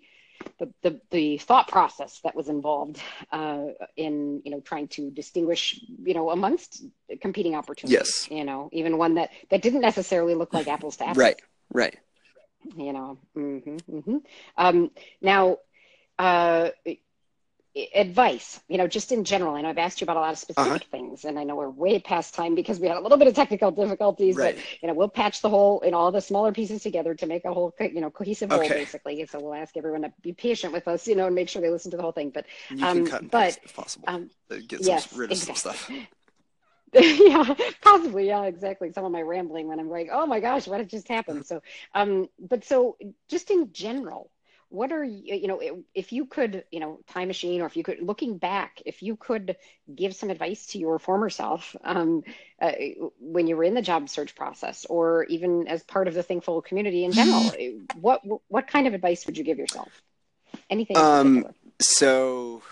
the, 0.58 0.72
the, 0.82 1.00
the 1.10 1.38
thought 1.38 1.68
process 1.68 2.20
that 2.24 2.34
was 2.34 2.48
involved 2.48 3.00
uh, 3.30 3.66
in 3.96 4.42
you 4.44 4.50
know 4.50 4.60
trying 4.60 4.88
to 4.88 5.10
distinguish 5.10 5.80
you 6.04 6.14
know 6.14 6.30
amongst 6.30 6.84
competing 7.20 7.54
opportunities. 7.54 7.92
Yes. 7.92 8.30
You 8.30 8.44
know, 8.44 8.68
even 8.72 8.98
one 8.98 9.14
that 9.14 9.30
that 9.50 9.62
didn't 9.62 9.80
necessarily 9.80 10.34
look 10.34 10.52
like 10.52 10.68
apples 10.68 10.96
to 10.98 11.04
apples. 11.04 11.18
Right. 11.18 11.42
Right. 11.72 11.98
You 12.76 12.92
know. 12.92 13.18
Mm-hmm, 13.36 13.76
mm-hmm. 13.96 14.16
Um, 14.56 14.90
now, 15.20 15.58
uh, 16.18 16.70
advice, 17.94 18.60
you 18.68 18.76
know, 18.76 18.86
just 18.86 19.12
in 19.12 19.24
general. 19.24 19.54
I 19.54 19.62
know 19.62 19.70
I've 19.70 19.78
asked 19.78 20.00
you 20.00 20.04
about 20.04 20.18
a 20.18 20.20
lot 20.20 20.32
of 20.32 20.38
specific 20.38 20.72
uh-huh. 20.72 20.78
things, 20.90 21.24
and 21.24 21.38
I 21.38 21.44
know 21.44 21.56
we're 21.56 21.70
way 21.70 21.98
past 21.98 22.34
time 22.34 22.54
because 22.54 22.78
we 22.78 22.86
had 22.86 22.98
a 22.98 23.00
little 23.00 23.16
bit 23.16 23.28
of 23.28 23.34
technical 23.34 23.70
difficulties. 23.70 24.36
Right. 24.36 24.56
But 24.56 24.64
you 24.82 24.88
know, 24.88 24.94
we'll 24.94 25.08
patch 25.08 25.40
the 25.40 25.48
whole, 25.48 25.80
you 25.84 25.92
know, 25.92 25.96
all 25.96 26.12
the 26.12 26.20
smaller 26.20 26.52
pieces 26.52 26.82
together 26.82 27.14
to 27.14 27.26
make 27.26 27.44
a 27.44 27.52
whole, 27.52 27.74
you 27.80 28.00
know, 28.00 28.10
cohesive 28.10 28.52
okay. 28.52 28.68
whole, 28.68 28.76
basically. 28.76 29.24
So 29.26 29.40
we'll 29.40 29.54
ask 29.54 29.76
everyone 29.76 30.02
to 30.02 30.12
be 30.20 30.32
patient 30.32 30.72
with 30.72 30.86
us, 30.86 31.06
you 31.06 31.16
know, 31.16 31.26
and 31.26 31.34
make 31.34 31.48
sure 31.48 31.62
they 31.62 31.70
listen 31.70 31.90
to 31.92 31.96
the 31.96 32.02
whole 32.02 32.12
thing. 32.12 32.30
But 32.30 32.44
you 32.70 32.84
um, 32.84 33.04
can 33.04 33.06
cut 33.06 33.30
but 33.30 33.58
if 33.62 33.74
possible, 33.74 34.04
um, 34.08 34.30
get 34.48 34.84
yes, 34.84 35.12
rid 35.14 35.32
of 35.32 35.38
exactly. 35.38 35.54
some 35.54 35.72
stuff. 35.72 35.90
yeah, 36.92 37.54
possibly. 37.80 38.26
Yeah, 38.26 38.44
exactly. 38.44 38.92
Some 38.92 39.06
of 39.06 39.12
my 39.12 39.22
rambling 39.22 39.68
when 39.68 39.80
I'm 39.80 39.88
like, 39.88 40.10
oh 40.12 40.26
my 40.26 40.40
gosh, 40.40 40.68
what 40.68 40.78
had 40.78 40.90
just 40.90 41.08
happened? 41.08 41.46
So, 41.46 41.62
um, 41.94 42.28
but 42.38 42.64
so 42.64 42.98
just 43.28 43.50
in 43.50 43.72
general, 43.72 44.30
what 44.72 44.90
are 44.90 45.04
you 45.04 45.34
you 45.34 45.46
know 45.46 45.60
if 45.94 46.12
you 46.12 46.24
could 46.24 46.64
you 46.70 46.80
know 46.80 46.98
time 47.06 47.28
machine 47.28 47.60
or 47.60 47.66
if 47.66 47.76
you 47.76 47.84
could 47.84 48.00
looking 48.00 48.38
back 48.38 48.80
if 48.86 49.02
you 49.02 49.16
could 49.16 49.56
give 49.94 50.14
some 50.14 50.30
advice 50.30 50.66
to 50.66 50.78
your 50.78 50.98
former 50.98 51.28
self 51.28 51.76
um, 51.84 52.22
uh, 52.60 52.72
when 53.20 53.46
you 53.46 53.54
were 53.54 53.64
in 53.64 53.74
the 53.74 53.82
job 53.82 54.08
search 54.08 54.34
process 54.34 54.86
or 54.86 55.24
even 55.24 55.68
as 55.68 55.82
part 55.82 56.08
of 56.08 56.14
the 56.14 56.22
thinkful 56.22 56.62
community 56.62 57.04
in 57.04 57.12
general 57.12 57.52
what 58.00 58.22
what 58.48 58.66
kind 58.66 58.86
of 58.86 58.94
advice 58.94 59.26
would 59.26 59.36
you 59.36 59.44
give 59.44 59.58
yourself? 59.58 60.02
Anything 60.70 60.96
um 60.96 61.46
so 61.80 62.62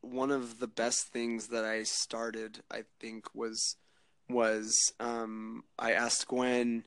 one 0.00 0.32
of 0.32 0.58
the 0.58 0.68
best 0.68 1.06
things 1.08 1.48
that 1.48 1.64
i 1.64 1.82
started 1.84 2.60
i 2.70 2.82
think 3.00 3.26
was 3.34 3.76
was 4.28 4.76
um, 5.00 5.62
i 5.78 5.92
asked 5.92 6.26
gwen 6.28 6.84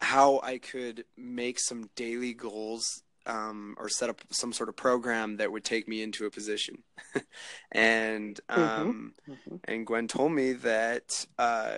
how 0.00 0.40
i 0.42 0.58
could 0.58 1.04
make 1.16 1.58
some 1.58 1.88
daily 1.94 2.34
goals 2.34 3.02
um, 3.26 3.74
or 3.78 3.88
set 3.88 4.08
up 4.08 4.20
some 4.30 4.52
sort 4.52 4.68
of 4.68 4.76
program 4.76 5.36
that 5.36 5.50
would 5.52 5.64
take 5.64 5.88
me 5.88 6.02
into 6.02 6.26
a 6.26 6.30
position. 6.30 6.82
and 7.72 8.40
mm-hmm. 8.48 8.60
um, 8.60 9.14
mm-hmm. 9.28 9.56
and 9.64 9.86
Gwen 9.86 10.08
told 10.08 10.32
me 10.32 10.52
that 10.52 11.26
uh, 11.38 11.76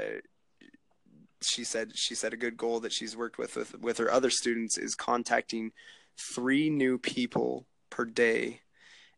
she 1.42 1.64
said 1.64 1.96
she 1.96 2.14
said 2.14 2.32
a 2.32 2.38
good 2.38 2.56
goal 2.56 2.80
that 2.80 2.92
she's 2.92 3.16
worked 3.16 3.38
with, 3.38 3.56
with 3.56 3.78
with 3.80 3.98
her 3.98 4.10
other 4.10 4.30
students 4.30 4.78
is 4.78 4.94
contacting 4.94 5.72
three 6.34 6.70
new 6.70 6.98
people 6.98 7.66
per 7.90 8.04
day 8.04 8.60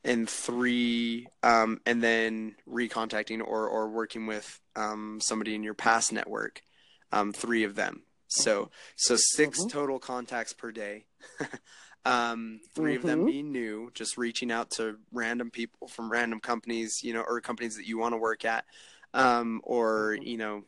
and 0.04 0.28
three 0.28 1.26
um, 1.42 1.80
and 1.86 2.02
then 2.02 2.54
recontacting 2.68 3.40
or 3.40 3.68
or 3.68 3.88
working 3.88 4.26
with 4.26 4.60
um, 4.76 5.18
somebody 5.20 5.54
in 5.54 5.62
your 5.62 5.74
past 5.74 6.12
network 6.12 6.62
um, 7.12 7.32
three 7.32 7.64
of 7.64 7.74
them 7.74 8.02
so 8.28 8.70
so 8.96 9.16
6 9.16 9.58
mm-hmm. 9.58 9.68
total 9.68 9.98
contacts 9.98 10.52
per 10.52 10.70
day 10.70 11.04
Um, 12.06 12.60
3 12.74 12.94
mm-hmm. 12.94 12.96
of 12.96 13.02
them 13.02 13.18
mm-hmm. 13.18 13.26
being 13.26 13.52
new, 13.52 13.90
just 13.92 14.16
reaching 14.16 14.50
out 14.50 14.70
to 14.72 14.96
random 15.12 15.50
people 15.50 15.86
from 15.86 16.10
random 16.10 16.40
companies, 16.40 17.02
you 17.02 17.12
know, 17.12 17.20
or 17.20 17.40
companies 17.40 17.76
that 17.76 17.86
you 17.86 17.98
want 17.98 18.14
to 18.14 18.18
work 18.18 18.44
at, 18.44 18.64
um, 19.12 19.60
or 19.64 20.16
mm-hmm. 20.16 20.22
you 20.22 20.38
know, 20.38 20.64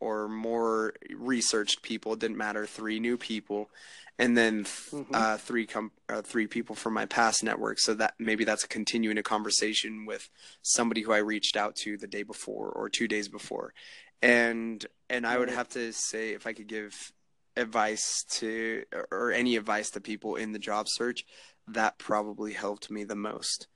or 0.00 0.28
more 0.28 0.92
researched 1.16 1.82
people. 1.82 2.12
It 2.12 2.18
didn't 2.18 2.36
matter. 2.36 2.66
Three 2.66 3.00
new 3.00 3.16
people, 3.16 3.70
and 4.18 4.36
then 4.36 4.64
mm-hmm. 4.64 5.14
uh, 5.14 5.38
three 5.38 5.66
com- 5.66 5.92
uh, 6.08 6.22
three 6.22 6.46
people 6.46 6.76
from 6.76 6.92
my 6.92 7.06
past 7.06 7.42
network. 7.42 7.78
So 7.78 7.94
that 7.94 8.14
maybe 8.18 8.44
that's 8.44 8.64
a 8.64 8.68
continuing 8.68 9.18
a 9.18 9.22
conversation 9.22 10.04
with 10.04 10.28
somebody 10.62 11.00
who 11.00 11.12
I 11.12 11.18
reached 11.18 11.56
out 11.56 11.76
to 11.76 11.96
the 11.96 12.06
day 12.06 12.22
before 12.22 12.68
or 12.68 12.90
two 12.90 13.08
days 13.08 13.28
before, 13.28 13.72
and 14.20 14.84
and 15.08 15.26
I 15.26 15.38
would 15.38 15.50
have 15.50 15.70
to 15.70 15.92
say 15.92 16.30
if 16.30 16.46
I 16.46 16.52
could 16.52 16.68
give 16.68 17.12
advice 17.56 18.24
to 18.28 18.84
or 19.10 19.32
any 19.32 19.56
advice 19.56 19.90
to 19.90 20.00
people 20.00 20.36
in 20.36 20.52
the 20.52 20.58
job 20.58 20.86
search 20.88 21.24
that 21.68 21.98
probably 21.98 22.52
helped 22.52 22.90
me 22.90 23.04
the 23.04 23.14
most 23.14 23.68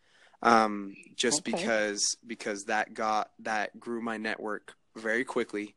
um, 0.43 0.95
just 1.17 1.41
okay. 1.41 1.53
because 1.53 2.17
because 2.27 2.65
that 2.65 2.95
got 2.95 3.31
that 3.41 3.79
grew 3.79 4.01
my 4.01 4.17
network 4.17 4.75
very 4.97 5.25
quickly 5.25 5.75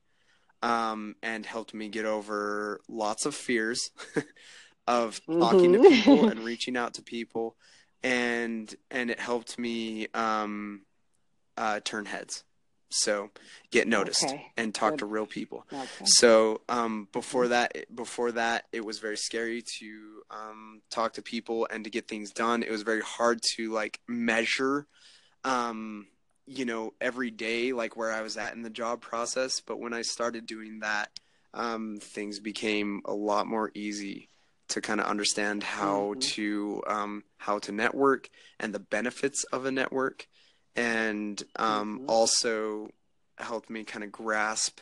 um, 0.62 1.15
and 1.23 1.45
helped 1.45 1.73
me 1.73 1.90
get 1.90 2.06
over 2.06 2.82
lots 2.88 3.26
of 3.26 3.34
fears 3.34 3.90
of 4.88 5.19
talking 5.26 5.73
mm-hmm. 5.73 5.84
to 5.84 5.90
people 5.90 6.30
and 6.30 6.40
reaching 6.44 6.78
out 6.78 6.95
to 6.95 7.02
people 7.02 7.56
and 8.03 8.76
and 8.90 9.10
it 9.10 9.19
helped 9.19 9.57
me 9.57 10.07
um, 10.14 10.82
uh, 11.57 11.80
turn 11.84 12.06
heads 12.06 12.44
so 12.93 13.30
get 13.72 13.88
noticed 13.88 14.26
okay. 14.26 14.51
and 14.57 14.73
talk 14.73 14.91
Good. 14.91 14.99
to 14.99 15.05
real 15.05 15.26
people 15.26 15.65
okay. 15.72 16.05
so 16.05 16.61
um, 16.69 17.07
before 17.11 17.49
that 17.49 17.76
before 17.93 18.31
that 18.34 18.65
it 18.72 18.85
was 18.85 18.99
very 18.99 19.18
scary 19.18 19.63
to 19.80 20.22
um, 20.30 20.81
talk 20.89 21.13
to 21.13 21.22
people 21.22 21.68
and 21.72 21.84
to 21.84 21.89
get 21.89 22.07
things 22.07 22.31
done 22.31 22.63
it 22.63 22.72
was 22.72 22.84
very 22.84 23.01
hard 23.01 23.41
to 23.55 23.72
like 23.72 23.99
measure 24.07 24.88
um, 25.43 26.07
you 26.45 26.65
know 26.65 26.93
every 26.99 27.31
day 27.31 27.73
like 27.73 27.95
where 27.95 28.11
i 28.11 28.22
was 28.22 28.38
at 28.38 28.53
in 28.53 28.61
the 28.61 28.69
job 28.69 29.01
process 29.01 29.61
but 29.61 29.80
when 29.80 29.93
i 29.93 30.01
started 30.01 30.45
doing 30.45 30.80
that 30.80 31.09
um, 31.53 31.97
things 32.01 32.39
became 32.39 33.01
a 33.05 33.13
lot 33.13 33.45
more 33.45 33.72
easy 33.73 34.30
to 34.69 34.81
kind 34.81 35.01
of 35.01 35.05
understand 35.05 35.63
how 35.63 36.11
mm-hmm. 36.11 36.19
to 36.19 36.84
um, 36.88 37.23
how 37.38 37.59
to 37.59 37.72
network 37.72 38.30
and 38.59 38.73
the 38.73 38.80
benefits 38.80 39.43
of 39.51 39.65
a 39.65 39.72
network 39.72 40.27
and 40.76 41.41
um, 41.57 41.98
mm-hmm. 41.99 42.10
also 42.10 42.89
helped 43.38 43.69
me 43.69 43.84
kind 43.84 44.03
of 44.03 44.11
grasp, 44.11 44.80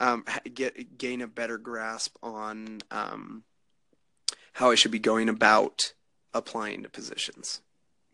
um, 0.00 0.24
get 0.52 0.98
gain 0.98 1.20
a 1.22 1.26
better 1.26 1.58
grasp 1.58 2.16
on 2.22 2.80
um, 2.90 3.44
how 4.54 4.70
I 4.70 4.74
should 4.74 4.90
be 4.90 4.98
going 4.98 5.28
about 5.28 5.92
applying 6.32 6.82
to 6.82 6.88
positions. 6.88 7.60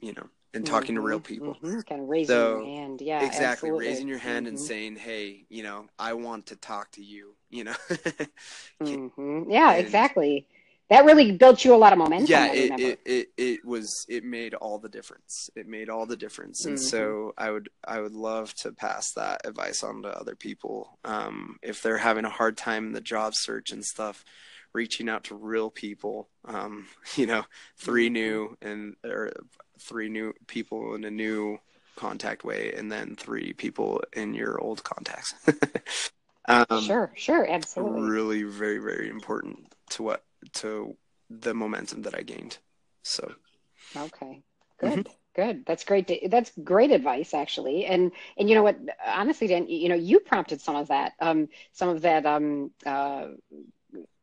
You 0.01 0.15
know. 0.15 0.29
and 0.55 0.67
talking 0.67 0.95
to 0.97 1.01
real 1.01 1.19
Mm-hmm, 1.21 1.27
people. 1.35 1.55
mm-hmm. 1.55 1.81
Kind 1.81 2.01
of 2.03 2.09
raising 2.09 2.35
So, 2.37 2.57
your 2.61 2.65
hand. 2.67 3.01
Yeah, 3.01 3.25
exactly 3.25 3.69
absolutely. 3.69 3.87
raising 3.89 4.09
your 4.09 4.19
hand 4.19 4.47
and 4.49 4.57
Mhm, 4.57 4.61
saying 4.61 4.97
hey 4.97 5.45
you 5.49 5.63
know 5.63 5.87
i 5.99 6.13
want 6.15 6.47
to 6.47 6.57
talk 6.57 6.91
to 6.93 7.03
you 7.05 7.35
you 7.51 7.65
know 7.65 7.75
mhm. 8.83 9.47
Yeah, 9.49 9.73
and- 9.73 9.85
exactly. 9.87 10.47
That 10.91 11.05
really 11.05 11.33
built 11.33 11.65
you 11.65 11.75
a 11.75 11.77
lot 11.77 11.93
of 11.93 11.99
momentum. 11.99 12.27
yeah 12.27 12.49
it, 12.53 12.73
it 12.77 13.01
it 13.07 13.29
it 13.37 13.65
was 13.65 14.05
it 14.09 14.25
made 14.25 14.55
all 14.55 14.79
the 14.79 14.89
difference 14.89 15.49
it 15.57 15.67
made 15.67 15.89
all 15.89 16.07
the 16.07 16.17
difference 16.17 16.65
and 16.65 16.79
so 16.79 17.33
i 17.39 17.51
would 17.51 17.69
i 17.87 18.01
would 18.01 18.13
love 18.15 18.53
to 18.55 18.73
pass 18.73 19.13
that 19.13 19.41
advice 19.47 19.83
on 19.83 20.03
to 20.03 20.09
other 20.09 20.35
people 20.35 20.99
um 21.05 21.57
if 21.63 21.83
they're 21.83 21.97
having 21.99 22.25
a 22.25 22.31
hard 22.31 22.57
time 22.57 22.87
in 22.87 22.93
the 22.93 23.01
job 23.01 23.35
search 23.35 23.71
and 23.71 23.85
stuff 23.85 24.25
reaching 24.73 25.09
out 25.09 25.25
to 25.25 25.35
real 25.35 25.71
people 25.71 26.29
um 26.47 26.87
you 27.17 27.27
know 27.27 27.45
3 27.79 28.09
Mhm. 28.09 28.13
new 28.13 28.57
and 28.61 28.95
or 29.05 29.31
three 29.81 30.09
new 30.09 30.33
people 30.47 30.95
in 30.95 31.05
a 31.05 31.11
new 31.11 31.59
contact 31.97 32.45
way 32.45 32.73
and 32.77 32.91
then 32.91 33.15
three 33.17 33.53
people 33.53 34.03
in 34.15 34.35
your 34.35 34.61
old 34.61 34.83
contacts 34.85 35.35
um 36.49 36.71
sure, 36.87 37.13
sure, 37.17 37.47
absolutely. 37.49 38.01
really 38.01 38.43
very 38.43 38.79
very 38.79 39.09
important 39.09 39.59
to 39.91 40.03
what 40.03 40.25
to 40.55 40.97
the 41.29 41.55
momentum 41.55 42.03
that 42.03 42.15
I 42.15 42.23
gained. 42.23 42.59
So 43.03 43.33
Okay. 43.97 44.43
Mm-hmm. 44.83 44.95
Good. 44.95 45.09
Good. 45.37 45.67
That's 45.67 45.85
great. 45.85 46.09
To, 46.09 46.29
that's 46.29 46.51
great 46.65 46.91
advice, 46.91 47.35
actually. 47.35 47.87
And 47.87 48.11
and 48.37 48.49
you 48.49 48.55
know 48.57 48.63
what? 48.63 48.79
Honestly, 49.07 49.47
Dan, 49.47 49.69
you 49.69 49.89
know, 49.89 49.95
you 49.95 50.19
prompted 50.21 50.61
some 50.61 50.75
of 50.75 50.89
that, 50.89 51.13
um, 51.21 51.49
some 51.73 51.89
of 51.89 52.03
that, 52.03 52.27
um, 52.27 52.73
uh, 52.85 53.29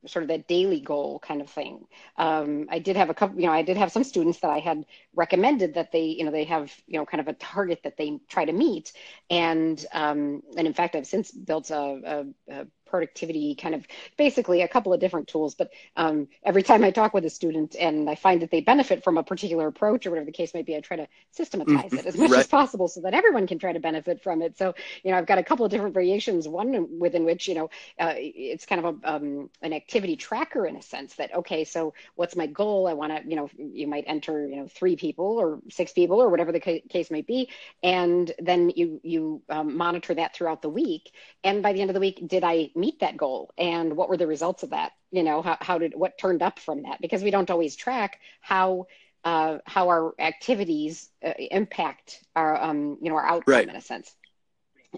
sort 0.05 0.23
of 0.23 0.29
that 0.29 0.47
daily 0.47 0.79
goal 0.79 1.19
kind 1.19 1.41
of 1.41 1.49
thing. 1.49 1.85
Um, 2.17 2.67
I 2.69 2.79
did 2.79 2.95
have 2.95 3.09
a 3.09 3.13
couple, 3.13 3.39
you 3.39 3.47
know, 3.47 3.53
I 3.53 3.61
did 3.61 3.77
have 3.77 3.91
some 3.91 4.03
students 4.03 4.39
that 4.39 4.51
I 4.51 4.59
had 4.59 4.85
recommended 5.13 5.73
that 5.73 5.91
they, 5.91 6.03
you 6.03 6.23
know, 6.23 6.31
they 6.31 6.45
have, 6.45 6.73
you 6.87 6.97
know, 6.97 7.05
kind 7.05 7.19
of 7.19 7.27
a 7.27 7.33
target 7.33 7.81
that 7.83 7.97
they 7.97 8.19
try 8.29 8.45
to 8.45 8.53
meet. 8.53 8.93
And, 9.29 9.83
um, 9.91 10.43
and 10.57 10.67
in 10.67 10.73
fact, 10.73 10.95
I've 10.95 11.07
since 11.07 11.31
built 11.31 11.71
a, 11.71 12.25
a, 12.49 12.53
a 12.61 12.67
productivity 12.87 13.55
kind 13.55 13.75
of 13.75 13.85
basically 14.17 14.61
a 14.61 14.67
couple 14.67 14.93
of 14.93 14.99
different 14.99 15.27
tools. 15.27 15.55
But 15.55 15.71
um, 15.95 16.27
every 16.43 16.63
time 16.63 16.83
I 16.83 16.91
talk 16.91 17.13
with 17.13 17.25
a 17.25 17.29
student 17.29 17.75
and 17.79 18.09
I 18.09 18.15
find 18.15 18.41
that 18.41 18.51
they 18.51 18.61
benefit 18.61 19.03
from 19.03 19.17
a 19.17 19.23
particular 19.23 19.67
approach 19.67 20.05
or 20.05 20.11
whatever 20.11 20.25
the 20.25 20.31
case 20.31 20.53
may 20.53 20.61
be, 20.63 20.75
I 20.75 20.79
try 20.81 20.97
to 20.97 21.07
systematize 21.31 21.95
it 21.97 22.05
as 22.05 22.17
much 22.17 22.29
Right. 22.31 22.39
as 22.39 22.47
possible 22.47 22.87
so 22.87 23.01
that 23.01 23.13
everyone 23.13 23.47
can 23.47 23.59
try 23.59 23.73
to 23.73 23.79
benefit 23.79 24.21
from 24.23 24.41
it. 24.41 24.57
So, 24.57 24.73
you 25.03 25.11
know, 25.11 25.17
I've 25.17 25.25
got 25.25 25.37
a 25.37 25.43
couple 25.43 25.65
of 25.65 25.71
different 25.71 25.93
variations, 25.93 26.47
one 26.47 26.99
within 26.99 27.25
which, 27.25 27.47
you 27.47 27.55
know, 27.55 27.69
uh, 27.99 28.13
it's 28.15 28.65
kind 28.65 28.83
of 28.85 28.99
a, 29.03 29.15
um, 29.15 29.49
an 29.61 29.73
activity 29.73 30.15
tracker 30.15 30.65
in 30.65 30.75
a 30.75 30.81
sense 30.81 31.15
that, 31.15 31.33
okay, 31.35 31.63
so 31.63 31.93
what's 32.15 32.35
my 32.35 32.47
goal? 32.47 32.87
I 32.87 32.93
want 32.93 33.15
to, 33.15 33.29
you 33.29 33.35
know, 33.35 33.49
you 33.57 33.87
might 33.87 34.05
enter, 34.07 34.47
you 34.47 34.57
know, 34.57 34.67
three 34.67 34.95
people 34.95 35.37
or 35.37 35.59
six 35.69 35.91
people 35.91 36.21
or 36.21 36.29
whatever 36.29 36.51
the 36.51 36.59
ca- 36.59 36.83
case 36.89 37.11
may 37.11 37.21
be. 37.21 37.49
And 37.83 38.31
then 38.39 38.71
you, 38.75 38.99
you 39.03 39.41
um, 39.49 39.77
monitor 39.77 40.13
that 40.13 40.35
throughout 40.35 40.61
the 40.61 40.69
week. 40.69 41.11
And 41.43 41.61
by 41.61 41.73
the 41.73 41.81
end 41.81 41.89
of 41.89 41.93
the 41.93 41.99
week, 41.99 42.27
did 42.27 42.43
I 42.43 42.69
meet 42.77 42.99
that 42.99 43.17
goal? 43.17 43.51
And 43.57 43.97
what 43.97 44.09
were 44.09 44.17
the 44.17 44.27
results 44.27 44.63
of 44.63 44.69
that? 44.69 44.91
You 45.11 45.23
know, 45.23 45.41
how, 45.41 45.57
how 45.59 45.77
did, 45.77 45.93
what 45.95 46.17
turned 46.17 46.41
up 46.41 46.59
from 46.59 46.83
that? 46.83 47.01
Because 47.01 47.23
we 47.23 47.31
don't 47.31 47.49
always 47.49 47.75
track 47.75 48.19
how, 48.39 48.87
uh, 49.23 49.57
how 49.65 49.89
our 49.89 50.13
activities 50.19 51.09
uh, 51.25 51.33
impact 51.37 52.23
our, 52.35 52.55
um, 52.61 52.97
you 53.01 53.09
know, 53.09 53.15
our 53.15 53.25
outcome 53.25 53.53
Right. 53.53 53.67
in 53.67 53.75
a 53.75 53.81
sense. 53.81 54.15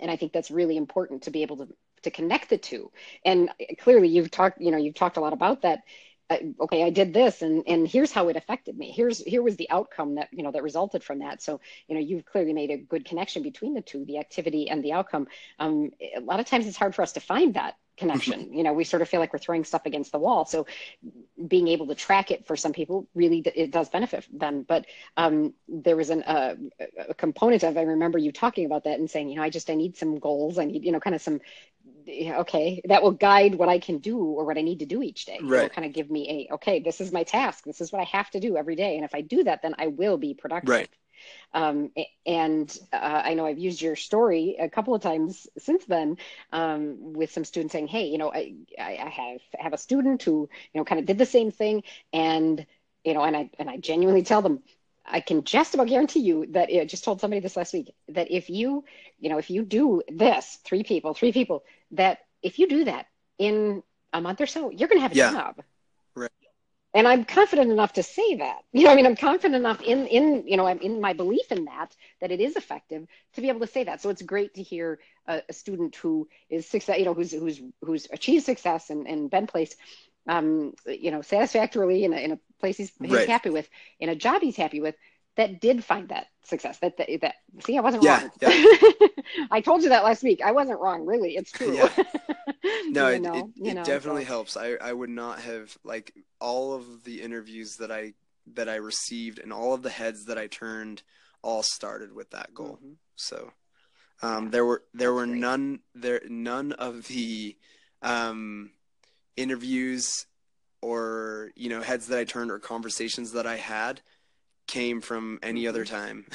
And 0.02 0.12
I 0.12 0.16
think 0.18 0.34
that's 0.34 0.52
really 0.52 0.78
important 0.78 1.24
to 1.24 1.32
be 1.32 1.42
able 1.42 1.58
to 1.58 1.68
to 2.04 2.12
connect 2.12 2.50
the 2.50 2.58
two. 2.58 2.92
And 3.26 3.50
clearly, 3.82 4.08
you've 4.08 4.32
talked, 4.32 4.62
you 4.62 4.72
know, 4.72 4.78
you've 4.78 4.96
talked 4.96 5.18
a 5.18 5.20
lot 5.20 5.34
about 5.34 5.64
that. 5.64 5.80
Okay, 6.32 6.84
I 6.84 6.92
did 6.92 7.14
this, 7.14 7.42
and 7.42 7.64
and 7.66 7.88
here's 7.88 8.12
how 8.12 8.28
it 8.28 8.36
affected 8.36 8.78
me. 8.78 8.92
Here's 8.92 9.20
here 9.24 9.42
was 9.42 9.56
the 9.56 9.70
outcome 9.70 10.16
that 10.16 10.30
you 10.32 10.44
know 10.44 10.52
that 10.52 10.62
resulted 10.62 11.04
from 11.04 11.20
that. 11.20 11.42
So 11.42 11.60
you 11.88 11.96
know, 11.96 12.02
you've 12.02 12.26
clearly 12.26 12.54
made 12.54 12.70
a 12.70 12.78
good 12.78 13.06
connection 13.06 13.42
between 13.42 13.74
the 13.74 13.82
two, 13.82 14.06
the 14.06 14.20
activity 14.20 14.70
and 14.70 14.84
the 14.84 14.94
outcome. 14.94 15.28
Um, 15.58 15.92
a 16.16 16.22
lot 16.22 16.40
of 16.40 16.46
times, 16.46 16.68
it's 16.68 16.78
hard 16.78 16.94
for 16.94 17.02
us 17.02 17.14
to 17.14 17.20
find 17.20 17.56
that 17.56 17.76
connection. 17.98 18.54
you 18.54 18.64
know, 18.64 18.74
we 18.74 18.84
sort 18.84 19.02
of 19.02 19.10
feel 19.10 19.20
like 19.20 19.34
we're 19.34 19.40
throwing 19.40 19.64
stuff 19.64 19.86
against 19.86 20.12
the 20.12 20.20
wall. 20.20 20.46
So 20.46 20.66
being 21.48 21.68
able 21.68 21.88
to 21.88 21.96
track 21.96 22.32
it 22.32 22.46
for 22.46 22.56
some 22.56 22.74
people 22.74 23.08
really 23.16 23.40
it 23.56 23.72
does 23.72 23.90
benefit 23.90 24.26
them 24.38 24.66
but 24.68 24.86
um, 25.18 25.54
there 25.68 25.96
was 25.96 26.10
an, 26.10 26.24
uh, 26.24 26.56
a 27.08 27.14
component 27.14 27.64
of 27.64 27.78
i 27.78 27.82
remember 27.82 28.18
you 28.18 28.32
talking 28.32 28.66
about 28.66 28.84
that 28.84 29.00
and 29.00 29.10
saying 29.10 29.30
you 29.30 29.36
know 29.36 29.44
i 29.44 29.50
just 29.50 29.70
i 29.70 29.76
need 29.76 29.96
some 29.96 30.20
goals 30.20 30.60
i 30.60 30.66
need 30.66 30.84
you 30.84 30.92
know 30.92 31.00
kind 31.00 31.16
of 31.16 31.22
some 31.22 31.40
okay 32.08 32.82
that 32.86 33.02
will 33.04 33.12
guide 33.12 33.56
what 33.56 33.70
i 33.70 33.80
can 33.80 33.98
do 34.00 34.18
or 34.18 34.46
what 34.46 34.58
i 34.58 34.62
need 34.62 34.80
to 34.80 34.86
do 34.86 35.02
each 35.02 35.26
day 35.26 35.40
Right. 35.42 35.72
kind 35.72 35.86
of 35.86 35.94
give 35.94 36.10
me 36.10 36.48
a 36.50 36.54
okay 36.56 36.80
this 36.80 37.02
is 37.02 37.12
my 37.12 37.24
task 37.24 37.64
this 37.66 37.82
is 37.82 37.92
what 37.92 38.00
i 38.02 38.06
have 38.06 38.30
to 38.32 38.40
do 38.40 38.58
every 38.58 38.76
day 38.76 38.96
and 38.96 39.06
if 39.06 39.14
i 39.14 39.22
do 39.22 39.44
that 39.44 39.62
then 39.62 39.76
i 39.78 39.88
will 39.88 40.18
be 40.18 40.34
productive 40.34 40.70
Right. 40.70 40.90
um, 41.54 41.92
and 42.26 42.78
uh, 42.94 43.22
I 43.26 43.34
know 43.34 43.46
I've 43.46 43.58
used 43.60 43.82
your 43.82 43.96
story 43.96 44.56
a 44.60 44.70
couple 44.70 44.94
of 44.96 45.02
times 45.02 45.48
since 45.58 45.86
then 45.86 46.18
um, 46.52 47.14
with 47.14 47.32
some 47.32 47.44
students 47.46 47.72
saying, 47.74 47.88
"Hey, 47.88 48.06
you 48.08 48.18
know, 48.18 48.32
I, 48.32 48.54
I 48.80 48.98
I 49.06 49.10
have 49.10 49.42
have 49.60 49.74
a 49.74 49.78
student 49.78 50.24
who 50.24 50.50
you 50.74 50.80
know 50.80 50.86
kind 50.86 51.00
of 51.00 51.06
did 51.06 51.18
the 51.18 51.26
same 51.26 51.52
thing, 51.52 51.84
and 52.14 52.66
you 53.04 53.14
know, 53.14 53.24
and 53.24 53.36
I 53.36 53.50
and 53.60 53.70
I 53.70 53.78
genuinely 53.78 54.24
tell 54.24 54.42
them." 54.42 54.62
I 55.10 55.22
can 55.22 55.44
just 55.44 55.74
about 55.74 55.88
guarantee 55.88 56.22
you 56.22 56.46
that 56.52 56.70
I 56.70 56.86
just 56.86 57.04
told 57.04 57.22
somebody 57.22 57.42
this 57.42 57.58
last 57.58 57.74
week 57.74 57.94
that 58.10 58.32
if 58.32 58.50
you, 58.50 58.86
you 59.20 59.30
know, 59.30 59.38
if 59.38 59.50
you 59.50 59.64
do 59.64 60.02
this, 60.10 60.60
three 60.66 60.84
people, 60.84 61.14
three 61.14 61.32
people, 61.32 61.64
that 61.92 62.20
if 62.44 62.60
you 62.60 62.68
do 62.68 62.86
that 62.86 63.08
in 63.38 63.84
a 64.14 64.22
month 64.22 64.42
or 64.42 64.48
so, 64.48 64.70
you're 64.70 64.88
going 64.90 65.00
to 65.00 65.04
have 65.04 65.12
a 65.14 65.16
Yeah. 65.16 65.32
job. 65.32 65.62
Right. 66.16 66.32
And 66.94 67.08
I'm 67.08 67.26
confident 67.26 67.72
enough 67.72 67.94
to 67.94 68.04
say 68.04 68.36
that. 68.36 68.64
You 68.74 68.84
know, 68.86 68.92
I 68.92 68.96
mean, 68.96 69.06
I'm 69.06 69.16
confident 69.16 69.56
enough 69.56 69.82
in 69.82 70.08
in 70.08 70.48
you 70.48 70.58
know, 70.58 70.68
I'm 70.68 70.80
in 70.80 71.00
my 71.02 71.14
belief 71.14 71.52
in 71.52 71.66
that 71.66 71.96
that 72.22 72.32
it 72.32 72.40
is 72.40 72.56
effective 72.56 73.08
to 73.34 73.42
be 73.42 73.50
able 73.50 73.60
to 73.62 73.68
say 73.68 73.84
that. 73.84 74.02
So 74.02 74.10
it's 74.10 74.22
great 74.22 74.56
to 74.56 74.64
hear 74.64 75.00
a, 75.28 75.42
a 75.50 75.54
student 75.54 75.96
who 75.96 76.28
is 76.50 76.68
success, 76.68 76.98
you 76.98 77.06
know, 77.06 77.14
who's 77.14 77.32
who's 77.32 77.62
who's 77.82 78.08
achieved 78.12 78.46
success 78.46 78.90
and 78.90 79.08
and 79.08 79.30
been 79.30 79.48
placed, 79.48 79.76
um, 80.28 80.74
you 80.86 81.12
know, 81.12 81.22
satisfactorily 81.22 82.04
in 82.06 82.14
a, 82.14 82.18
in 82.18 82.32
a 82.34 82.40
place 82.60 82.78
he's, 82.78 82.92
he's 83.02 83.12
Right. 83.12 83.28
happy 83.30 83.50
with, 83.50 83.70
in 84.00 84.10
a 84.10 84.16
job 84.16 84.42
he's 84.42 84.56
happy 84.58 84.80
with, 84.82 84.96
that 85.36 85.62
did 85.62 85.84
find 85.84 86.10
that 86.10 86.28
success. 86.44 86.80
That 86.80 86.98
that, 86.98 87.10
that 87.22 87.36
see, 87.64 87.78
I 87.78 87.82
wasn't 87.82 88.04
Yeah, 88.04 88.22
wrong. 88.22 88.32
yeah. 88.42 89.08
I 89.52 89.62
told 89.62 89.84
you 89.84 89.90
that 89.90 90.04
last 90.04 90.22
week. 90.24 90.42
I 90.44 90.52
wasn't 90.52 90.80
wrong. 90.82 91.06
Really, 91.06 91.36
it's 91.36 91.52
true. 91.52 91.74
Yeah. 91.74 91.90
No, 92.90 93.08
it, 93.08 93.22
know, 93.22 93.34
it, 93.36 93.46
it 93.70 93.74
know, 93.76 93.84
definitely 93.84 94.24
so- 94.24 94.30
helps. 94.30 94.58
I, 94.58 94.74
I 94.82 94.92
would 94.92 95.10
not 95.10 95.40
have 95.42 95.78
like 95.84 96.14
all 96.42 96.74
of 96.74 97.04
the 97.04 97.22
interviews 97.22 97.76
that 97.78 97.92
I 97.92 98.14
that 98.56 98.68
I 98.68 98.76
received 98.76 99.40
and 99.40 99.54
all 99.54 99.74
of 99.74 99.82
the 99.84 99.90
heads 99.92 100.26
that 100.26 100.38
I 100.38 100.48
turned 100.48 101.04
all 101.44 101.62
started 101.64 102.12
with 102.14 102.32
that 102.32 102.54
goal. 102.54 102.80
Mhm. 102.84 102.96
So 103.16 103.52
um, 104.22 104.46
Yeah, 104.46 104.50
there 104.50 104.66
were 104.66 104.84
there 104.94 105.14
were 105.14 105.26
great. 105.28 105.40
none 105.40 105.80
there 105.96 106.22
none 106.28 106.72
of 106.74 107.08
the 107.08 107.56
um, 108.02 108.72
interviews 109.38 110.26
or 110.82 111.52
you 111.56 111.70
know 111.70 111.82
heads 111.82 112.08
that 112.08 112.20
I 112.20 112.24
turned 112.24 112.52
or 112.52 112.60
conversations 112.60 113.32
that 113.34 113.46
I 113.48 113.58
had 113.58 114.02
came 114.68 115.02
from 115.02 115.40
any 115.42 115.68
other 115.68 115.84
time. 115.86 116.26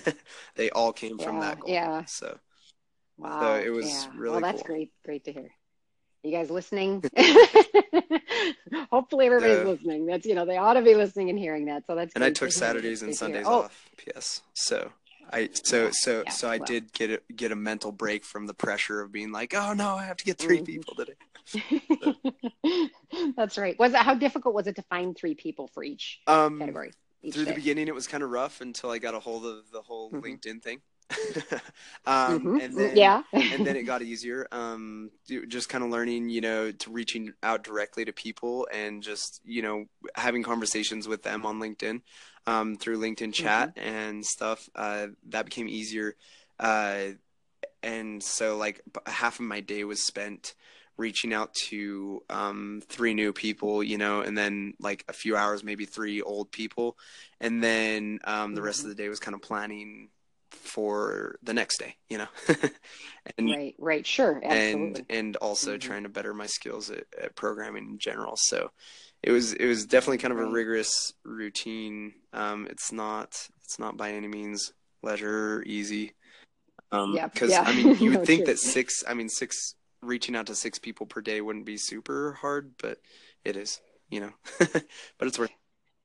they 0.56 0.70
all 0.70 0.92
came 0.92 1.18
from 1.18 1.36
Mm-hmm. 1.36 1.40
That 1.40 1.60
goal. 1.60 1.70
yeah. 1.70 2.04
So 2.06 2.38
Wow. 3.18 3.54
it 3.56 3.68
was 3.70 3.86
yeah. 3.86 4.10
really 4.16 4.32
well, 4.32 4.40
that's 4.40 4.62
cool. 4.62 4.74
great. 4.74 4.92
Great 5.04 5.24
to 5.26 5.32
hear. 5.32 5.50
You 6.24 6.30
guys 6.32 6.50
listening? 6.50 7.02
Hopefully 8.90 9.26
everybody's 9.26 9.58
Yeah. 9.58 9.64
listening. 9.64 10.06
That's 10.06 10.26
you 10.26 10.34
know 10.34 10.44
they 10.46 10.56
ought 10.56 10.74
to 10.74 10.82
be 10.82 10.94
listening 10.94 11.30
and 11.30 11.38
hearing 11.38 11.66
that. 11.66 11.86
So 11.86 11.94
that's 11.94 12.14
and 12.14 12.24
I 12.24 12.28
to 12.28 12.34
took 12.34 12.46
hear. 12.48 12.50
Saturdays 12.58 13.02
and 13.02 13.12
to 13.12 13.18
Sundays. 13.18 13.46
Oh, 13.46 13.62
off. 13.62 13.88
P.S. 13.96 14.42
So 14.54 14.90
I 15.30 15.48
so 15.52 15.84
Yeah, 15.84 15.90
so 15.92 16.22
yeah, 16.24 16.30
so 16.30 16.48
I 16.48 16.58
well. 16.58 16.66
did 16.66 16.92
get 16.92 17.10
a, 17.10 17.20
get 17.34 17.52
a 17.52 17.56
mental 17.56 17.92
break 17.92 18.24
from 18.24 18.46
the 18.46 18.54
pressure 18.54 19.00
of 19.00 19.12
being 19.12 19.32
like, 19.32 19.54
oh 19.54 19.72
no, 19.74 19.94
I 19.96 20.04
have 20.04 20.16
to 20.18 20.24
get 20.24 20.38
3 20.38 20.58
Mhm. 20.60 20.64
people 20.66 20.94
today. 20.94 21.14
That's 23.36 23.58
right. 23.58 23.78
Was 23.78 23.92
it 23.92 23.98
how 24.00 24.14
difficult 24.14 24.54
was 24.54 24.66
it 24.66 24.76
to 24.76 24.82
find 24.82 25.16
three 25.16 25.34
people 25.34 25.68
for 25.68 25.82
each 25.82 26.20
Um, 26.26 26.58
category? 26.58 26.92
Each 27.22 27.34
through 27.34 27.46
the 27.46 27.54
beginning, 27.54 27.88
it 27.88 27.94
was 27.94 28.06
kind 28.06 28.22
of 28.22 28.30
rough 28.30 28.60
until 28.60 28.90
I 28.90 28.98
got 28.98 29.14
a 29.14 29.20
hold 29.20 29.44
of 29.46 29.70
the 29.72 29.82
whole 29.82 30.12
Mhm. 30.12 30.22
LinkedIn 30.24 30.62
thing. 30.62 30.80
um, 32.06 32.52
Mhm. 32.52 32.58
and 32.58 32.78
then 32.78 32.96
yeah. 32.96 33.22
and 33.50 33.66
then 33.66 33.76
it 33.76 33.82
got 33.82 34.02
easier. 34.02 34.46
Um, 34.52 35.10
just 35.48 35.68
kind 35.68 35.84
of 35.84 35.90
learning, 35.90 36.30
you 36.30 36.40
know, 36.40 36.72
to 36.72 36.90
reaching 36.90 37.32
out 37.42 37.64
directly 37.64 38.04
to 38.04 38.12
people 38.12 38.66
and 38.72 39.02
just, 39.02 39.40
you 39.44 39.60
know, 39.62 39.84
having 40.14 40.42
conversations 40.42 41.06
with 41.08 41.22
them 41.22 41.44
on 41.44 41.58
LinkedIn, 41.60 42.00
um, 42.46 42.76
through 42.76 42.98
LinkedIn 42.98 43.34
chat 43.34 43.72
and 43.76 44.24
stuff. 44.24 44.68
Uh, 44.74 45.08
that 45.28 45.44
became 45.44 45.68
easier. 45.68 46.14
Uh, 46.58 47.08
and 47.82 48.22
so 48.22 48.56
like 48.56 48.80
half 49.06 49.40
of 49.40 49.46
my 49.46 49.60
day 49.60 49.84
was 49.84 50.06
spent 50.06 50.54
reaching 50.96 51.32
out 51.32 51.54
to 51.54 52.22
um, 52.30 52.82
three 52.88 53.14
new 53.14 53.32
people, 53.32 53.82
you 53.82 53.98
know, 53.98 54.20
and 54.20 54.36
then 54.36 54.74
like 54.80 55.04
a 55.08 55.12
few 55.12 55.36
hours, 55.36 55.64
maybe 55.64 55.84
three 55.84 56.22
old 56.22 56.50
people, 56.52 56.96
and 57.40 57.62
then 57.62 58.20
um, 58.24 58.54
the 58.54 58.62
rest 58.62 58.80
Mhm. 58.80 58.84
of 58.84 58.90
the 58.90 58.94
day 59.02 59.08
was 59.08 59.20
kind 59.20 59.34
of 59.34 59.42
planning 59.42 60.08
for 60.50 61.36
the 61.42 61.54
next 61.54 61.78
day, 61.78 61.96
you 62.08 62.18
know, 62.18 62.28
and 63.38 63.48
right. 63.50 63.74
Right. 63.78 64.06
Sure. 64.06 64.40
Absolutely. 64.44 65.00
and 65.00 65.06
and 65.10 65.36
also 65.36 65.76
Mhm. 65.76 65.80
trying 65.80 66.02
to 66.04 66.08
better 66.08 66.34
my 66.34 66.46
skills 66.46 66.90
at, 66.90 67.04
at 67.20 67.34
programming 67.36 67.84
in 67.90 67.98
general. 67.98 68.34
So 68.36 68.70
it 69.22 69.32
was 69.32 69.52
it 69.54 69.66
was 69.66 69.86
definitely 69.86 70.18
kind 70.18 70.32
of 70.32 70.38
a 70.38 70.46
rigorous 70.46 71.12
routine. 71.24 72.14
Um, 72.32 72.66
it's 72.70 72.92
not 72.92 73.48
It's 73.64 73.78
not 73.78 73.96
by 73.96 74.12
any 74.12 74.28
means 74.28 74.72
leisure 75.02 75.62
easy. 75.66 76.12
Um, 76.92 77.14
Yeah, 77.14 77.26
because 77.28 77.50
yeah. 77.52 77.62
I 77.66 77.72
mean, 77.72 77.96
you 77.98 78.10
would 78.10 78.18
No, 78.20 78.24
think 78.24 78.38
true. 78.38 78.46
that 78.46 78.58
six, 78.58 79.04
I 79.08 79.14
mean, 79.14 79.28
six 79.28 79.74
reaching 80.02 80.36
out 80.36 80.46
to 80.48 80.54
six 80.54 80.78
people 80.78 81.06
per 81.06 81.20
day 81.20 81.40
wouldn't 81.40 81.66
be 81.66 81.76
super 81.76 82.32
hard, 82.34 82.74
but 82.78 82.98
it 83.44 83.56
is, 83.56 83.80
you 84.10 84.20
know. 84.20 84.32
but 84.58 85.28
it's 85.28 85.38
worth. 85.38 85.52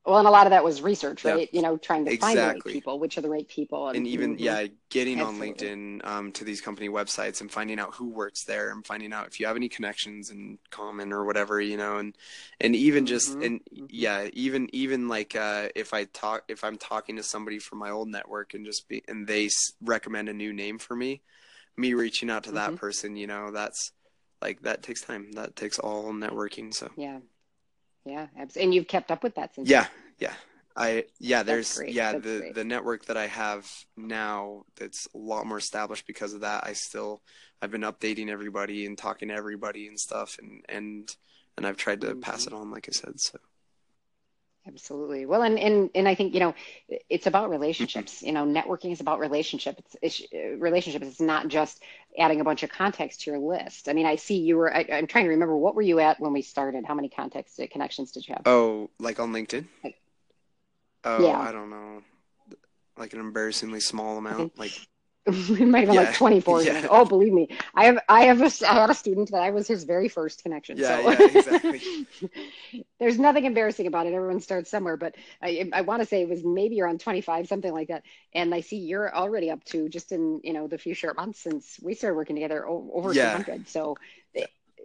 Well, 0.05 0.17
and 0.19 0.27
a 0.27 0.31
lot 0.31 0.47
of 0.47 0.51
that 0.51 0.63
was 0.63 0.81
research, 0.81 1.23
Yeah. 1.23 1.37
right? 1.37 1.49
You 1.53 1.61
know, 1.61 1.77
trying 1.77 2.05
to 2.05 2.11
find 2.11 2.41
the 2.41 2.47
right 2.47 2.65
people, 2.65 2.99
which 2.99 3.17
are 3.17 3.21
the 3.21 3.29
right 3.29 3.47
people, 3.47 3.89
and, 3.89 4.03
and 4.03 4.07
even 4.07 4.37
Mhm. 4.37 4.37
yeah 4.37 4.67
getting 4.89 5.21
Absolutely. 5.21 5.21
on 5.21 5.39
linkedin 5.39 6.05
um, 6.05 6.31
to 6.33 6.43
these 6.43 6.59
company 6.61 6.89
websites 6.89 7.39
and 7.41 7.49
finding 7.51 7.79
out 7.79 7.95
who 7.95 8.09
works 8.09 8.43
there 8.43 8.69
and 8.71 8.85
finding 8.85 9.13
out 9.13 9.27
if 9.27 9.39
you 9.39 9.47
have 9.47 9.55
any 9.55 9.69
connections 9.69 10.29
in 10.29 10.59
common 10.69 11.13
or 11.13 11.25
whatever 11.25 11.61
you 11.61 11.77
know 11.77 11.97
and 11.97 12.15
and 12.59 12.75
even 12.75 13.05
just 13.05 13.37
Mhm. 13.37 13.41
and 13.41 13.61
Mhm. 13.71 13.89
yeah 13.89 14.27
even 14.33 14.69
even 14.73 15.07
like 15.07 15.35
uh, 15.35 15.69
if 15.75 15.93
i 15.93 16.03
talk 16.05 16.43
if 16.49 16.63
i'm 16.63 16.77
talking 16.77 17.15
to 17.15 17.23
somebody 17.23 17.59
from 17.59 17.79
my 17.79 17.89
old 17.89 18.09
network 18.09 18.53
and 18.53 18.65
just 18.65 18.87
be 18.89 19.01
and 19.07 19.25
they 19.25 19.49
recommend 19.81 20.27
a 20.29 20.33
new 20.33 20.51
name 20.53 20.77
for 20.77 20.95
me 20.95 21.21
me 21.77 21.93
reaching 21.93 22.29
out 22.29 22.43
to 22.45 22.51
that 22.53 22.71
Mhm. 22.71 22.77
person 22.77 23.15
you 23.15 23.27
know 23.27 23.51
that's 23.51 23.91
like 24.41 24.61
that 24.61 24.83
takes 24.83 25.01
time 25.01 25.31
that 25.33 25.55
takes 25.55 25.79
all 25.79 26.11
networking 26.13 26.73
so 26.73 26.89
yeah, 26.97 27.19
yeah, 28.05 28.27
abs- 28.37 28.57
and 28.57 28.73
you've 28.73 28.87
kept 28.87 29.11
up 29.11 29.23
with 29.23 29.35
that 29.35 29.53
since. 29.55 29.69
yeah 29.69 29.87
yeah 30.19 30.33
i 30.75 31.05
yeah 31.19 31.43
there's 31.43 31.79
yeah 31.87 32.13
That's 32.13 32.23
the 32.23 32.39
great. 32.39 32.55
the 32.55 32.63
network 32.63 33.05
that 33.05 33.17
i 33.17 33.27
have 33.27 33.69
now 33.95 34.63
that's 34.75 35.07
a 35.13 35.17
lot 35.17 35.45
more 35.45 35.57
established 35.57 36.05
because 36.07 36.33
of 36.33 36.41
that 36.41 36.65
i 36.65 36.73
still 36.73 37.21
i've 37.61 37.71
been 37.71 37.81
updating 37.81 38.29
everybody 38.29 38.85
and 38.85 38.97
talking 38.97 39.29
to 39.29 39.33
everybody 39.35 39.87
and 39.87 39.99
stuff 39.99 40.37
and 40.39 40.63
and 40.69 41.15
and 41.57 41.65
i've 41.65 41.77
tried 41.77 42.01
to 42.01 42.15
pass 42.15 42.43
Mhm. 42.43 42.47
it 42.47 42.53
on 42.53 42.71
like 42.71 42.87
i 42.89 42.91
said 42.91 43.19
so 43.19 43.39
Absolutely. 44.67 45.25
Well, 45.25 45.43
and, 45.43 45.57
and 45.57 45.89
and 45.95 46.07
I 46.07 46.15
think 46.15 46.33
you 46.33 46.39
know, 46.39 46.53
it's 47.09 47.25
about 47.27 47.49
relationships. 47.49 48.21
You 48.21 48.33
know, 48.33 48.45
networking 48.45 48.91
is 48.91 48.99
about 48.99 49.19
relationship. 49.19 49.79
It's, 49.79 49.95
it's 50.01 50.21
uh, 50.33 50.57
relationships. 50.57 51.07
It's 51.07 51.21
not 51.21 51.47
just 51.47 51.81
adding 52.19 52.41
a 52.41 52.43
bunch 52.43 52.63
of 52.63 52.69
contacts 52.69 53.17
to 53.17 53.31
your 53.31 53.39
list. 53.39 53.87
I 53.87 53.93
mean, 53.93 54.05
I 54.05 54.17
see 54.17 54.39
you 54.39 54.57
were. 54.57 54.73
I, 54.75 54.85
I'm 54.91 55.07
trying 55.07 55.23
to 55.25 55.29
remember 55.29 55.55
what 55.55 55.73
were 55.75 55.81
you 55.81 55.99
at 55.99 56.19
when 56.19 56.33
we 56.33 56.41
started. 56.41 56.85
How 56.85 56.95
many 56.95 57.07
contacts, 57.09 57.57
uh, 57.59 57.65
connections 57.71 58.11
did 58.11 58.27
you 58.27 58.33
have? 58.33 58.43
oh 58.45 58.89
like 58.99 59.19
on 59.19 59.31
linkedin 59.33 59.65
Like- 59.83 59.99
oh 61.03 61.23
Yeah. 61.25 61.39
i 61.39 61.51
don't 61.51 61.69
know 61.69 62.01
like 62.97 63.13
an 63.13 63.19
embarrassingly 63.19 63.79
small 63.79 64.17
amount 64.17 64.57
like 64.57 64.71
it 65.27 65.67
might 65.67 65.79
have 65.79 65.87
been 65.89 65.95
Yeah. 65.95 66.01
like 66.01 66.13
24. 66.13 66.63
Yeah. 66.63 66.87
Oh, 66.89 67.05
believe 67.05 67.33
me, 67.33 67.49
I 67.75 67.85
have. 67.85 67.99
I 68.07 68.21
have. 68.25 68.41
A, 68.41 68.51
I 68.67 68.73
had 68.81 68.89
a 68.89 68.93
student 68.93 69.31
that 69.31 69.41
I 69.41 69.51
was 69.51 69.67
his 69.67 69.83
very 69.83 70.07
first 70.07 70.43
connection. 70.43 70.77
Yeah, 70.77 71.01
so. 71.01 71.11
yeah, 71.11 71.27
exactly. 71.35 71.81
There's 72.99 73.19
nothing 73.19 73.45
embarrassing 73.45 73.87
about 73.87 74.07
it. 74.07 74.13
Everyone 74.13 74.39
starts 74.39 74.69
somewhere, 74.69 74.97
but 74.97 75.15
I, 75.41 75.69
I 75.73 75.81
want 75.81 76.01
to 76.01 76.05
say 76.07 76.21
it 76.21 76.29
was 76.29 76.43
maybe 76.43 76.81
around 76.81 76.99
25, 77.01 77.47
something 77.47 77.73
like 77.73 77.89
that. 77.89 78.03
And 78.33 78.53
I 78.53 78.61
see 78.61 78.77
you're 78.77 79.13
already 79.13 79.51
up 79.51 79.63
to 79.65 79.89
just 79.89 80.11
in 80.11 80.41
you 80.43 80.53
know 80.53 80.67
the 80.67 80.77
few 80.77 80.93
short 80.93 81.15
months 81.15 81.39
since 81.39 81.79
we 81.81 81.93
started 81.93 82.15
working 82.15 82.35
together 82.35 82.65
over 82.67 83.13
Yeah. 83.13 83.37
200. 83.37 83.67
So, 83.67 83.97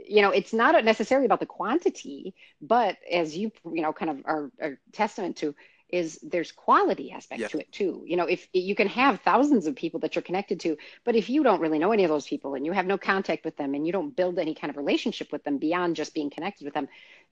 you 0.08 0.22
know, 0.22 0.30
it's 0.30 0.52
not 0.52 0.84
necessarily 0.84 1.26
about 1.26 1.40
the 1.40 1.46
quantity, 1.46 2.34
but 2.60 2.96
as 3.10 3.36
you 3.36 3.52
you 3.64 3.82
know 3.82 3.92
kind 3.92 4.10
of 4.10 4.22
are 4.24 4.50
a 4.60 4.70
testament 4.92 5.36
to 5.38 5.54
is 5.92 6.18
there's 6.22 6.52
quality 6.52 7.12
aspect 7.12 7.42
Yeah. 7.42 7.50
to 7.50 7.58
it 7.58 7.70
too. 7.72 8.02
You 8.06 8.16
know, 8.16 8.26
if 8.26 8.48
you 8.52 8.74
can 8.74 8.88
have 8.88 9.20
thousands 9.20 9.66
of 9.66 9.76
people 9.76 10.00
that 10.00 10.14
you're 10.16 10.22
connected 10.22 10.60
to, 10.60 10.76
but 11.04 11.16
if 11.16 11.30
you 11.30 11.42
don't 11.44 11.60
really 11.60 11.78
know 11.78 11.92
any 11.92 12.04
of 12.04 12.10
those 12.10 12.26
people 12.26 12.54
and 12.54 12.66
you 12.66 12.72
have 12.72 12.86
no 12.86 12.98
contact 12.98 13.44
with 13.44 13.56
them 13.56 13.74
and 13.74 13.86
you 13.86 13.92
don't 13.92 14.16
build 14.16 14.38
any 14.38 14.54
kind 14.54 14.70
of 14.70 14.76
relationship 14.76 15.32
with 15.32 15.44
them 15.44 15.58
beyond 15.58 15.96
just 15.96 16.14
being 16.14 16.30
connected 16.30 16.64
with 16.64 16.74
them, 16.74 16.88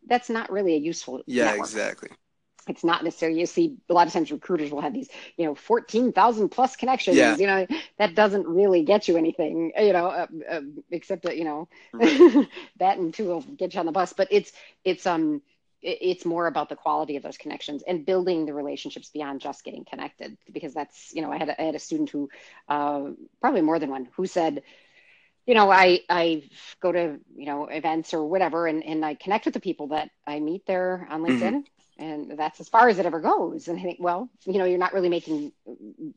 that's 0.07 0.31
not 0.31 0.51
really 0.53 0.75
a 0.75 0.79
useful 0.79 1.23
yeah 1.27 1.51
network. 1.51 1.73
exactly 1.73 2.11
It's 2.69 2.85
not 2.85 3.03
necessarily, 3.03 3.41
you 3.41 3.47
see, 3.47 3.79
a 3.89 3.95
lot 3.95 4.07
of 4.07 4.13
times 4.13 4.31
recruiters 4.31 4.71
will 4.71 4.83
have 4.83 4.93
these, 4.93 5.09
you 5.37 5.47
know, 5.47 5.55
14,000 5.55 6.51
plus 6.51 6.77
connections, 6.77 7.27
Yeah. 7.27 7.39
you 7.41 7.47
know, 7.47 7.67
that 7.99 8.15
doesn't 8.15 8.47
really 8.47 8.85
get 8.85 9.09
you 9.09 9.17
anything, 9.17 9.73
you 9.79 9.93
know, 9.93 10.07
uh, 10.07 10.27
uh, 10.49 10.61
except 10.91 11.23
that, 11.25 11.37
you 11.39 11.45
know, 11.45 11.69
Right. 11.93 12.25
that 12.79 12.99
and 12.99 13.15
two 13.15 13.25
will 13.27 13.41
get 13.41 13.75
you 13.75 13.81
on 13.81 13.87
the 13.87 13.93
bus. 13.93 14.13
But 14.13 14.29
it's, 14.31 14.53
it's, 14.85 15.07
um, 15.07 15.43
it's 15.83 16.25
more 16.25 16.47
about 16.47 16.69
the 16.69 16.77
quality 16.77 17.17
of 17.17 17.23
those 17.23 17.39
connections 17.39 17.83
and 17.87 18.07
building 18.07 18.47
the 18.47 18.55
relationships 18.55 19.11
beyond 19.11 19.41
just 19.41 19.65
getting 19.65 19.85
connected 19.85 20.37
because 20.53 20.75
that's 20.75 21.13
you 21.15 21.23
know 21.23 21.33
i 21.33 21.39
had 21.39 21.49
a, 21.49 21.61
I 21.61 21.65
had 21.67 21.75
a 21.75 21.79
student 21.79 22.11
who 22.11 22.29
uh, 22.69 23.03
probably 23.41 23.63
more 23.63 23.79
than 23.79 23.91
one 23.91 24.09
who 24.17 24.27
said 24.27 24.63
you 25.47 25.55
know 25.55 25.71
i 25.71 26.01
i 26.09 26.43
go 26.81 26.93
to 26.93 27.19
you 27.37 27.47
know 27.47 27.67
events 27.67 28.15
or 28.15 28.25
whatever 28.27 28.67
and, 28.67 28.85
and 28.85 29.05
i 29.05 29.15
connect 29.15 29.45
with 29.47 29.55
the 29.55 29.61
people 29.61 29.89
that 29.89 30.11
i 30.27 30.39
meet 30.41 30.67
there 30.67 31.07
on 31.11 31.23
Mm-hmm. 31.29 31.53
And 32.01 32.33
that's 32.39 32.61
as 32.61 32.69
far 32.69 32.89
as 32.89 32.99
it 32.99 33.07
ever 33.07 33.21
goes. 33.21 33.69
And 33.69 33.79
i 33.79 33.83
think 33.83 33.99
well 34.01 34.31
you 34.47 34.59
know 34.59 34.65
you're 34.67 34.79
not 34.79 34.95
really 34.95 35.11
making 35.11 35.53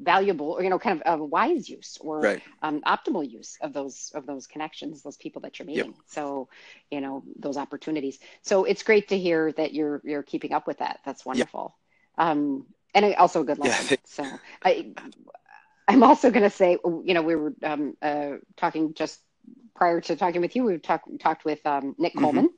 valuable 0.02 0.52
or 0.52 0.64
you 0.64 0.70
know 0.70 0.80
kind 0.80 1.02
of 1.02 1.22
a 1.22 1.26
wise 1.26 1.70
use 1.70 1.98
or 2.02 2.34
right. 2.34 2.44
um, 2.64 2.82
optimal 2.82 3.30
use 3.30 3.58
of 3.62 3.74
those 3.74 4.12
of 4.16 4.26
those 4.28 4.48
connections 4.48 5.04
those 5.04 5.18
people 5.18 5.42
that 5.44 5.60
you're 5.60 5.68
meeting. 5.68 5.96
So 6.08 6.50
you 6.92 7.02
know 7.02 7.24
those 7.40 7.58
opportunities. 7.58 8.20
So 8.44 8.66
it's 8.66 8.84
great 8.84 9.10
to 9.10 9.18
hear 9.18 9.52
that 9.54 9.74
you're 9.74 10.02
you're 10.06 10.24
keeping 10.24 10.54
up 10.54 10.68
with 10.68 10.80
that. 10.80 11.00
That's 11.06 11.26
wonderful. 11.26 11.76
Um 12.18 12.66
and 12.94 13.16
also 13.16 13.42
a 13.42 13.46
good 13.46 13.60
luck 13.60 13.76
Yeah, 13.80 13.98
so 14.06 14.40
i 14.64 14.94
i'm 15.88 16.04
also 16.04 16.32
going 16.32 16.44
to 16.44 16.50
say 16.50 16.78
you 17.04 17.14
know 17.14 17.22
we 17.22 17.36
were 17.36 17.54
um 17.64 17.96
uh 18.02 18.32
talking 18.58 18.94
just 18.94 19.22
prior 19.76 20.02
to 20.02 20.16
talking 20.16 20.42
with 20.42 20.56
you 20.56 20.64
we 20.64 20.78
talked 20.78 21.08
talked 21.20 21.46
with 21.46 21.66
um 21.66 21.96
nick 22.00 22.16
Mhm. 22.16 22.18
coleman 22.18 22.50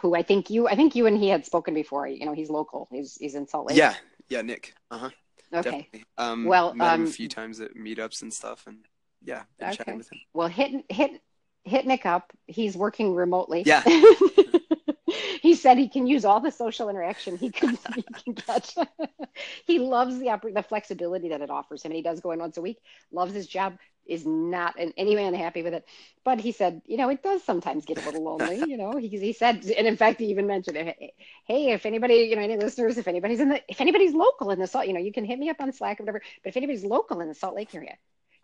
who 0.00 0.14
i 0.14 0.22
think 0.22 0.50
you 0.50 0.66
i 0.68 0.74
think 0.74 0.94
you 0.94 1.06
and 1.06 1.16
he 1.18 1.28
had 1.28 1.44
spoken 1.44 1.74
before 1.74 2.06
you 2.06 2.24
know 2.26 2.32
he's 2.32 2.50
local 2.50 2.88
he's 2.90 3.16
he's 3.16 3.34
in 3.34 3.46
salt 3.46 3.66
lake 3.68 3.76
yeah 3.76 3.94
yeah 4.28 4.42
nick 4.42 4.74
uh-huh 4.90 5.10
okay 5.54 5.88
um 6.18 6.44
Well, 6.46 6.74
met 6.74 6.94
him 6.94 7.00
um, 7.02 7.06
a 7.06 7.10
few 7.10 7.28
times 7.28 7.60
at 7.60 7.74
meetups 7.74 8.22
and 8.22 8.32
stuff 8.32 8.66
and 8.66 8.78
yeah 9.22 9.42
Okay. 9.62 9.76
chatting 9.76 9.98
with 9.98 10.10
him 10.10 10.20
Well, 10.32 10.48
hit 10.48 10.84
hit 10.88 11.20
hit 11.64 11.86
Nick 11.86 12.06
up. 12.06 12.32
He's 12.46 12.76
working 12.76 13.14
remotely. 13.14 13.62
Yeah. 13.66 13.82
he 15.42 15.54
said 15.54 15.78
he 15.78 15.88
can 15.88 16.06
use 16.06 16.24
all 16.24 16.40
the 16.40 16.50
social 16.50 16.88
interaction 16.88 17.36
he 17.36 17.50
can 17.50 17.78
he 17.94 18.02
can 18.02 18.32
get. 18.34 18.74
he 19.66 19.78
loves 19.78 20.18
the 20.18 20.38
the 20.54 20.62
flexibility 20.62 21.28
that 21.30 21.40
it 21.40 21.50
offers 21.50 21.82
him, 21.82 21.90
and 21.92 21.96
he 21.96 22.02
does 22.02 22.20
go 22.20 22.30
in 22.30 22.38
once 22.38 22.56
a 22.56 22.62
week. 22.62 22.78
Loves 23.12 23.34
his 23.34 23.46
job. 23.46 23.76
Is 24.10 24.26
not 24.26 24.76
in 24.76 24.92
any 24.96 25.14
way 25.14 25.24
unhappy 25.24 25.62
with 25.62 25.72
it, 25.72 25.86
but 26.24 26.40
he 26.40 26.50
said, 26.50 26.82
you 26.84 26.96
know, 26.96 27.08
it 27.10 27.22
does 27.22 27.44
sometimes 27.44 27.84
get 27.84 28.02
a 28.02 28.04
little 28.04 28.24
lonely. 28.24 28.58
You 28.68 28.76
know, 28.76 28.96
he 28.96 29.06
he 29.06 29.32
said, 29.32 29.64
and 29.64 29.86
in 29.86 29.96
fact, 29.96 30.18
he 30.18 30.26
even 30.26 30.48
mentioned, 30.48 30.76
hey, 30.76 31.70
if 31.72 31.86
anybody, 31.86 32.14
you 32.28 32.34
know, 32.34 32.42
any 32.42 32.56
listeners, 32.56 32.98
if 32.98 33.06
anybody's 33.06 33.38
in 33.38 33.50
the, 33.50 33.62
if 33.68 33.80
anybody's 33.80 34.12
local 34.12 34.50
in 34.50 34.58
the 34.58 34.66
Salt, 34.66 34.88
you 34.88 34.94
know, 34.94 35.00
you 35.00 35.12
can 35.12 35.24
hit 35.24 35.38
me 35.38 35.48
up 35.48 35.60
on 35.60 35.72
Slack 35.72 36.00
or 36.00 36.02
whatever. 36.02 36.22
But 36.42 36.50
if 36.50 36.56
anybody's 36.56 36.84
local 36.84 37.20
in 37.20 37.28
the 37.28 37.34
Salt 37.34 37.54
Lake 37.54 37.72
area, 37.72 37.96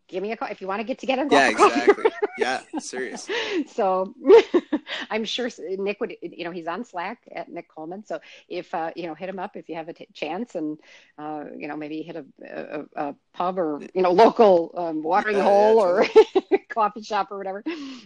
give 0.06 0.22
me 0.22 0.30
a 0.30 0.36
call 0.36 0.48
if 0.48 0.60
you 0.60 0.68
want 0.68 0.80
to 0.80 0.84
get 0.84 1.00
together. 1.00 1.26
yeah 1.30 1.48
exactly 1.48 2.04
yeah 2.38 2.60
serious 2.78 3.28
so 3.66 4.14
I'm 5.10 5.24
sure 5.24 5.48
Nick 5.78 6.00
would, 6.00 6.14
you 6.22 6.44
know, 6.44 6.50
he's 6.50 6.66
on 6.66 6.84
Slack 6.84 7.18
at 7.34 7.48
Nick 7.48 7.68
Coleman. 7.68 8.04
So 8.04 8.20
if, 8.48 8.72
uh, 8.74 8.90
you 8.96 9.06
know, 9.06 9.14
hit 9.14 9.28
him 9.28 9.38
up 9.38 9.56
if 9.56 9.68
you 9.68 9.74
have 9.76 9.88
a 9.88 9.92
t- 9.92 10.06
chance 10.12 10.54
and, 10.54 10.78
uh, 11.18 11.44
you 11.56 11.68
know, 11.68 11.76
maybe 11.76 12.02
hit 12.02 12.16
a, 12.16 12.24
a, 12.44 13.08
a 13.08 13.14
pub 13.32 13.58
or, 13.58 13.80
you 13.94 14.02
know, 14.02 14.12
local 14.12 14.72
um, 14.76 15.02
watering 15.02 15.36
Yeah, 15.36 15.42
hole 15.42 15.78
yeah, 15.78 15.80
or 15.80 16.04
coffee 16.68 17.02
shop 17.02 17.30
or 17.30 17.38
whatever 17.38 17.62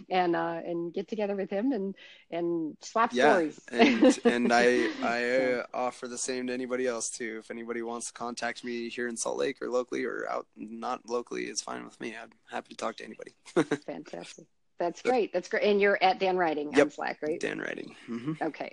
and, 0.09 0.35
uh, 0.35 0.61
and 0.65 0.93
get 0.93 1.07
together 1.07 1.35
with 1.35 1.49
him 1.49 1.71
and, 1.71 1.95
and 2.31 2.77
swap 2.81 3.11
yeah 3.11 3.39
stories. 3.39 3.59
and 3.71 4.19
and 4.25 4.51
i 4.53 4.87
i 5.01 5.29
uh, 5.29 5.63
offer 5.73 6.07
the 6.07 6.17
same 6.17 6.47
to 6.47 6.53
anybody 6.53 6.87
else 6.87 7.09
too 7.09 7.37
if 7.39 7.51
anybody 7.51 7.81
wants 7.81 8.07
to 8.07 8.13
contact 8.13 8.63
me 8.63 8.89
here 8.89 9.07
in 9.07 9.17
salt 9.17 9.37
lake 9.37 9.61
or 9.61 9.69
locally 9.69 10.05
or 10.05 10.25
out 10.29 10.47
not 10.55 11.07
locally 11.09 11.43
it's 11.45 11.61
fine 11.61 11.83
with 11.83 11.99
me 11.99 12.15
i'm 12.21 12.29
happy 12.49 12.69
to 12.69 12.75
talk 12.77 12.95
to 12.95 13.03
anybody 13.03 13.31
Fantastic. 13.85 14.20
That's 14.79 15.01
great. 15.01 15.31
That's 15.33 15.47
great. 15.47 15.63
And 15.63 15.79
you're 15.79 15.97
at 16.01 16.19
Dan 16.19 16.37
Writing 16.37 16.73
on 16.75 16.89
Slack, 16.89 17.19
right? 17.21 17.39
dan 17.39 17.59
writing 17.59 17.95
hmm 18.07 18.33
Okay. 18.41 18.71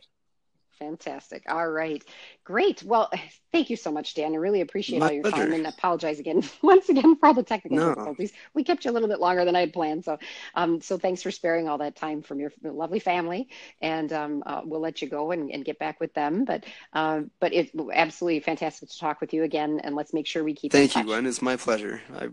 Fantastic. 0.79 1.43
All 1.49 1.69
right. 1.69 2.05
Great. 2.45 2.85
Well, 2.85 3.11
thank 3.53 3.69
you 3.69 3.75
so 3.77 3.91
much, 3.91 4.15
Dan. 4.15 4.33
I 4.33 4.37
really 4.37 4.61
appreciate 4.61 5.01
My 5.01 5.07
all 5.07 5.13
your 5.13 5.25
pleasure. 5.25 5.37
time 5.43 5.53
and 5.53 5.67
apologize 5.67 6.21
again 6.21 6.43
once 6.63 6.89
again 6.89 7.17
for 7.17 7.27
all 7.27 7.35
the 7.35 7.43
technical 7.43 7.79
No. 7.79 7.91
difficulties. 7.91 8.33
We 8.55 8.63
kept 8.63 8.85
you 8.85 8.91
a 8.91 8.93
little 8.93 9.09
bit 9.09 9.19
longer 9.19 9.45
than 9.45 9.57
I 9.57 9.61
had 9.61 9.73
planned. 9.73 10.05
So 10.05 10.19
um 10.55 10.81
so 10.81 10.97
thanks 10.97 11.23
for 11.23 11.33
sparing 11.33 11.69
all 11.69 11.79
that 11.79 11.97
time 11.97 12.23
from 12.23 12.39
your 12.39 12.53
lovely 12.63 13.01
family. 13.01 13.49
And 13.81 14.13
um 14.13 14.43
uh, 14.47 14.61
we'll 14.65 14.81
let 14.81 15.03
you 15.03 15.09
go 15.09 15.33
and, 15.33 15.51
and 15.51 15.65
get 15.65 15.81
back 15.81 15.99
with 15.99 16.15
them. 16.15 16.45
But 16.45 16.65
um 16.93 17.31
but 17.41 17.53
it's 17.53 17.73
absolutely 17.93 18.41
fantastic 18.41 18.89
to 18.89 18.99
talk 18.99 19.21
with 19.21 19.33
you 19.35 19.43
again 19.43 19.81
and 19.83 19.97
let's 19.97 20.15
make 20.15 20.27
sure 20.27 20.45
we 20.45 20.55
keep 20.55 20.77
in 20.77 20.81
thank 20.81 20.97
you 20.97 21.05
gwen 21.05 21.27
it's 21.27 21.43
my 21.43 21.57
pleasure 21.57 22.01
i 22.19 22.29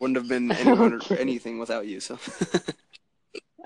wouldn't 0.00 0.16
have 0.16 0.28
been 0.28 0.52
anyone 0.58 0.92
or 0.92 1.02
Okay. 1.02 1.16
anything 1.16 1.58
without 1.58 1.86
you 1.86 2.00
so 2.00 2.18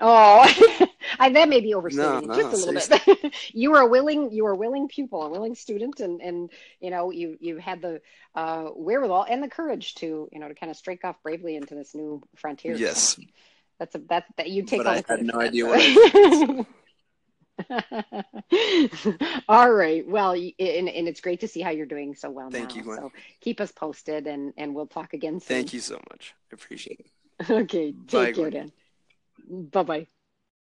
Oh, 0.01 0.87
I, 1.19 1.29
that 1.31 1.49
may 1.49 1.59
be 1.59 1.73
overstating 1.73 2.27
No, 2.27 2.33
it 2.33 2.41
just 2.41 2.53
a 2.53 2.57
little 2.71 2.73
bit. 3.21 3.33
you 3.53 3.71
were 3.71 3.79
a 3.81 3.87
willing, 3.87 4.31
you 4.31 4.43
were 4.45 4.51
a 4.51 4.55
willing 4.57 4.87
pupil, 4.87 5.23
a 5.23 5.29
willing 5.29 5.55
student, 5.55 5.99
and 5.99 6.21
and 6.21 6.49
you 6.79 6.89
know 6.89 7.11
you 7.11 7.37
you 7.41 7.57
had 7.57 7.81
the 7.81 8.01
uh, 8.35 8.65
wherewithal 8.75 9.25
and 9.29 9.43
the 9.43 9.49
courage 9.49 9.95
to 9.95 10.29
you 10.31 10.39
know 10.39 10.47
to 10.47 10.55
kind 10.55 10.69
of 10.69 10.77
strike 10.77 11.03
off 11.03 11.21
bravely 11.21 11.55
into 11.55 11.75
this 11.75 11.93
new 11.93 12.21
frontier. 12.35 12.75
So 12.75 12.81
yes 12.83 13.19
that's 13.79 13.95
a 13.95 13.99
that 14.09 14.25
that 14.37 14.49
you 14.49 14.63
take 14.63 14.79
But 14.79 14.87
all 14.87 14.93
I 14.93 15.03
had 15.07 15.21
no 15.23 15.39
idea 15.39 15.65
so. 15.65 15.69
what 15.69 16.67
All 19.49 19.71
right. 19.71 20.07
Well, 20.07 20.31
and, 20.33 20.89
and 20.89 21.07
it's 21.07 21.21
great 21.21 21.41
to 21.41 21.47
see 21.47 21.61
how 21.61 21.71
you're 21.71 21.85
doing 21.85 22.15
so 22.15 22.29
well 22.29 22.49
Thank 22.49 22.69
now. 22.69 22.75
you, 22.75 22.83
Gwen. 22.83 22.97
So 22.97 23.11
keep 23.41 23.59
us 23.59 23.71
posted 23.71 24.27
and, 24.27 24.53
and 24.57 24.73
we'll 24.73 24.87
talk 24.87 25.13
again 25.13 25.39
soon. 25.39 25.57
Thank 25.57 25.73
you 25.73 25.79
so 25.81 25.99
much. 26.09 26.33
I 26.51 26.55
appreciate 26.55 26.99
it. 27.01 27.07
Okay. 27.49 27.93
Take 28.07 28.11
Bye, 28.11 28.31
care 28.31 28.49
Gwen. 28.49 28.51
then. 28.51 28.71
Bye 29.49 29.83
bye. 29.83 30.07